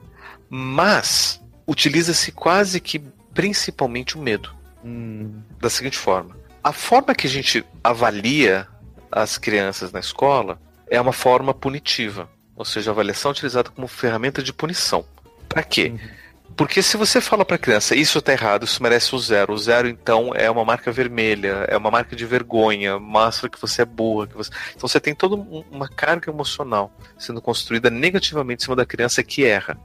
mas 0.49 1.41
utiliza-se 1.67 2.31
quase 2.31 2.79
que 2.79 2.99
principalmente 3.33 4.17
o 4.17 4.21
medo. 4.21 4.55
Hum. 4.83 5.41
Da 5.59 5.69
seguinte 5.69 5.97
forma: 5.97 6.37
a 6.63 6.71
forma 6.71 7.13
que 7.13 7.27
a 7.27 7.29
gente 7.29 7.65
avalia 7.83 8.67
as 9.11 9.37
crianças 9.37 9.91
na 9.91 9.99
escola 9.99 10.59
é 10.89 10.99
uma 10.99 11.13
forma 11.13 11.53
punitiva, 11.53 12.29
ou 12.55 12.63
seja, 12.63 12.91
a 12.91 12.93
avaliação 12.93 13.29
é 13.29 13.33
utilizada 13.33 13.69
como 13.69 13.87
ferramenta 13.87 14.41
de 14.41 14.53
punição. 14.53 15.05
Para 15.49 15.63
quê? 15.63 15.91
Uhum 15.93 16.26
porque 16.57 16.81
se 16.81 16.97
você 16.97 17.21
fala 17.21 17.45
para 17.45 17.55
a 17.55 17.59
criança, 17.59 17.95
isso 17.95 18.17
está 18.17 18.33
errado, 18.33 18.65
isso 18.65 18.81
merece 18.81 19.13
o 19.13 19.19
zero, 19.19 19.53
o 19.53 19.57
zero 19.59 19.87
então 19.87 20.31
é 20.33 20.49
uma 20.49 20.65
marca 20.65 20.91
vermelha, 20.91 21.67
é 21.69 21.77
uma 21.77 21.91
marca 21.91 22.15
de 22.15 22.25
vergonha, 22.25 22.97
mostra 22.97 23.47
que 23.47 23.61
você 23.61 23.83
é. 23.83 23.85
Que 23.85 24.35
você... 24.35 24.49
Então 24.75 24.89
você 24.89 24.99
tem 24.99 25.13
toda 25.13 25.35
uma 25.35 25.87
carga 25.87 26.31
emocional 26.31 26.91
sendo 27.15 27.39
construída 27.39 27.91
negativamente 27.91 28.63
em 28.63 28.65
cima 28.65 28.75
da 28.75 28.87
criança 28.87 29.21
que 29.21 29.45
erra. 29.45 29.77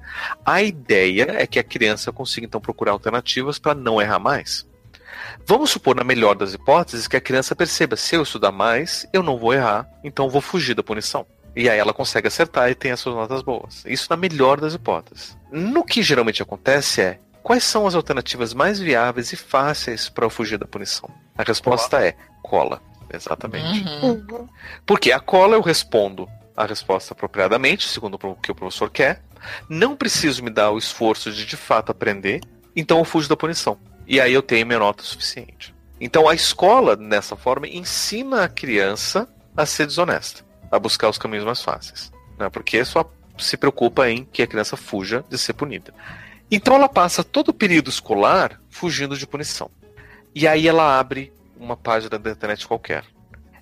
A 0.47 0.63
ideia 0.63 1.27
é 1.39 1.47
que 1.47 1.59
a 1.59 1.65
criança 1.65 2.11
consiga 2.11 2.47
então 2.47 2.61
procurar 2.61 2.93
alternativas 2.93 3.59
para 3.59 3.75
não 3.75 4.01
errar 4.01 4.19
mais. 4.19 4.67
Vamos 5.47 5.71
supor, 5.71 5.95
na 5.95 6.05
melhor 6.05 6.35
das 6.35 6.55
hipóteses, 6.55 7.07
que 7.07 7.17
a 7.17 7.21
criança 7.21 7.55
perceba: 7.55 7.97
se 7.97 8.15
eu 8.15 8.23
estudar 8.23 8.51
mais, 8.51 9.07
eu 9.13 9.23
não 9.23 9.37
vou 9.37 9.53
errar, 9.53 9.87
então 10.03 10.31
vou 10.31 10.41
fugir 10.41 10.75
da 10.75 10.83
punição. 10.83 11.27
E 11.55 11.69
aí 11.69 11.79
ela 11.79 11.93
consegue 11.93 12.29
acertar 12.29 12.71
e 12.71 12.75
tem 12.75 12.93
as 12.93 13.01
suas 13.01 13.15
notas 13.15 13.43
boas. 13.43 13.85
Isso 13.87 14.07
na 14.09 14.17
melhor 14.17 14.61
das 14.61 14.75
hipóteses. 14.75 15.37
No 15.51 15.85
que 15.85 16.03
geralmente 16.03 16.43
acontece 16.43 17.03
é 17.03 17.19
quais 17.43 17.63
são 17.65 17.87
as 17.87 17.95
alternativas 17.95 18.55
mais 18.55 18.79
viáveis 18.81 19.33
e 19.33 19.37
fáceis 19.37 20.09
para 20.09 20.25
eu 20.25 20.31
fugir 20.31 20.59
da 20.59 20.67
punição? 20.67 21.11
A 21.37 21.43
resposta 21.43 21.97
cola. 21.97 22.07
é 22.07 22.17
cola. 22.43 22.83
Exatamente. 23.13 23.85
Uhum. 24.03 24.49
Porque 24.87 25.13
a 25.13 25.21
cola 25.21 25.55
eu 25.55 25.61
respondo 25.61 26.27
a 26.57 26.65
resposta 26.65 27.13
apropriadamente, 27.13 27.87
segundo 27.89 28.19
o 28.23 28.35
que 28.37 28.51
o 28.51 28.55
professor 28.55 28.91
quer. 28.91 29.23
Não 29.69 29.95
preciso 29.95 30.43
me 30.43 30.51
dar 30.51 30.71
o 30.71 30.79
esforço 30.79 31.31
de 31.31 31.45
de 31.45 31.57
fato 31.57 31.91
aprender, 31.91 32.41
então 32.75 32.99
eu 32.99 33.05
fujo 33.05 33.29
da 33.29 33.37
punição. 33.37 33.79
E 34.07 34.21
aí 34.21 34.33
eu 34.33 34.43
tenho 34.43 34.67
minha 34.67 34.79
nota 34.79 35.03
suficiente. 35.03 35.75
Então 36.01 36.29
a 36.29 36.35
escola, 36.35 36.97
nessa 36.97 37.37
forma, 37.37 37.69
ensina 37.69 38.45
a 38.45 38.49
criança 38.49 39.29
a 39.57 39.67
ser 39.67 39.87
desonesta 39.87 40.52
a 40.73 40.79
buscar 40.79 41.11
os 41.11 41.19
caminhos 41.19 41.45
mais 41.45 41.63
fáceis. 41.63 42.11
Né? 42.39 42.49
Porque 42.49 42.85
só 42.85 43.09
se 43.39 43.57
preocupa 43.57 44.09
em 44.09 44.25
que 44.25 44.43
a 44.43 44.47
criança 44.47 44.77
fuja 44.77 45.25
de 45.29 45.39
ser 45.39 45.53
punida. 45.53 45.93
Então 46.51 46.75
ela 46.75 46.89
passa 46.89 47.23
todo 47.23 47.49
o 47.49 47.55
período 47.55 47.91
escolar 47.91 48.61
fugindo 48.69 49.17
de 49.17 49.27
punição. 49.27 49.71
E 50.35 50.49
aí 50.49 50.67
ela 50.67 50.99
abre 50.99 51.33
uma 51.59 51.77
página 51.77 52.19
da 52.19 52.31
internet 52.31 52.67
qualquer. 52.67 53.05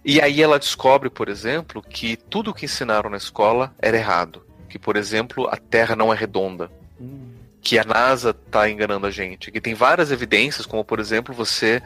E 0.04 0.20
aí 0.20 0.40
ela 0.40 0.58
descobre, 0.58 1.10
por 1.10 1.28
exemplo, 1.28 1.82
que 1.82 2.16
tudo 2.16 2.54
que 2.54 2.64
ensinaram 2.64 3.10
na 3.10 3.16
escola 3.16 3.74
era 3.78 3.96
errado. 3.96 4.42
Que, 4.68 4.78
por 4.78 4.96
exemplo, 4.96 5.48
a 5.48 5.56
Terra 5.56 5.94
não 5.94 6.12
é 6.12 6.16
redonda. 6.16 6.70
Que 7.60 7.78
a 7.78 7.84
NASA 7.84 8.30
está 8.30 8.70
enganando 8.70 9.06
a 9.06 9.10
gente. 9.10 9.50
Que 9.50 9.60
tem 9.60 9.74
várias 9.74 10.10
evidências, 10.10 10.64
como 10.64 10.84
por 10.84 10.98
exemplo, 10.98 11.34
você, 11.34 11.82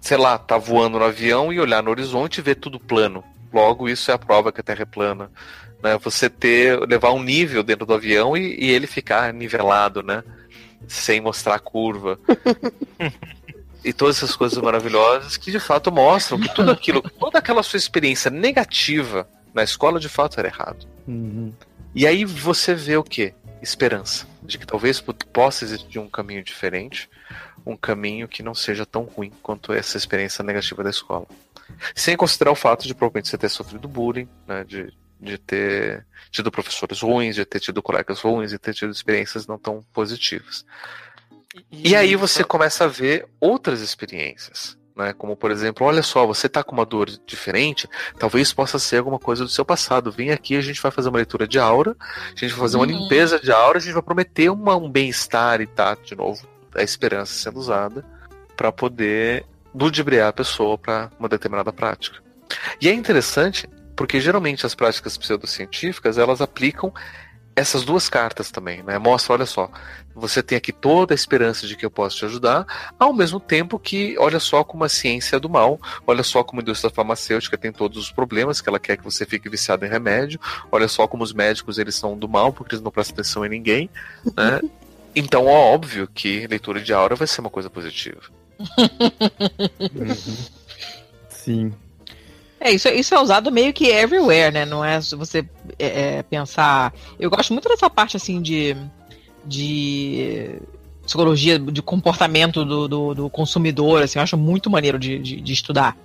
sei 0.00 0.18
lá, 0.18 0.36
tá 0.36 0.58
voando 0.58 0.98
no 0.98 1.04
avião 1.04 1.52
e 1.52 1.58
olhar 1.58 1.82
no 1.82 1.90
horizonte 1.90 2.38
e 2.38 2.42
ver 2.42 2.56
tudo 2.56 2.78
plano. 2.78 3.24
Logo, 3.52 3.88
isso 3.88 4.10
é 4.10 4.14
a 4.14 4.18
prova 4.18 4.52
que 4.52 4.60
a 4.60 4.64
Terra 4.64 4.82
é 4.82 4.86
plana. 4.86 5.30
Né? 5.82 5.96
Você 5.98 6.28
ter 6.28 6.78
levar 6.86 7.12
um 7.12 7.22
nível 7.22 7.62
dentro 7.62 7.86
do 7.86 7.94
avião 7.94 8.36
e, 8.36 8.56
e 8.58 8.70
ele 8.70 8.86
ficar 8.86 9.32
nivelado, 9.32 10.02
né? 10.02 10.22
Sem 10.86 11.20
mostrar 11.20 11.54
a 11.54 11.58
curva. 11.58 12.18
e 13.84 13.92
todas 13.92 14.16
essas 14.16 14.36
coisas 14.36 14.58
maravilhosas 14.58 15.36
que 15.36 15.50
de 15.50 15.60
fato 15.60 15.90
mostram 15.90 16.38
que 16.38 16.54
tudo 16.54 16.70
aquilo, 16.70 17.02
toda 17.18 17.38
aquela 17.38 17.62
sua 17.62 17.76
experiência 17.76 18.30
negativa 18.30 19.28
na 19.54 19.62
escola 19.62 19.98
de 19.98 20.08
fato 20.08 20.38
era 20.38 20.48
errado. 20.48 20.86
Uhum. 21.06 21.52
E 21.94 22.06
aí 22.06 22.24
você 22.24 22.74
vê 22.74 22.96
o 22.96 23.02
que? 23.02 23.34
Esperança. 23.62 24.26
De 24.42 24.58
que 24.58 24.66
talvez 24.66 25.02
possa 25.32 25.64
existir 25.64 25.98
um 25.98 26.08
caminho 26.08 26.42
diferente, 26.42 27.08
um 27.70 27.76
caminho 27.76 28.26
que 28.26 28.42
não 28.42 28.54
seja 28.54 28.86
tão 28.86 29.02
ruim 29.02 29.32
quanto 29.42 29.72
essa 29.72 29.96
experiência 29.96 30.42
negativa 30.42 30.82
da 30.82 30.90
escola. 30.90 31.26
Sem 31.94 32.16
considerar 32.16 32.50
o 32.50 32.56
fato 32.56 32.86
de 32.86 32.94
provavelmente 32.94 33.28
você 33.28 33.36
ter 33.36 33.48
sofrido 33.48 33.86
bullying, 33.86 34.28
né, 34.46 34.64
de, 34.64 34.92
de 35.20 35.38
ter 35.38 36.06
tido 36.30 36.50
professores 36.50 37.00
ruins, 37.00 37.34
de 37.34 37.44
ter 37.44 37.60
tido 37.60 37.82
colegas 37.82 38.20
ruins 38.20 38.52
e 38.52 38.58
ter 38.58 38.72
tido 38.72 38.90
experiências 38.90 39.46
não 39.46 39.58
tão 39.58 39.84
positivas. 39.92 40.64
E, 41.70 41.90
e 41.90 41.96
aí 41.96 42.16
você 42.16 42.42
começa 42.42 42.84
a 42.84 42.88
ver 42.88 43.26
outras 43.40 43.80
experiências. 43.80 44.78
Né? 44.96 45.12
Como, 45.12 45.36
por 45.36 45.50
exemplo, 45.50 45.86
olha 45.86 46.02
só, 46.02 46.26
você 46.26 46.46
está 46.46 46.64
com 46.64 46.72
uma 46.72 46.84
dor 46.86 47.08
diferente, 47.26 47.88
talvez 48.18 48.52
possa 48.52 48.78
ser 48.78 48.96
alguma 48.98 49.18
coisa 49.18 49.44
do 49.44 49.50
seu 49.50 49.64
passado. 49.64 50.10
Vem 50.10 50.30
aqui, 50.30 50.56
a 50.56 50.60
gente 50.60 50.82
vai 50.82 50.90
fazer 50.90 51.08
uma 51.08 51.18
leitura 51.18 51.46
de 51.46 51.58
aura, 51.58 51.96
a 52.00 52.30
gente 52.30 52.50
vai 52.50 52.60
fazer 52.60 52.76
uma 52.78 52.86
uhum. 52.86 53.02
limpeza 53.02 53.38
de 53.38 53.52
aura, 53.52 53.78
a 53.78 53.80
gente 53.80 53.92
vai 53.92 54.02
prometer 54.02 54.50
uma, 54.50 54.76
um 54.76 54.90
bem-estar 54.90 55.60
e 55.60 55.66
tá, 55.66 55.94
de 55.94 56.16
novo, 56.16 56.46
a 56.74 56.82
esperança 56.82 57.32
sendo 57.32 57.58
usada 57.58 58.04
para 58.56 58.72
poder 58.72 59.44
ludibriar 59.74 60.28
a 60.28 60.32
pessoa 60.32 60.76
para 60.76 61.10
uma 61.18 61.28
determinada 61.28 61.72
prática. 61.72 62.18
E 62.80 62.88
é 62.88 62.92
interessante 62.92 63.68
porque 63.94 64.20
geralmente 64.20 64.64
as 64.64 64.74
práticas 64.74 65.16
pseudocientíficas 65.16 66.18
elas 66.18 66.40
aplicam 66.40 66.92
essas 67.58 67.82
duas 67.82 68.08
cartas 68.08 68.52
também, 68.52 68.84
né? 68.84 68.98
Mostra, 68.98 69.32
olha 69.32 69.46
só, 69.46 69.68
você 70.14 70.40
tem 70.40 70.56
aqui 70.56 70.72
toda 70.72 71.12
a 71.12 71.16
esperança 71.16 71.66
de 71.66 71.76
que 71.76 71.84
eu 71.84 71.90
posso 71.90 72.16
te 72.18 72.24
ajudar, 72.24 72.64
ao 72.96 73.12
mesmo 73.12 73.40
tempo 73.40 73.80
que, 73.80 74.16
olha 74.16 74.38
só 74.38 74.62
como 74.62 74.84
a 74.84 74.88
ciência 74.88 75.36
é 75.36 75.40
do 75.40 75.48
mal, 75.48 75.80
olha 76.06 76.22
só 76.22 76.44
como 76.44 76.60
a 76.60 76.62
indústria 76.62 76.88
farmacêutica 76.88 77.58
tem 77.58 77.72
todos 77.72 77.98
os 77.98 78.12
problemas, 78.12 78.60
que 78.60 78.68
ela 78.68 78.78
quer 78.78 78.96
que 78.96 79.02
você 79.02 79.26
fique 79.26 79.48
viciado 79.48 79.84
em 79.84 79.88
remédio, 79.88 80.38
olha 80.70 80.86
só 80.86 81.08
como 81.08 81.24
os 81.24 81.32
médicos 81.32 81.78
eles 81.78 81.96
são 81.96 82.16
do 82.16 82.28
mal, 82.28 82.52
porque 82.52 82.76
eles 82.76 82.82
não 82.82 82.92
prestam 82.92 83.14
atenção 83.14 83.44
em 83.44 83.48
ninguém, 83.48 83.90
né? 84.36 84.60
Então, 85.18 85.46
óbvio 85.46 86.08
que 86.12 86.46
leitura 86.46 86.80
de 86.80 86.92
aura 86.92 87.14
vai 87.14 87.26
ser 87.26 87.40
uma 87.40 87.50
coisa 87.50 87.68
positiva 87.68 88.38
uhum. 88.58 90.36
Sim. 91.28 91.72
É, 92.60 92.72
isso, 92.72 92.88
isso 92.88 93.14
é 93.14 93.20
usado 93.20 93.52
meio 93.52 93.72
que 93.72 93.86
everywhere, 93.86 94.52
né? 94.52 94.64
Não 94.64 94.84
é 94.84 95.00
você 95.00 95.48
é, 95.78 96.18
é, 96.18 96.22
pensar. 96.24 96.92
Eu 97.18 97.30
gosto 97.30 97.52
muito 97.52 97.68
dessa 97.68 97.88
parte 97.88 98.16
assim 98.16 98.42
de, 98.42 98.76
de 99.44 100.60
psicologia 101.04 101.58
de 101.58 101.80
comportamento 101.80 102.64
do, 102.64 102.88
do, 102.88 103.14
do 103.14 103.30
consumidor, 103.30 104.02
assim, 104.02 104.18
eu 104.18 104.22
acho 104.24 104.36
muito 104.36 104.68
maneiro 104.68 104.98
de, 104.98 105.18
de, 105.20 105.40
de, 105.40 105.52
estudar. 105.52 105.96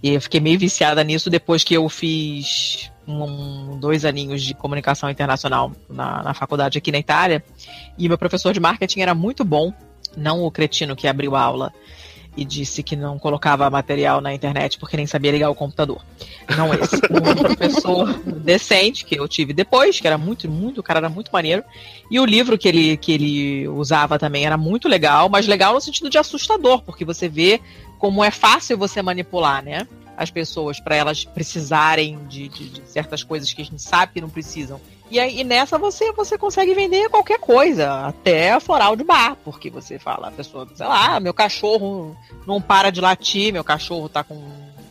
E 0.00 0.10
eu 0.10 0.20
fiquei 0.20 0.40
meio 0.40 0.58
viciada 0.58 1.02
nisso 1.02 1.28
depois 1.28 1.64
que 1.64 1.74
eu 1.74 1.88
fiz 1.88 2.90
um, 3.06 3.78
dois 3.78 4.04
aninhos 4.04 4.42
de 4.42 4.54
comunicação 4.54 5.10
internacional 5.10 5.72
na, 5.88 6.22
na 6.22 6.34
faculdade 6.34 6.78
aqui 6.78 6.92
na 6.92 6.98
Itália. 6.98 7.44
E 7.98 8.08
meu 8.08 8.18
professor 8.18 8.52
de 8.52 8.60
marketing 8.60 9.00
era 9.00 9.14
muito 9.14 9.44
bom 9.44 9.72
não 10.16 10.44
o 10.44 10.50
cretino 10.50 10.94
que 10.94 11.08
abriu 11.08 11.34
a 11.34 11.40
aula 11.40 11.72
e 12.36 12.44
disse 12.44 12.82
que 12.82 12.96
não 12.96 13.18
colocava 13.18 13.68
material 13.68 14.20
na 14.20 14.32
internet 14.32 14.78
porque 14.78 14.96
nem 14.96 15.06
sabia 15.06 15.30
ligar 15.30 15.50
o 15.50 15.54
computador. 15.54 16.00
Não 16.56 16.72
esse. 16.72 16.96
Um 16.96 17.34
professor 17.36 18.12
decente 18.24 19.04
que 19.04 19.18
eu 19.18 19.28
tive 19.28 19.52
depois, 19.52 20.00
que 20.00 20.06
era 20.06 20.16
muito, 20.16 20.48
muito, 20.48 20.80
o 20.80 20.82
cara 20.82 21.00
era 21.00 21.08
muito 21.08 21.30
maneiro. 21.30 21.62
E 22.10 22.18
o 22.18 22.24
livro 22.24 22.56
que 22.56 22.68
ele, 22.68 22.96
que 22.96 23.12
ele 23.12 23.68
usava 23.68 24.18
também 24.18 24.46
era 24.46 24.56
muito 24.56 24.88
legal, 24.88 25.28
mas 25.28 25.46
legal 25.46 25.74
no 25.74 25.80
sentido 25.80 26.08
de 26.08 26.16
assustador, 26.16 26.82
porque 26.82 27.04
você 27.04 27.28
vê 27.28 27.60
como 27.98 28.24
é 28.24 28.30
fácil 28.30 28.78
você 28.78 29.02
manipular, 29.02 29.62
né? 29.62 29.86
As 30.16 30.30
pessoas 30.30 30.78
para 30.78 30.96
elas 30.96 31.24
precisarem 31.24 32.18
de, 32.26 32.48
de, 32.48 32.68
de 32.68 32.88
certas 32.88 33.22
coisas 33.22 33.52
que 33.52 33.62
a 33.62 33.64
gente 33.64 33.82
sabe 33.82 34.12
que 34.12 34.20
não 34.20 34.28
precisam. 34.28 34.80
E 35.10 35.20
aí 35.20 35.44
nessa 35.44 35.76
você 35.76 36.10
você 36.12 36.38
consegue 36.38 36.74
vender 36.74 37.10
qualquer 37.10 37.38
coisa, 37.38 38.06
até 38.06 38.58
floral 38.60 38.96
de 38.96 39.04
bar, 39.04 39.36
porque 39.44 39.68
você 39.68 39.98
fala, 39.98 40.28
a 40.28 40.32
pessoa, 40.32 40.66
sei 40.74 40.86
lá, 40.86 41.20
meu 41.20 41.34
cachorro 41.34 42.16
não 42.46 42.62
para 42.62 42.90
de 42.90 43.00
latir, 43.00 43.52
meu 43.52 43.62
cachorro 43.62 44.08
tá 44.08 44.24
com, 44.24 44.40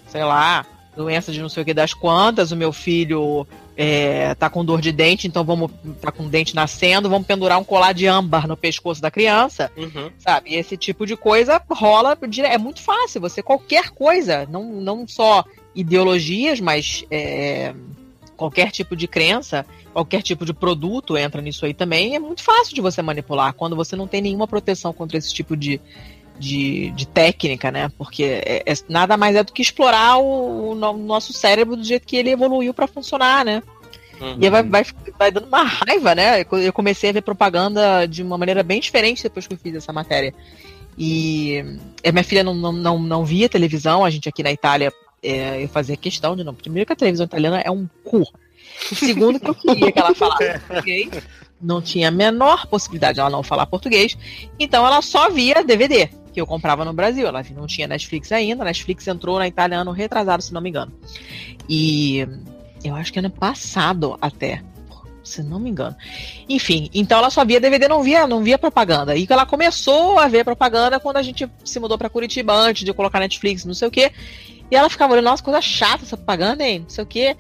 sei 0.08 0.24
lá, 0.24 0.66
doença 0.96 1.32
de 1.32 1.42
não 1.42 1.50
sei 1.50 1.64
o 1.64 1.66
que 1.66 1.74
das 1.74 1.94
quantas, 1.94 2.52
o 2.52 2.56
meu 2.56 2.74
filho 2.74 3.48
é, 3.78 4.36
tá 4.36 4.50
com 4.50 4.64
dor 4.64 4.82
de 4.82 4.92
dente, 4.92 5.28
então 5.28 5.44
vamos 5.44 5.72
tá 6.02 6.12
com 6.12 6.24
o 6.26 6.30
dente 6.30 6.56
nascendo, 6.56 7.10
vamos 7.10 7.28
pendurar 7.28 7.60
um 7.60 7.64
colar 7.64 7.94
de 7.94 8.08
âmbar 8.08 8.48
no 8.48 8.58
pescoço 8.58 9.02
da 9.02 9.10
criança, 9.10 9.72
uhum. 9.78 10.12
sabe? 10.20 10.52
E 10.52 10.56
esse 10.56 10.76
tipo 10.76 11.06
de 11.06 11.16
coisa 11.16 11.62
rola, 11.70 12.18
é 12.44 12.58
muito 12.58 12.82
fácil, 12.82 13.22
você 13.22 13.42
qualquer 13.42 13.90
coisa, 13.92 14.48
não, 14.50 14.64
não 14.64 15.08
só 15.08 15.46
ideologias, 15.74 16.60
mas 16.60 17.06
é, 17.10 17.74
qualquer 18.36 18.72
tipo 18.72 18.96
de 18.96 19.08
crença, 19.08 19.66
qualquer 19.94 20.22
tipo 20.22 20.46
de 20.46 20.54
produto 20.54 21.18
entra 21.18 21.42
nisso 21.42 21.66
aí 21.66 21.74
também. 21.74 22.16
É 22.16 22.20
muito 22.20 22.44
fácil 22.44 22.74
de 22.74 22.82
você 22.82 23.02
manipular 23.02 23.54
quando 23.54 23.76
você 23.76 23.96
não 23.96 24.08
tem 24.08 24.22
nenhuma 24.22 24.48
proteção 24.48 24.92
contra 24.92 25.18
esse 25.18 25.34
tipo 25.34 25.56
de, 25.56 25.80
de, 26.42 26.90
de 26.92 27.08
técnica, 27.08 27.72
né? 27.72 27.90
Porque 27.98 28.24
é, 28.24 28.64
é, 28.66 28.74
nada 28.90 29.16
mais 29.16 29.36
é 29.36 29.44
do 29.44 29.54
que 29.54 29.62
explorar 29.62 30.18
o, 30.18 30.72
o 30.72 30.76
nosso 30.98 31.32
cérebro 31.32 31.76
do 31.76 31.84
jeito 31.84 32.08
que 32.08 32.18
ele 32.18 32.32
evoluiu 32.32 32.74
para 32.74 32.88
funcionar, 32.88 33.46
né? 33.46 33.62
Uhum. 34.20 34.38
E 34.42 34.50
vai, 34.50 34.64
vai, 34.64 34.86
vai 35.18 35.32
dando 35.32 35.48
uma 35.48 35.64
raiva, 35.64 36.16
né? 36.16 36.42
Eu 36.42 36.74
comecei 36.74 37.12
a 37.12 37.14
ver 37.14 37.22
propaganda 37.22 38.08
de 38.08 38.24
uma 38.24 38.38
maneira 38.38 38.64
bem 38.64 38.80
diferente 38.80 39.24
depois 39.24 39.46
que 39.46 39.54
eu 39.54 39.58
fiz 39.58 39.76
essa 39.76 39.94
matéria. 39.94 40.34
E 40.98 41.64
a 42.04 42.12
minha 42.12 42.24
filha 42.24 42.44
não, 42.44 42.54
não, 42.54 42.72
não, 42.72 43.00
não 43.00 43.26
via 43.26 43.48
televisão, 43.48 44.04
a 44.04 44.10
gente 44.10 44.28
aqui 44.28 44.44
na 44.44 44.52
Itália, 44.52 44.92
é, 45.24 45.64
eu 45.64 45.70
fazia 45.70 45.96
questão 45.96 46.36
de 46.36 46.44
não. 46.44 46.54
Primeiro 46.54 46.88
que 46.88 46.94
a 46.94 46.96
televisão 46.96 47.26
italiana 47.26 47.62
é 47.62 47.70
um 47.70 47.88
cu. 48.04 48.24
O 48.92 48.96
segundo 48.96 49.40
que 49.40 49.50
eu 49.50 49.56
queria 49.56 49.92
que 49.92 50.00
ela 50.00 50.14
falasse 50.14 50.60
português, 50.68 51.10
não 51.62 51.82
tinha 51.82 52.08
a 52.08 52.12
menor 52.12 52.66
possibilidade 52.68 53.16
de 53.16 53.20
ela 53.20 53.30
não 53.30 53.44
falar 53.44 53.66
português, 53.68 54.18
então 54.60 54.86
ela 54.86 55.02
só 55.02 55.30
via 55.30 55.64
DVD, 55.64 56.10
que 56.34 56.40
eu 56.40 56.48
comprava 56.48 56.86
no 56.86 56.94
Brasil. 56.94 57.28
Ela 57.28 57.44
não 57.56 57.68
tinha 57.68 57.88
Netflix 57.88 58.32
ainda, 58.32 58.64
Netflix 58.64 59.08
entrou 59.08 59.38
na 59.38 59.48
Itália 59.48 59.80
ano 59.80 59.92
retrasado, 59.92 60.42
se 60.44 60.54
não 60.54 60.62
me 60.62 60.70
engano. 60.70 60.92
E 61.68 62.28
eu 62.84 62.96
acho 62.96 63.12
que 63.12 63.20
ano 63.20 63.30
passado 63.30 64.18
até 64.22 64.62
se 65.24 65.44
não 65.44 65.60
me 65.60 65.70
engano. 65.70 65.96
Enfim, 66.50 66.90
então 66.94 67.20
ela 67.20 67.30
só 67.30 67.46
via 67.46 67.60
DVD, 67.60 67.88
não 67.88 68.04
via, 68.04 68.28
não 68.28 68.44
via 68.44 68.58
propaganda. 68.58 69.16
E 69.16 69.28
ela 69.30 69.46
começou 69.46 70.20
a 70.20 70.28
ver 70.28 70.44
propaganda 70.44 71.00
quando 71.00 71.18
a 71.18 71.22
gente 71.22 71.50
se 71.64 71.80
mudou 71.80 71.98
para 71.98 72.10
Curitiba 72.10 72.54
antes 72.54 72.84
de 72.84 72.94
colocar 72.94 73.20
Netflix, 73.20 73.64
não 73.64 73.74
sei 73.74 73.88
o 73.88 73.92
quê. 73.92 74.12
E 74.70 74.76
ela 74.76 74.90
ficava 74.90 75.14
olhando, 75.14 75.26
nossa, 75.26 75.44
coisa 75.44 75.62
chata 75.62 76.04
essa 76.04 76.18
propaganda, 76.18 76.64
hein? 76.64 76.80
Não 76.80 76.90
sei 76.90 77.04
o 77.04 77.08
quê. 77.08 77.38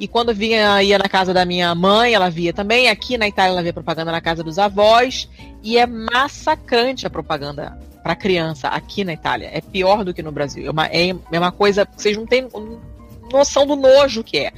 E 0.00 0.06
quando 0.06 0.32
vinha, 0.32 0.80
ia 0.82 0.96
na 0.96 1.08
casa 1.08 1.34
da 1.34 1.44
minha 1.44 1.74
mãe, 1.74 2.14
ela 2.14 2.30
via 2.30 2.52
também. 2.52 2.88
Aqui 2.88 3.18
na 3.18 3.26
Itália, 3.26 3.52
ela 3.52 3.62
via 3.62 3.72
propaganda 3.72 4.12
na 4.12 4.20
casa 4.20 4.44
dos 4.44 4.58
avós. 4.58 5.28
E 5.62 5.76
é 5.76 5.86
massacrante 5.86 7.06
a 7.06 7.10
propaganda 7.10 7.76
para 8.02 8.16
criança 8.16 8.68
aqui 8.68 9.04
na 9.04 9.12
Itália. 9.12 9.50
É 9.52 9.60
pior 9.60 10.04
do 10.04 10.14
que 10.14 10.22
no 10.22 10.32
Brasil. 10.32 10.66
É 10.66 10.70
uma, 10.70 10.86
é, 10.86 11.08
é 11.08 11.38
uma 11.38 11.52
coisa 11.52 11.84
que 11.84 12.00
vocês 12.00 12.16
não 12.16 12.26
têm 12.26 12.48
noção 13.32 13.66
do 13.66 13.76
nojo 13.76 14.24
que 14.24 14.38
é. 14.38 14.52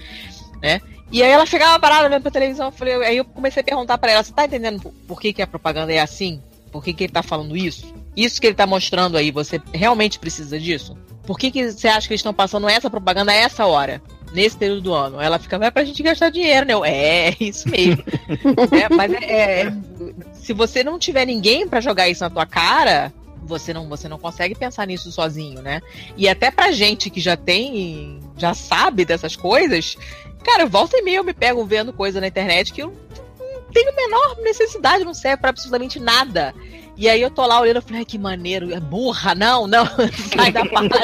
Né? 0.63 0.81
E 1.13 1.23
aí 1.23 1.31
ela 1.31 1.47
ficava 1.47 1.79
parada 1.79 2.07
olhando 2.07 2.23
pra 2.23 2.31
televisão. 2.31 2.67
Eu 2.67 2.73
falei, 2.73 2.95
aí 3.05 3.17
eu 3.17 3.25
comecei 3.25 3.61
a 3.61 3.65
perguntar 3.65 3.99
para 3.99 4.13
ela: 4.13 4.23
você 4.23 4.33
tá 4.33 4.45
entendendo 4.45 4.93
por 5.07 5.21
que, 5.21 5.33
que 5.33 5.43
a 5.43 5.47
propaganda 5.47 5.93
é 5.93 6.01
assim? 6.01 6.41
Por 6.71 6.85
que, 6.85 6.93
que 6.93 7.05
ele 7.05 7.13
tá 7.13 7.23
falando 7.23 7.57
isso? 7.57 7.93
Isso 8.17 8.41
que 8.41 8.47
ele 8.47 8.55
tá 8.55 8.67
mostrando 8.67 9.17
aí, 9.17 9.31
você 9.31 9.61
realmente 9.73 10.19
precisa 10.19 10.59
disso? 10.59 10.97
Por 11.27 11.39
que, 11.39 11.51
que 11.51 11.71
você 11.71 11.89
acha 11.89 12.07
que 12.07 12.13
eles 12.13 12.21
estão 12.21 12.35
passando 12.35 12.69
essa 12.69 12.89
propaganda 12.89 13.33
a 13.33 13.35
essa 13.35 13.67
hora? 13.67 14.01
Nesse 14.33 14.57
período 14.57 14.81
do 14.81 14.95
ano. 14.95 15.21
Ela 15.21 15.41
fica, 15.41 15.57
é 15.57 15.71
pra 15.71 15.85
gente 15.85 16.03
gastar 16.05 16.31
dinheiro, 16.31 16.65
né? 16.65 16.75
Eu, 16.75 16.85
é, 16.85 17.35
isso 17.41 17.69
mesmo. 17.69 18.05
é, 18.71 18.89
mas 18.95 19.13
é, 19.13 19.63
é, 19.63 19.73
se 20.35 20.53
você 20.53 20.85
não 20.85 20.99
tiver 20.99 21.27
ninguém 21.27 21.69
para 21.69 21.81
jogar 21.81 22.09
isso 22.09 22.23
na 22.23 22.31
tua 22.31 22.47
cara, 22.47 23.13
você 23.51 23.75
não, 23.75 23.87
você 23.87 24.09
não 24.09 24.19
consegue 24.19 24.55
pensar 24.55 24.87
nisso 24.87 25.13
sozinho, 25.13 25.61
né? 25.61 25.83
E 26.17 26.27
até 26.27 26.51
pra 26.51 26.73
gente 26.73 27.11
que 27.11 27.21
já 27.21 27.37
tem, 27.37 28.19
já 28.39 28.55
sabe 28.55 29.05
dessas 29.05 29.37
coisas, 29.37 29.97
Cara, 30.43 30.67
volta 30.67 30.97
e 30.97 31.03
meia 31.03 31.19
eu 31.19 31.25
me 31.25 31.35
pego 31.35 31.65
vendo 31.65 31.93
coisa 31.93 32.21
na 32.21 32.27
internet 32.27 32.73
que 32.73 32.83
eu 32.83 32.89
não 33.39 33.73
tenho 33.73 33.91
a 33.91 33.95
menor 33.95 34.37
necessidade, 34.43 35.05
não 35.05 35.15
serve 35.15 35.39
para 35.39 35.51
absolutamente 35.51 36.01
nada. 36.01 36.55
E 36.97 37.09
aí 37.09 37.23
eu 37.23 37.31
tô 37.31 37.47
lá 37.47 37.61
olhando 37.61 37.79
e 37.79 37.83
falei, 37.83 38.05
que 38.05 38.19
maneiro, 38.19 38.75
é 38.75 38.81
burra, 38.81 39.35
não, 39.35 39.67
não, 39.67 39.87
sai 40.35 40.53
da 40.53 40.67
página. 40.67 41.01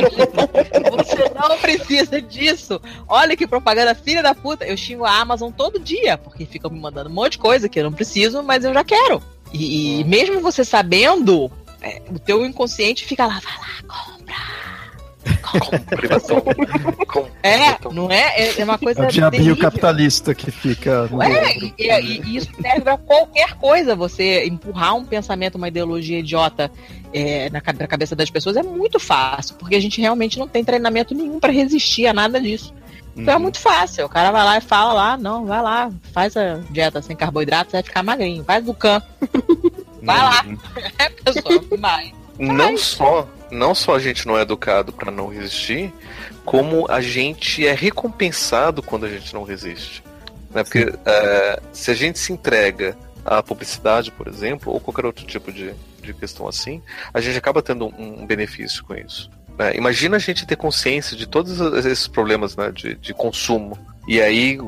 Você 0.96 1.48
não 1.48 1.58
precisa 1.58 2.20
disso. 2.20 2.80
Olha 3.08 3.36
que 3.36 3.46
propaganda 3.46 3.94
filha 3.94 4.22
da 4.22 4.34
puta. 4.34 4.66
Eu 4.66 4.76
xingo 4.76 5.04
a 5.04 5.20
Amazon 5.20 5.50
todo 5.50 5.78
dia, 5.78 6.18
porque 6.18 6.44
ficam 6.44 6.70
me 6.70 6.78
mandando 6.78 7.08
um 7.08 7.14
monte 7.14 7.32
de 7.32 7.38
coisa 7.38 7.68
que 7.68 7.78
eu 7.80 7.84
não 7.84 7.92
preciso, 7.92 8.42
mas 8.42 8.64
eu 8.64 8.74
já 8.74 8.84
quero. 8.84 9.22
E, 9.52 10.00
e 10.00 10.04
mesmo 10.04 10.40
você 10.40 10.64
sabendo, 10.64 11.50
é, 11.86 12.02
o 12.10 12.18
teu 12.18 12.44
inconsciente 12.44 13.04
fica 13.04 13.26
lá, 13.26 13.40
vai 13.40 13.54
lá, 13.58 13.82
compra 13.86 14.36
é, 17.42 17.92
não 17.92 18.10
é? 18.10 18.32
é? 18.36 18.60
É 18.60 18.64
uma 18.64 18.78
coisa. 18.78 19.04
É 19.04 19.08
o 19.08 19.10
diabinho 19.10 19.56
capitalista 19.56 20.34
que 20.34 20.50
fica. 20.50 21.08
É, 21.22 21.58
e, 21.58 21.74
e, 21.78 22.20
e, 22.20 22.36
isso 22.36 22.50
serve 22.60 22.80
pra 22.82 22.96
qualquer 22.96 23.54
coisa. 23.54 23.96
Você 23.96 24.46
empurrar 24.46 24.94
um 24.94 25.04
pensamento, 25.04 25.56
uma 25.56 25.68
ideologia 25.68 26.18
idiota 26.18 26.70
é, 27.12 27.50
na, 27.50 27.60
na 27.78 27.86
cabeça 27.86 28.14
das 28.14 28.30
pessoas 28.30 28.56
é 28.56 28.62
muito 28.62 28.98
fácil, 29.00 29.56
porque 29.56 29.74
a 29.74 29.80
gente 29.80 30.00
realmente 30.00 30.38
não 30.38 30.46
tem 30.46 30.64
treinamento 30.64 31.14
nenhum 31.14 31.40
para 31.40 31.52
resistir 31.52 32.06
a 32.06 32.12
nada 32.12 32.40
disso. 32.40 32.72
Então 33.16 33.32
é 33.32 33.36
uhum. 33.36 33.44
muito 33.44 33.58
fácil. 33.58 34.04
O 34.04 34.08
cara 34.08 34.30
vai 34.30 34.44
lá 34.44 34.58
e 34.58 34.60
fala 34.60 34.92
lá, 34.92 35.16
não, 35.16 35.46
vai 35.46 35.62
lá, 35.62 35.90
faz 36.12 36.36
a 36.36 36.60
dieta 36.70 37.00
sem 37.00 37.16
carboidrato, 37.16 37.70
você 37.70 37.78
vai 37.78 37.82
ficar 37.82 38.02
magrinho. 38.02 38.44
Faz 38.44 38.64
do 38.64 38.74
can. 38.74 39.02
Vai 40.06 40.18
lá. 40.18 40.44
É, 40.98 41.10
pessoal, 41.10 41.64
vai. 41.78 42.14
Não 42.38 42.76
só 42.76 43.28
não 43.50 43.74
só 43.74 43.94
a 43.94 43.98
gente 43.98 44.26
não 44.26 44.36
é 44.36 44.42
educado 44.42 44.92
para 44.92 45.10
não 45.10 45.28
resistir, 45.28 45.92
como 46.44 46.86
a 46.90 47.00
gente 47.00 47.66
é 47.66 47.72
recompensado 47.72 48.82
quando 48.82 49.06
a 49.06 49.08
gente 49.08 49.32
não 49.34 49.42
resiste. 49.42 50.02
Né? 50.50 50.62
Porque 50.62 50.92
é, 51.04 51.60
se 51.72 51.90
a 51.90 51.94
gente 51.94 52.18
se 52.18 52.32
entrega 52.32 52.96
à 53.24 53.42
publicidade, 53.42 54.10
por 54.10 54.28
exemplo, 54.28 54.72
ou 54.72 54.80
qualquer 54.80 55.06
outro 55.06 55.24
tipo 55.24 55.52
de, 55.52 55.74
de 56.02 56.14
questão 56.14 56.48
assim, 56.48 56.82
a 57.12 57.20
gente 57.20 57.36
acaba 57.36 57.62
tendo 57.62 57.86
um, 57.86 58.22
um 58.22 58.26
benefício 58.26 58.84
com 58.84 58.94
isso. 58.94 59.30
Né? 59.58 59.76
Imagina 59.76 60.16
a 60.16 60.20
gente 60.20 60.46
ter 60.46 60.56
consciência 60.56 61.16
de 61.16 61.26
todos 61.26 61.60
esses 61.84 62.06
problemas 62.06 62.56
né, 62.56 62.70
de, 62.70 62.94
de 62.94 63.14
consumo. 63.14 63.78
E 64.06 64.20
aí, 64.20 64.58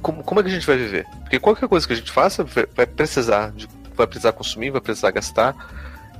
como, 0.00 0.22
como 0.22 0.40
é 0.40 0.42
que 0.42 0.48
a 0.48 0.52
gente 0.52 0.66
vai 0.66 0.76
viver? 0.76 1.06
Porque 1.22 1.40
qualquer 1.40 1.68
coisa 1.68 1.86
que 1.86 1.92
a 1.92 1.96
gente 1.96 2.10
faça 2.10 2.44
vai 2.74 2.86
precisar, 2.86 3.50
de, 3.52 3.68
vai 3.96 4.06
precisar 4.06 4.32
consumir, 4.32 4.70
vai 4.70 4.80
precisar 4.80 5.10
gastar. 5.10 5.54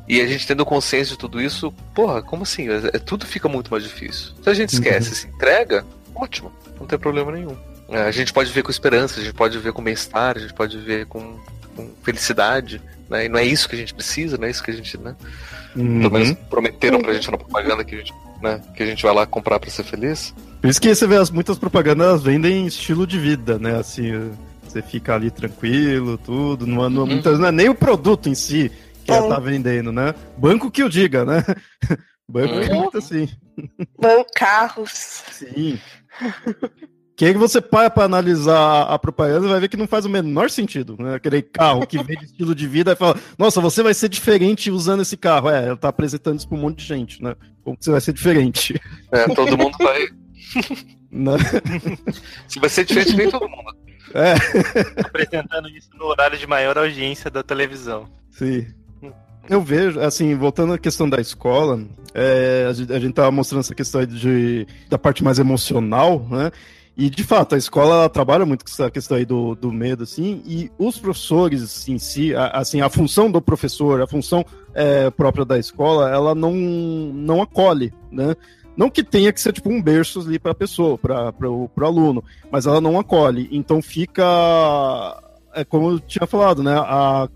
E 0.08 0.20
a 0.20 0.26
gente 0.26 0.46
tendo 0.46 0.64
consciência 0.64 1.12
de 1.12 1.18
tudo 1.18 1.40
isso, 1.40 1.72
porra, 1.94 2.22
como 2.22 2.44
assim? 2.44 2.68
É, 2.68 2.96
é 2.96 2.98
tudo 2.98 3.26
fica 3.26 3.48
muito 3.48 3.70
mais 3.70 3.82
difícil. 3.82 4.32
Se 4.42 4.48
a 4.48 4.54
gente 4.54 4.74
uhum. 4.74 4.80
esquece, 4.82 5.08
uhum. 5.08 5.14
se 5.14 5.26
entrega, 5.28 5.84
ótimo, 6.14 6.52
não 6.78 6.86
tem 6.86 6.98
problema 6.98 7.32
nenhum. 7.32 7.56
É, 7.88 8.02
a 8.02 8.10
gente 8.10 8.32
pode 8.32 8.50
ver 8.52 8.62
com 8.62 8.70
esperança, 8.70 9.20
a 9.20 9.22
gente 9.22 9.34
pode 9.34 9.58
ver 9.58 9.72
com 9.72 9.82
bem-estar, 9.82 10.36
a 10.36 10.40
gente 10.40 10.54
pode 10.54 10.78
ver 10.78 11.06
com, 11.06 11.38
com 11.74 11.90
felicidade, 12.02 12.80
né? 13.08 13.26
E 13.26 13.28
não 13.28 13.38
é 13.38 13.44
isso 13.44 13.68
que 13.68 13.74
a 13.74 13.78
gente 13.78 13.94
precisa, 13.94 14.36
não 14.36 14.46
é 14.46 14.50
isso 14.50 14.62
que 14.62 14.70
a 14.70 14.74
gente, 14.74 14.98
né? 14.98 15.14
Uhum. 15.74 16.00
Pelo 16.00 16.12
menos 16.12 16.32
prometeram 16.48 17.00
pra 17.00 17.12
gente 17.12 17.30
na 17.30 17.36
propaganda 17.36 17.84
que 17.84 17.94
a 17.94 17.98
gente, 17.98 18.14
né, 18.42 18.60
que 18.74 18.82
a 18.82 18.86
gente 18.86 19.02
vai 19.02 19.14
lá 19.14 19.26
comprar 19.26 19.60
pra 19.60 19.70
ser 19.70 19.84
feliz. 19.84 20.34
Por 20.60 20.70
isso 20.70 20.80
que 20.80 20.92
você 20.92 21.06
vê 21.06 21.16
as 21.16 21.30
muitas 21.30 21.58
propagandas 21.58 22.22
vendem 22.22 22.66
estilo 22.66 23.06
de 23.06 23.18
vida, 23.18 23.58
né? 23.58 23.78
Assim, 23.78 24.32
você 24.76 24.82
fica 24.82 25.14
ali 25.14 25.30
tranquilo, 25.30 26.18
tudo, 26.18 26.66
não, 26.66 26.88
não, 26.90 27.02
uhum. 27.02 27.08
muitas, 27.08 27.38
não 27.38 27.48
é 27.48 27.52
nem 27.52 27.68
o 27.68 27.74
produto 27.74 28.28
em 28.28 28.34
si, 28.34 28.70
que 29.04 29.10
ela 29.10 29.28
tá 29.28 29.40
vendendo, 29.40 29.90
né? 29.90 30.14
Banco 30.36 30.70
que 30.70 30.82
o 30.82 30.88
diga, 30.88 31.24
né? 31.24 31.42
Banco 32.28 32.54
é 32.54 32.74
muito 32.74 32.98
assim. 32.98 33.28
Banco, 33.98 34.30
carros. 34.34 34.90
Sim. 35.30 35.78
Que 37.16 37.24
aí 37.24 37.32
você 37.34 37.60
para 37.60 37.88
para 37.88 38.04
analisar 38.04 38.82
a 38.82 38.98
propaganda 38.98 39.48
vai 39.48 39.60
ver 39.60 39.68
que 39.68 39.76
não 39.76 39.86
faz 39.86 40.04
o 40.04 40.10
menor 40.10 40.50
sentido, 40.50 40.96
né? 40.98 41.14
Aquele 41.14 41.40
carro 41.40 41.86
que 41.86 42.02
vende 42.02 42.24
estilo 42.26 42.54
de 42.54 42.66
vida 42.66 42.92
e 42.92 42.96
fala, 42.96 43.16
nossa, 43.38 43.60
você 43.60 43.82
vai 43.82 43.94
ser 43.94 44.08
diferente 44.08 44.70
usando 44.70 45.02
esse 45.02 45.16
carro. 45.16 45.48
É, 45.48 45.68
ela 45.68 45.76
tá 45.76 45.88
apresentando 45.88 46.38
isso 46.38 46.48
para 46.48 46.58
um 46.58 46.60
monte 46.60 46.78
de 46.78 46.84
gente, 46.84 47.22
né? 47.22 47.34
Como 47.62 47.76
que 47.76 47.84
você 47.84 47.92
vai 47.92 48.00
ser 48.00 48.12
diferente? 48.12 48.78
É, 49.12 49.24
todo 49.28 49.56
mundo 49.56 49.78
vai. 49.78 50.08
Não. 51.10 51.38
Se 52.48 52.58
vai 52.58 52.68
ser 52.68 52.84
diferente, 52.84 53.16
nem 53.16 53.30
todo 53.30 53.48
mundo. 53.48 53.85
É. 54.14 54.34
Apresentando 55.00 55.68
isso 55.68 55.90
no 55.94 56.06
horário 56.06 56.38
de 56.38 56.46
maior 56.46 56.78
audiência 56.78 57.30
da 57.30 57.42
televisão. 57.42 58.08
Sim. 58.30 58.66
Eu 59.48 59.60
vejo, 59.60 60.00
assim, 60.00 60.34
voltando 60.34 60.72
à 60.72 60.78
questão 60.78 61.08
da 61.08 61.20
escola, 61.20 61.80
é, 62.12 62.66
a, 62.68 62.72
gente, 62.72 62.92
a 62.92 62.98
gente 62.98 63.14
tava 63.14 63.30
mostrando 63.30 63.60
essa 63.60 63.74
questão 63.74 64.04
de, 64.04 64.66
da 64.88 64.98
parte 64.98 65.22
mais 65.22 65.38
emocional, 65.38 66.26
né? 66.28 66.50
E, 66.96 67.10
de 67.10 67.22
fato, 67.22 67.54
a 67.54 67.58
escola 67.58 68.08
trabalha 68.08 68.46
muito 68.46 68.64
com 68.64 68.70
essa 68.70 68.90
questão 68.90 69.18
aí 69.18 69.26
do, 69.26 69.54
do 69.54 69.70
medo, 69.70 70.02
assim, 70.02 70.42
e 70.46 70.70
os 70.78 70.98
professores 70.98 71.86
em 71.88 71.98
si, 71.98 72.34
a, 72.34 72.46
assim, 72.48 72.80
a 72.80 72.88
função 72.88 73.30
do 73.30 73.40
professor, 73.40 74.00
a 74.00 74.06
função 74.06 74.44
é, 74.74 75.10
própria 75.10 75.44
da 75.44 75.58
escola, 75.58 76.10
ela 76.10 76.34
não, 76.34 76.52
não 76.54 77.42
acolhe, 77.42 77.92
né? 78.10 78.34
Não 78.76 78.90
que 78.90 79.02
tenha 79.02 79.32
que 79.32 79.40
ser 79.40 79.52
tipo 79.52 79.70
um 79.70 79.80
berço 79.80 80.20
ali 80.20 80.38
para 80.38 80.52
a 80.52 80.54
pessoa, 80.54 80.98
para 80.98 81.32
o 81.48 81.70
aluno, 81.80 82.22
mas 82.50 82.66
ela 82.66 82.80
não 82.80 82.98
acolhe. 82.98 83.48
Então 83.50 83.80
fica, 83.80 84.22
é 85.54 85.64
como 85.64 85.92
eu 85.92 86.00
tinha 86.00 86.26
falado, 86.26 86.62
né? 86.62 86.76
A, 86.76 87.28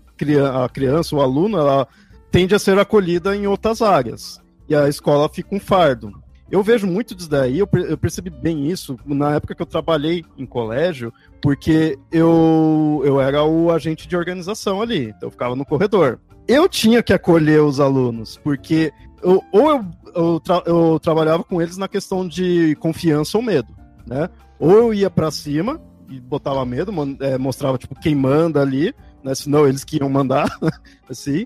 a 0.63 0.69
criança, 0.69 1.15
o 1.15 1.21
aluno, 1.21 1.57
ela 1.57 1.87
tende 2.29 2.53
a 2.53 2.59
ser 2.59 2.77
acolhida 2.77 3.35
em 3.35 3.47
outras 3.47 3.81
áreas. 3.81 4.39
E 4.69 4.75
a 4.75 4.87
escola 4.87 5.27
fica 5.27 5.55
um 5.55 5.59
fardo. 5.59 6.13
Eu 6.51 6.61
vejo 6.61 6.85
muito 6.85 7.15
disso 7.15 7.29
daí, 7.29 7.59
eu, 7.59 7.69
eu 7.73 7.97
percebi 7.97 8.29
bem 8.29 8.69
isso 8.69 8.99
na 9.05 9.35
época 9.35 9.55
que 9.55 9.61
eu 9.61 9.65
trabalhei 9.65 10.25
em 10.37 10.45
colégio, 10.45 11.13
porque 11.41 11.97
eu, 12.11 13.01
eu 13.05 13.21
era 13.21 13.41
o 13.41 13.71
agente 13.71 14.05
de 14.05 14.17
organização 14.17 14.81
ali, 14.81 15.05
então 15.05 15.27
eu 15.27 15.31
ficava 15.31 15.55
no 15.55 15.65
corredor. 15.65 16.19
Eu 16.45 16.67
tinha 16.67 17.01
que 17.01 17.13
acolher 17.13 17.61
os 17.61 17.79
alunos, 17.79 18.37
porque 18.43 18.91
ou 19.23 19.43
eu, 19.53 19.85
eu, 20.15 20.39
tra, 20.39 20.63
eu 20.65 20.99
trabalhava 20.99 21.43
com 21.43 21.61
eles 21.61 21.77
na 21.77 21.87
questão 21.87 22.27
de 22.27 22.75
confiança 22.75 23.37
ou 23.37 23.43
medo, 23.43 23.75
né? 24.05 24.29
Ou 24.59 24.71
eu 24.71 24.93
ia 24.93 25.09
para 25.09 25.31
cima 25.31 25.81
e 26.09 26.19
botava 26.19 26.65
medo, 26.65 26.91
é, 27.21 27.37
mostrava 27.37 27.77
tipo 27.77 27.99
quem 27.99 28.15
manda 28.15 28.61
ali, 28.61 28.93
né? 29.23 29.33
Senão 29.33 29.67
eles 29.67 29.83
que 29.83 29.97
iam 29.97 30.09
mandar, 30.09 30.47
assim. 31.09 31.45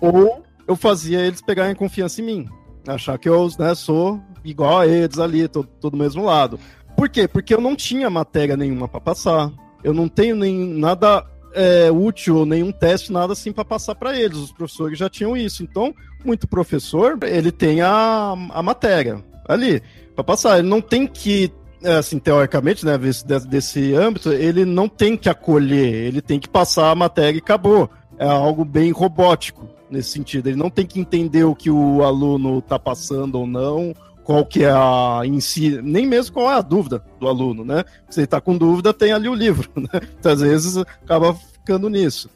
Ou 0.00 0.42
eu 0.66 0.76
fazia 0.76 1.20
eles 1.20 1.40
pegarem 1.40 1.74
confiança 1.74 2.20
em 2.20 2.24
mim. 2.24 2.48
Achar 2.86 3.18
que 3.18 3.28
eu 3.28 3.48
né, 3.58 3.74
sou 3.74 4.20
igual 4.44 4.80
a 4.80 4.86
eles 4.86 5.18
ali, 5.18 5.48
tô 5.48 5.64
do 5.80 5.96
mesmo 5.96 6.24
lado. 6.24 6.58
Por 6.96 7.08
quê? 7.08 7.28
Porque 7.28 7.52
eu 7.52 7.60
não 7.60 7.76
tinha 7.76 8.08
matéria 8.08 8.56
nenhuma 8.56 8.88
para 8.88 9.00
passar. 9.00 9.52
Eu 9.82 9.92
não 9.92 10.08
tenho 10.08 10.34
nem 10.34 10.56
nada 10.56 11.24
é, 11.52 11.90
útil, 11.90 12.46
nenhum 12.46 12.72
teste, 12.72 13.12
nada 13.12 13.32
assim 13.32 13.52
para 13.52 13.64
passar 13.64 13.94
para 13.94 14.18
eles. 14.18 14.38
Os 14.38 14.52
professores 14.52 14.98
já 14.98 15.08
tinham 15.08 15.36
isso. 15.36 15.62
Então, 15.62 15.94
muito 16.26 16.48
professor, 16.48 17.18
ele 17.22 17.52
tem 17.52 17.80
a, 17.80 18.34
a 18.50 18.62
matéria 18.62 19.22
ali 19.48 19.82
para 20.14 20.24
passar. 20.24 20.58
Ele 20.58 20.68
não 20.68 20.80
tem 20.80 21.06
que 21.06 21.52
é, 21.82 21.96
assim, 21.96 22.18
teoricamente, 22.18 22.84
né, 22.84 22.98
desse, 22.98 23.24
desse 23.46 23.94
âmbito, 23.94 24.32
ele 24.32 24.64
não 24.64 24.88
tem 24.88 25.16
que 25.16 25.28
acolher, 25.28 26.06
ele 26.06 26.20
tem 26.20 26.40
que 26.40 26.48
passar 26.48 26.90
a 26.90 26.94
matéria 26.94 27.36
e 27.36 27.40
acabou. 27.40 27.88
É 28.18 28.26
algo 28.26 28.64
bem 28.64 28.90
robótico 28.90 29.68
nesse 29.90 30.10
sentido. 30.10 30.48
Ele 30.48 30.56
não 30.56 30.70
tem 30.70 30.86
que 30.86 30.98
entender 30.98 31.44
o 31.44 31.54
que 31.54 31.70
o 31.70 32.02
aluno 32.02 32.58
está 32.58 32.78
passando 32.78 33.36
ou 33.36 33.46
não, 33.46 33.94
qual 34.24 34.44
que 34.44 34.64
é 34.64 34.70
a 34.70 35.20
em 35.24 35.38
si, 35.38 35.80
nem 35.82 36.06
mesmo 36.06 36.34
qual 36.34 36.50
é 36.50 36.54
a 36.54 36.62
dúvida 36.62 37.04
do 37.20 37.28
aluno, 37.28 37.64
né? 37.64 37.84
Se 38.10 38.20
ele 38.20 38.24
está 38.24 38.40
com 38.40 38.56
dúvida, 38.56 38.92
tem 38.92 39.12
ali 39.12 39.28
o 39.28 39.34
livro, 39.34 39.70
né? 39.76 40.00
Então, 40.18 40.32
às 40.32 40.40
vezes 40.40 40.76
acaba 40.76 41.34
ficando 41.34 41.88
nisso. 41.88 42.28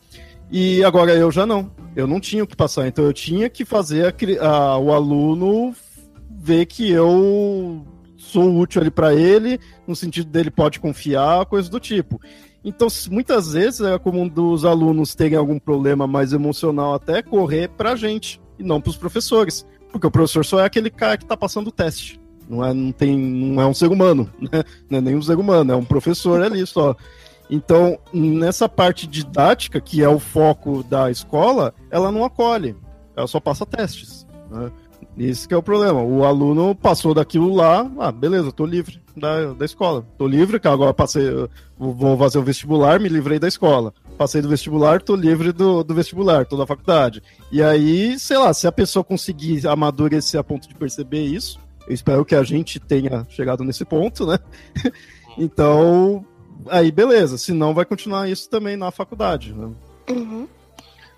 E 0.51 0.83
agora 0.85 1.13
eu 1.13 1.31
já 1.31 1.47
não. 1.47 1.71
Eu 1.95 2.07
não 2.07 2.21
tinha 2.21 2.45
o 2.45 2.47
que 2.47 2.57
passar, 2.57 2.87
então 2.87 3.05
eu 3.05 3.13
tinha 3.13 3.49
que 3.51 3.65
fazer 3.65 4.15
a, 4.41 4.47
a, 4.47 4.79
o 4.79 4.93
aluno 4.93 5.75
ver 6.29 6.67
que 6.67 6.91
eu 6.91 7.85
sou 8.17 8.59
útil 8.59 8.81
ali 8.81 8.91
para 8.91 9.13
ele, 9.15 9.59
no 9.87 9.97
sentido 9.97 10.31
dele 10.31 10.51
pode 10.51 10.79
confiar, 10.79 11.45
coisa 11.47 11.69
do 11.69 11.81
tipo. 11.81 12.21
Então, 12.65 12.89
muitas 13.11 13.53
vezes 13.53 13.81
é 13.81 13.99
comum 13.99 14.29
dos 14.29 14.65
alunos 14.65 15.15
terem 15.15 15.37
algum 15.37 15.59
problema 15.59 16.07
mais 16.07 16.33
emocional 16.33 16.95
até 16.95 17.23
correr 17.23 17.69
para 17.69 17.93
a 17.93 17.97
gente 17.97 18.41
e 18.59 18.63
não 18.63 18.81
para 18.81 18.91
os 18.91 18.97
professores, 18.97 19.67
porque 19.91 20.07
o 20.07 20.11
professor 20.11 20.45
só 20.45 20.61
é 20.61 20.65
aquele 20.65 20.91
cara 20.91 21.17
que 21.17 21.25
está 21.25 21.37
passando 21.37 21.69
o 21.69 21.73
teste. 21.73 22.21
Não 22.49 22.65
é, 22.65 22.75
não, 22.75 22.93
tem, 22.93 23.17
não 23.17 23.63
é 23.63 23.67
um 23.67 23.75
ser 23.75 23.89
humano, 23.91 24.31
né? 24.41 24.63
não 24.89 24.99
é 24.99 25.01
nem 25.01 25.17
um 25.17 25.23
ser 25.23 25.39
humano, 25.39 25.73
é 25.73 25.77
um 25.77 25.85
professor 25.85 26.43
ali 26.43 26.67
só. 26.67 26.95
Então, 27.51 27.99
nessa 28.13 28.69
parte 28.69 29.07
didática, 29.07 29.81
que 29.81 30.03
é 30.03 30.09
o 30.09 30.21
foco 30.21 30.85
da 30.85 31.11
escola, 31.11 31.75
ela 31.91 32.13
não 32.13 32.25
acolhe, 32.25 32.77
ela 33.17 33.27
só 33.27 33.41
passa 33.41 33.67
testes. 33.67 34.25
Né? 34.49 34.71
Esse 35.19 35.53
é 35.53 35.57
o 35.57 35.63
problema. 35.63 36.01
O 36.01 36.25
aluno 36.25 36.75
passou 36.75 37.13
daquilo 37.13 37.53
lá, 37.55 37.91
ah, 37.99 38.13
beleza, 38.13 38.53
tô 38.53 38.65
livre 38.65 39.03
da, 39.17 39.53
da 39.53 39.65
escola. 39.65 40.07
Tô 40.17 40.27
livre, 40.27 40.61
que 40.61 40.69
agora 40.69 40.95
passei, 40.95 41.25
vou 41.77 42.17
fazer 42.17 42.39
o 42.39 42.43
vestibular, 42.43 43.01
me 43.01 43.09
livrei 43.09 43.39
da 43.39 43.49
escola. 43.49 43.93
Passei 44.17 44.41
do 44.41 44.49
vestibular, 44.49 45.03
tô 45.03 45.17
livre 45.17 45.51
do, 45.51 45.83
do 45.83 45.95
vestibular, 45.95 46.47
tô 46.47 46.57
da 46.57 46.67
faculdade. 46.67 47.23
E 47.51 47.63
aí, 47.63 48.19
sei 48.19 48.39
lá, 48.39 48.55
se 48.55 48.67
a 48.67 48.73
pessoa 48.73 49.05
conseguir 49.05 49.67
amadurecer 49.67 50.39
a 50.39 50.45
ponto 50.45 50.69
de 50.69 50.75
perceber 50.75 51.23
isso, 51.25 51.59
eu 51.87 51.95
espero 51.95 52.25
que 52.25 52.35
a 52.35 52.43
gente 52.43 52.79
tenha 52.79 53.27
chegado 53.29 53.65
nesse 53.65 53.85
ponto, 53.85 54.25
né? 54.25 54.39
então, 55.37 56.25
aí 56.69 56.91
beleza. 56.91 57.39
Se 57.39 57.53
não, 57.53 57.75
vai 57.75 57.85
continuar 57.85 58.29
isso 58.29 58.49
também 58.49 58.77
na 58.77 58.91
faculdade. 58.91 59.53
Né? 59.53 59.71
Uhum. 60.09 60.49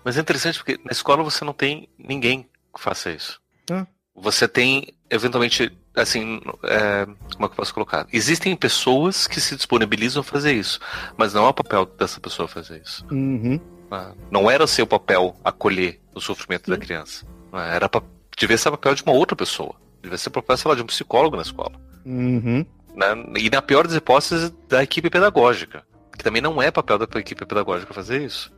Mas 0.03 0.17
é 0.17 0.21
interessante 0.21 0.57
porque 0.57 0.79
na 0.83 0.91
escola 0.91 1.23
você 1.23 1.45
não 1.45 1.53
tem 1.53 1.87
ninguém 1.97 2.43
que 2.73 2.81
faça 2.81 3.11
isso. 3.11 3.41
É. 3.71 3.85
Você 4.15 4.47
tem, 4.47 4.93
eventualmente, 5.09 5.75
assim, 5.95 6.39
é, 6.63 7.05
como 7.05 7.45
é 7.45 7.47
que 7.47 7.53
eu 7.53 7.55
posso 7.55 7.73
colocar? 7.73 8.05
Existem 8.13 8.55
pessoas 8.55 9.25
que 9.25 9.41
se 9.41 9.55
disponibilizam 9.55 10.21
a 10.21 10.23
fazer 10.23 10.53
isso, 10.53 10.79
mas 11.17 11.33
não 11.33 11.45
é 11.45 11.49
o 11.49 11.53
papel 11.53 11.85
dessa 11.85 12.19
pessoa 12.19 12.47
fazer 12.47 12.81
isso. 12.83 13.05
Uhum. 13.11 13.59
Ah, 13.89 14.13
não 14.29 14.49
era 14.49 14.67
seu 14.67 14.85
papel 14.85 15.35
acolher 15.43 15.99
o 16.13 16.19
sofrimento 16.19 16.69
uhum. 16.69 16.77
da 16.77 16.83
criança. 16.83 17.25
Ah, 17.51 17.65
era 17.67 17.89
devia 18.37 18.57
ser 18.57 18.69
o 18.69 18.71
papel 18.73 18.95
de 18.95 19.03
uma 19.03 19.13
outra 19.13 19.35
pessoa. 19.35 19.75
Devia 20.01 20.17
ser 20.17 20.29
o 20.29 20.33
papel, 20.33 20.57
sei 20.57 20.69
lá, 20.69 20.75
de 20.75 20.81
um 20.81 20.87
psicólogo 20.87 21.35
na 21.35 21.41
escola. 21.41 21.73
Uhum. 22.05 22.65
Né? 22.95 23.05
E 23.37 23.49
na 23.49 23.61
pior 23.61 23.87
das 23.87 23.95
hipóteses, 23.95 24.51
da 24.67 24.83
equipe 24.83 25.09
pedagógica. 25.09 25.83
Que 26.17 26.23
também 26.23 26.41
não 26.41 26.61
é 26.61 26.69
papel 26.69 26.97
da 26.97 27.07
equipe 27.19 27.45
pedagógica 27.45 27.93
fazer 27.93 28.21
isso. 28.21 28.51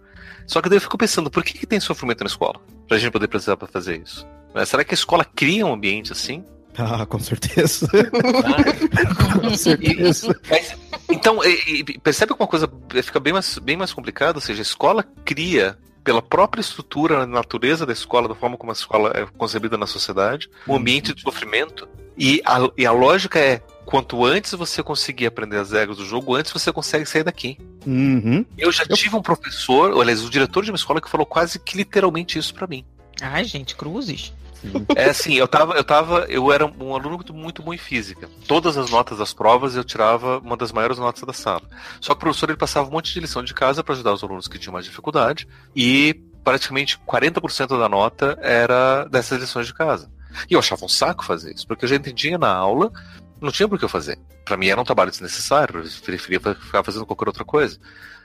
Só 0.47 0.61
que 0.61 0.69
daí 0.69 0.77
eu 0.77 0.81
fico 0.81 0.97
pensando, 0.97 1.29
por 1.29 1.43
que, 1.43 1.57
que 1.57 1.65
tem 1.65 1.79
sofrimento 1.79 2.21
na 2.23 2.27
escola? 2.27 2.59
Pra 2.87 2.97
gente 2.97 3.11
poder 3.11 3.27
precisar 3.27 3.57
para 3.57 3.67
fazer 3.67 4.01
isso. 4.01 4.25
Será 4.65 4.83
que 4.83 4.93
a 4.93 4.95
escola 4.95 5.25
cria 5.25 5.65
um 5.65 5.73
ambiente 5.73 6.11
assim? 6.11 6.43
Ah, 6.77 7.05
com 7.05 7.19
certeza. 7.19 7.87
Ah. 8.43 9.39
com 9.39 9.55
certeza. 9.55 10.37
Mas, 10.51 10.75
então, 11.09 11.41
e, 11.41 11.79
e, 11.79 11.99
percebe 11.99 12.33
que 12.33 12.41
uma 12.41 12.47
coisa 12.47 12.69
fica 13.01 13.17
bem 13.17 13.31
mais, 13.31 13.57
bem 13.59 13.77
mais 13.77 13.93
complicada? 13.93 14.37
Ou 14.37 14.41
seja, 14.41 14.59
a 14.59 14.63
escola 14.63 15.05
cria, 15.23 15.77
pela 16.03 16.21
própria 16.21 16.59
estrutura, 16.59 17.19
a 17.19 17.25
natureza 17.25 17.85
da 17.85 17.93
escola, 17.93 18.27
da 18.27 18.35
forma 18.35 18.57
como 18.57 18.71
a 18.71 18.73
escola 18.73 19.13
é 19.15 19.25
concebida 19.37 19.77
na 19.77 19.87
sociedade, 19.87 20.49
um 20.67 20.75
ambiente 20.75 21.13
de 21.13 21.21
sofrimento. 21.21 21.87
E 22.17 22.41
a, 22.45 22.69
e 22.77 22.85
a 22.85 22.91
lógica 22.91 23.39
é: 23.39 23.61
quanto 23.85 24.25
antes 24.25 24.51
você 24.53 24.81
conseguir 24.81 25.27
aprender 25.27 25.57
as 25.57 25.71
regras 25.71 25.97
do 25.97 26.05
jogo, 26.05 26.35
antes 26.35 26.51
você 26.51 26.71
consegue 26.71 27.05
sair 27.05 27.23
daqui. 27.23 27.57
Uhum. 27.85 28.45
Eu 28.57 28.71
já 28.71 28.85
tive 28.85 29.15
um 29.15 29.21
professor, 29.21 29.99
aliás, 30.01 30.23
o 30.23 30.29
diretor 30.29 30.63
de 30.63 30.71
uma 30.71 30.75
escola 30.77 30.99
que 30.99 31.09
falou 31.09 31.25
quase 31.25 31.59
que 31.59 31.77
literalmente 31.77 32.39
isso 32.39 32.53
para 32.53 32.67
mim. 32.67 32.83
Ai, 33.21 33.45
gente, 33.45 33.75
cruzes. 33.75 34.33
É 34.95 35.09
assim, 35.09 35.35
eu 35.35 35.47
tava, 35.47 35.73
eu 35.73 35.83
tava, 35.83 36.25
eu 36.27 36.51
era 36.51 36.65
um 36.65 36.95
aluno 36.95 37.15
muito, 37.15 37.33
muito 37.33 37.61
bom 37.61 37.73
em 37.73 37.77
física. 37.77 38.29
Todas 38.47 38.77
as 38.77 38.89
notas 38.89 39.17
das 39.17 39.33
provas 39.33 39.75
eu 39.75 39.83
tirava 39.83 40.39
uma 40.39 40.57
das 40.57 40.71
maiores 40.71 40.97
notas 40.97 41.21
da 41.23 41.33
sala. 41.33 41.61
Só 42.01 42.13
que 42.13 42.17
o 42.17 42.21
professor 42.21 42.49
ele 42.49 42.57
passava 42.57 42.87
um 42.87 42.91
monte 42.91 43.13
de 43.13 43.19
lição 43.19 43.43
de 43.43 43.53
casa 43.53 43.83
para 43.83 43.93
ajudar 43.93 44.13
os 44.13 44.23
alunos 44.23 44.47
que 44.47 44.57
tinham 44.57 44.73
mais 44.73 44.85
dificuldade 44.85 45.47
e 45.75 46.13
praticamente 46.43 46.97
40% 47.07 47.77
da 47.77 47.89
nota 47.89 48.37
era 48.41 49.05
dessas 49.05 49.39
lições 49.39 49.67
de 49.67 49.73
casa. 49.73 50.09
E 50.49 50.53
eu 50.53 50.59
achava 50.59 50.85
um 50.85 50.89
saco 50.89 51.23
fazer 51.23 51.53
isso, 51.53 51.65
porque 51.67 51.85
eu 51.85 51.89
já 51.89 51.95
entendia 51.95 52.37
na 52.37 52.53
aula, 52.53 52.91
não 53.41 53.51
tinha 53.51 53.67
por 53.67 53.77
que 53.77 53.85
eu 53.85 53.89
fazer. 53.89 54.17
Para 54.43 54.57
mim 54.57 54.67
era 54.67 54.79
um 54.79 54.83
trabalho 54.83 55.11
desnecessário, 55.11 55.81
eu 55.81 55.89
preferia 56.03 56.39
ficar 56.39 56.83
fazendo 56.83 57.05
qualquer 57.05 57.27
outra 57.27 57.45
coisa. 57.45 57.77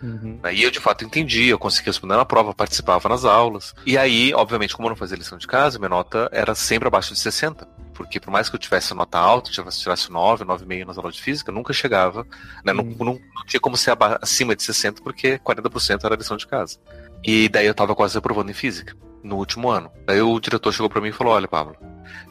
Uhum. 0.03 0.41
E 0.53 0.63
eu 0.63 0.71
de 0.71 0.81
fato 0.81 1.05
entendi, 1.05 1.49
eu 1.49 1.59
conseguia 1.59 1.91
responder 1.91 2.17
na 2.17 2.25
prova, 2.25 2.55
participava 2.55 3.09
nas 3.09 3.25
aulas. 3.25 3.75
E 3.85 3.99
aí, 3.99 4.33
obviamente, 4.35 4.75
como 4.75 4.87
eu 4.87 4.91
não 4.91 4.97
fazia 4.97 5.17
lição 5.17 5.37
de 5.37 5.47
casa, 5.47 5.79
minha 5.79 5.89
nota 5.89 6.29
era 6.33 6.55
sempre 6.55 6.89
abaixo 6.89 7.13
de 7.13 7.21
60. 7.21 7.67
Porque 8.01 8.19
por 8.19 8.31
mais 8.31 8.49
que 8.49 8.57
eu 8.57 8.59
tivesse 8.59 8.95
nota 8.95 9.19
alta, 9.19 9.51
tivesse, 9.51 9.81
tivesse 9.81 10.11
9, 10.11 10.43
9,5 10.47 10.87
nas 10.87 10.97
aulas 10.97 11.15
de 11.15 11.23
física, 11.23 11.53
nunca 11.53 11.71
chegava. 11.75 12.27
Né? 12.65 12.73
Uhum. 12.73 12.97
Não, 12.99 13.05
não, 13.05 13.21
não, 13.35 13.45
tinha 13.47 13.61
como 13.61 13.77
ser 13.77 13.95
acima 14.23 14.57
de 14.57 14.63
60, 14.63 15.03
porque 15.03 15.39
40% 15.39 16.03
era 16.03 16.17
lição 16.17 16.39
de 16.39 16.47
casa. 16.47 16.79
E 17.23 17.47
daí 17.51 17.67
eu 17.67 17.75
tava 17.75 17.95
quase 17.95 18.15
reprovando 18.15 18.51
em 18.51 18.55
física, 18.55 18.97
no 19.23 19.37
último 19.37 19.69
ano. 19.69 19.93
Daí 20.07 20.23
o 20.23 20.41
diretor 20.41 20.73
chegou 20.73 20.89
para 20.89 21.03
mim 21.03 21.09
e 21.09 21.13
falou: 21.13 21.35
Olha, 21.35 21.47
Pablo, 21.47 21.77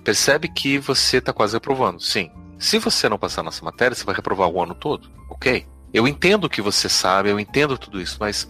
percebe 0.04 0.48
que 0.48 0.80
você 0.80 1.22
tá 1.22 1.32
quase 1.32 1.54
reprovando. 1.54 2.02
Sim. 2.02 2.32
Se 2.60 2.78
você 2.78 3.08
não 3.08 3.18
passar 3.18 3.42
nessa 3.42 3.64
matéria, 3.64 3.96
você 3.96 4.04
vai 4.04 4.14
reprovar 4.14 4.50
o 4.50 4.62
ano 4.62 4.76
todo. 4.76 5.10
Ok. 5.30 5.66
Eu 5.94 6.08
entendo 6.08 6.50
que 6.50 6.62
você 6.62 6.88
sabe, 6.88 7.30
eu 7.30 7.40
entendo 7.40 7.78
tudo 7.78 8.00
isso, 8.00 8.18
mas 8.20 8.48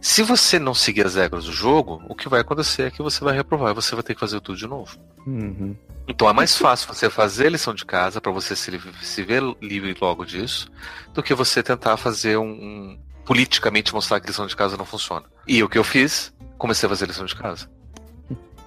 se 0.00 0.22
você 0.22 0.58
não 0.58 0.74
seguir 0.74 1.04
as 1.06 1.16
regras 1.16 1.44
do 1.44 1.52
jogo, 1.52 2.02
o 2.08 2.14
que 2.14 2.28
vai 2.28 2.40
acontecer 2.40 2.82
é 2.82 2.90
que 2.90 3.02
você 3.02 3.24
vai 3.24 3.34
reprovar 3.34 3.72
e 3.72 3.74
você 3.74 3.94
vai 3.94 4.04
ter 4.04 4.14
que 4.14 4.20
fazer 4.20 4.40
tudo 4.40 4.56
de 4.56 4.66
novo. 4.66 4.96
Uhum. 5.26 5.74
Então 6.06 6.28
é 6.28 6.32
mais 6.32 6.56
fácil 6.56 6.92
você 6.92 7.10
fazer 7.10 7.48
a 7.48 7.50
lição 7.50 7.74
de 7.74 7.84
casa 7.84 8.20
para 8.20 8.30
você 8.30 8.54
se, 8.54 8.70
se, 9.02 9.22
ver 9.24 9.42
livre 9.60 9.94
logo 10.00 10.24
disso, 10.24 10.70
do 11.12 11.22
que 11.22 11.34
você 11.34 11.62
tentar 11.62 11.96
fazer 11.96 12.38
um, 12.38 12.48
um, 12.48 12.98
politicamente 13.24 13.92
mostrar 13.92 14.20
que 14.20 14.26
a 14.26 14.30
lição 14.30 14.46
de 14.46 14.56
casa 14.56 14.76
não 14.76 14.84
funciona. 14.84 15.26
E 15.46 15.62
o 15.62 15.68
que 15.68 15.76
eu 15.76 15.84
fiz, 15.84 16.32
comecei 16.56 16.86
a 16.86 16.90
fazer 16.90 17.04
a 17.04 17.08
lição 17.08 17.26
de 17.26 17.34
casa. 17.34 17.68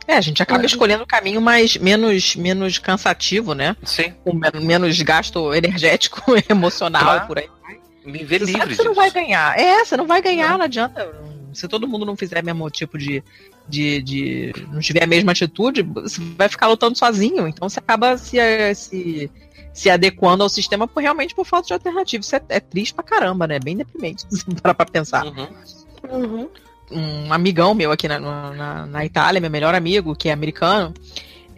É, 0.08 0.16
a 0.16 0.22
gente 0.22 0.42
acaba 0.42 0.66
escolhendo 0.66 1.04
o 1.04 1.08
caminho 1.08 1.40
mais 1.40 1.78
menos 1.78 2.36
menos 2.36 2.78
cansativo, 2.80 3.54
né? 3.54 3.76
Sim. 3.84 4.14
Com 4.24 4.34
menos 4.62 5.02
gasto 5.02 5.54
energético, 5.54 6.34
emocional, 6.50 7.04
claro. 7.04 7.28
por 7.28 7.38
aí 7.38 7.50
me 8.06 8.24
ver 8.24 8.40
você 8.40 8.52
livre 8.52 8.76
Você 8.76 8.84
não 8.84 8.94
vai 8.94 9.12
ganhar. 9.12 9.58
É, 9.58 9.86
você 9.86 9.98
não 9.98 10.08
vai 10.08 10.22
ganhar, 10.22 10.52
não, 10.52 10.60
não 10.60 10.66
adianta. 10.66 11.12
Se 11.54 11.68
todo 11.68 11.88
mundo 11.88 12.06
não 12.06 12.16
fizer 12.16 12.42
o 12.42 12.46
mesmo 12.46 12.70
tipo 12.70 12.98
de, 12.98 13.24
de, 13.68 14.02
de. 14.02 14.54
não 14.72 14.80
tiver 14.80 15.04
a 15.04 15.08
mesma 15.08 15.32
atitude, 15.34 15.82
você 15.82 16.22
vai 16.38 16.48
ficar 16.48 16.68
lutando 16.68 16.98
sozinho. 16.98 17.48
Então 17.48 17.70
você 17.70 17.80
acaba 17.80 18.18
se, 18.18 18.38
se, 18.76 19.32
se 19.74 19.90
adequando 19.90 20.44
ao 20.44 20.50
sistema 20.50 20.88
por, 20.88 21.02
realmente 21.02 21.36
por 21.36 21.46
falta 21.46 21.68
de 21.68 21.74
alternativa. 21.74 22.22
Isso 22.22 22.36
é, 22.36 22.42
é 22.50 22.60
triste 22.60 22.94
pra 22.94 23.04
caramba, 23.04 23.48
né? 23.48 23.60
Bem 23.60 23.76
deprimente, 23.78 24.26
se 24.32 24.46
parar 24.56 24.74
pra 24.74 24.86
pensar. 24.86 25.26
Uhum. 25.26 25.48
Uhum. 26.10 26.50
Um 26.92 27.32
amigão 27.32 27.74
meu 27.74 27.92
aqui 27.92 28.08
na, 28.08 28.20
na, 28.20 28.86
na 28.86 29.06
Itália, 29.06 29.40
meu 29.40 29.50
melhor 29.50 29.74
amigo, 29.74 30.16
que 30.16 30.30
é 30.30 30.32
americano, 30.32 30.94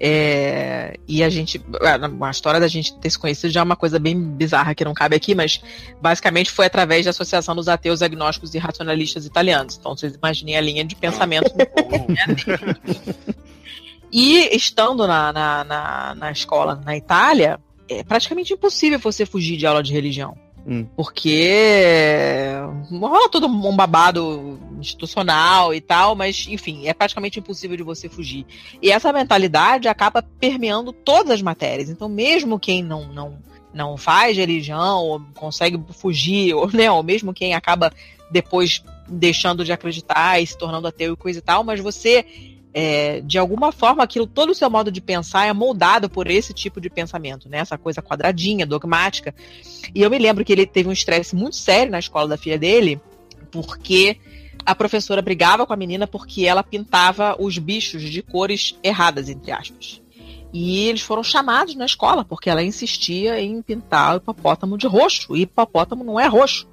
é, 0.06 1.00
e 1.08 1.24
a 1.24 1.30
gente. 1.30 1.62
A 1.82 2.30
história 2.30 2.60
da 2.60 2.68
gente 2.68 2.94
ter 2.98 3.10
se 3.10 3.18
conhecido 3.18 3.54
já 3.54 3.62
é 3.62 3.64
uma 3.64 3.76
coisa 3.76 3.98
bem 3.98 4.20
bizarra 4.22 4.76
que 4.76 4.84
não 4.84 4.94
cabe 4.94 5.16
aqui, 5.16 5.34
mas 5.34 5.62
basicamente 6.02 6.52
foi 6.52 6.66
através 6.66 7.06
da 7.06 7.12
Associação 7.12 7.56
dos 7.56 7.70
Ateus 7.70 8.02
Agnósticos 8.02 8.54
e 8.54 8.58
Racionalistas 8.58 9.26
Italianos. 9.26 9.78
Então 9.80 9.96
vocês 9.96 10.14
imaginem 10.14 10.58
a 10.58 10.62
linha 10.62 10.84
de 10.84 10.94
pensamento 10.94 11.56
do 11.56 11.66
povo. 11.66 12.08
e 14.12 14.56
estando 14.56 15.08
na, 15.08 15.32
na, 15.32 15.64
na, 15.64 16.16
na 16.16 16.32
escola 16.32 16.82
na 16.84 16.98
Itália, 16.98 17.58
é 17.88 18.04
praticamente 18.04 18.54
impossível 18.54 19.00
você 19.00 19.26
fugir 19.26 19.56
de 19.56 19.66
aula 19.66 19.82
de 19.82 19.94
religião. 19.94 20.38
Hum. 20.66 20.86
Porque 20.96 22.54
rola 22.90 23.30
todo 23.30 23.48
um 23.48 23.76
babado 23.76 24.58
institucional 24.80 25.74
e 25.74 25.82
tal, 25.82 26.16
mas 26.16 26.46
enfim, 26.48 26.88
é 26.88 26.94
praticamente 26.94 27.40
impossível 27.40 27.76
de 27.76 27.84
você 27.84 28.08
fugir. 28.08 28.46
E 28.82 28.90
essa 28.90 29.12
mentalidade 29.12 29.88
acaba 29.88 30.24
permeando 30.40 30.94
todas 30.94 31.32
as 31.32 31.42
matérias. 31.42 31.90
Então, 31.90 32.08
mesmo 32.08 32.60
quem 32.60 32.82
não, 32.82 33.08
não, 33.08 33.38
não 33.74 33.98
faz 33.98 34.38
religião, 34.38 35.04
ou 35.04 35.22
consegue 35.34 35.80
fugir, 35.92 36.54
ou, 36.54 36.72
né, 36.72 36.90
ou 36.90 37.04
mesmo 37.04 37.34
quem 37.34 37.54
acaba 37.54 37.92
depois 38.32 38.84
deixando 39.08 39.66
de 39.66 39.74
acreditar 39.74 40.42
e 40.42 40.48
se 40.48 40.58
tornando 40.58 40.88
ateu 40.88 41.14
e 41.14 41.18
coisa 41.18 41.40
e 41.40 41.42
tal, 41.42 41.64
mas 41.64 41.80
você 41.82 42.26
é, 42.74 43.22
de 43.22 43.38
alguma 43.38 43.72
forma, 43.72 44.04
aquilo, 44.04 44.26
todo 44.26 44.50
o 44.50 44.56
seu 44.56 44.70
modo 44.70 44.92
de 44.92 45.00
pensar 45.00 45.46
é 45.46 45.54
moldado 45.54 46.10
por 46.10 46.28
esse 46.28 46.54
tipo 46.54 46.82
de 46.82 46.90
pensamento, 46.90 47.48
né? 47.48 47.60
Essa 47.60 47.78
coisa 47.78 48.02
quadradinha, 48.02 48.66
dogmática. 48.66 49.34
E 49.94 50.02
eu 50.02 50.10
me 50.10 50.18
lembro 50.18 50.44
que 50.44 50.52
ele 50.52 50.66
teve 50.66 50.90
um 50.90 50.94
estresse 50.94 51.36
muito 51.36 51.56
sério 51.56 51.92
na 51.92 52.00
escola 52.00 52.30
da 52.30 52.38
filha 52.38 52.58
dele, 52.58 53.00
porque 53.52 54.18
a 54.66 54.74
professora 54.74 55.22
brigava 55.22 55.66
com 55.66 55.74
a 55.74 55.78
menina 55.78 56.08
porque 56.08 56.46
ela 56.46 56.64
pintava 56.64 57.36
os 57.40 57.58
bichos 57.58 58.02
de 58.02 58.22
cores 58.22 58.76
erradas, 58.82 59.30
entre 59.30 59.52
aspas. 59.52 60.02
E 60.52 60.88
eles 60.88 61.02
foram 61.02 61.24
chamados 61.24 61.76
na 61.76 61.86
escola 61.86 62.24
porque 62.24 62.50
ela 62.50 62.64
insistia 62.64 63.42
em 63.42 63.62
pintar 63.62 64.14
o 64.14 64.18
hipopótamo 64.18 64.78
de 64.78 64.88
roxo. 64.88 65.36
E 65.36 65.42
hipopótamo 65.42 66.04
não 66.04 66.20
é 66.20 66.28
roxo. 66.28 66.68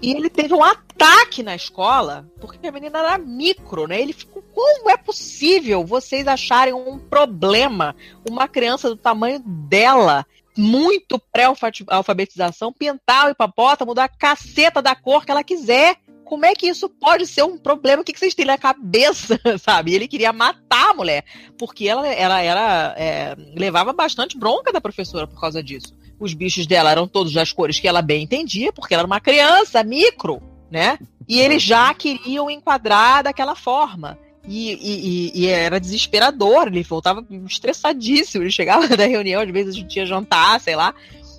E 0.00 0.12
ele 0.12 0.28
teve 0.28 0.54
um 0.54 0.64
ataque 0.64 1.42
na 1.42 1.54
escola, 1.54 2.28
porque 2.40 2.66
a 2.66 2.72
menina 2.72 2.98
era 2.98 3.18
micro, 3.18 3.86
né? 3.86 4.00
Ele 4.00 4.12
ficou, 4.12 4.42
como 4.42 4.90
é 4.90 4.96
possível 4.96 5.84
vocês 5.84 6.26
acharem 6.26 6.74
um 6.74 6.98
problema 6.98 7.94
uma 8.28 8.48
criança 8.48 8.88
do 8.88 8.96
tamanho 8.96 9.40
dela, 9.40 10.26
muito 10.56 11.20
pré-alfabetização, 11.32 12.72
pintar 12.72 13.28
o 13.28 13.30
hipopótamo 13.30 13.94
da 13.94 14.08
caceta 14.08 14.82
da 14.82 14.94
cor 14.94 15.24
que 15.24 15.30
ela 15.30 15.44
quiser? 15.44 15.96
Como 16.24 16.46
é 16.46 16.54
que 16.54 16.66
isso 16.66 16.88
pode 16.88 17.26
ser 17.26 17.42
um 17.42 17.58
problema? 17.58 18.02
O 18.02 18.04
que, 18.04 18.18
vocês 18.18 18.34
têm 18.34 18.46
na 18.46 18.56
cabeça, 18.56 19.38
sabe? 19.60 19.94
Ele 19.94 20.08
queria 20.08 20.32
matar 20.32 20.90
a 20.90 20.94
mulher, 20.94 21.24
porque 21.58 21.86
ela, 21.86 22.08
ela, 22.08 22.40
ela 22.40 22.94
é, 22.96 23.36
levava 23.54 23.92
bastante 23.92 24.38
bronca 24.38 24.72
da 24.72 24.80
professora 24.80 25.26
por 25.26 25.38
causa 25.38 25.62
disso 25.62 26.01
os 26.22 26.34
bichos 26.34 26.66
dela 26.66 26.90
eram 26.90 27.08
todos 27.08 27.32
das 27.32 27.52
cores 27.52 27.80
que 27.80 27.88
ela 27.88 28.00
bem 28.00 28.22
entendia, 28.22 28.72
porque 28.72 28.94
ela 28.94 29.00
era 29.00 29.06
uma 29.06 29.20
criança, 29.20 29.82
micro, 29.82 30.40
né? 30.70 30.98
E 31.28 31.40
eles 31.40 31.62
já 31.62 31.92
queriam 31.92 32.48
enquadrar 32.48 33.24
daquela 33.24 33.56
forma. 33.56 34.18
E, 34.46 34.72
e, 34.72 35.42
e, 35.42 35.46
era 35.46 35.80
desesperador, 35.80 36.66
ele 36.66 36.82
voltava 36.82 37.24
estressadíssimo. 37.48 38.42
Ele 38.42 38.50
chegava 38.50 38.88
da 38.96 39.06
reunião, 39.06 39.42
às 39.42 39.50
vezes 39.50 39.74
a 39.74 39.78
gente 39.78 39.96
ia 39.96 40.06
jantar, 40.06 40.60
sei 40.60 40.76
lá, 40.76 40.94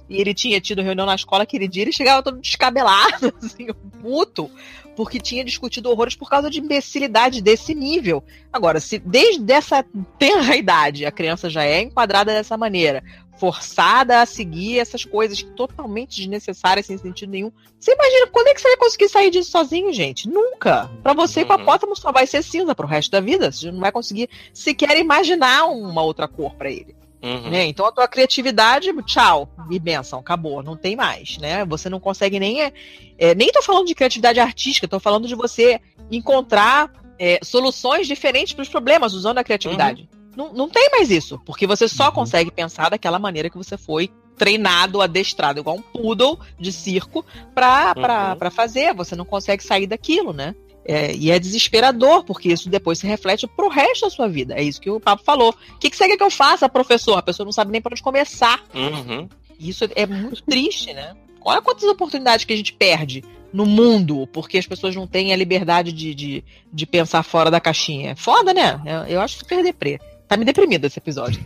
e 0.10 0.20
ele 0.20 0.34
tinha 0.34 0.60
tido 0.60 0.82
reunião 0.82 1.06
na 1.06 1.16
escola 1.16 1.44
aquele 1.44 1.68
dia, 1.68 1.84
ele 1.84 1.92
chegava 1.92 2.22
todo 2.22 2.40
descabelado, 2.40 3.34
assim, 3.42 3.68
puto, 4.02 4.50
porque 4.96 5.20
tinha 5.20 5.44
discutido 5.44 5.90
horrores 5.90 6.16
por 6.16 6.30
causa 6.30 6.50
de 6.50 6.60
imbecilidade 6.60 7.42
desse 7.42 7.74
nível. 7.74 8.24
Agora, 8.52 8.80
se 8.80 9.00
desde 9.00 9.52
essa 9.52 9.84
tenra 10.20 10.56
idade 10.56 11.06
a 11.06 11.12
criança 11.12 11.50
já 11.50 11.64
é 11.64 11.82
enquadrada 11.82 12.32
dessa 12.32 12.58
maneira, 12.58 13.04
forçada 13.36 14.22
a 14.22 14.26
seguir 14.26 14.80
essas 14.80 15.04
coisas 15.04 15.42
totalmente 15.42 16.18
desnecessárias, 16.18 16.86
sem 16.86 16.98
sentido 16.98 17.32
nenhum. 17.32 17.52
Você 17.80 17.94
imagina 17.94 18.28
quando 18.28 18.48
é 18.48 18.54
que 18.54 18.62
você 18.62 18.68
vai 18.70 18.78
conseguir 18.78 19.10
sair 19.10 19.30
disso 19.32 19.52
sozinho, 19.52 19.92
gente? 19.92 20.30
Nunca. 20.30 20.90
Para 21.02 21.14
você, 21.14 21.40
uhum. 21.40 21.46
hipopótamo 21.46 21.96
só 21.96 22.12
vai 22.12 22.28
ser 22.28 22.44
cinza 22.44 22.76
pro 22.76 22.88
resto 22.88 23.12
da 23.12 23.20
vida. 23.20 23.52
Você 23.52 23.72
não 23.72 23.80
vai 23.80 23.92
conseguir 23.92 24.30
sequer 24.54 24.98
imaginar 24.98 25.66
uma 25.66 26.02
outra 26.02 26.28
cor 26.28 26.56
para 26.56 26.70
ele. 26.70 26.96
Uhum. 27.24 27.50
Né? 27.50 27.66
Então 27.66 27.86
a 27.86 27.92
tua 27.92 28.08
criatividade, 28.08 28.92
tchau, 29.06 29.50
e 29.72 29.80
benção, 29.80 30.20
acabou, 30.20 30.62
não 30.62 30.76
tem 30.76 30.94
mais, 30.94 31.38
né? 31.38 31.64
Você 31.66 31.90
não 31.90 32.00
consegue 32.00 32.38
nem. 32.38 32.62
É, 32.62 32.74
é, 33.18 33.34
nem 33.34 33.50
tô 33.50 33.62
falando 33.62 33.88
de 33.88 33.96
criatividade 33.96 34.42
artística, 34.42 34.90
tô 34.90 35.00
falando 35.00 35.26
de 35.26 35.34
você 35.34 35.80
encontrar 36.12 36.92
é, 37.18 37.40
soluções 37.42 38.08
diferentes 38.08 38.54
para 38.54 38.64
os 38.64 38.70
problemas 38.70 39.14
usando 39.14 39.38
a 39.38 39.44
criatividade. 39.44 40.02
Uhum. 40.02 40.23
Não, 40.36 40.54
não 40.54 40.70
tem 40.70 40.90
mais 40.92 41.10
isso, 41.10 41.40
porque 41.46 41.68
você 41.68 41.88
só 41.88 42.08
uhum. 42.08 42.12
consegue 42.14 42.52
pensar 42.52 42.90
daquela 42.90 43.20
maneira 43.20 43.50
que 43.50 43.58
você 43.58 43.78
foi 43.78 44.10
treinado, 44.38 45.02
adestrado, 45.02 45.60
igual 45.60 45.78
um 45.78 45.82
poodle 45.82 46.40
de 46.60 46.72
circo, 46.72 47.26
para 47.54 48.38
uhum. 48.42 48.52
fazer. 48.52 48.94
Você 48.94 49.16
não 49.16 49.26
consegue 49.26 49.64
sair 49.64 49.88
daquilo, 49.88 50.34
né? 50.34 50.56
É, 50.86 51.16
e 51.16 51.32
é 51.32 51.40
desesperador, 51.40 52.24
porque 52.26 52.50
isso 52.50 52.70
depois 52.70 53.00
se 53.00 53.08
reflete 53.08 53.48
pro 53.48 53.70
resto 53.70 54.06
da 54.06 54.10
sua 54.10 54.28
vida. 54.28 54.54
É 54.56 54.62
isso 54.62 54.82
que 54.82 54.90
o 54.90 55.00
Papo 55.00 55.24
falou. 55.24 55.56
O 55.76 55.78
que, 55.78 55.90
que 55.90 55.96
você 55.96 56.08
quer 56.08 56.18
que 56.18 56.24
eu 56.24 56.32
faça, 56.32 56.68
professor? 56.68 57.18
A 57.18 57.22
pessoa 57.22 57.46
não 57.46 57.54
sabe 57.54 57.72
nem 57.72 57.82
para 57.82 57.94
onde 57.94 58.04
começar. 58.04 58.62
Uhum. 58.74 59.30
Isso 59.58 59.86
é 59.96 60.06
muito 60.06 60.44
triste, 60.44 60.94
né? 60.94 61.16
Olha 61.42 61.62
quantas 61.62 61.84
oportunidades 61.84 62.46
que 62.46 62.54
a 62.54 62.58
gente 62.58 62.74
perde 62.74 63.24
no 63.54 63.66
mundo, 63.66 64.28
porque 64.34 64.58
as 64.58 64.66
pessoas 64.66 64.96
não 64.96 65.06
têm 65.06 65.32
a 65.32 65.36
liberdade 65.36 65.92
de, 65.94 66.16
de, 66.16 66.44
de 66.72 66.86
pensar 66.86 67.22
fora 67.24 67.52
da 67.52 67.62
caixinha. 67.62 68.12
É 68.12 68.16
foda, 68.16 68.54
né? 68.54 68.82
Eu, 68.86 69.16
eu 69.16 69.22
acho 69.22 69.38
super 69.38 69.64
deprê. 69.64 70.00
Tá 70.34 70.38
me 70.38 70.46
deprimido 70.46 70.86
esse 70.86 70.98
episódio. 70.98 71.46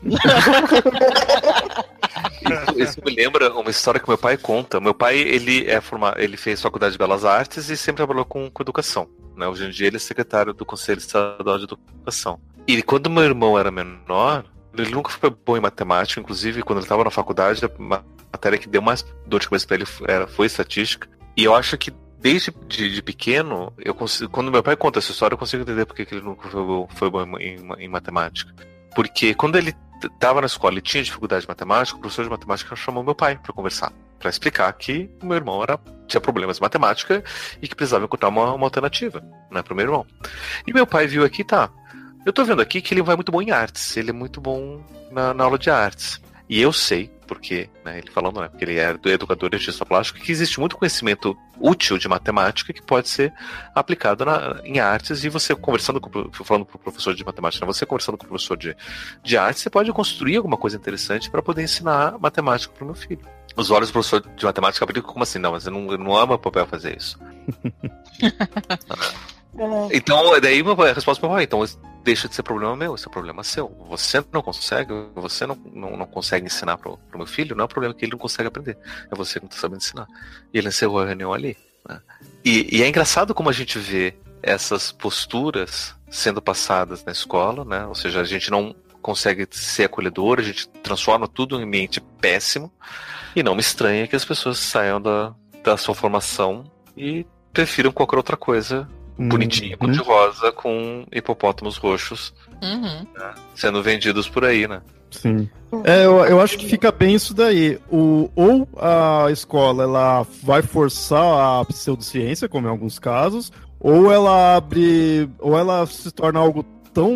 Isso, 2.39 2.79
isso, 2.79 3.01
me 3.03 3.13
lembra 3.13 3.53
uma 3.53 3.69
história 3.69 3.99
que 3.99 4.07
meu 4.07 4.17
pai 4.17 4.37
conta. 4.37 4.79
Meu 4.79 4.93
pai, 4.93 5.17
ele 5.17 5.69
é 5.69 5.81
formado, 5.81 6.17
ele 6.17 6.37
fez 6.37 6.61
faculdade 6.61 6.93
de 6.93 6.97
belas 6.97 7.25
artes 7.25 7.69
e 7.69 7.75
sempre 7.75 7.97
trabalhou 7.97 8.23
com, 8.23 8.49
com 8.49 8.63
educação. 8.63 9.09
Né? 9.35 9.45
Hoje 9.45 9.65
em 9.65 9.69
dia 9.69 9.87
ele 9.87 9.97
é 9.97 9.99
secretário 9.99 10.53
do 10.53 10.65
Conselho 10.65 10.99
Estadual 10.99 11.57
de 11.57 11.65
Educação. 11.65 12.39
E 12.65 12.81
quando 12.81 13.09
meu 13.09 13.23
irmão 13.23 13.59
era 13.59 13.69
menor, 13.69 14.45
ele 14.77 14.91
nunca 14.91 15.09
foi 15.09 15.29
bom 15.29 15.57
em 15.57 15.59
matemática, 15.59 16.21
inclusive 16.21 16.63
quando 16.63 16.79
ele 16.79 16.85
estava 16.85 17.03
na 17.03 17.11
faculdade, 17.11 17.65
a 17.65 17.69
matéria 18.31 18.57
que 18.57 18.69
deu 18.69 18.81
mais 18.81 19.05
dor 19.25 19.41
de 19.41 19.49
cabeça 19.49 19.67
para 19.67 19.75
ele 19.75 19.85
era, 20.07 20.27
foi 20.27 20.45
estatística. 20.45 21.09
E 21.35 21.43
eu 21.43 21.53
acho 21.53 21.77
que 21.77 21.91
desde 22.19 22.53
de, 22.67 22.93
de, 22.93 23.01
pequeno, 23.01 23.73
eu 23.77 23.93
consigo, 23.93 24.31
quando 24.31 24.51
meu 24.51 24.63
pai 24.63 24.77
conta 24.77 24.99
essa 24.99 25.11
história, 25.11 25.33
eu 25.33 25.37
consigo 25.37 25.63
entender 25.63 25.85
porque 25.85 26.05
que 26.05 26.15
ele 26.15 26.23
nunca 26.23 26.47
foi 26.47 26.61
foi 26.89 27.09
bom 27.09 27.37
em, 27.37 27.57
em 27.79 27.89
matemática. 27.89 28.53
Porque 28.95 29.33
quando 29.33 29.57
ele 29.57 29.75
estava 30.03 30.41
na 30.41 30.47
escola 30.47 30.77
e 30.77 30.81
tinha 30.81 31.03
dificuldade 31.03 31.41
de 31.41 31.47
matemática, 31.47 31.97
o 31.97 32.01
professor 32.01 32.23
de 32.23 32.29
matemática 32.29 32.75
chamou 32.75 33.03
meu 33.03 33.15
pai 33.15 33.37
para 33.37 33.53
conversar, 33.53 33.91
para 34.19 34.29
explicar 34.29 34.71
que 34.73 35.09
o 35.21 35.25
meu 35.25 35.37
irmão 35.37 35.61
era, 35.63 35.79
tinha 36.07 36.21
problemas 36.21 36.57
de 36.57 36.61
matemática 36.61 37.23
e 37.61 37.67
que 37.67 37.75
precisava 37.75 38.05
encontrar 38.05 38.29
uma, 38.29 38.53
uma 38.53 38.65
alternativa 38.65 39.23
né, 39.51 39.61
para 39.61 39.73
o 39.73 39.75
meu 39.75 39.85
irmão. 39.85 40.05
E 40.65 40.73
meu 40.73 40.85
pai 40.85 41.07
viu 41.07 41.23
aqui, 41.23 41.43
tá, 41.43 41.69
eu 42.25 42.33
tô 42.33 42.43
vendo 42.43 42.61
aqui 42.61 42.81
que 42.81 42.93
ele 42.93 43.01
vai 43.01 43.15
muito 43.15 43.31
bom 43.31 43.41
em 43.41 43.51
artes, 43.51 43.95
ele 43.97 44.09
é 44.09 44.13
muito 44.13 44.39
bom 44.41 44.83
na, 45.11 45.33
na 45.33 45.43
aula 45.43 45.57
de 45.57 45.69
artes. 45.69 46.21
E 46.49 46.61
eu 46.61 46.71
sei, 46.71 47.11
porque, 47.27 47.69
né, 47.83 47.99
ele 47.99 48.09
falando, 48.09 48.39
né, 48.39 48.47
porque 48.47 48.63
ele 48.63 48.79
é 48.79 48.97
educador 49.05 49.49
de 49.49 49.57
artista 49.57 49.85
plástico, 49.85 50.19
que 50.19 50.31
existe 50.31 50.59
muito 50.59 50.77
conhecimento 50.77 51.37
útil 51.59 51.97
de 51.97 52.07
matemática 52.07 52.73
que 52.73 52.81
pode 52.81 53.09
ser 53.09 53.33
aplicado 53.75 54.25
na, 54.25 54.61
em 54.63 54.79
artes, 54.79 55.23
e 55.23 55.29
você 55.29 55.55
conversando 55.55 55.99
com, 55.99 56.31
falando 56.31 56.65
com 56.65 56.77
o 56.77 56.79
professor 56.79 57.13
de 57.13 57.25
matemática, 57.25 57.65
né, 57.65 57.71
você 57.71 57.85
conversando 57.85 58.17
com 58.17 58.25
o 58.25 58.29
professor 58.29 58.57
de, 58.57 58.75
de 59.23 59.37
arte, 59.37 59.59
você 59.59 59.69
pode 59.69 59.91
construir 59.91 60.37
alguma 60.37 60.57
coisa 60.57 60.77
interessante 60.77 61.29
para 61.29 61.41
poder 61.41 61.63
ensinar 61.63 62.17
matemática 62.17 62.73
para 62.73 62.83
o 62.83 62.87
meu 62.87 62.95
filho. 62.95 63.21
Os 63.55 63.71
olhos 63.71 63.89
do 63.89 63.93
professor 63.93 64.21
de 64.21 64.45
matemática 64.45 64.85
abriram 64.85 65.01
como 65.01 65.23
assim? 65.23 65.39
Não, 65.39 65.51
mas 65.51 65.65
eu 65.65 65.71
não, 65.71 65.91
eu 65.91 65.97
não 65.97 66.15
ama 66.15 66.37
papel 66.37 66.67
fazer 66.67 66.95
isso. 66.95 67.19
Então, 69.91 70.39
daí 70.39 70.61
a 70.61 70.93
resposta 70.93 71.27
foi, 71.27 71.43
então 71.43 71.63
deixa 72.03 72.29
de 72.29 72.35
ser 72.35 72.43
problema 72.43 72.75
meu, 72.75 72.95
esse 72.95 73.07
é 73.07 73.11
problema 73.11 73.43
seu. 73.43 73.67
Você 73.89 74.23
não 74.31 74.41
consegue, 74.41 74.93
você 75.13 75.45
não, 75.45 75.57
não, 75.73 75.97
não 75.97 76.05
consegue 76.05 76.45
ensinar 76.45 76.77
pro, 76.77 76.97
pro 77.09 77.17
meu 77.17 77.27
filho, 77.27 77.55
não 77.55 77.63
é 77.63 77.65
um 77.65 77.69
problema 77.69 77.93
que 77.93 78.05
ele 78.05 78.13
não 78.13 78.19
consegue 78.19 78.47
aprender. 78.47 78.77
É 79.11 79.15
você 79.15 79.39
que 79.39 79.45
não 79.45 79.49
está 79.49 79.59
sabendo 79.59 79.81
ensinar. 79.81 80.07
E 80.53 80.57
ele 80.57 80.69
encerrou 80.69 81.01
a 81.01 81.05
reunião 81.05 81.33
ali. 81.33 81.57
Né? 81.87 81.99
E, 82.45 82.77
e, 82.77 82.83
é 82.83 82.87
engraçado 82.87 83.33
como 83.33 83.49
a 83.49 83.53
gente 83.53 83.77
vê 83.77 84.15
essas 84.41 84.91
posturas 84.91 85.95
sendo 86.09 86.41
passadas 86.41 87.03
na 87.03 87.11
escola, 87.11 87.65
né? 87.65 87.85
Ou 87.85 87.95
seja, 87.95 88.21
a 88.21 88.23
gente 88.23 88.49
não 88.49 88.73
consegue 89.01 89.45
ser 89.51 89.85
acolhedor, 89.85 90.39
a 90.39 90.43
gente 90.43 90.69
transforma 90.81 91.27
tudo 91.27 91.59
em 91.59 91.63
ambiente 91.63 91.99
péssimo. 92.21 92.71
E 93.35 93.43
não 93.43 93.53
me 93.53 93.61
estranha 93.61 94.07
que 94.07 94.15
as 94.15 94.23
pessoas 94.23 94.59
saiam 94.59 95.01
da, 95.01 95.35
da 95.63 95.75
sua 95.75 95.93
formação 95.93 96.71
e 96.95 97.25
prefiram 97.51 97.91
qualquer 97.91 98.17
outra 98.17 98.37
coisa 98.37 98.87
bonitinha, 99.17 99.71
uhum. 99.71 99.87
cor-de-rosa, 99.87 100.51
com 100.51 101.05
hipopótamos 101.11 101.77
roxos 101.77 102.33
uhum. 102.61 103.05
né, 103.15 103.33
sendo 103.55 103.81
vendidos 103.81 104.29
por 104.29 104.45
aí, 104.45 104.67
né? 104.67 104.81
Sim. 105.11 105.49
É, 105.83 106.05
eu, 106.05 106.23
eu 106.25 106.41
acho 106.41 106.57
que 106.57 106.67
fica 106.67 106.91
bem 106.91 107.15
isso 107.15 107.33
daí. 107.33 107.79
O, 107.89 108.29
ou 108.35 108.67
a 108.77 109.27
escola 109.31 109.83
ela 109.83 110.25
vai 110.43 110.61
forçar 110.61 111.61
a 111.61 111.65
pseudociência, 111.65 112.47
como 112.47 112.67
em 112.67 112.69
alguns 112.69 112.99
casos, 112.99 113.51
ou 113.79 114.11
ela 114.11 114.57
abre. 114.57 115.29
ou 115.39 115.57
ela 115.57 115.85
se 115.85 116.11
torna 116.11 116.39
algo 116.39 116.63
tão 116.93 117.13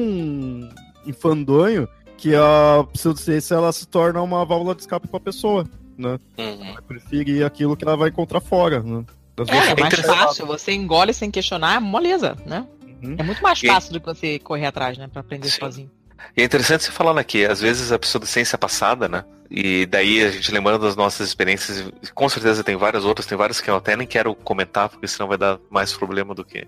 infandonho 1.06 1.88
que 2.18 2.36
a 2.36 2.86
pseudociência 2.94 3.56
ela 3.56 3.72
se 3.72 3.88
torna 3.88 4.22
uma 4.22 4.46
válvula 4.46 4.76
de 4.76 4.82
escape 4.82 5.08
para 5.08 5.18
a 5.18 5.22
pessoa, 5.22 5.66
né? 5.98 6.20
Uhum. 6.38 6.66
Ela 6.66 6.82
preferir 6.82 7.46
aquilo 7.46 7.76
que 7.76 7.84
ela 7.84 7.98
vai 7.98 8.10
encontrar 8.10 8.42
fora, 8.42 8.82
né? 8.82 9.04
É, 9.38 9.72
é 9.72 9.76
mais 9.76 10.00
fácil, 10.00 10.46
você 10.46 10.72
engole 10.72 11.14
sem 11.14 11.32
questionar, 11.32 11.80
moleza, 11.80 12.36
né? 12.46 12.66
Uhum. 13.02 13.16
É 13.18 13.24
muito 13.24 13.42
mais 13.42 13.60
fácil 13.60 13.92
e... 13.92 13.94
do 13.94 14.00
que 14.00 14.06
você 14.06 14.40
correr 14.40 14.66
atrás, 14.66 14.98
né? 14.98 15.08
Pra 15.08 15.22
aprender 15.22 15.50
Sim. 15.50 15.60
sozinho. 15.60 15.92
E 16.36 16.42
é 16.42 16.46
interessante 16.46 16.84
você 16.84 16.92
falar 16.92 17.20
aqui, 17.20 17.46
às 17.46 17.60
vezes 17.62 17.92
a 17.92 18.00
pseudociência 18.00 18.58
passada, 18.58 19.10
né? 19.10 19.26
E 19.50 19.86
daí 19.86 20.24
a 20.24 20.32
gente 20.32 20.52
lembrando 20.52 20.84
das 20.84 20.96
nossas 20.96 21.28
experiências, 21.28 21.92
com 22.14 22.30
certeza 22.30 22.64
tem 22.64 22.78
várias 22.78 23.04
outras, 23.04 23.26
tem 23.26 23.38
várias 23.38 23.60
que 23.60 23.70
eu 23.70 23.76
até 23.76 23.98
nem 23.98 24.08
quero 24.08 24.34
comentar, 24.34 24.88
porque 24.88 25.08
senão 25.08 25.28
vai 25.28 25.38
dar 25.38 25.60
mais 25.70 25.92
problema 25.92 26.34
do 26.34 26.46
que 26.46 26.66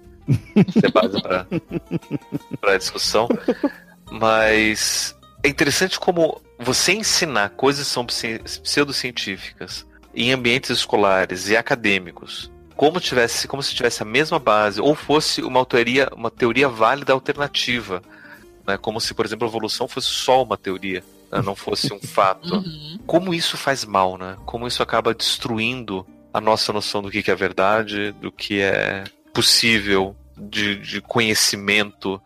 ser 0.69 0.91
base 0.91 1.21
para 1.21 1.47
discussão. 2.77 3.29
Mas 4.11 5.15
é 5.41 5.47
interessante 5.47 5.97
como 5.97 6.41
você 6.59 6.93
ensinar 6.93 7.51
coisas 7.51 7.87
que 7.87 7.93
são 7.93 8.05
pseudocientíficas 8.05 9.87
em 10.13 10.33
ambientes 10.33 10.69
escolares 10.69 11.47
e 11.49 11.55
acadêmicos, 11.55 12.51
como 12.75 12.99
tivesse, 12.99 13.47
como 13.47 13.61
se 13.63 13.73
tivesse 13.73 14.01
a 14.01 14.05
mesma 14.05 14.39
base, 14.39 14.81
ou 14.81 14.95
fosse 14.95 15.41
uma 15.41 15.65
teoria, 15.65 16.09
uma 16.15 16.31
teoria 16.31 16.67
válida 16.67 17.13
alternativa, 17.13 18.01
né? 18.65 18.77
Como 18.77 18.99
se, 18.99 19.13
por 19.13 19.25
exemplo, 19.25 19.47
a 19.47 19.49
evolução 19.49 19.87
fosse 19.87 20.07
só 20.07 20.43
uma 20.43 20.57
teoria 20.57 21.03
né, 21.33 21.41
não 21.41 21.55
fosse 21.55 21.91
um 21.91 21.99
fato. 21.99 22.53
Uhum. 22.63 22.99
Como 23.05 23.33
isso 23.33 23.57
faz 23.57 23.83
mal, 23.83 24.17
né? 24.17 24.37
Como 24.45 24.67
isso 24.67 24.81
acaba 24.83 25.13
destruindo 25.13 26.05
a 26.33 26.39
nossa 26.39 26.71
noção 26.71 27.01
do 27.01 27.09
que 27.09 27.29
é 27.29 27.35
verdade, 27.35 28.11
do 28.13 28.31
que 28.31 28.61
é 28.61 29.03
possível 29.33 30.15
de, 30.37 30.77
de 30.77 31.01
conhecimento, 31.01 32.21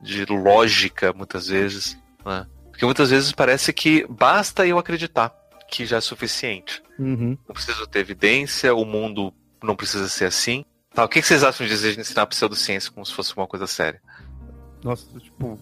de 0.00 0.24
lógica, 0.26 1.12
muitas 1.12 1.48
vezes. 1.48 1.98
Né? 2.24 2.46
Porque 2.70 2.84
muitas 2.84 3.10
vezes 3.10 3.32
parece 3.32 3.72
que 3.72 4.06
basta 4.08 4.66
eu 4.66 4.78
acreditar 4.78 5.34
que 5.68 5.86
já 5.86 5.96
é 5.96 6.00
suficiente. 6.00 6.82
Uhum. 6.98 7.36
Não 7.48 7.54
preciso 7.54 7.86
ter 7.86 8.00
evidência, 8.00 8.74
o 8.74 8.84
mundo 8.84 9.32
não 9.62 9.76
precisa 9.76 10.08
ser 10.08 10.26
assim. 10.26 10.64
Tá, 10.94 11.04
o 11.04 11.08
que 11.08 11.22
vocês 11.22 11.42
acham 11.42 11.66
de 11.66 11.72
dizer 11.72 11.94
de 11.94 12.00
ensinar 12.00 12.26
pseudociência 12.26 12.90
como 12.92 13.04
se 13.04 13.14
fosse 13.14 13.34
uma 13.36 13.46
coisa 13.46 13.66
séria? 13.66 14.00
Nossa, 14.84 15.06
tipo, 15.18 15.58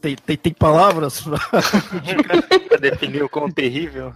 tem, 0.00 0.16
tem, 0.16 0.36
tem 0.36 0.52
palavras 0.52 1.22
pra 2.68 2.76
definir 2.78 3.22
o 3.22 3.28
quão 3.28 3.50
terrível. 3.50 4.12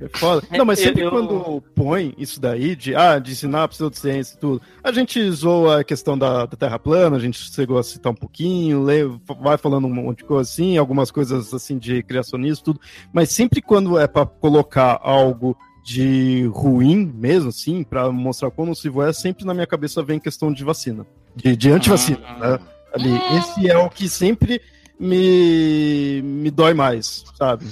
É 0.00 0.08
foda. 0.08 0.46
Não, 0.50 0.64
mas 0.64 0.78
sempre 0.78 1.02
eu... 1.02 1.10
quando 1.10 1.62
põe 1.74 2.14
isso 2.16 2.40
daí, 2.40 2.74
de, 2.74 2.94
ah, 2.94 3.18
de 3.18 3.32
ensinar 3.32 3.68
pseudociência 3.68 4.34
e 4.34 4.38
tudo, 4.38 4.62
a 4.82 4.90
gente 4.90 5.30
zoa 5.30 5.80
a 5.80 5.84
questão 5.84 6.16
da, 6.16 6.46
da 6.46 6.56
Terra 6.56 6.78
plana, 6.78 7.16
a 7.16 7.20
gente 7.20 7.38
chegou 7.52 7.78
a 7.78 7.82
citar 7.82 8.12
um 8.12 8.16
pouquinho, 8.16 8.82
lê, 8.82 9.04
vai 9.40 9.58
falando 9.58 9.86
um 9.86 9.92
monte 9.94 10.18
de 10.18 10.24
coisa 10.24 10.48
assim, 10.50 10.78
algumas 10.78 11.10
coisas 11.10 11.52
assim 11.52 11.76
de 11.76 12.02
criacionismo, 12.02 12.64
tudo, 12.64 12.80
mas 13.12 13.30
sempre 13.30 13.60
quando 13.60 13.98
é 13.98 14.06
para 14.06 14.24
colocar 14.24 14.98
algo 15.02 15.56
de 15.82 16.46
ruim 16.52 17.10
mesmo, 17.14 17.48
assim, 17.48 17.82
para 17.82 18.10
mostrar 18.10 18.50
quão 18.50 18.66
nocivo 18.66 19.02
é, 19.02 19.12
sempre 19.12 19.44
na 19.44 19.54
minha 19.54 19.66
cabeça 19.66 20.02
vem 20.02 20.18
questão 20.18 20.52
de 20.52 20.64
vacina, 20.64 21.06
de, 21.34 21.56
de 21.56 21.70
antivacina, 21.70 22.20
uhum. 22.28 22.38
né? 22.38 22.58
ali. 22.92 23.10
É. 23.10 23.38
Esse 23.38 23.70
é 23.70 23.78
o 23.78 23.88
que 23.88 24.08
sempre 24.08 24.60
me, 24.98 26.20
me 26.22 26.50
dói 26.50 26.74
mais, 26.74 27.24
sabe? 27.36 27.66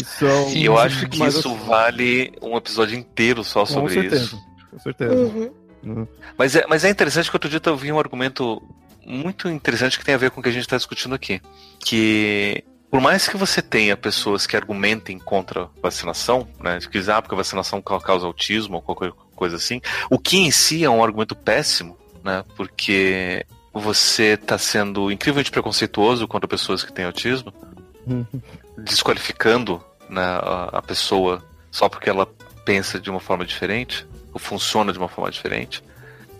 Isso 0.00 0.26
é 0.26 0.44
Sim, 0.44 0.62
eu 0.62 0.78
acho 0.78 1.08
que 1.08 1.24
isso 1.24 1.48
assim. 1.48 1.66
vale 1.66 2.32
um 2.42 2.56
episódio 2.56 2.98
inteiro 2.98 3.42
só 3.42 3.60
com 3.60 3.66
sobre 3.66 3.94
certeza, 3.94 4.24
isso. 4.24 4.38
Com 4.70 4.78
certeza. 4.78 5.14
Uhum. 5.14 5.50
Uhum. 5.84 6.06
Mas, 6.36 6.56
é, 6.56 6.66
mas 6.68 6.84
é 6.84 6.90
interessante 6.90 7.30
que 7.30 7.36
outro 7.36 7.48
dia 7.48 7.60
eu 7.64 7.76
vi 7.76 7.92
um 7.92 7.98
argumento 7.98 8.60
muito 9.06 9.48
interessante 9.48 9.98
que 9.98 10.04
tem 10.04 10.14
a 10.14 10.18
ver 10.18 10.30
com 10.30 10.40
o 10.40 10.42
que 10.42 10.48
a 10.48 10.52
gente 10.52 10.62
está 10.62 10.76
discutindo 10.76 11.14
aqui. 11.14 11.40
Que 11.78 12.64
por 12.90 13.00
mais 13.00 13.28
que 13.28 13.36
você 13.36 13.60
tenha 13.60 13.96
pessoas 13.96 14.46
que 14.46 14.56
argumentem 14.56 15.18
contra 15.18 15.68
vacinação, 15.82 16.48
né, 16.60 16.78
que 16.80 16.98
dizem, 16.98 17.14
ah, 17.14 17.20
porque 17.20 17.34
a 17.34 17.38
vacinação 17.38 17.82
causa 17.82 18.26
autismo 18.26 18.76
ou 18.76 18.82
qualquer 18.82 19.12
coisa 19.34 19.56
assim, 19.56 19.80
o 20.10 20.18
que 20.18 20.38
em 20.38 20.50
si 20.50 20.84
é 20.84 20.90
um 20.90 21.02
argumento 21.02 21.34
péssimo, 21.34 21.96
né? 22.24 22.44
Porque 22.56 23.44
você 23.72 24.34
está 24.34 24.56
sendo 24.56 25.12
incrivelmente 25.12 25.50
preconceituoso 25.50 26.26
contra 26.26 26.48
pessoas 26.48 26.82
que 26.82 26.92
têm 26.92 27.04
autismo, 27.04 27.52
uhum. 28.06 28.26
desqualificando 28.78 29.82
né, 30.08 30.22
a, 30.22 30.70
a, 30.78 30.82
pessoa 30.82 31.44
só 31.70 31.88
porque 31.88 32.08
ela 32.08 32.26
pensa 32.64 32.98
de 32.98 33.10
uma 33.10 33.20
forma 33.20 33.44
diferente, 33.44 34.06
ou 34.32 34.40
funciona 34.40 34.92
de 34.92 34.98
uma 34.98 35.08
forma 35.08 35.30
diferente. 35.30 35.84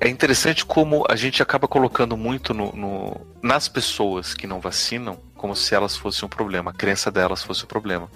É 0.01 0.09
interessante 0.09 0.64
como 0.64 1.05
a 1.09 1.16
gente 1.16 1.43
acaba 1.43 1.68
colocando 1.68 2.16
muito 2.16 2.52
no, 2.52 2.73
no, 2.73 3.27
nas 3.43 3.68
pessoas 3.68 4.35
que 4.35 4.47
não 4.47 4.60
vacinam 4.60 5.18
como 5.36 5.54
se 5.54 5.74
elas 5.74 5.96
fossem 5.96 6.24
um 6.24 6.28
problema, 6.28 6.70
a 6.70 6.74
crença 6.74 7.10
delas 7.10 7.42
fosse 7.42 7.62
o 7.62 7.64
um 7.64 7.68
problema. 7.68 8.08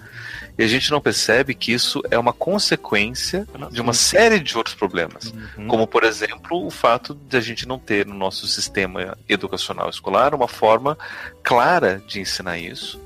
E 0.57 0.63
a 0.63 0.67
gente 0.67 0.91
não 0.91 0.99
percebe 0.99 1.53
que 1.53 1.71
isso 1.71 2.01
é 2.11 2.17
uma 2.17 2.33
consequência 2.33 3.47
de 3.71 3.79
uma 3.79 3.93
série 3.93 4.39
de 4.39 4.57
outros 4.57 4.75
problemas. 4.75 5.33
Uhum. 5.57 5.67
Como, 5.67 5.87
por 5.87 6.03
exemplo, 6.03 6.65
o 6.65 6.69
fato 6.69 7.15
de 7.15 7.37
a 7.37 7.41
gente 7.41 7.67
não 7.67 7.79
ter 7.79 8.05
no 8.05 8.15
nosso 8.15 8.47
sistema 8.47 9.17
educacional 9.29 9.89
escolar 9.89 10.35
uma 10.35 10.47
forma 10.47 10.97
clara 11.43 12.01
de 12.05 12.19
ensinar 12.19 12.57
isso. 12.57 12.99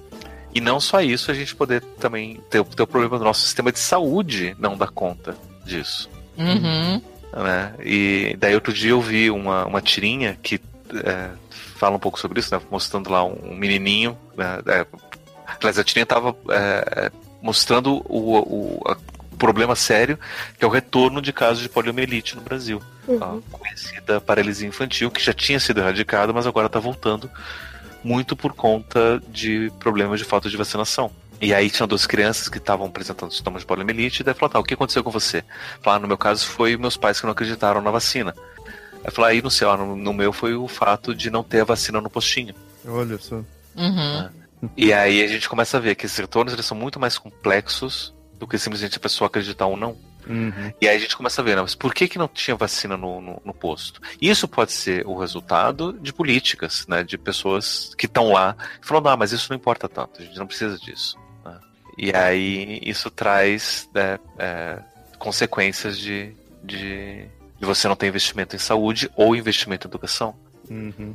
E 0.54 0.62
não 0.62 0.80
só 0.80 1.02
isso, 1.02 1.30
a 1.30 1.34
gente 1.34 1.54
poder 1.54 1.82
também 2.00 2.40
ter, 2.50 2.64
ter 2.64 2.84
o 2.84 2.88
problema 2.88 3.18
do 3.18 3.26
nosso 3.26 3.42
sistema 3.42 3.72
de 3.72 3.80
saúde 3.80 4.56
não 4.58 4.78
dar 4.78 4.88
conta 4.88 5.36
disso. 5.66 6.10
Uhum. 6.38 7.02
Né? 7.34 7.74
E 7.84 8.38
daí 8.40 8.56
outro 8.56 8.72
dia 8.72 8.92
eu 8.92 9.02
vi 9.02 9.30
uma, 9.30 9.66
uma 9.66 9.82
tirinha 9.82 10.38
que 10.42 10.62
é, 10.94 11.30
fala 11.76 11.96
um 11.96 12.00
pouco 12.00 12.20
sobre 12.20 12.40
isso, 12.40 12.54
né? 12.56 12.62
Mostrando 12.72 13.10
lá 13.10 13.24
um 13.24 13.56
menininho. 13.56 14.18
Né? 14.36 14.60
É, 14.66 14.86
aliás, 15.60 15.78
a 15.78 15.84
tirinha 15.84 16.04
estava 16.04 16.36
é, 16.50 17.12
mostrando 17.42 18.04
o, 18.10 18.38
o, 18.38 18.98
problema 19.38 19.76
sério, 19.76 20.18
que 20.58 20.64
é 20.64 20.68
o 20.68 20.72
retorno 20.72 21.22
de 21.22 21.34
casos 21.34 21.62
de 21.62 21.70
poliomielite 21.70 22.36
no 22.36 22.42
Brasil. 22.42 22.82
Uhum. 23.08 23.42
A 23.52 23.58
conhecida 23.58 24.22
paralisia 24.22 24.68
infantil, 24.68 25.12
que 25.12 25.22
já 25.22 25.34
tinha 25.34 25.60
sido 25.60 25.82
erradicada, 25.82 26.34
mas 26.34 26.48
agora 26.48 26.68
está 26.68 26.80
voltando 26.80 27.30
muito 28.04 28.36
por 28.36 28.54
conta 28.54 29.22
de 29.30 29.72
problemas 29.80 30.20
de 30.20 30.26
falta 30.26 30.50
de 30.50 30.56
vacinação. 30.56 31.12
E 31.42 31.54
aí 31.54 31.70
tinha 31.70 31.86
duas 31.86 32.08
crianças 32.08 32.48
que 32.48 32.58
estavam 32.58 32.88
apresentando 32.88 33.34
sintomas 33.34 33.62
de 33.62 33.66
poliomielite, 33.68 34.22
e 34.22 34.24
daí 34.24 34.34
falou, 34.34 34.50
tá, 34.50 34.60
o 34.60 34.64
que 34.64 34.74
aconteceu 34.74 35.04
com 35.04 35.12
você? 35.12 35.44
Falar, 35.82 35.98
ah, 35.98 36.00
no 36.00 36.08
meu 36.08 36.18
caso 36.18 36.46
foi 36.48 36.78
meus 36.78 36.96
pais 36.96 37.20
que 37.20 37.26
não 37.26 37.34
acreditaram 37.34 37.82
na 37.82 37.92
vacina. 37.92 38.34
Aí 39.06 39.12
falou, 39.12 39.30
aí 39.30 39.42
no 39.42 39.52
seu, 39.52 39.76
no, 39.78 39.96
no, 39.96 40.14
meu 40.14 40.34
foi 40.34 40.56
o 40.56 40.68
fato 40.68 41.14
de 41.14 41.30
não 41.30 41.44
ter 41.44 41.62
a 41.62 41.66
vacina 41.66 42.02
no 42.02 42.10
postinho. 42.10 42.56
Olha 42.88 43.18
só. 43.20 43.36
Uhum. 43.36 43.44
Né? 43.76 44.32
E 44.76 44.92
aí 44.92 45.22
a 45.24 45.28
gente 45.28 45.48
começa 45.48 45.78
a 45.78 45.80
ver 45.80 45.96
que 45.96 46.08
esses 46.08 46.18
retornos 46.18 46.54
eles 46.54 46.66
são 46.66 46.76
muito 46.76 47.00
mais 47.00 47.18
complexos 47.18 48.14
do 48.40 48.48
que 48.48 48.58
simplesmente 48.58 48.98
a 48.98 49.00
pessoa 49.00 49.28
acreditar 49.28 49.68
ou 49.68 49.78
não. 49.78 49.96
Uhum. 50.28 50.74
E 50.82 50.88
aí 50.88 50.96
a 50.96 51.00
gente 51.00 51.16
começa 51.16 51.40
a 51.40 51.46
ver, 51.46 51.56
né, 51.56 51.62
mas 51.62 51.76
por 51.76 51.94
que, 51.94 52.08
que 52.08 52.18
não 52.18 52.28
tinha 52.28 52.56
vacina 52.56 52.98
no, 52.98 53.22
no, 53.22 53.42
no, 53.46 53.54
posto? 53.54 54.02
Isso 54.20 54.48
pode 54.48 54.72
ser 54.72 55.06
o 55.06 55.16
resultado 55.20 55.94
de 55.94 56.12
políticas, 56.12 56.86
né, 56.88 57.04
de 57.04 57.16
pessoas 57.16 57.94
que 57.96 58.08
estão 58.08 58.32
lá 58.32 58.56
falando, 58.82 59.10
ah, 59.10 59.18
mas 59.18 59.32
isso 59.32 59.48
não 59.52 59.56
importa 59.56 59.88
tanto, 59.88 60.22
a 60.22 60.26
gente 60.26 60.40
não 60.40 60.48
precisa 60.48 60.78
disso. 60.80 61.16
Né? 61.44 61.60
E 61.96 62.12
aí 62.12 62.80
isso 62.82 63.12
traz 63.12 63.88
né, 63.94 64.18
é, 64.40 64.80
consequências 65.20 65.98
de, 65.98 66.36
de, 66.64 67.28
você 67.66 67.88
não 67.88 67.96
ter 67.96 68.08
investimento 68.08 68.56
em 68.56 68.60
saúde 68.60 69.10
ou 69.16 69.36
investimento 69.36 69.88
em 69.88 69.90
educação. 69.90 70.36
Uhum. 70.70 71.14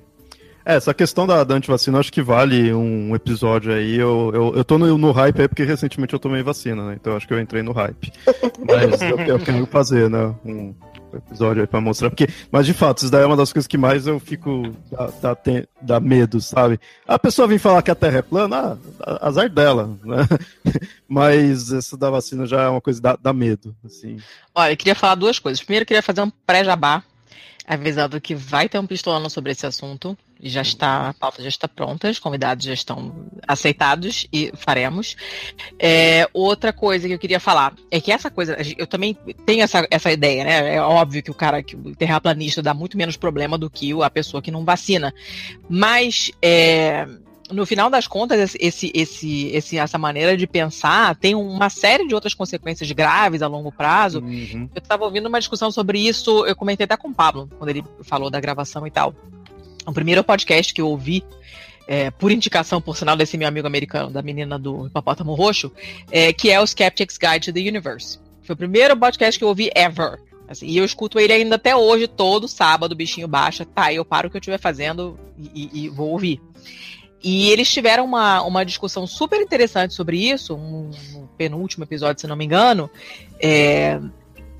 É, 0.64 0.74
essa 0.74 0.92
questão 0.92 1.26
da, 1.26 1.42
da 1.42 1.54
antivacina 1.54 1.98
acho 1.98 2.12
que 2.12 2.22
vale 2.22 2.72
um 2.74 3.14
episódio 3.14 3.72
aí. 3.72 3.96
Eu, 3.96 4.30
eu, 4.34 4.52
eu 4.56 4.64
tô 4.64 4.78
no, 4.78 4.98
no 4.98 5.10
hype 5.10 5.40
aí 5.40 5.48
porque 5.48 5.64
recentemente 5.64 6.12
eu 6.12 6.18
tomei 6.18 6.42
vacina, 6.42 6.86
né? 6.86 6.98
Então 7.00 7.16
acho 7.16 7.26
que 7.26 7.32
eu 7.32 7.40
entrei 7.40 7.62
no 7.62 7.72
hype. 7.72 8.12
Mas 8.66 9.00
eu, 9.00 9.18
eu 9.20 9.38
quero 9.38 9.66
fazer, 9.66 10.10
né? 10.10 10.34
Um 10.44 10.74
episódio 11.18 11.62
aí 11.62 11.66
pra 11.66 11.80
mostrar. 11.80 12.10
Porque, 12.10 12.28
mas 12.50 12.66
de 12.66 12.74
fato, 12.74 12.98
isso 12.98 13.10
daí 13.10 13.22
é 13.22 13.26
uma 13.26 13.36
das 13.36 13.52
coisas 13.52 13.66
que 13.66 13.78
mais 13.78 14.06
eu 14.06 14.18
fico. 14.20 14.74
dá, 14.90 15.06
dá, 15.20 15.38
dá 15.80 16.00
medo, 16.00 16.40
sabe? 16.40 16.78
A 17.06 17.18
pessoa 17.18 17.48
vem 17.48 17.58
falar 17.58 17.82
que 17.82 17.90
a 17.90 17.94
Terra 17.94 18.18
é 18.18 18.22
plana, 18.22 18.78
ah, 19.00 19.28
azar 19.28 19.48
dela, 19.48 19.98
né? 20.04 20.26
Mas 21.08 21.72
essa 21.72 21.96
da 21.96 22.10
vacina 22.10 22.46
já 22.46 22.62
é 22.62 22.68
uma 22.68 22.80
coisa 22.80 22.98
que 22.98 23.02
dá, 23.02 23.16
dá 23.20 23.32
medo, 23.32 23.74
assim. 23.84 24.18
Olha, 24.54 24.72
eu 24.72 24.76
queria 24.76 24.94
falar 24.94 25.14
duas 25.14 25.38
coisas. 25.38 25.62
Primeiro, 25.62 25.82
eu 25.82 25.86
queria 25.86 26.02
fazer 26.02 26.22
um 26.22 26.30
pré-jabá 26.46 27.02
avisado 27.66 28.20
que 28.20 28.34
vai 28.34 28.68
ter 28.68 28.78
um 28.78 28.86
pistolano 28.86 29.30
sobre 29.30 29.52
esse 29.52 29.66
assunto. 29.66 30.16
Já 30.42 30.62
está, 30.62 31.10
a 31.10 31.14
pauta 31.14 31.42
já 31.42 31.48
está 31.48 31.68
pronta, 31.68 32.08
os 32.08 32.18
convidados 32.18 32.64
já 32.64 32.72
estão 32.72 33.26
aceitados 33.46 34.26
e 34.32 34.50
faremos. 34.54 35.16
É, 35.78 36.28
outra 36.32 36.72
coisa 36.72 37.06
que 37.06 37.14
eu 37.14 37.18
queria 37.18 37.40
falar 37.40 37.74
é 37.90 38.00
que 38.00 38.10
essa 38.10 38.30
coisa, 38.30 38.56
eu 38.78 38.86
também 38.86 39.16
tenho 39.44 39.62
essa, 39.62 39.86
essa 39.90 40.10
ideia, 40.10 40.44
né? 40.44 40.74
É 40.76 40.80
óbvio 40.80 41.22
que 41.22 41.30
o 41.30 41.34
cara, 41.34 41.62
que 41.62 41.76
o 41.76 41.94
terraplanista 41.94 42.62
dá 42.62 42.72
muito 42.72 42.96
menos 42.96 43.16
problema 43.16 43.58
do 43.58 43.68
que 43.68 43.92
a 44.02 44.10
pessoa 44.10 44.42
que 44.42 44.50
não 44.50 44.64
vacina. 44.64 45.12
Mas 45.68 46.30
é, 46.40 47.06
no 47.52 47.66
final 47.66 47.90
das 47.90 48.06
contas, 48.06 48.56
esse, 48.58 48.90
esse, 48.94 49.48
esse, 49.48 49.78
essa 49.78 49.98
maneira 49.98 50.36
de 50.36 50.46
pensar 50.46 51.14
tem 51.16 51.34
uma 51.34 51.68
série 51.68 52.06
de 52.06 52.14
outras 52.14 52.34
consequências 52.34 52.90
graves 52.92 53.42
a 53.42 53.46
longo 53.46 53.72
prazo. 53.72 54.20
Uhum. 54.20 54.68
Eu 54.74 54.80
estava 54.80 55.04
ouvindo 55.04 55.26
uma 55.26 55.38
discussão 55.38 55.70
sobre 55.70 55.98
isso, 55.98 56.46
eu 56.46 56.56
comentei 56.56 56.84
até 56.84 56.96
com 56.96 57.08
o 57.08 57.14
Pablo, 57.14 57.48
quando 57.58 57.70
ele 57.70 57.84
falou 58.02 58.30
da 58.30 58.40
gravação 58.40 58.86
e 58.86 58.90
tal. 58.90 59.14
O 59.86 59.92
primeiro 59.92 60.22
podcast 60.22 60.72
que 60.74 60.80
eu 60.80 60.88
ouvi, 60.88 61.24
é, 61.86 62.10
por 62.10 62.30
indicação, 62.30 62.80
por 62.80 62.96
sinal, 62.96 63.16
desse 63.16 63.36
meu 63.36 63.48
amigo 63.48 63.66
americano, 63.66 64.10
da 64.10 64.22
menina 64.22 64.58
do 64.58 64.86
Hipopótamo 64.86 65.34
Roxo, 65.34 65.72
é, 66.10 66.32
que 66.32 66.50
é 66.50 66.60
o 66.60 66.66
Skeptic's 66.66 67.18
Guide 67.18 67.46
to 67.46 67.52
the 67.52 67.60
Universe. 67.60 68.18
Foi 68.42 68.54
o 68.54 68.56
primeiro 68.56 68.96
podcast 68.96 69.38
que 69.38 69.44
eu 69.44 69.48
ouvi 69.48 69.70
ever. 69.74 70.18
Assim, 70.48 70.66
e 70.66 70.76
eu 70.76 70.84
escuto 70.84 71.18
ele 71.18 71.32
ainda 71.32 71.54
até 71.54 71.76
hoje, 71.76 72.08
todo 72.08 72.48
sábado, 72.48 72.92
o 72.92 72.96
bichinho 72.96 73.28
baixa, 73.28 73.64
tá, 73.64 73.92
eu 73.92 74.04
paro 74.04 74.26
o 74.26 74.30
que 74.30 74.36
eu 74.36 74.40
estiver 74.40 74.58
fazendo 74.58 75.18
e, 75.38 75.70
e, 75.72 75.84
e 75.84 75.88
vou 75.88 76.10
ouvir. 76.10 76.40
E 77.22 77.50
eles 77.50 77.70
tiveram 77.70 78.04
uma, 78.04 78.42
uma 78.42 78.64
discussão 78.64 79.06
super 79.06 79.40
interessante 79.40 79.94
sobre 79.94 80.18
isso, 80.18 80.54
um, 80.54 80.90
um 81.14 81.26
penúltimo 81.38 81.84
episódio, 81.84 82.20
se 82.20 82.26
não 82.26 82.34
me 82.34 82.44
engano. 82.44 82.90
É, 83.38 84.00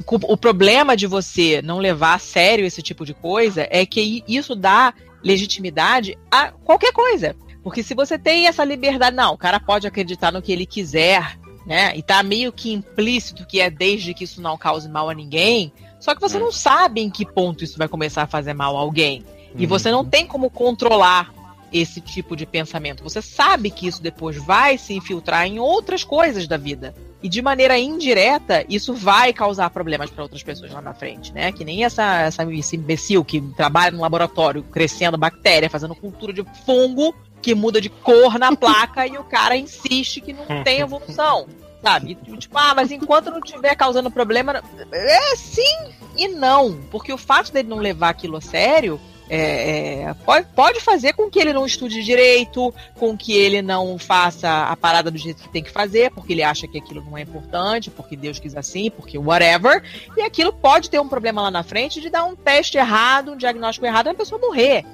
o 0.06 0.36
problema 0.36 0.97
de 0.97 1.06
você 1.06 1.60
não 1.62 1.78
levar 1.78 2.14
a 2.14 2.18
sério 2.18 2.64
esse 2.64 2.82
tipo 2.82 3.05
de 3.05 3.14
coisa 3.14 3.66
é 3.70 3.84
que 3.84 4.22
isso 4.28 4.55
dá 4.55 4.94
legitimidade 5.22 6.18
a 6.30 6.52
qualquer 6.52 6.92
coisa. 6.92 7.36
Porque 7.62 7.82
se 7.82 7.94
você 7.94 8.18
tem 8.18 8.47
essa 8.47 8.64
liberdade, 8.64 9.14
não, 9.14 9.34
o 9.34 9.38
cara 9.38 9.60
pode 9.60 9.86
acreditar 9.86 10.32
no 10.32 10.40
que 10.40 10.52
ele 10.52 10.64
quiser, 10.64 11.38
né? 11.66 11.97
E 11.97 12.02
tá 12.02 12.22
meio 12.22 12.52
que 12.52 12.72
implícito 12.72 13.47
que 13.47 13.60
é 13.60 13.70
desde 13.70 14.14
que 14.14 14.24
isso 14.24 14.40
não 14.40 14.56
cause 14.56 14.88
mal 14.88 15.10
a 15.10 15.14
ninguém. 15.14 15.72
Só 15.98 16.14
que 16.14 16.20
você 16.20 16.38
hum. 16.38 16.40
não 16.40 16.52
sabe 16.52 17.02
em 17.02 17.10
que 17.10 17.26
ponto 17.26 17.62
isso 17.62 17.76
vai 17.76 17.88
começar 17.88 18.22
a 18.22 18.26
fazer 18.26 18.55
mal 18.55 18.76
a 18.76 18.80
alguém. 18.80 19.24
E 19.56 19.66
você 19.66 19.90
não 19.90 20.01
uhum. 20.01 20.09
tem 20.09 20.26
como 20.26 20.48
controlar 20.48 21.34
esse 21.72 22.01
tipo 22.01 22.36
de 22.36 22.47
pensamento. 22.47 23.02
Você 23.02 23.20
sabe 23.20 23.70
que 23.70 23.86
isso 23.86 24.02
depois 24.02 24.36
vai 24.36 24.78
se 24.78 24.94
infiltrar 24.94 25.47
em 25.47 25.59
outras 25.59 26.05
coisas 26.05 26.47
da 26.47 26.56
vida. 26.56 26.94
E 27.22 27.28
de 27.28 27.42
maneira 27.42 27.78
indireta, 27.78 28.64
isso 28.68 28.94
vai 28.94 29.32
causar 29.32 29.68
problemas 29.70 30.09
para 30.09 30.22
outras 30.22 30.42
pessoas 30.42 30.72
lá 30.72 30.80
na 30.80 30.94
frente, 30.94 31.32
né? 31.34 31.52
Que 31.52 31.64
nem 31.64 31.84
essa, 31.84 32.20
essa 32.22 32.44
esse 32.52 32.76
imbecil 32.76 33.22
que 33.24 33.40
trabalha 33.56 33.90
no 33.90 34.01
laboratório 34.01 34.62
crescendo 34.62 35.18
bactéria, 35.18 35.68
fazendo 35.68 35.94
cultura 35.94 36.32
de 36.32 36.44
fungo 36.64 37.14
que 37.42 37.55
muda 37.55 37.80
de 37.80 37.88
cor 37.88 38.38
na 38.38 38.55
placa 38.55 39.06
e 39.06 39.16
o 39.18 39.24
cara 39.24 39.56
insiste 39.56 40.20
que 40.20 40.32
não 40.32 40.62
tem 40.64 40.80
evolução. 40.80 41.47
Sabe? 41.82 42.14
Tipo, 42.14 42.59
ah, 42.59 42.74
mas 42.74 42.90
enquanto 42.90 43.30
não 43.30 43.38
estiver 43.38 43.74
causando 43.74 44.10
problema. 44.10 44.62
É 44.92 45.36
sim 45.36 45.78
e 46.16 46.28
não. 46.28 46.78
Porque 46.90 47.12
o 47.12 47.18
fato 47.18 47.52
dele 47.52 47.68
não 47.68 47.78
levar 47.78 48.10
aquilo 48.10 48.36
a 48.36 48.40
sério 48.40 49.01
é, 49.32 50.02
é, 50.02 50.15
pode, 50.24 50.47
pode 50.57 50.81
fazer 50.81 51.12
com 51.12 51.31
que 51.31 51.39
ele 51.39 51.52
não 51.52 51.65
estude 51.65 52.02
direito, 52.02 52.74
com 52.98 53.16
que 53.16 53.32
ele 53.32 53.62
não 53.62 53.97
faça 53.97 54.65
a 54.65 54.77
parada 54.77 55.09
do 55.09 55.16
jeito 55.16 55.44
que 55.44 55.48
tem 55.48 55.62
que 55.62 55.70
fazer, 55.70 56.11
porque 56.11 56.32
ele 56.32 56.43
acha 56.43 56.66
que 56.66 56.78
aquilo 56.78 57.01
não 57.09 57.16
é 57.16 57.23
importante, 57.23 57.90
porque 57.90 58.16
Deus 58.16 58.40
quis 58.40 58.57
assim, 58.57 58.90
porque 58.90 59.16
whatever. 59.16 59.85
E 60.16 60.23
aquilo 60.23 60.52
pode 60.52 60.90
ter 60.90 60.98
um 60.98 61.09
problema 61.09 61.43
lá 61.43 61.51
na 61.51 61.62
frente 61.62 62.01
de 62.01 62.11
dar 62.11 62.24
um 62.24 62.35
teste 62.35 62.77
errado, 62.77 63.31
um 63.31 63.36
diagnóstico 63.36 63.86
errado 63.86 64.09
e 64.09 64.11
a 64.11 64.15
pessoa 64.15 64.40
morrer. 64.40 64.85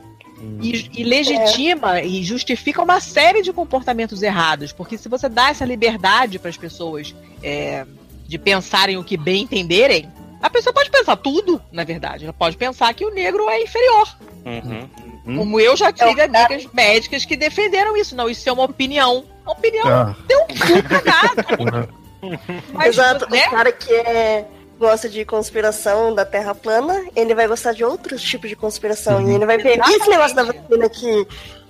E, 0.60 0.90
e, 1.00 1.02
legitima 1.02 2.00
é. 2.00 2.06
e 2.06 2.22
justifica 2.22 2.82
uma 2.82 3.00
série 3.00 3.40
de 3.40 3.54
comportamentos 3.54 4.22
errados. 4.22 4.70
Porque 4.70 4.98
se 4.98 5.08
você 5.08 5.30
dá 5.30 5.48
essa 5.48 5.64
liberdade 5.64 6.38
para 6.38 6.50
as 6.50 6.58
pessoas 6.58 7.14
é, 7.42 7.86
de 8.26 8.38
pensarem 8.38 8.98
o 8.98 9.04
que 9.04 9.16
bem 9.16 9.44
entenderem, 9.44 10.10
a 10.42 10.50
pessoa 10.50 10.72
pode 10.72 10.90
pensar 10.90 11.16
tudo, 11.16 11.60
na 11.72 11.84
verdade. 11.84 12.24
Ela 12.24 12.32
pode 12.32 12.56
pensar 12.56 12.92
que 12.94 13.04
o 13.04 13.10
negro 13.10 13.48
é 13.48 13.62
inferior. 13.62 14.16
Uhum. 14.44 14.88
Uhum. 15.26 15.36
Como 15.38 15.60
eu 15.60 15.76
já 15.76 15.92
tive 15.92 16.20
é 16.20 16.24
amigas 16.24 16.68
médicas 16.72 17.24
que 17.24 17.36
defenderam 17.36 17.96
isso. 17.96 18.14
Não, 18.14 18.28
isso 18.28 18.48
é 18.48 18.52
uma 18.52 18.64
opinião. 18.64 19.24
Uma 19.44 19.52
opinião 19.52 19.88
ah. 19.88 20.16
deu 20.26 20.40
um 20.40 20.46
cu 20.46 20.82
cagado. 20.88 21.88
Mas, 22.72 22.88
Exato. 22.88 23.28
Né? 23.30 23.46
O 23.46 23.50
cara 23.50 23.72
que 23.72 23.92
é 23.92 24.46
gosta 24.78 25.08
de 25.08 25.24
conspiração 25.24 26.14
da 26.14 26.24
Terra 26.24 26.54
plana, 26.54 27.06
ele 27.16 27.34
vai 27.34 27.48
gostar 27.48 27.72
de 27.72 27.84
outros 27.84 28.22
tipos 28.22 28.48
de 28.48 28.56
conspiração. 28.56 29.20
Uhum. 29.22 29.32
E 29.32 29.34
ele 29.34 29.46
vai 29.46 29.58
ver, 29.58 29.78
e 29.78 29.96
esse 29.96 30.08
negócio 30.08 30.36
da 30.36 30.44
vacina 30.44 30.86
aqui? 30.86 31.26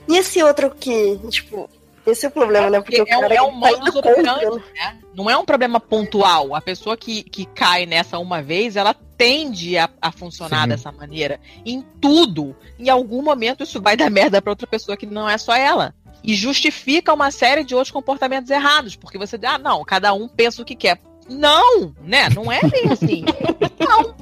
E 0.09 0.17
esse 0.17 0.43
outro 0.43 0.67
aqui? 0.67 1.19
Tipo, 1.31 1.71
esse 2.07 2.27
é 2.27 2.28
o 2.28 2.33
problema, 2.33 2.66
é, 2.66 2.70
né? 2.70 2.81
Porque, 2.81 2.99
porque 2.99 3.12
é, 3.12 3.37
é 3.37 3.43
um 3.43 3.61
tá 3.61 3.70
modus 3.70 3.95
operandi, 3.97 4.65
né? 4.74 4.99
Não 5.15 5.31
é 5.31 5.37
um 5.37 5.45
problema 5.45 5.81
pontual. 5.81 6.55
A 6.55 6.61
pessoa 6.61 6.97
que, 6.97 7.23
que 7.23 7.47
cai 7.47 7.87
nessa 7.87 8.19
uma 8.19 8.43
vez, 8.43 8.77
ela 8.77 8.95
tende 8.95 9.77
a, 9.77 9.89
a 10.01 10.12
funcionar 10.12 10.62
Sim. 10.62 10.69
dessa 10.69 10.93
maneira. 10.93 11.41
Em 11.65 11.83
tudo. 12.01 12.55
Em 12.78 12.89
algum 12.89 13.23
momento 13.23 13.65
isso 13.65 13.81
vai 13.81 13.97
dar 13.97 14.09
merda 14.11 14.41
para 14.41 14.53
outra 14.53 14.66
pessoa 14.66 14.97
que 14.97 15.07
não 15.07 15.28
é 15.28 15.39
só 15.39 15.55
ela 15.55 15.95
e 16.23 16.35
justifica 16.35 17.15
uma 17.15 17.31
série 17.31 17.62
de 17.62 17.74
outros 17.74 17.93
comportamentos 17.93 18.51
errados, 18.51 18.97
porque 18.97 19.16
você 19.16 19.39
diz, 19.39 19.49
ah, 19.49 19.59
não, 19.59 19.85
cada 19.85 20.12
um 20.12 20.27
pensa 20.27 20.61
o 20.61 20.65
que 20.65 20.74
quer. 20.74 21.01
Não, 21.28 21.95
né? 22.03 22.28
Não 22.31 22.51
é 22.51 22.61
bem 22.62 22.91
assim. 22.91 23.24
Não. 23.78 24.15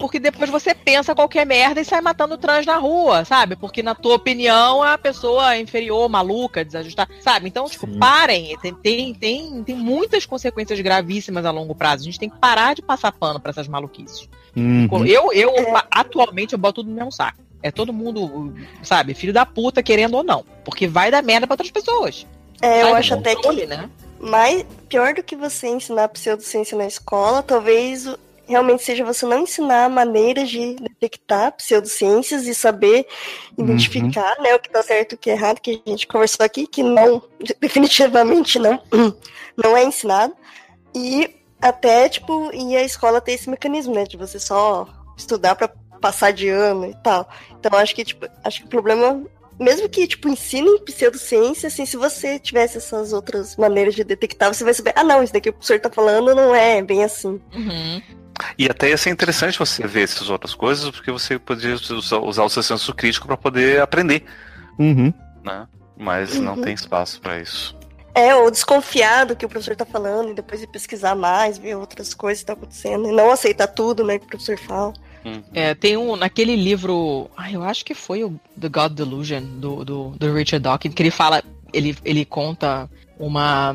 Porque 0.00 0.18
depois 0.18 0.48
você 0.48 0.74
pensa 0.74 1.14
qualquer 1.14 1.44
merda 1.44 1.78
e 1.78 1.84
sai 1.84 2.00
matando 2.00 2.38
trans 2.38 2.64
na 2.64 2.78
rua, 2.78 3.22
sabe? 3.26 3.54
Porque 3.54 3.82
na 3.82 3.94
tua 3.94 4.14
opinião 4.14 4.82
a 4.82 4.96
pessoa 4.96 5.54
é 5.54 5.60
inferior, 5.60 6.08
maluca, 6.08 6.64
desajustada, 6.64 7.12
sabe? 7.20 7.46
Então, 7.46 7.66
tipo, 7.66 7.86
Sim. 7.86 7.98
parem. 7.98 8.56
Tem, 8.58 8.74
tem, 8.74 9.14
tem, 9.14 9.62
tem 9.62 9.76
muitas 9.76 10.24
consequências 10.24 10.80
gravíssimas 10.80 11.44
a 11.44 11.50
longo 11.50 11.74
prazo. 11.74 12.02
A 12.02 12.04
gente 12.06 12.18
tem 12.18 12.30
que 12.30 12.38
parar 12.38 12.74
de 12.74 12.80
passar 12.80 13.12
pano 13.12 13.38
para 13.38 13.50
essas 13.50 13.68
maluquices. 13.68 14.26
Uhum. 14.56 15.06
Eu, 15.06 15.32
eu 15.34 15.52
atualmente, 15.90 16.54
eu 16.54 16.58
boto 16.58 16.80
tudo 16.80 16.88
no 16.88 16.96
mesmo 16.96 17.12
saco. 17.12 17.38
É 17.62 17.70
todo 17.70 17.92
mundo, 17.92 18.54
sabe, 18.82 19.12
filho 19.12 19.34
da 19.34 19.44
puta, 19.44 19.82
querendo 19.82 20.14
ou 20.14 20.24
não. 20.24 20.46
Porque 20.64 20.88
vai 20.88 21.10
dar 21.10 21.22
merda 21.22 21.46
pra 21.46 21.54
outras 21.54 21.70
pessoas. 21.70 22.26
É, 22.62 22.82
eu 22.82 22.94
acho 22.94 23.12
até 23.12 23.36
que. 23.36 23.66
Né? 23.66 23.90
Mas 24.18 24.64
pior 24.88 25.12
do 25.12 25.22
que 25.22 25.36
você 25.36 25.68
ensinar 25.68 26.08
pseudociência 26.08 26.76
na 26.76 26.86
escola, 26.86 27.42
talvez 27.42 28.08
realmente 28.50 28.82
seja 28.82 29.04
você 29.04 29.24
não 29.24 29.40
ensinar 29.40 29.88
maneiras 29.88 30.48
de 30.48 30.74
detectar 30.74 31.52
pseudociências 31.52 32.46
e 32.46 32.54
saber 32.54 33.06
identificar 33.56 34.36
uhum. 34.36 34.42
né, 34.42 34.54
o 34.54 34.58
que 34.58 34.68
está 34.68 34.82
certo 34.82 35.12
e 35.12 35.14
o 35.14 35.18
que 35.18 35.30
é 35.30 35.34
errado, 35.34 35.60
que 35.60 35.82
a 35.86 35.90
gente 35.90 36.06
conversou 36.06 36.44
aqui, 36.44 36.66
que 36.66 36.82
não, 36.82 37.22
definitivamente 37.60 38.58
não, 38.58 38.82
não 39.56 39.76
é 39.76 39.84
ensinado. 39.84 40.34
E 40.94 41.30
até, 41.60 42.08
tipo, 42.08 42.50
e 42.52 42.76
a 42.76 42.82
escola 42.82 43.20
ter 43.20 43.32
esse 43.32 43.48
mecanismo, 43.48 43.94
né, 43.94 44.04
de 44.04 44.16
você 44.16 44.40
só 44.40 44.88
estudar 45.16 45.54
para 45.54 45.68
passar 46.00 46.32
de 46.32 46.48
ano 46.48 46.86
e 46.86 46.94
tal. 47.02 47.28
Então 47.58 47.78
acho 47.78 47.94
que, 47.94 48.04
tipo, 48.04 48.26
acho 48.44 48.60
que 48.60 48.66
o 48.66 48.70
problema 48.70 49.22
mesmo 49.60 49.90
que, 49.90 50.06
tipo, 50.06 50.26
ensinem 50.26 50.78
pseudociência, 50.78 51.66
assim, 51.66 51.84
se 51.84 51.96
você 51.96 52.38
tivesse 52.38 52.78
essas 52.78 53.12
outras 53.12 53.56
maneiras 53.56 53.94
de 53.94 54.02
detectar, 54.02 54.52
você 54.52 54.64
vai 54.64 54.72
saber, 54.72 54.94
ah, 54.96 55.04
não, 55.04 55.22
isso 55.22 55.34
daqui 55.34 55.44
que 55.44 55.50
o 55.50 55.52
professor 55.52 55.78
tá 55.78 55.90
falando 55.90 56.34
não 56.34 56.54
é 56.54 56.80
bem 56.80 57.04
assim. 57.04 57.38
Uhum. 57.54 58.02
E 58.58 58.68
até 58.68 58.90
ia 58.90 58.96
ser 58.96 59.10
interessante 59.10 59.58
você 59.58 59.86
ver 59.86 60.02
essas 60.02 60.30
outras 60.30 60.54
coisas, 60.54 60.90
porque 60.90 61.10
você 61.10 61.38
poderia 61.38 61.76
usar 61.76 62.44
o 62.44 62.48
seu 62.48 62.62
senso 62.62 62.94
crítico 62.94 63.26
para 63.26 63.36
poder 63.36 63.80
aprender. 63.80 64.24
Uhum. 64.78 65.12
Né? 65.44 65.66
Mas 65.96 66.36
uhum. 66.36 66.42
não 66.42 66.60
tem 66.60 66.74
espaço 66.74 67.20
para 67.20 67.40
isso. 67.40 67.76
É, 68.14 68.34
ou 68.34 68.50
desconfiar 68.50 69.24
do 69.24 69.36
que 69.36 69.46
o 69.46 69.48
professor 69.48 69.76
tá 69.76 69.84
falando, 69.84 70.30
e 70.30 70.34
depois 70.34 70.62
ir 70.62 70.66
pesquisar 70.66 71.14
mais, 71.14 71.58
ver 71.58 71.76
outras 71.76 72.12
coisas 72.12 72.38
que 72.38 72.42
estão 72.42 72.56
tá 72.56 72.62
acontecendo, 72.62 73.08
e 73.08 73.12
não 73.12 73.30
aceitar 73.30 73.68
tudo, 73.68 74.04
né, 74.04 74.18
que 74.18 74.24
o 74.26 74.28
professor 74.28 74.58
fala. 74.58 74.92
Uhum. 75.24 75.42
É, 75.52 75.74
tem 75.74 75.96
um, 75.96 76.16
naquele 76.16 76.56
livro, 76.56 77.30
ah, 77.36 77.52
eu 77.52 77.62
acho 77.62 77.84
que 77.84 77.94
foi 77.94 78.24
o 78.24 78.40
The 78.58 78.68
God 78.68 78.92
Delusion, 78.92 79.42
do, 79.42 79.84
do, 79.84 80.10
do 80.10 80.34
Richard 80.34 80.62
Dawkins, 80.62 80.94
que 80.94 81.02
ele 81.02 81.10
fala, 81.10 81.42
ele, 81.72 81.96
ele 82.04 82.24
conta 82.24 82.90
uma, 83.20 83.74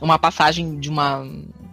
uma 0.00 0.18
passagem 0.18 0.78
de 0.78 0.88
uma. 0.88 1.26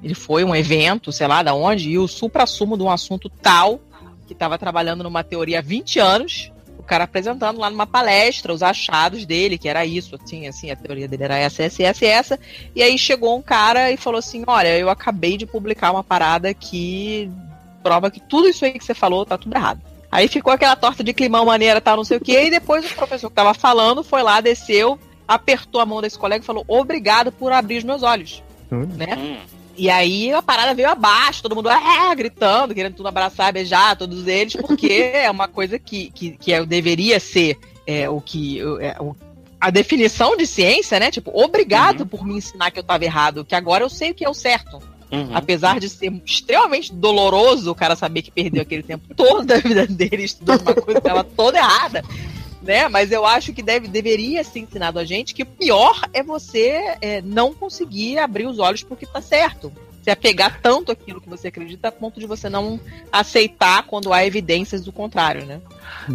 Ele 0.04 0.16
foi 0.16 0.44
um 0.44 0.56
evento, 0.56 1.12
sei 1.12 1.28
lá 1.28 1.44
da 1.44 1.54
onde, 1.54 1.92
e 1.92 2.00
o 2.00 2.08
supra-sumo 2.08 2.76
de 2.76 2.84
um 2.84 2.90
assunto 2.90 3.30
tal, 3.30 3.80
que 4.26 4.34
estava 4.34 4.58
trabalhando 4.58 5.04
numa 5.04 5.24
teoria 5.24 5.60
há 5.60 5.62
20 5.62 6.00
anos, 6.00 6.52
o 6.80 6.84
cara 6.84 7.04
apresentando 7.04 7.60
lá 7.60 7.70
numa 7.70 7.86
palestra 7.86 8.52
os 8.52 8.64
achados 8.64 9.26
dele, 9.26 9.60
que 9.60 9.70
era 9.70 9.86
isso, 9.86 10.18
assim, 10.22 10.48
assim, 10.48 10.72
a 10.72 10.76
teoria 10.76 11.08
dele 11.08 11.24
era 11.24 11.38
essa, 11.38 11.62
essa, 11.62 11.84
essa, 11.84 12.06
essa. 12.06 12.40
E 12.76 12.82
aí 12.82 12.98
chegou 12.98 13.38
um 13.38 13.42
cara 13.42 13.92
e 13.92 13.98
falou 13.98 14.18
assim: 14.18 14.44
Olha, 14.48 14.76
eu 14.78 14.90
acabei 14.90 15.38
de 15.38 15.46
publicar 15.46 15.92
uma 15.92 16.04
parada 16.04 16.52
que 16.56 17.30
prova 17.84 18.10
que 18.10 18.20
tudo 18.20 18.48
isso 18.48 18.66
aí 18.66 18.74
que 18.74 18.84
você 18.84 18.96
falou 18.96 19.26
tá 19.26 19.38
tudo 19.38 19.56
errado. 19.56 19.82
Aí 20.12 20.28
ficou 20.28 20.52
aquela 20.52 20.76
torta 20.76 21.04
de 21.04 21.14
climão 21.14 21.46
maneira, 21.46 21.80
tal, 21.80 21.96
não 21.96 22.04
sei 22.04 22.18
o 22.18 22.22
quê, 22.22 22.46
e 22.46 22.50
depois 22.50 22.84
o 22.84 22.96
professor 22.96 23.30
que 23.30 23.36
tava 23.36 23.54
falando 23.54 24.04
foi 24.04 24.22
lá, 24.22 24.42
desceu, 24.42 25.00
apertou 25.34 25.80
a 25.80 25.86
mão 25.86 26.02
desse 26.02 26.18
colega 26.18 26.44
e 26.44 26.46
falou: 26.46 26.66
Obrigado 26.68 27.32
por 27.32 27.52
abrir 27.52 27.78
os 27.78 27.84
meus 27.84 28.04
olhos. 28.04 28.44
Hum. 28.72 28.86
Né? 28.98 29.16
Hum. 29.18 29.38
E 29.78 29.90
aí 29.90 30.32
a 30.32 30.42
parada 30.42 30.74
veio 30.74 30.90
abaixo, 30.90 31.42
todo 31.42 31.56
mundo 31.56 31.70
ah, 31.70 32.14
gritando, 32.14 32.76
querendo 32.76 32.96
tudo 32.96 33.08
abraçar, 33.08 33.54
beijar 33.54 33.96
todos 33.96 34.28
eles, 34.28 34.56
porque 34.56 34.92
é 35.16 35.32
uma 35.32 35.48
coisa 35.48 35.80
que, 35.80 36.12
que, 36.12 36.32
que 36.32 36.54
é, 36.54 36.66
deveria 36.66 37.20
ser 37.20 37.58
é, 37.88 38.10
o 38.10 38.20
que. 38.20 38.60
É, 38.80 38.98
o, 39.00 39.16
a 39.60 39.70
definição 39.70 40.36
de 40.36 40.48
ciência, 40.48 41.00
né? 41.00 41.12
Tipo, 41.12 41.32
obrigado 41.40 42.02
uhum. 42.02 42.08
por 42.08 42.26
me 42.26 42.36
ensinar 42.36 42.72
que 42.72 42.80
eu 42.80 42.82
estava 42.82 43.06
errado, 43.06 43.46
que 43.46 43.54
agora 43.54 43.84
eu 43.84 43.90
sei 43.90 44.10
o 44.10 44.16
que 44.16 44.26
é 44.26 44.30
o 44.30 44.34
certo. 44.34 44.80
Uhum. 45.12 45.36
Apesar 45.36 45.80
de 45.80 45.88
ser 45.88 46.12
extremamente 46.26 46.92
doloroso 46.92 47.70
o 47.70 47.76
cara 47.76 47.96
saber 47.96 48.24
que 48.24 48.32
perdeu 48.32 48.62
aquele 48.62 48.82
tempo 48.82 49.14
todo 49.14 49.46
da 49.46 49.58
vida 49.58 49.86
dele 49.86 50.24
estudando 50.24 50.62
uma 50.62 50.74
coisa 50.74 51.00
que 51.00 51.08
estava 51.08 51.24
toda 51.24 51.60
errada 51.60 52.02
né? 52.62 52.88
Mas 52.88 53.12
eu 53.12 53.26
acho 53.26 53.54
que 53.54 53.62
deve, 53.62 53.88
deveria 53.88 54.44
ser 54.44 54.60
ensinado 54.60 55.00
a 55.00 55.06
gente 55.06 55.34
que 55.34 55.44
o 55.44 55.46
pior 55.46 56.02
é 56.14 56.22
você 56.22 56.96
é, 57.02 57.22
não 57.22 57.54
conseguir 57.54 58.20
abrir 58.20 58.46
os 58.46 58.60
olhos 58.60 58.84
porque 58.84 59.06
tá 59.06 59.22
certo. 59.22 59.72
Se 60.04 60.10
apegar 60.10 60.60
tanto 60.62 60.92
aquilo 60.92 61.22
que 61.22 61.30
você 61.30 61.50
acredita 61.50 61.90
a 61.90 61.92
ponto 61.92 62.20
de 62.20 62.26
você 62.26 62.50
não 62.50 62.80
aceitar 63.12 63.84
quando 63.84 64.12
há 64.12 64.26
evidências 64.26 64.84
do 64.84 64.92
contrário, 64.92 65.46
né? 65.46 65.62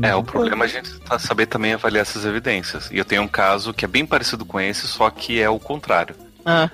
É, 0.03 0.13
o 0.15 0.25
problema 0.25 0.65
é 0.65 0.67
a 0.67 0.69
gente 0.69 0.99
tá 1.01 1.19
saber 1.21 1.47
também 1.47 1.75
avaliar 1.75 2.03
essas 2.03 2.25
evidências. 2.25 2.91
E 2.91 2.99
eu 2.99 3.05
tenho 3.05 3.23
um 3.23 3.29
caso 3.29 3.73
que 3.73 3.85
é 3.85 3.89
bem 3.89 4.05
parecido 4.05 4.45
com 4.45 4.61
esse, 4.61 4.89
só 4.89 5.09
que 5.09 5.41
é 5.41 5.49
o 5.49 5.61
contrário. 5.61 6.17
Ah. 6.45 6.69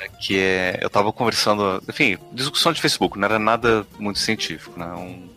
É, 0.00 0.08
que 0.20 0.38
é, 0.38 0.78
eu 0.82 0.90
tava 0.90 1.10
conversando, 1.12 1.82
enfim, 1.88 2.18
discussão 2.30 2.72
de 2.72 2.80
Facebook, 2.82 3.18
não 3.18 3.24
era 3.24 3.38
nada 3.38 3.86
muito 3.98 4.18
científico, 4.18 4.78
né? 4.78 4.86
Um, 4.86 5.29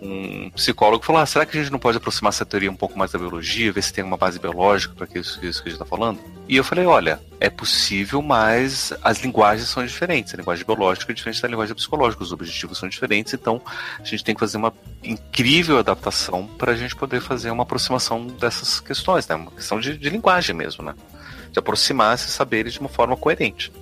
um 0.00 0.50
psicólogo 0.50 1.04
falou: 1.04 1.20
ah, 1.20 1.26
será 1.26 1.44
que 1.44 1.56
a 1.56 1.60
gente 1.60 1.72
não 1.72 1.78
pode 1.78 1.96
aproximar 1.96 2.30
essa 2.30 2.46
teoria 2.46 2.70
um 2.70 2.76
pouco 2.76 2.98
mais 2.98 3.10
da 3.10 3.18
biologia, 3.18 3.72
ver 3.72 3.82
se 3.82 3.92
tem 3.92 4.04
uma 4.04 4.16
base 4.16 4.38
biológica 4.38 4.94
para 4.94 5.06
isso, 5.18 5.44
isso 5.44 5.62
que 5.62 5.68
a 5.68 5.72
gente 5.72 5.80
está 5.80 5.84
falando? 5.84 6.20
E 6.48 6.56
eu 6.56 6.64
falei: 6.64 6.86
olha, 6.86 7.20
é 7.40 7.50
possível, 7.50 8.22
mas 8.22 8.92
as 9.02 9.22
linguagens 9.22 9.68
são 9.68 9.84
diferentes. 9.84 10.32
A 10.34 10.36
linguagem 10.36 10.64
biológica 10.64 11.12
é 11.12 11.14
diferente 11.14 11.42
da 11.42 11.48
linguagem 11.48 11.74
psicológica, 11.74 12.22
os 12.22 12.32
objetivos 12.32 12.78
são 12.78 12.88
diferentes, 12.88 13.34
então 13.34 13.60
a 13.98 14.04
gente 14.04 14.22
tem 14.22 14.34
que 14.34 14.40
fazer 14.40 14.56
uma 14.56 14.72
incrível 15.02 15.78
adaptação 15.78 16.46
para 16.46 16.72
a 16.72 16.76
gente 16.76 16.94
poder 16.94 17.20
fazer 17.20 17.50
uma 17.50 17.64
aproximação 17.64 18.26
dessas 18.26 18.80
questões, 18.80 19.26
né? 19.26 19.34
Uma 19.34 19.50
questão 19.50 19.80
de, 19.80 19.98
de 19.98 20.10
linguagem 20.10 20.54
mesmo, 20.54 20.84
né? 20.84 20.94
De 21.50 21.58
aproximar 21.58 22.14
esses 22.14 22.30
saberes 22.30 22.72
de 22.74 22.80
uma 22.80 22.88
forma 22.88 23.16
coerente. 23.16 23.72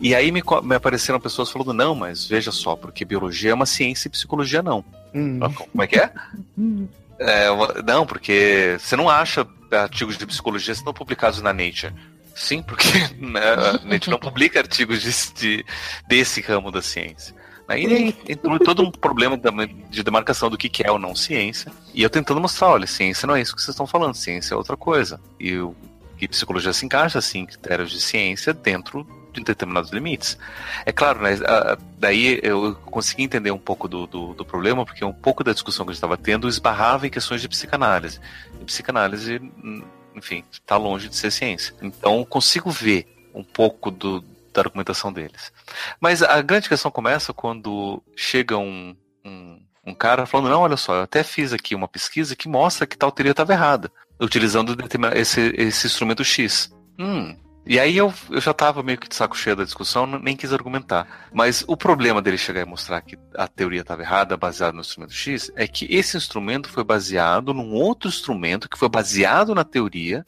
E 0.00 0.14
aí 0.14 0.32
me, 0.32 0.42
me, 0.62 0.74
apareceram 0.74 1.20
pessoas 1.20 1.50
falando, 1.50 1.74
não, 1.74 1.94
mas 1.94 2.24
veja 2.24 2.50
só, 2.50 2.74
porque 2.74 3.04
biologia 3.04 3.50
é 3.50 3.54
uma 3.54 3.66
ciência 3.66 4.08
e 4.08 4.10
psicologia 4.10 4.62
não. 4.62 4.82
Hum. 5.14 5.40
Como 5.40 5.82
é 5.82 5.86
que 5.86 5.98
é? 5.98 6.12
é 7.18 7.50
uma, 7.50 7.74
não, 7.86 8.06
porque 8.06 8.76
você 8.78 8.96
não 8.96 9.08
acha 9.08 9.46
artigos 9.70 10.16
de 10.16 10.26
psicologia 10.26 10.74
sendo 10.74 10.92
publicados 10.92 11.40
na 11.42 11.52
Nature. 11.52 11.92
Sim, 12.34 12.62
porque 12.62 12.88
né, 13.18 13.40
a 13.40 13.72
Nature 13.84 14.10
não 14.10 14.18
publica 14.18 14.58
artigos 14.60 15.02
de, 15.02 15.32
de, 15.34 15.66
desse 16.08 16.40
ramo 16.40 16.70
da 16.70 16.80
ciência. 16.80 17.34
Aí 17.68 18.16
entrou 18.28 18.58
todo 18.58 18.82
um 18.82 18.90
problema 18.90 19.38
de 19.88 20.02
demarcação 20.02 20.50
do 20.50 20.58
que 20.58 20.82
é 20.82 20.90
ou 20.90 20.98
não 20.98 21.14
ciência. 21.14 21.70
E 21.94 22.02
eu 22.02 22.10
tentando 22.10 22.40
mostrar, 22.40 22.70
olha, 22.70 22.86
ciência 22.86 23.28
não 23.28 23.36
é 23.36 23.40
isso 23.40 23.54
que 23.54 23.62
vocês 23.62 23.74
estão 23.74 23.86
falando, 23.86 24.14
ciência 24.14 24.54
é 24.54 24.56
outra 24.56 24.76
coisa. 24.76 25.20
E, 25.38 25.56
o, 25.56 25.72
e 26.20 26.26
psicologia 26.26 26.72
se 26.72 26.84
encaixa, 26.84 27.20
assim, 27.20 27.40
em 27.40 27.46
critérios 27.46 27.92
de 27.92 28.00
ciência 28.00 28.52
dentro 28.52 29.06
de 29.32 29.44
determinados 29.44 29.90
limites. 29.90 30.38
É 30.84 30.92
claro, 30.92 31.20
né, 31.20 31.36
daí 31.98 32.40
eu 32.42 32.74
consegui 32.86 33.22
entender 33.22 33.50
um 33.50 33.58
pouco 33.58 33.88
do, 33.88 34.06
do, 34.06 34.34
do 34.34 34.44
problema, 34.44 34.84
porque 34.84 35.04
um 35.04 35.12
pouco 35.12 35.44
da 35.44 35.52
discussão 35.52 35.84
que 35.84 35.90
a 35.90 35.92
gente 35.92 35.98
estava 35.98 36.16
tendo 36.16 36.48
esbarrava 36.48 37.06
em 37.06 37.10
questões 37.10 37.40
de 37.40 37.48
psicanálise. 37.48 38.20
E 38.60 38.64
psicanálise, 38.64 39.40
enfim, 40.14 40.44
está 40.50 40.76
longe 40.76 41.08
de 41.08 41.16
ser 41.16 41.30
ciência. 41.30 41.74
Então 41.80 42.24
consigo 42.24 42.70
ver 42.70 43.06
um 43.34 43.44
pouco 43.44 43.90
do, 43.90 44.24
da 44.52 44.62
argumentação 44.62 45.12
deles. 45.12 45.52
Mas 46.00 46.22
a 46.22 46.40
grande 46.42 46.68
questão 46.68 46.90
começa 46.90 47.32
quando 47.32 48.02
chega 48.16 48.56
um, 48.56 48.96
um, 49.24 49.60
um 49.86 49.94
cara 49.94 50.26
falando, 50.26 50.50
não, 50.50 50.62
olha 50.62 50.76
só, 50.76 50.94
eu 50.94 51.02
até 51.02 51.22
fiz 51.22 51.52
aqui 51.52 51.74
uma 51.74 51.88
pesquisa 51.88 52.36
que 52.36 52.48
mostra 52.48 52.86
que 52.86 52.96
tal 52.96 53.12
teoria 53.12 53.32
estava 53.32 53.52
errada, 53.52 53.90
utilizando 54.20 54.76
esse, 55.14 55.52
esse 55.56 55.86
instrumento 55.86 56.24
X. 56.24 56.72
Hum, 56.98 57.36
e 57.70 57.78
aí 57.78 57.96
eu, 57.96 58.12
eu 58.28 58.40
já 58.40 58.52
tava 58.52 58.82
meio 58.82 58.98
que 58.98 59.08
de 59.08 59.14
saco 59.14 59.36
cheio 59.36 59.54
da 59.54 59.62
discussão, 59.62 60.04
nem 60.04 60.34
quis 60.34 60.52
argumentar. 60.52 61.28
Mas 61.32 61.64
o 61.68 61.76
problema 61.76 62.20
dele 62.20 62.36
chegar 62.36 62.62
e 62.62 62.64
mostrar 62.64 63.00
que 63.00 63.16
a 63.32 63.46
teoria 63.46 63.82
estava 63.82 64.02
errada, 64.02 64.36
baseada 64.36 64.72
no 64.72 64.80
instrumento 64.80 65.12
X, 65.12 65.52
é 65.54 65.68
que 65.68 65.86
esse 65.88 66.16
instrumento 66.16 66.68
foi 66.68 66.82
baseado 66.82 67.54
num 67.54 67.72
outro 67.72 68.08
instrumento 68.08 68.68
que 68.68 68.76
foi 68.76 68.88
baseado 68.88 69.54
na 69.54 69.62
teoria. 69.62 70.26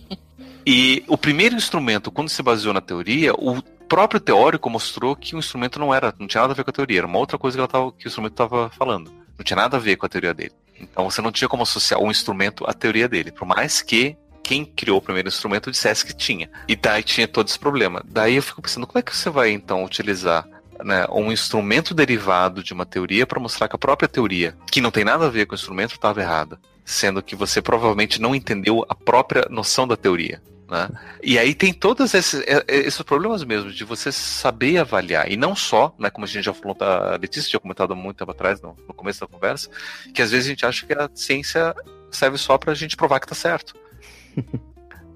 e 0.66 1.04
o 1.06 1.18
primeiro 1.18 1.56
instrumento, 1.56 2.10
quando 2.10 2.30
se 2.30 2.42
baseou 2.42 2.72
na 2.72 2.80
teoria, 2.80 3.34
o 3.34 3.60
próprio 3.86 4.18
teórico 4.18 4.70
mostrou 4.70 5.14
que 5.14 5.36
o 5.36 5.38
instrumento 5.38 5.78
não 5.78 5.94
era, 5.94 6.14
não 6.18 6.26
tinha 6.26 6.40
nada 6.40 6.54
a 6.54 6.56
ver 6.56 6.64
com 6.64 6.70
a 6.70 6.72
teoria, 6.72 7.00
era 7.00 7.06
uma 7.06 7.18
outra 7.18 7.36
coisa 7.36 7.54
que, 7.54 7.60
ela 7.60 7.68
tava, 7.68 7.92
que 7.92 8.06
o 8.06 8.08
instrumento 8.08 8.32
estava 8.32 8.70
falando. 8.70 9.12
Não 9.36 9.44
tinha 9.44 9.58
nada 9.58 9.76
a 9.76 9.80
ver 9.80 9.96
com 9.96 10.06
a 10.06 10.08
teoria 10.08 10.32
dele. 10.32 10.54
Então 10.80 11.04
você 11.04 11.20
não 11.20 11.30
tinha 11.30 11.50
como 11.50 11.64
associar 11.64 12.00
um 12.00 12.10
instrumento 12.10 12.64
à 12.66 12.72
teoria 12.72 13.06
dele, 13.06 13.30
por 13.30 13.46
mais 13.46 13.82
que 13.82 14.16
quem 14.48 14.64
criou 14.64 14.96
o 14.96 15.02
primeiro 15.02 15.28
instrumento 15.28 15.70
dissesse 15.70 16.06
que 16.06 16.16
tinha. 16.16 16.48
E 16.66 16.74
daí 16.74 17.02
tinha 17.02 17.28
todo 17.28 17.48
esse 17.48 17.58
problema. 17.58 18.02
Daí 18.08 18.36
eu 18.36 18.42
fico 18.42 18.62
pensando, 18.62 18.86
como 18.86 18.98
é 18.98 19.02
que 19.02 19.14
você 19.14 19.28
vai 19.28 19.50
então 19.50 19.84
utilizar 19.84 20.48
né, 20.82 21.04
um 21.12 21.30
instrumento 21.30 21.92
derivado 21.92 22.64
de 22.64 22.72
uma 22.72 22.86
teoria 22.86 23.26
para 23.26 23.38
mostrar 23.38 23.68
que 23.68 23.76
a 23.76 23.78
própria 23.78 24.08
teoria, 24.08 24.56
que 24.72 24.80
não 24.80 24.90
tem 24.90 25.04
nada 25.04 25.26
a 25.26 25.28
ver 25.28 25.44
com 25.44 25.52
o 25.52 25.54
instrumento, 25.54 25.92
estava 25.92 26.22
errada? 26.22 26.58
Sendo 26.82 27.22
que 27.22 27.36
você 27.36 27.60
provavelmente 27.60 28.22
não 28.22 28.34
entendeu 28.34 28.86
a 28.88 28.94
própria 28.94 29.46
noção 29.50 29.86
da 29.86 29.98
teoria. 29.98 30.40
Né? 30.66 30.88
E 31.22 31.38
aí 31.38 31.54
tem 31.54 31.74
todos 31.74 32.14
esses, 32.14 32.40
é, 32.46 32.64
é, 32.66 32.76
esses 32.78 33.02
problemas 33.02 33.44
mesmo, 33.44 33.70
de 33.70 33.84
você 33.84 34.10
saber 34.10 34.78
avaliar. 34.78 35.30
E 35.30 35.36
não 35.36 35.54
só, 35.54 35.94
né, 35.98 36.08
como 36.08 36.24
a 36.24 36.28
gente 36.28 36.44
já 36.44 36.54
falou, 36.54 36.74
a 36.80 37.18
Letícia 37.20 37.50
tinha 37.50 37.60
comentado 37.60 37.94
muito 37.94 38.16
tempo 38.16 38.30
atrás, 38.30 38.62
no, 38.62 38.74
no 38.88 38.94
começo 38.94 39.20
da 39.20 39.26
conversa, 39.26 39.68
que 40.14 40.22
às 40.22 40.30
vezes 40.30 40.46
a 40.46 40.48
gente 40.48 40.64
acha 40.64 40.86
que 40.86 40.94
a 40.94 41.10
ciência 41.14 41.74
serve 42.10 42.38
só 42.38 42.56
para 42.56 42.72
a 42.72 42.74
gente 42.74 42.96
provar 42.96 43.20
que 43.20 43.26
está 43.26 43.34
certo. 43.34 43.74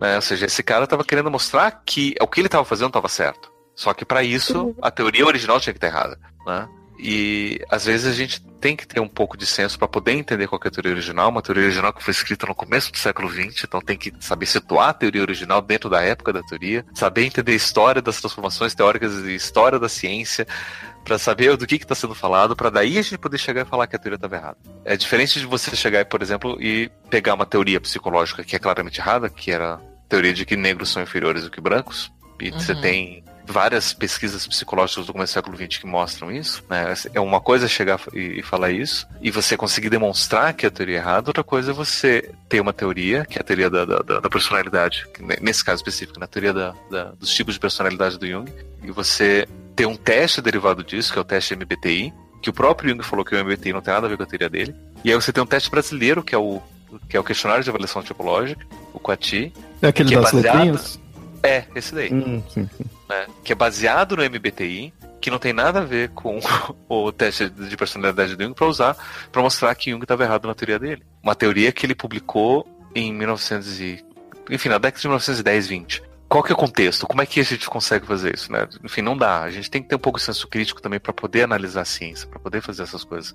Né? 0.00 0.16
Ou 0.16 0.22
seja, 0.22 0.46
esse 0.46 0.62
cara 0.62 0.84
estava 0.84 1.04
querendo 1.04 1.30
mostrar 1.30 1.70
que 1.84 2.14
o 2.20 2.26
que 2.26 2.40
ele 2.40 2.48
estava 2.48 2.64
fazendo 2.64 2.88
estava 2.88 3.08
certo. 3.08 3.52
Só 3.74 3.94
que 3.94 4.04
para 4.04 4.22
isso, 4.22 4.74
a 4.82 4.90
teoria 4.90 5.26
original 5.26 5.58
tinha 5.58 5.72
que 5.72 5.78
estar 5.78 5.86
errada. 5.88 6.18
Né? 6.46 6.68
E 7.04 7.60
às 7.68 7.84
vezes 7.84 8.06
a 8.06 8.14
gente 8.14 8.40
tem 8.60 8.76
que 8.76 8.86
ter 8.86 9.00
um 9.00 9.08
pouco 9.08 9.36
de 9.36 9.44
senso 9.44 9.76
para 9.76 9.88
poder 9.88 10.12
entender 10.12 10.46
qual 10.46 10.60
é 10.64 10.68
a 10.68 10.70
teoria 10.70 10.92
original, 10.92 11.30
uma 11.30 11.42
teoria 11.42 11.64
original 11.64 11.92
que 11.92 12.00
foi 12.00 12.12
escrita 12.12 12.46
no 12.46 12.54
começo 12.54 12.92
do 12.92 12.98
século 12.98 13.28
XX, 13.28 13.64
então 13.64 13.80
tem 13.80 13.98
que 13.98 14.14
saber 14.20 14.46
situar 14.46 14.90
a 14.90 14.92
teoria 14.92 15.20
original 15.20 15.60
dentro 15.60 15.90
da 15.90 16.00
época 16.00 16.32
da 16.32 16.44
teoria, 16.44 16.86
saber 16.94 17.24
entender 17.24 17.50
a 17.50 17.56
história 17.56 18.00
das 18.00 18.20
transformações 18.20 18.72
teóricas 18.72 19.14
e 19.24 19.34
história 19.34 19.80
da 19.80 19.88
ciência, 19.88 20.46
para 21.04 21.18
saber 21.18 21.56
do 21.56 21.66
que 21.66 21.74
está 21.74 21.96
sendo 21.96 22.14
falado, 22.14 22.54
para 22.54 22.70
daí 22.70 22.96
a 22.96 23.02
gente 23.02 23.18
poder 23.18 23.38
chegar 23.38 23.62
e 23.62 23.68
falar 23.68 23.88
que 23.88 23.96
a 23.96 23.98
teoria 23.98 24.14
estava 24.14 24.36
errada. 24.36 24.58
É 24.84 24.96
diferente 24.96 25.40
de 25.40 25.46
você 25.46 25.74
chegar, 25.74 26.04
por 26.04 26.22
exemplo, 26.22 26.56
e 26.62 26.88
pegar 27.10 27.34
uma 27.34 27.44
teoria 27.44 27.80
psicológica 27.80 28.44
que 28.44 28.54
é 28.54 28.60
claramente 28.60 29.00
errada, 29.00 29.28
que 29.28 29.50
era 29.50 29.74
a 29.74 29.80
teoria 30.08 30.32
de 30.32 30.46
que 30.46 30.56
negros 30.56 30.90
são 30.90 31.02
inferiores 31.02 31.42
do 31.42 31.50
que 31.50 31.60
brancos, 31.60 32.12
e 32.40 32.50
uhum. 32.50 32.60
você 32.60 32.76
tem 32.76 33.24
várias 33.46 33.92
pesquisas 33.92 34.46
psicológicas 34.46 35.06
do 35.06 35.12
começo 35.12 35.32
do 35.32 35.34
século 35.34 35.56
XX 35.56 35.78
que 35.78 35.86
mostram 35.86 36.30
isso. 36.30 36.64
Né? 36.68 36.94
É 37.14 37.20
uma 37.20 37.40
coisa 37.40 37.68
chegar 37.68 38.00
e, 38.12 38.42
falar 38.42 38.70
isso, 38.70 39.06
e 39.20 39.30
você 39.30 39.56
conseguir 39.56 39.90
demonstrar 39.90 40.54
que 40.54 40.66
a 40.66 40.70
teoria 40.70 40.96
é 40.96 40.98
errada, 40.98 41.30
outra 41.30 41.44
coisa 41.44 41.70
é 41.70 41.74
você 41.74 42.30
ter 42.48 42.60
uma 42.60 42.72
teoria, 42.72 43.24
que 43.24 43.38
é 43.38 43.40
a 43.40 43.44
teoria 43.44 43.70
da, 43.70 43.84
da, 43.84 44.20
da 44.20 44.30
personalidade, 44.30 45.06
nesse 45.40 45.64
caso 45.64 45.80
específico, 45.80 46.18
na 46.18 46.26
teoria 46.26 46.52
da, 46.52 46.74
dos 47.18 47.32
tipos 47.34 47.54
de 47.54 47.60
personalidade 47.60 48.18
do 48.18 48.26
Jung, 48.26 48.52
e 48.82 48.90
você 48.90 49.46
ter 49.74 49.86
um 49.86 49.96
teste 49.96 50.40
derivado 50.40 50.84
disso, 50.84 51.12
que 51.12 51.18
é 51.18 51.22
o 51.22 51.24
teste 51.24 51.54
MBTI, 51.56 52.12
que 52.40 52.50
o 52.50 52.52
próprio 52.52 52.90
Jung 52.90 53.02
falou 53.02 53.24
que 53.24 53.34
o 53.34 53.44
MBTI 53.44 53.72
não 53.72 53.80
tem 53.80 53.94
nada 53.94 54.06
a 54.06 54.10
ver 54.10 54.16
com 54.16 54.24
a 54.24 54.26
teoria 54.26 54.48
dele. 54.48 54.74
E 55.04 55.10
aí 55.10 55.14
você 55.14 55.32
tem 55.32 55.42
um 55.42 55.46
teste 55.46 55.70
brasileiro, 55.70 56.22
que 56.22 56.34
é 56.34 56.38
o, 56.38 56.60
que 57.08 57.16
é 57.16 57.20
o 57.20 57.24
questionário 57.24 57.62
de 57.62 57.70
avaliação 57.70 58.02
tipológica, 58.02 58.64
o 58.92 58.98
QATI. 58.98 59.52
É 59.80 59.88
aquele 59.88 60.08
que 60.10 60.14
é 60.14 60.20
das 60.20 60.32
é 60.32 60.36
baseado... 60.36 60.54
letrinhas? 60.56 61.00
É, 61.42 61.64
esse 61.74 61.94
daí. 61.94 62.12
Hum, 62.12 62.42
sim, 62.48 62.68
sim. 62.76 62.84
Né? 63.12 63.26
Que 63.44 63.52
é 63.52 63.54
baseado 63.54 64.16
no 64.16 64.22
MBTI, 64.24 64.92
que 65.20 65.30
não 65.30 65.38
tem 65.38 65.52
nada 65.52 65.80
a 65.80 65.84
ver 65.84 66.10
com 66.10 66.38
o 66.88 67.12
teste 67.12 67.48
de 67.48 67.76
personalidade 67.76 68.34
do 68.36 68.42
Jung 68.42 68.54
para 68.54 68.66
usar 68.66 68.96
para 69.30 69.42
mostrar 69.42 69.74
que 69.74 69.90
Jung 69.90 70.02
estava 70.02 70.24
errado 70.24 70.48
na 70.48 70.54
teoria 70.54 70.78
dele. 70.78 71.02
Uma 71.22 71.34
teoria 71.34 71.70
que 71.72 71.86
ele 71.86 71.94
publicou 71.94 72.66
em 72.94 73.12
1900 73.12 73.80
e... 73.80 74.04
enfim, 74.50 74.68
na 74.68 74.78
década 74.78 75.00
de 75.00 75.08
1910, 75.08 75.66
20 75.68 76.12
qual 76.32 76.42
que 76.42 76.50
é 76.50 76.54
o 76.54 76.56
contexto? 76.56 77.06
Como 77.06 77.20
é 77.20 77.26
que 77.26 77.40
a 77.40 77.42
gente 77.42 77.68
consegue 77.68 78.06
fazer 78.06 78.34
isso, 78.34 78.50
né? 78.50 78.66
Enfim, 78.82 79.02
não 79.02 79.14
dá. 79.14 79.42
A 79.42 79.50
gente 79.50 79.70
tem 79.70 79.82
que 79.82 79.90
ter 79.90 79.96
um 79.96 79.98
pouco 79.98 80.18
de 80.18 80.24
senso 80.24 80.48
crítico 80.48 80.80
também 80.80 80.98
para 80.98 81.12
poder 81.12 81.42
analisar 81.42 81.82
a 81.82 81.84
ciência, 81.84 82.26
para 82.26 82.38
poder 82.38 82.62
fazer 82.62 82.84
essas 82.84 83.04
coisas. 83.04 83.34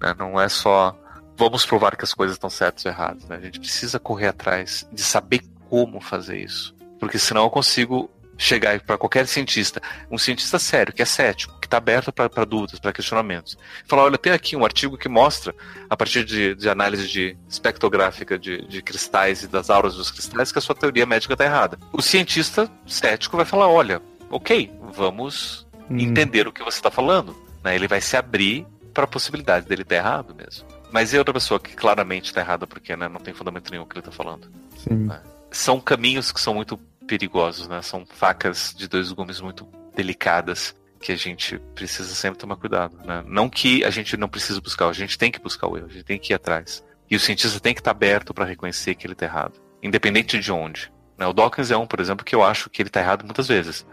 Né? 0.00 0.12
Não 0.18 0.40
é 0.40 0.48
só 0.48 0.98
vamos 1.36 1.64
provar 1.64 1.96
que 1.96 2.02
as 2.02 2.12
coisas 2.12 2.34
estão 2.34 2.50
certas 2.50 2.84
ou 2.84 2.90
erradas. 2.90 3.24
Né? 3.26 3.36
A 3.36 3.40
gente 3.40 3.60
precisa 3.60 4.00
correr 4.00 4.26
atrás 4.26 4.88
de 4.92 5.02
saber 5.02 5.40
como 5.68 6.00
fazer 6.00 6.38
isso, 6.38 6.74
porque 6.98 7.16
senão 7.16 7.44
eu 7.44 7.50
consigo 7.50 8.10
chegar 8.38 8.80
para 8.80 8.98
qualquer 8.98 9.26
cientista, 9.26 9.80
um 10.10 10.18
cientista 10.18 10.58
sério, 10.58 10.92
que 10.92 11.02
é 11.02 11.04
cético, 11.04 11.58
que 11.60 11.66
está 11.66 11.78
aberto 11.78 12.12
para 12.12 12.44
dúvidas, 12.44 12.78
para 12.78 12.92
questionamentos, 12.92 13.56
falar: 13.86 14.04
olha, 14.04 14.18
tem 14.18 14.32
aqui 14.32 14.56
um 14.56 14.64
artigo 14.64 14.96
que 14.96 15.08
mostra, 15.08 15.54
a 15.88 15.96
partir 15.96 16.24
de, 16.24 16.54
de 16.54 16.68
análise 16.68 17.08
de 17.08 17.36
espectrográfica 17.48 18.38
de, 18.38 18.66
de, 18.66 18.82
cristais 18.82 19.42
e 19.42 19.48
das 19.48 19.70
auras 19.70 19.94
dos 19.94 20.10
cristais, 20.10 20.52
que 20.52 20.58
a 20.58 20.62
sua 20.62 20.74
teoria 20.74 21.06
médica 21.06 21.34
está 21.34 21.44
errada. 21.44 21.78
O 21.92 22.02
cientista 22.02 22.70
cético 22.86 23.36
vai 23.36 23.46
falar: 23.46 23.68
olha, 23.68 24.02
ok, 24.30 24.72
vamos 24.92 25.66
hum. 25.90 25.98
entender 25.98 26.46
o 26.46 26.52
que 26.52 26.62
você 26.62 26.78
está 26.78 26.90
falando. 26.90 27.36
Né? 27.64 27.74
Ele 27.74 27.88
vai 27.88 28.00
se 28.00 28.16
abrir 28.16 28.66
para 28.92 29.04
a 29.04 29.08
possibilidade 29.08 29.66
dele 29.66 29.82
estar 29.82 29.96
errado 29.96 30.34
mesmo. 30.34 30.66
Mas 30.90 31.12
e 31.12 31.18
outra 31.18 31.34
pessoa 31.34 31.60
que 31.60 31.74
claramente 31.74 32.26
está 32.26 32.40
errada 32.40 32.66
porque 32.66 32.96
né, 32.96 33.08
não 33.08 33.20
tem 33.20 33.34
fundamento 33.34 33.70
nenhum 33.70 33.82
o 33.82 33.86
que 33.86 33.94
ele 33.94 34.00
está 34.00 34.12
falando? 34.12 34.48
Sim. 34.78 35.06
Né? 35.06 35.20
São 35.50 35.80
caminhos 35.80 36.32
que 36.32 36.40
são 36.40 36.54
muito 36.54 36.78
perigosos, 37.06 37.68
né? 37.68 37.80
São 37.82 38.04
facas 38.06 38.74
de 38.76 38.88
dois 38.88 39.12
gumes 39.12 39.40
muito 39.40 39.66
delicadas 39.94 40.74
que 41.00 41.12
a 41.12 41.16
gente 41.16 41.58
precisa 41.74 42.14
sempre 42.14 42.38
tomar 42.38 42.56
cuidado, 42.56 42.96
né? 43.04 43.22
Não 43.26 43.48
que 43.48 43.84
a 43.84 43.90
gente 43.90 44.16
não 44.16 44.28
precisa 44.28 44.60
buscar, 44.60 44.88
a 44.88 44.92
gente 44.92 45.18
tem 45.18 45.30
que 45.30 45.40
buscar 45.40 45.68
o 45.68 45.76
erro, 45.76 45.86
a 45.86 45.92
gente 45.92 46.04
tem 46.04 46.18
que 46.18 46.32
ir 46.32 46.34
atrás. 46.34 46.84
E 47.08 47.14
o 47.14 47.20
cientista 47.20 47.60
tem 47.60 47.74
que 47.74 47.80
estar 47.80 47.92
aberto 47.92 48.34
para 48.34 48.44
reconhecer 48.44 48.94
que 48.94 49.06
ele 49.06 49.12
está 49.12 49.26
errado, 49.26 49.60
independente 49.82 50.38
de 50.38 50.50
onde. 50.50 50.90
Né? 51.16 51.26
O 51.26 51.32
Dawkins 51.32 51.70
é 51.70 51.76
um, 51.76 51.86
por 51.86 52.00
exemplo, 52.00 52.24
que 52.24 52.34
eu 52.34 52.42
acho 52.42 52.68
que 52.68 52.82
ele 52.82 52.88
está 52.88 53.00
errado 53.00 53.24
muitas 53.24 53.48
vezes. 53.48 53.86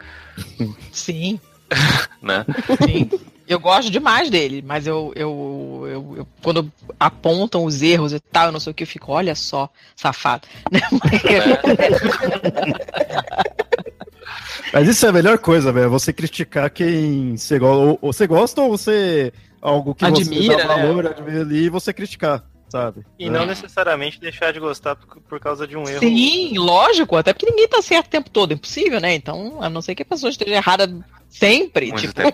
Sim. 0.92 1.40
né? 2.22 2.46
Sim. 2.84 3.10
Eu 3.48 3.60
gosto 3.60 3.92
demais 3.92 4.30
dele, 4.30 4.64
mas 4.66 4.88
eu, 4.88 5.12
eu, 5.16 5.73
eu, 5.94 6.14
eu, 6.18 6.28
quando 6.42 6.72
apontam 7.00 7.64
os 7.64 7.82
erros 7.82 8.14
e 8.14 8.20
tal, 8.20 8.48
eu 8.48 8.52
não 8.52 8.60
sei 8.60 8.72
o 8.72 8.74
que, 8.74 8.84
eu 8.84 8.88
fico, 8.88 9.12
olha 9.12 9.36
só, 9.36 9.70
safado. 9.96 10.48
mas 14.74 14.88
isso 14.88 15.06
é 15.06 15.10
a 15.10 15.14
melhor 15.14 15.38
coisa, 15.38 15.72
velho. 15.72 15.90
Você 15.90 16.12
criticar 16.12 16.70
quem 16.70 17.38
você, 17.38 17.60
go 17.60 17.98
você 18.02 18.28
gosta 18.28 18.62
ou 18.62 18.70
você 18.70 19.32
algo 19.62 19.96
que 19.96 20.06
Admira, 20.06 20.58
você 20.58 20.68
dá 20.68 20.78
né? 20.78 20.86
valor, 20.86 21.08
admira 21.08 21.42
ali, 21.42 21.66
e 21.66 21.70
você 21.70 21.94
criticar, 21.94 22.44
sabe? 22.68 23.06
E 23.18 23.28
É. 23.28 23.30
não 23.30 23.46
necessariamente 23.46 24.20
deixar 24.20 24.52
de 24.52 24.60
gostar 24.60 24.96
por, 24.96 25.22
por 25.22 25.40
causa 25.40 25.66
de 25.66 25.78
um 25.78 25.88
erro. 25.88 26.00
Sim, 26.00 26.58
lógico, 26.58 27.16
até 27.16 27.34
porque 27.34 27.50
ninguém 27.50 27.68
tá 27.68 27.82
certo 27.82 28.08
o 28.08 28.10
tempo 28.10 28.30
todo, 28.30 28.52
é 28.52 28.56
impossível, 28.56 29.00
né? 29.00 29.14
Então, 29.14 29.62
a 29.62 29.70
não 29.70 29.82
ser 29.82 29.96
que 29.96 30.02
a 30.02 30.06
pessoa 30.06 30.30
esteja 30.30 30.56
errada 30.56 30.92
sempre, 31.30 31.88
Muito 31.88 32.02
tipo, 32.02 32.14
tempo. 32.14 32.34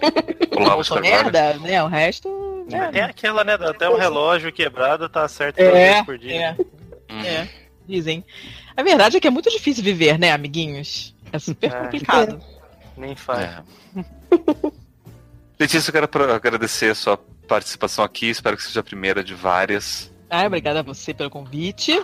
Merda, 1.02 1.53
né? 1.60 1.84
O 1.84 1.88
resto. 1.88 2.49
Né? 2.78 2.91
Tem 2.91 3.02
aquela, 3.02 3.44
né? 3.44 3.54
Até 3.54 3.90
um 3.90 3.98
relógio 3.98 4.52
quebrado 4.52 5.08
tá 5.10 5.28
certo 5.28 5.60
É, 5.60 5.64
duas 5.70 5.74
vezes 5.84 6.02
por 6.06 6.18
dia. 6.18 6.58
é. 7.10 7.14
Uhum. 7.14 7.22
É, 7.26 7.50
dizem. 7.88 8.24
A 8.78 8.84
verdade 8.84 9.18
é 9.18 9.20
que 9.20 9.28
é 9.28 9.32
muito 9.32 9.50
difícil 9.50 9.84
viver, 9.84 10.18
né, 10.20 10.32
amiguinhos? 10.32 11.16
É 11.34 11.40
super 11.40 11.72
É. 11.72 11.80
complicado. 11.82 12.41
Nem 12.96 13.16
faz. 13.16 13.41
É. 13.44 13.64
Letícia, 15.60 15.90
eu 15.90 16.08
quero 16.08 16.34
agradecer 16.34 16.91
a 16.91 16.96
sua 16.96 17.18
participação 17.48 18.04
aqui. 18.04 18.28
Espero 18.30 18.56
que 18.56 18.64
seja 18.64 18.80
a 18.80 18.84
primeira 18.84 19.24
de 19.24 19.34
várias. 19.34 20.12
Ah, 20.30 20.46
obrigada 20.46 20.80
a 20.80 20.84
você 20.84 21.14
pelo 21.14 21.30
convite. 21.30 22.02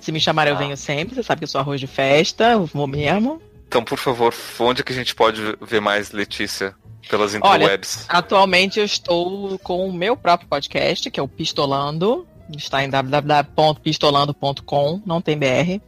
Se 0.00 0.10
me 0.10 0.20
chamar, 0.20 0.48
eu 0.48 0.54
Ah. 0.54 0.58
venho 0.58 0.76
sempre. 0.76 1.14
Você 1.14 1.22
sabe 1.22 1.40
que 1.40 1.44
eu 1.44 1.48
sou 1.48 1.60
arroz 1.60 1.80
de 1.80 1.86
festa, 1.86 2.52
eu 2.52 2.66
vou 2.66 2.86
mesmo. 2.86 3.40
Então, 3.68 3.82
por 3.84 3.98
favor, 3.98 4.32
onde 4.60 4.80
é 4.80 4.84
que 4.84 4.92
a 4.92 4.96
gente 4.96 5.14
pode 5.14 5.40
ver 5.60 5.80
mais 5.80 6.12
Letícia? 6.12 6.74
Pelas 7.08 7.34
Olha, 7.34 7.64
interwebs. 7.64 8.04
Atualmente 8.08 8.78
eu 8.78 8.84
estou 8.84 9.58
com 9.60 9.88
o 9.88 9.92
meu 9.92 10.16
próprio 10.16 10.48
podcast, 10.48 11.08
que 11.10 11.20
é 11.20 11.22
o 11.22 11.28
Pistolando. 11.28 12.26
Está 12.56 12.84
em 12.84 12.90
www.pistolando.com, 12.90 15.02
não 15.04 15.20
tem 15.20 15.36
BR. 15.36 15.80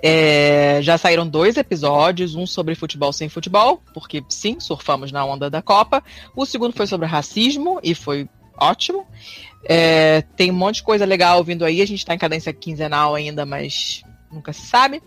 É, 0.00 0.78
já 0.80 0.96
saíram 0.96 1.26
dois 1.26 1.56
episódios, 1.56 2.36
um 2.36 2.46
sobre 2.46 2.76
futebol 2.76 3.12
sem 3.12 3.28
futebol, 3.28 3.82
porque 3.92 4.22
sim, 4.28 4.60
surfamos 4.60 5.10
na 5.10 5.24
onda 5.24 5.50
da 5.50 5.60
Copa. 5.60 6.04
O 6.36 6.46
segundo 6.46 6.72
foi 6.72 6.86
sobre 6.86 7.06
racismo 7.06 7.80
e 7.82 7.94
foi 7.94 8.28
ótimo. 8.56 9.06
É, 9.64 10.22
tem 10.36 10.50
um 10.50 10.54
monte 10.54 10.76
de 10.76 10.82
coisa 10.84 11.04
legal 11.04 11.42
vindo 11.42 11.64
aí. 11.64 11.82
A 11.82 11.86
gente 11.86 11.98
está 11.98 12.14
em 12.14 12.18
cadência 12.18 12.52
quinzenal 12.52 13.14
ainda, 13.14 13.44
mas 13.44 14.02
nunca 14.30 14.52
se 14.52 14.66
sabe. 14.66 15.02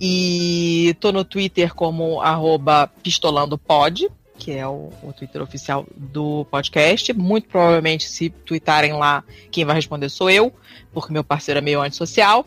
E 0.00 0.96
tô 1.00 1.12
no 1.12 1.24
Twitter 1.24 1.74
como 1.74 2.20
arroba 2.20 2.90
pistolandopod, 3.02 4.08
que 4.38 4.52
é 4.52 4.66
o, 4.66 4.90
o 5.02 5.12
Twitter 5.12 5.42
oficial 5.42 5.86
do 5.96 6.44
podcast. 6.50 7.12
Muito 7.12 7.48
provavelmente, 7.48 8.08
se 8.08 8.30
tweetarem 8.30 8.92
lá, 8.92 9.24
quem 9.50 9.64
vai 9.64 9.76
responder 9.76 10.08
sou 10.08 10.28
eu, 10.28 10.52
porque 10.92 11.12
meu 11.12 11.24
parceiro 11.24 11.58
é 11.58 11.60
meio 11.60 11.80
antissocial. 11.80 12.46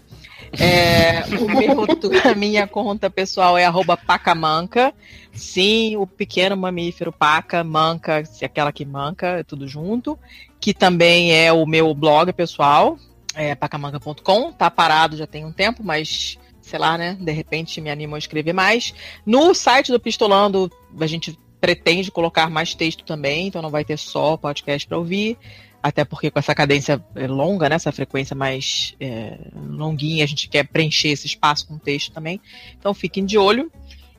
É, 0.53 1.23
o 1.39 1.47
meu, 1.47 1.85
a 2.29 2.35
minha 2.35 2.67
conta 2.67 3.09
pessoal 3.09 3.57
é 3.57 3.65
arroba 3.65 3.97
pacamanca. 3.97 4.93
Sim, 5.33 5.95
o 5.97 6.07
pequeno 6.07 6.55
mamífero 6.55 7.11
paca, 7.11 7.63
manca, 7.63 8.25
se 8.25 8.43
aquela 8.45 8.71
que 8.71 8.85
manca, 8.85 9.39
é 9.39 9.43
tudo 9.43 9.67
junto. 9.67 10.17
Que 10.59 10.73
também 10.73 11.33
é 11.33 11.51
o 11.53 11.65
meu 11.65 11.93
blog 11.93 12.31
pessoal, 12.33 12.97
é 13.35 13.53
pacamanca.com. 13.55 14.51
Tá 14.51 14.69
parado 14.71 15.15
já 15.15 15.27
tem 15.27 15.45
um 15.45 15.51
tempo, 15.51 15.83
mas 15.83 16.37
sei 16.61 16.79
lá, 16.79 16.97
né? 16.97 17.17
De 17.19 17.31
repente 17.31 17.79
me 17.79 17.89
animo 17.89 18.15
a 18.15 18.19
escrever 18.19 18.53
mais. 18.53 18.93
No 19.25 19.53
site 19.53 19.91
do 19.91 19.99
Pistolando, 19.99 20.71
a 20.99 21.07
gente 21.07 21.37
pretende 21.59 22.11
colocar 22.11 22.49
mais 22.49 22.73
texto 22.73 23.03
também, 23.03 23.47
então 23.47 23.61
não 23.61 23.69
vai 23.69 23.83
ter 23.83 23.97
só 23.97 24.37
podcast 24.37 24.87
para 24.87 24.97
ouvir. 24.97 25.37
Até 25.81 26.03
porque 26.03 26.31
com 26.31 26.39
essa 26.39 26.55
cadência 26.55 27.03
é, 27.15 27.27
longa, 27.27 27.69
né, 27.69 27.75
essa 27.75 27.91
frequência 27.91 28.35
mais 28.35 28.95
é, 28.99 29.37
longuinha, 29.55 30.23
a 30.23 30.27
gente 30.27 30.49
quer 30.49 30.67
preencher 30.67 31.09
esse 31.09 31.27
espaço 31.27 31.67
com 31.67 31.77
texto 31.77 32.11
também. 32.11 32.41
Então 32.77 32.93
fiquem 32.93 33.25
de 33.25 33.37
olho. 33.37 33.71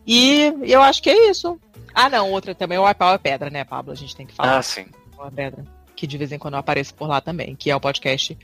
E 0.07 0.55
eu 0.63 0.81
acho 0.81 1.03
que 1.03 1.11
é 1.11 1.31
isso. 1.31 1.61
Ah, 1.93 2.09
não, 2.09 2.31
outra 2.31 2.55
também, 2.55 2.79
o 2.79 2.95
Pau 2.95 3.15
é 3.15 3.19
Pedra, 3.19 3.51
né, 3.51 3.65
Pablo? 3.65 3.93
A 3.93 3.97
gente 3.97 4.17
tem 4.17 4.25
que 4.25 4.33
falar. 4.33 4.59
Ah, 4.59 4.63
sim. 4.63 4.87
Pau 5.17 5.27
é 5.27 5.31
Pedra. 5.31 5.65
Que 5.95 6.07
de 6.07 6.17
vez 6.17 6.33
em 6.33 6.39
quando 6.39 6.55
eu 6.55 6.61
apareço 6.61 6.95
por 6.95 7.09
lá 7.09 7.21
também, 7.21 7.57
que 7.57 7.71
é 7.71 7.77
o 7.77 7.81
podcast 7.81 8.39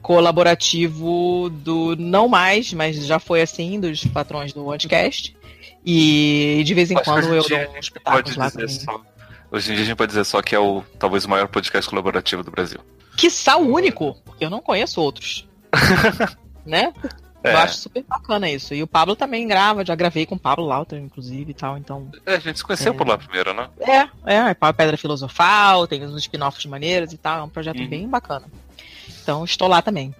colaborativo 0.00 1.50
do 1.50 1.96
Não 1.96 2.28
Mais, 2.28 2.72
mas 2.72 3.04
já 3.04 3.18
foi 3.18 3.42
assim, 3.42 3.78
dos 3.78 4.04
patrões 4.04 4.52
do 4.52 4.64
podcast. 4.64 5.36
E 5.84 6.62
de 6.64 6.74
vez 6.74 6.90
em 6.90 6.94
Acho 6.94 7.04
que 7.04 7.10
quando 7.10 7.34
eu 7.34 7.42
dou 7.48 7.58
um 7.74 7.78
espetáculo 7.78 8.36
lá 8.38 8.48
dizer 8.48 8.68
só. 8.68 9.00
Hoje 9.50 9.70
em 9.70 9.74
dia 9.74 9.84
a 9.84 9.86
gente 9.86 9.96
pode 9.96 10.10
dizer 10.10 10.24
só 10.24 10.40
que 10.40 10.54
é 10.54 10.58
o 10.58 10.82
talvez 10.98 11.24
o 11.24 11.30
maior 11.30 11.48
podcast 11.48 11.88
colaborativo 11.90 12.42
do 12.42 12.50
Brasil. 12.50 12.78
Quiçá 13.16 13.56
o 13.56 13.68
único, 13.70 14.14
porque 14.24 14.44
eu 14.44 14.50
não 14.50 14.60
conheço 14.60 15.00
outros. 15.00 15.46
né? 16.64 16.92
Eu 17.44 17.50
É. 17.50 17.54
acho 17.56 17.76
super 17.78 18.04
bacana 18.04 18.48
isso. 18.48 18.72
E 18.72 18.82
o 18.82 18.86
Pablo 18.86 19.16
também 19.16 19.46
grava, 19.48 19.84
já 19.84 19.94
gravei 19.96 20.24
com 20.24 20.36
o 20.36 20.38
Pablo 20.38 20.64
Lauter, 20.64 20.98
inclusive 20.98 21.50
e 21.50 21.54
tal, 21.54 21.76
então. 21.76 22.08
É, 22.24 22.36
a 22.36 22.38
gente 22.38 22.56
se 22.58 22.64
conheceu 22.64 22.92
É. 22.92 22.96
por 22.96 23.06
lá 23.06 23.18
primeiro, 23.18 23.52
né? 23.52 23.68
É, 23.80 23.98
é, 24.32 24.36
é 24.50 24.72
Pedra 24.72 24.96
Filosofal, 24.96 25.86
tem 25.88 26.04
uns 26.06 26.16
spin-offs 26.22 26.64
maneiros 26.66 27.12
e 27.12 27.18
tal, 27.18 27.40
é 27.40 27.42
um 27.42 27.48
projeto 27.48 27.80
Uhum. 27.80 27.88
bem 27.88 28.08
bacana. 28.08 28.46
Então 29.22 29.44
estou 29.44 29.66
lá 29.68 29.82
também. 29.82 30.14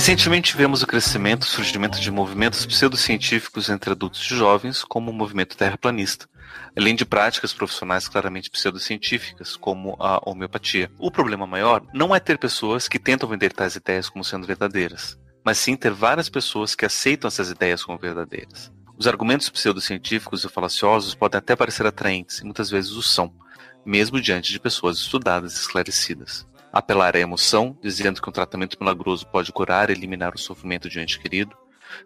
Recentemente 0.00 0.56
vemos 0.56 0.82
o 0.82 0.86
crescimento 0.86 1.42
e 1.42 1.46
surgimento 1.46 2.00
de 2.00 2.10
movimentos 2.10 2.64
pseudocientíficos 2.64 3.68
entre 3.68 3.90
adultos 3.90 4.22
e 4.22 4.34
jovens, 4.34 4.82
como 4.82 5.10
o 5.10 5.14
movimento 5.14 5.54
terraplanista, 5.54 6.26
além 6.74 6.94
de 6.94 7.04
práticas 7.04 7.52
profissionais 7.52 8.08
claramente 8.08 8.48
pseudocientíficas, 8.48 9.56
como 9.56 9.98
a 10.00 10.18
homeopatia. 10.24 10.90
O 10.98 11.10
problema 11.10 11.46
maior 11.46 11.84
não 11.92 12.14
é 12.14 12.18
ter 12.18 12.38
pessoas 12.38 12.88
que 12.88 12.98
tentam 12.98 13.28
vender 13.28 13.52
tais 13.52 13.76
ideias 13.76 14.08
como 14.08 14.24
sendo 14.24 14.46
verdadeiras, 14.46 15.18
mas 15.44 15.58
sim 15.58 15.76
ter 15.76 15.92
várias 15.92 16.30
pessoas 16.30 16.74
que 16.74 16.86
aceitam 16.86 17.28
essas 17.28 17.50
ideias 17.50 17.84
como 17.84 17.98
verdadeiras. 17.98 18.72
Os 18.96 19.06
argumentos 19.06 19.50
pseudocientíficos 19.50 20.44
e 20.44 20.48
falaciosos 20.48 21.14
podem 21.14 21.36
até 21.36 21.54
parecer 21.54 21.84
atraentes, 21.84 22.38
e 22.38 22.44
muitas 22.44 22.70
vezes 22.70 22.92
o 22.92 23.02
são, 23.02 23.34
mesmo 23.84 24.18
diante 24.18 24.50
de 24.50 24.58
pessoas 24.58 24.96
estudadas 24.96 25.56
e 25.56 25.60
esclarecidas 25.60 26.48
apelar 26.72 27.16
à 27.16 27.18
emoção, 27.18 27.76
dizendo 27.82 28.20
que 28.20 28.28
um 28.28 28.32
tratamento 28.32 28.76
milagroso 28.80 29.26
pode 29.26 29.52
curar 29.52 29.90
e 29.90 29.92
eliminar 29.92 30.34
o 30.34 30.38
sofrimento 30.38 30.88
de 30.88 30.98
um 30.98 31.02
ente 31.02 31.18
querido, 31.18 31.56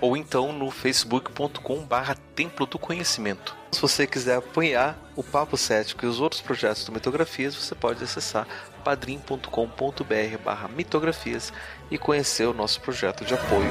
ou 0.00 0.16
então 0.16 0.54
no 0.54 0.70
facebook.com/barra 0.70 2.16
templo 2.34 2.64
do 2.64 2.78
conhecimento. 2.78 3.60
Se 3.72 3.80
você 3.80 4.06
quiser 4.06 4.36
apoiar 4.36 4.98
o 5.14 5.22
Papo 5.22 5.56
Cético 5.56 6.04
e 6.04 6.08
os 6.08 6.20
outros 6.20 6.40
projetos 6.40 6.84
do 6.84 6.92
Mitografias, 6.92 7.54
você 7.54 7.74
pode 7.74 8.02
acessar 8.02 8.46
padrim.com.br 8.80 10.38
barra 10.44 10.68
mitografias 10.68 11.52
e 11.90 11.98
conhecer 11.98 12.46
o 12.46 12.54
nosso 12.54 12.80
projeto 12.80 13.24
de 13.24 13.34
apoio. 13.34 13.70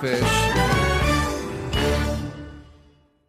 fish. 0.00 0.39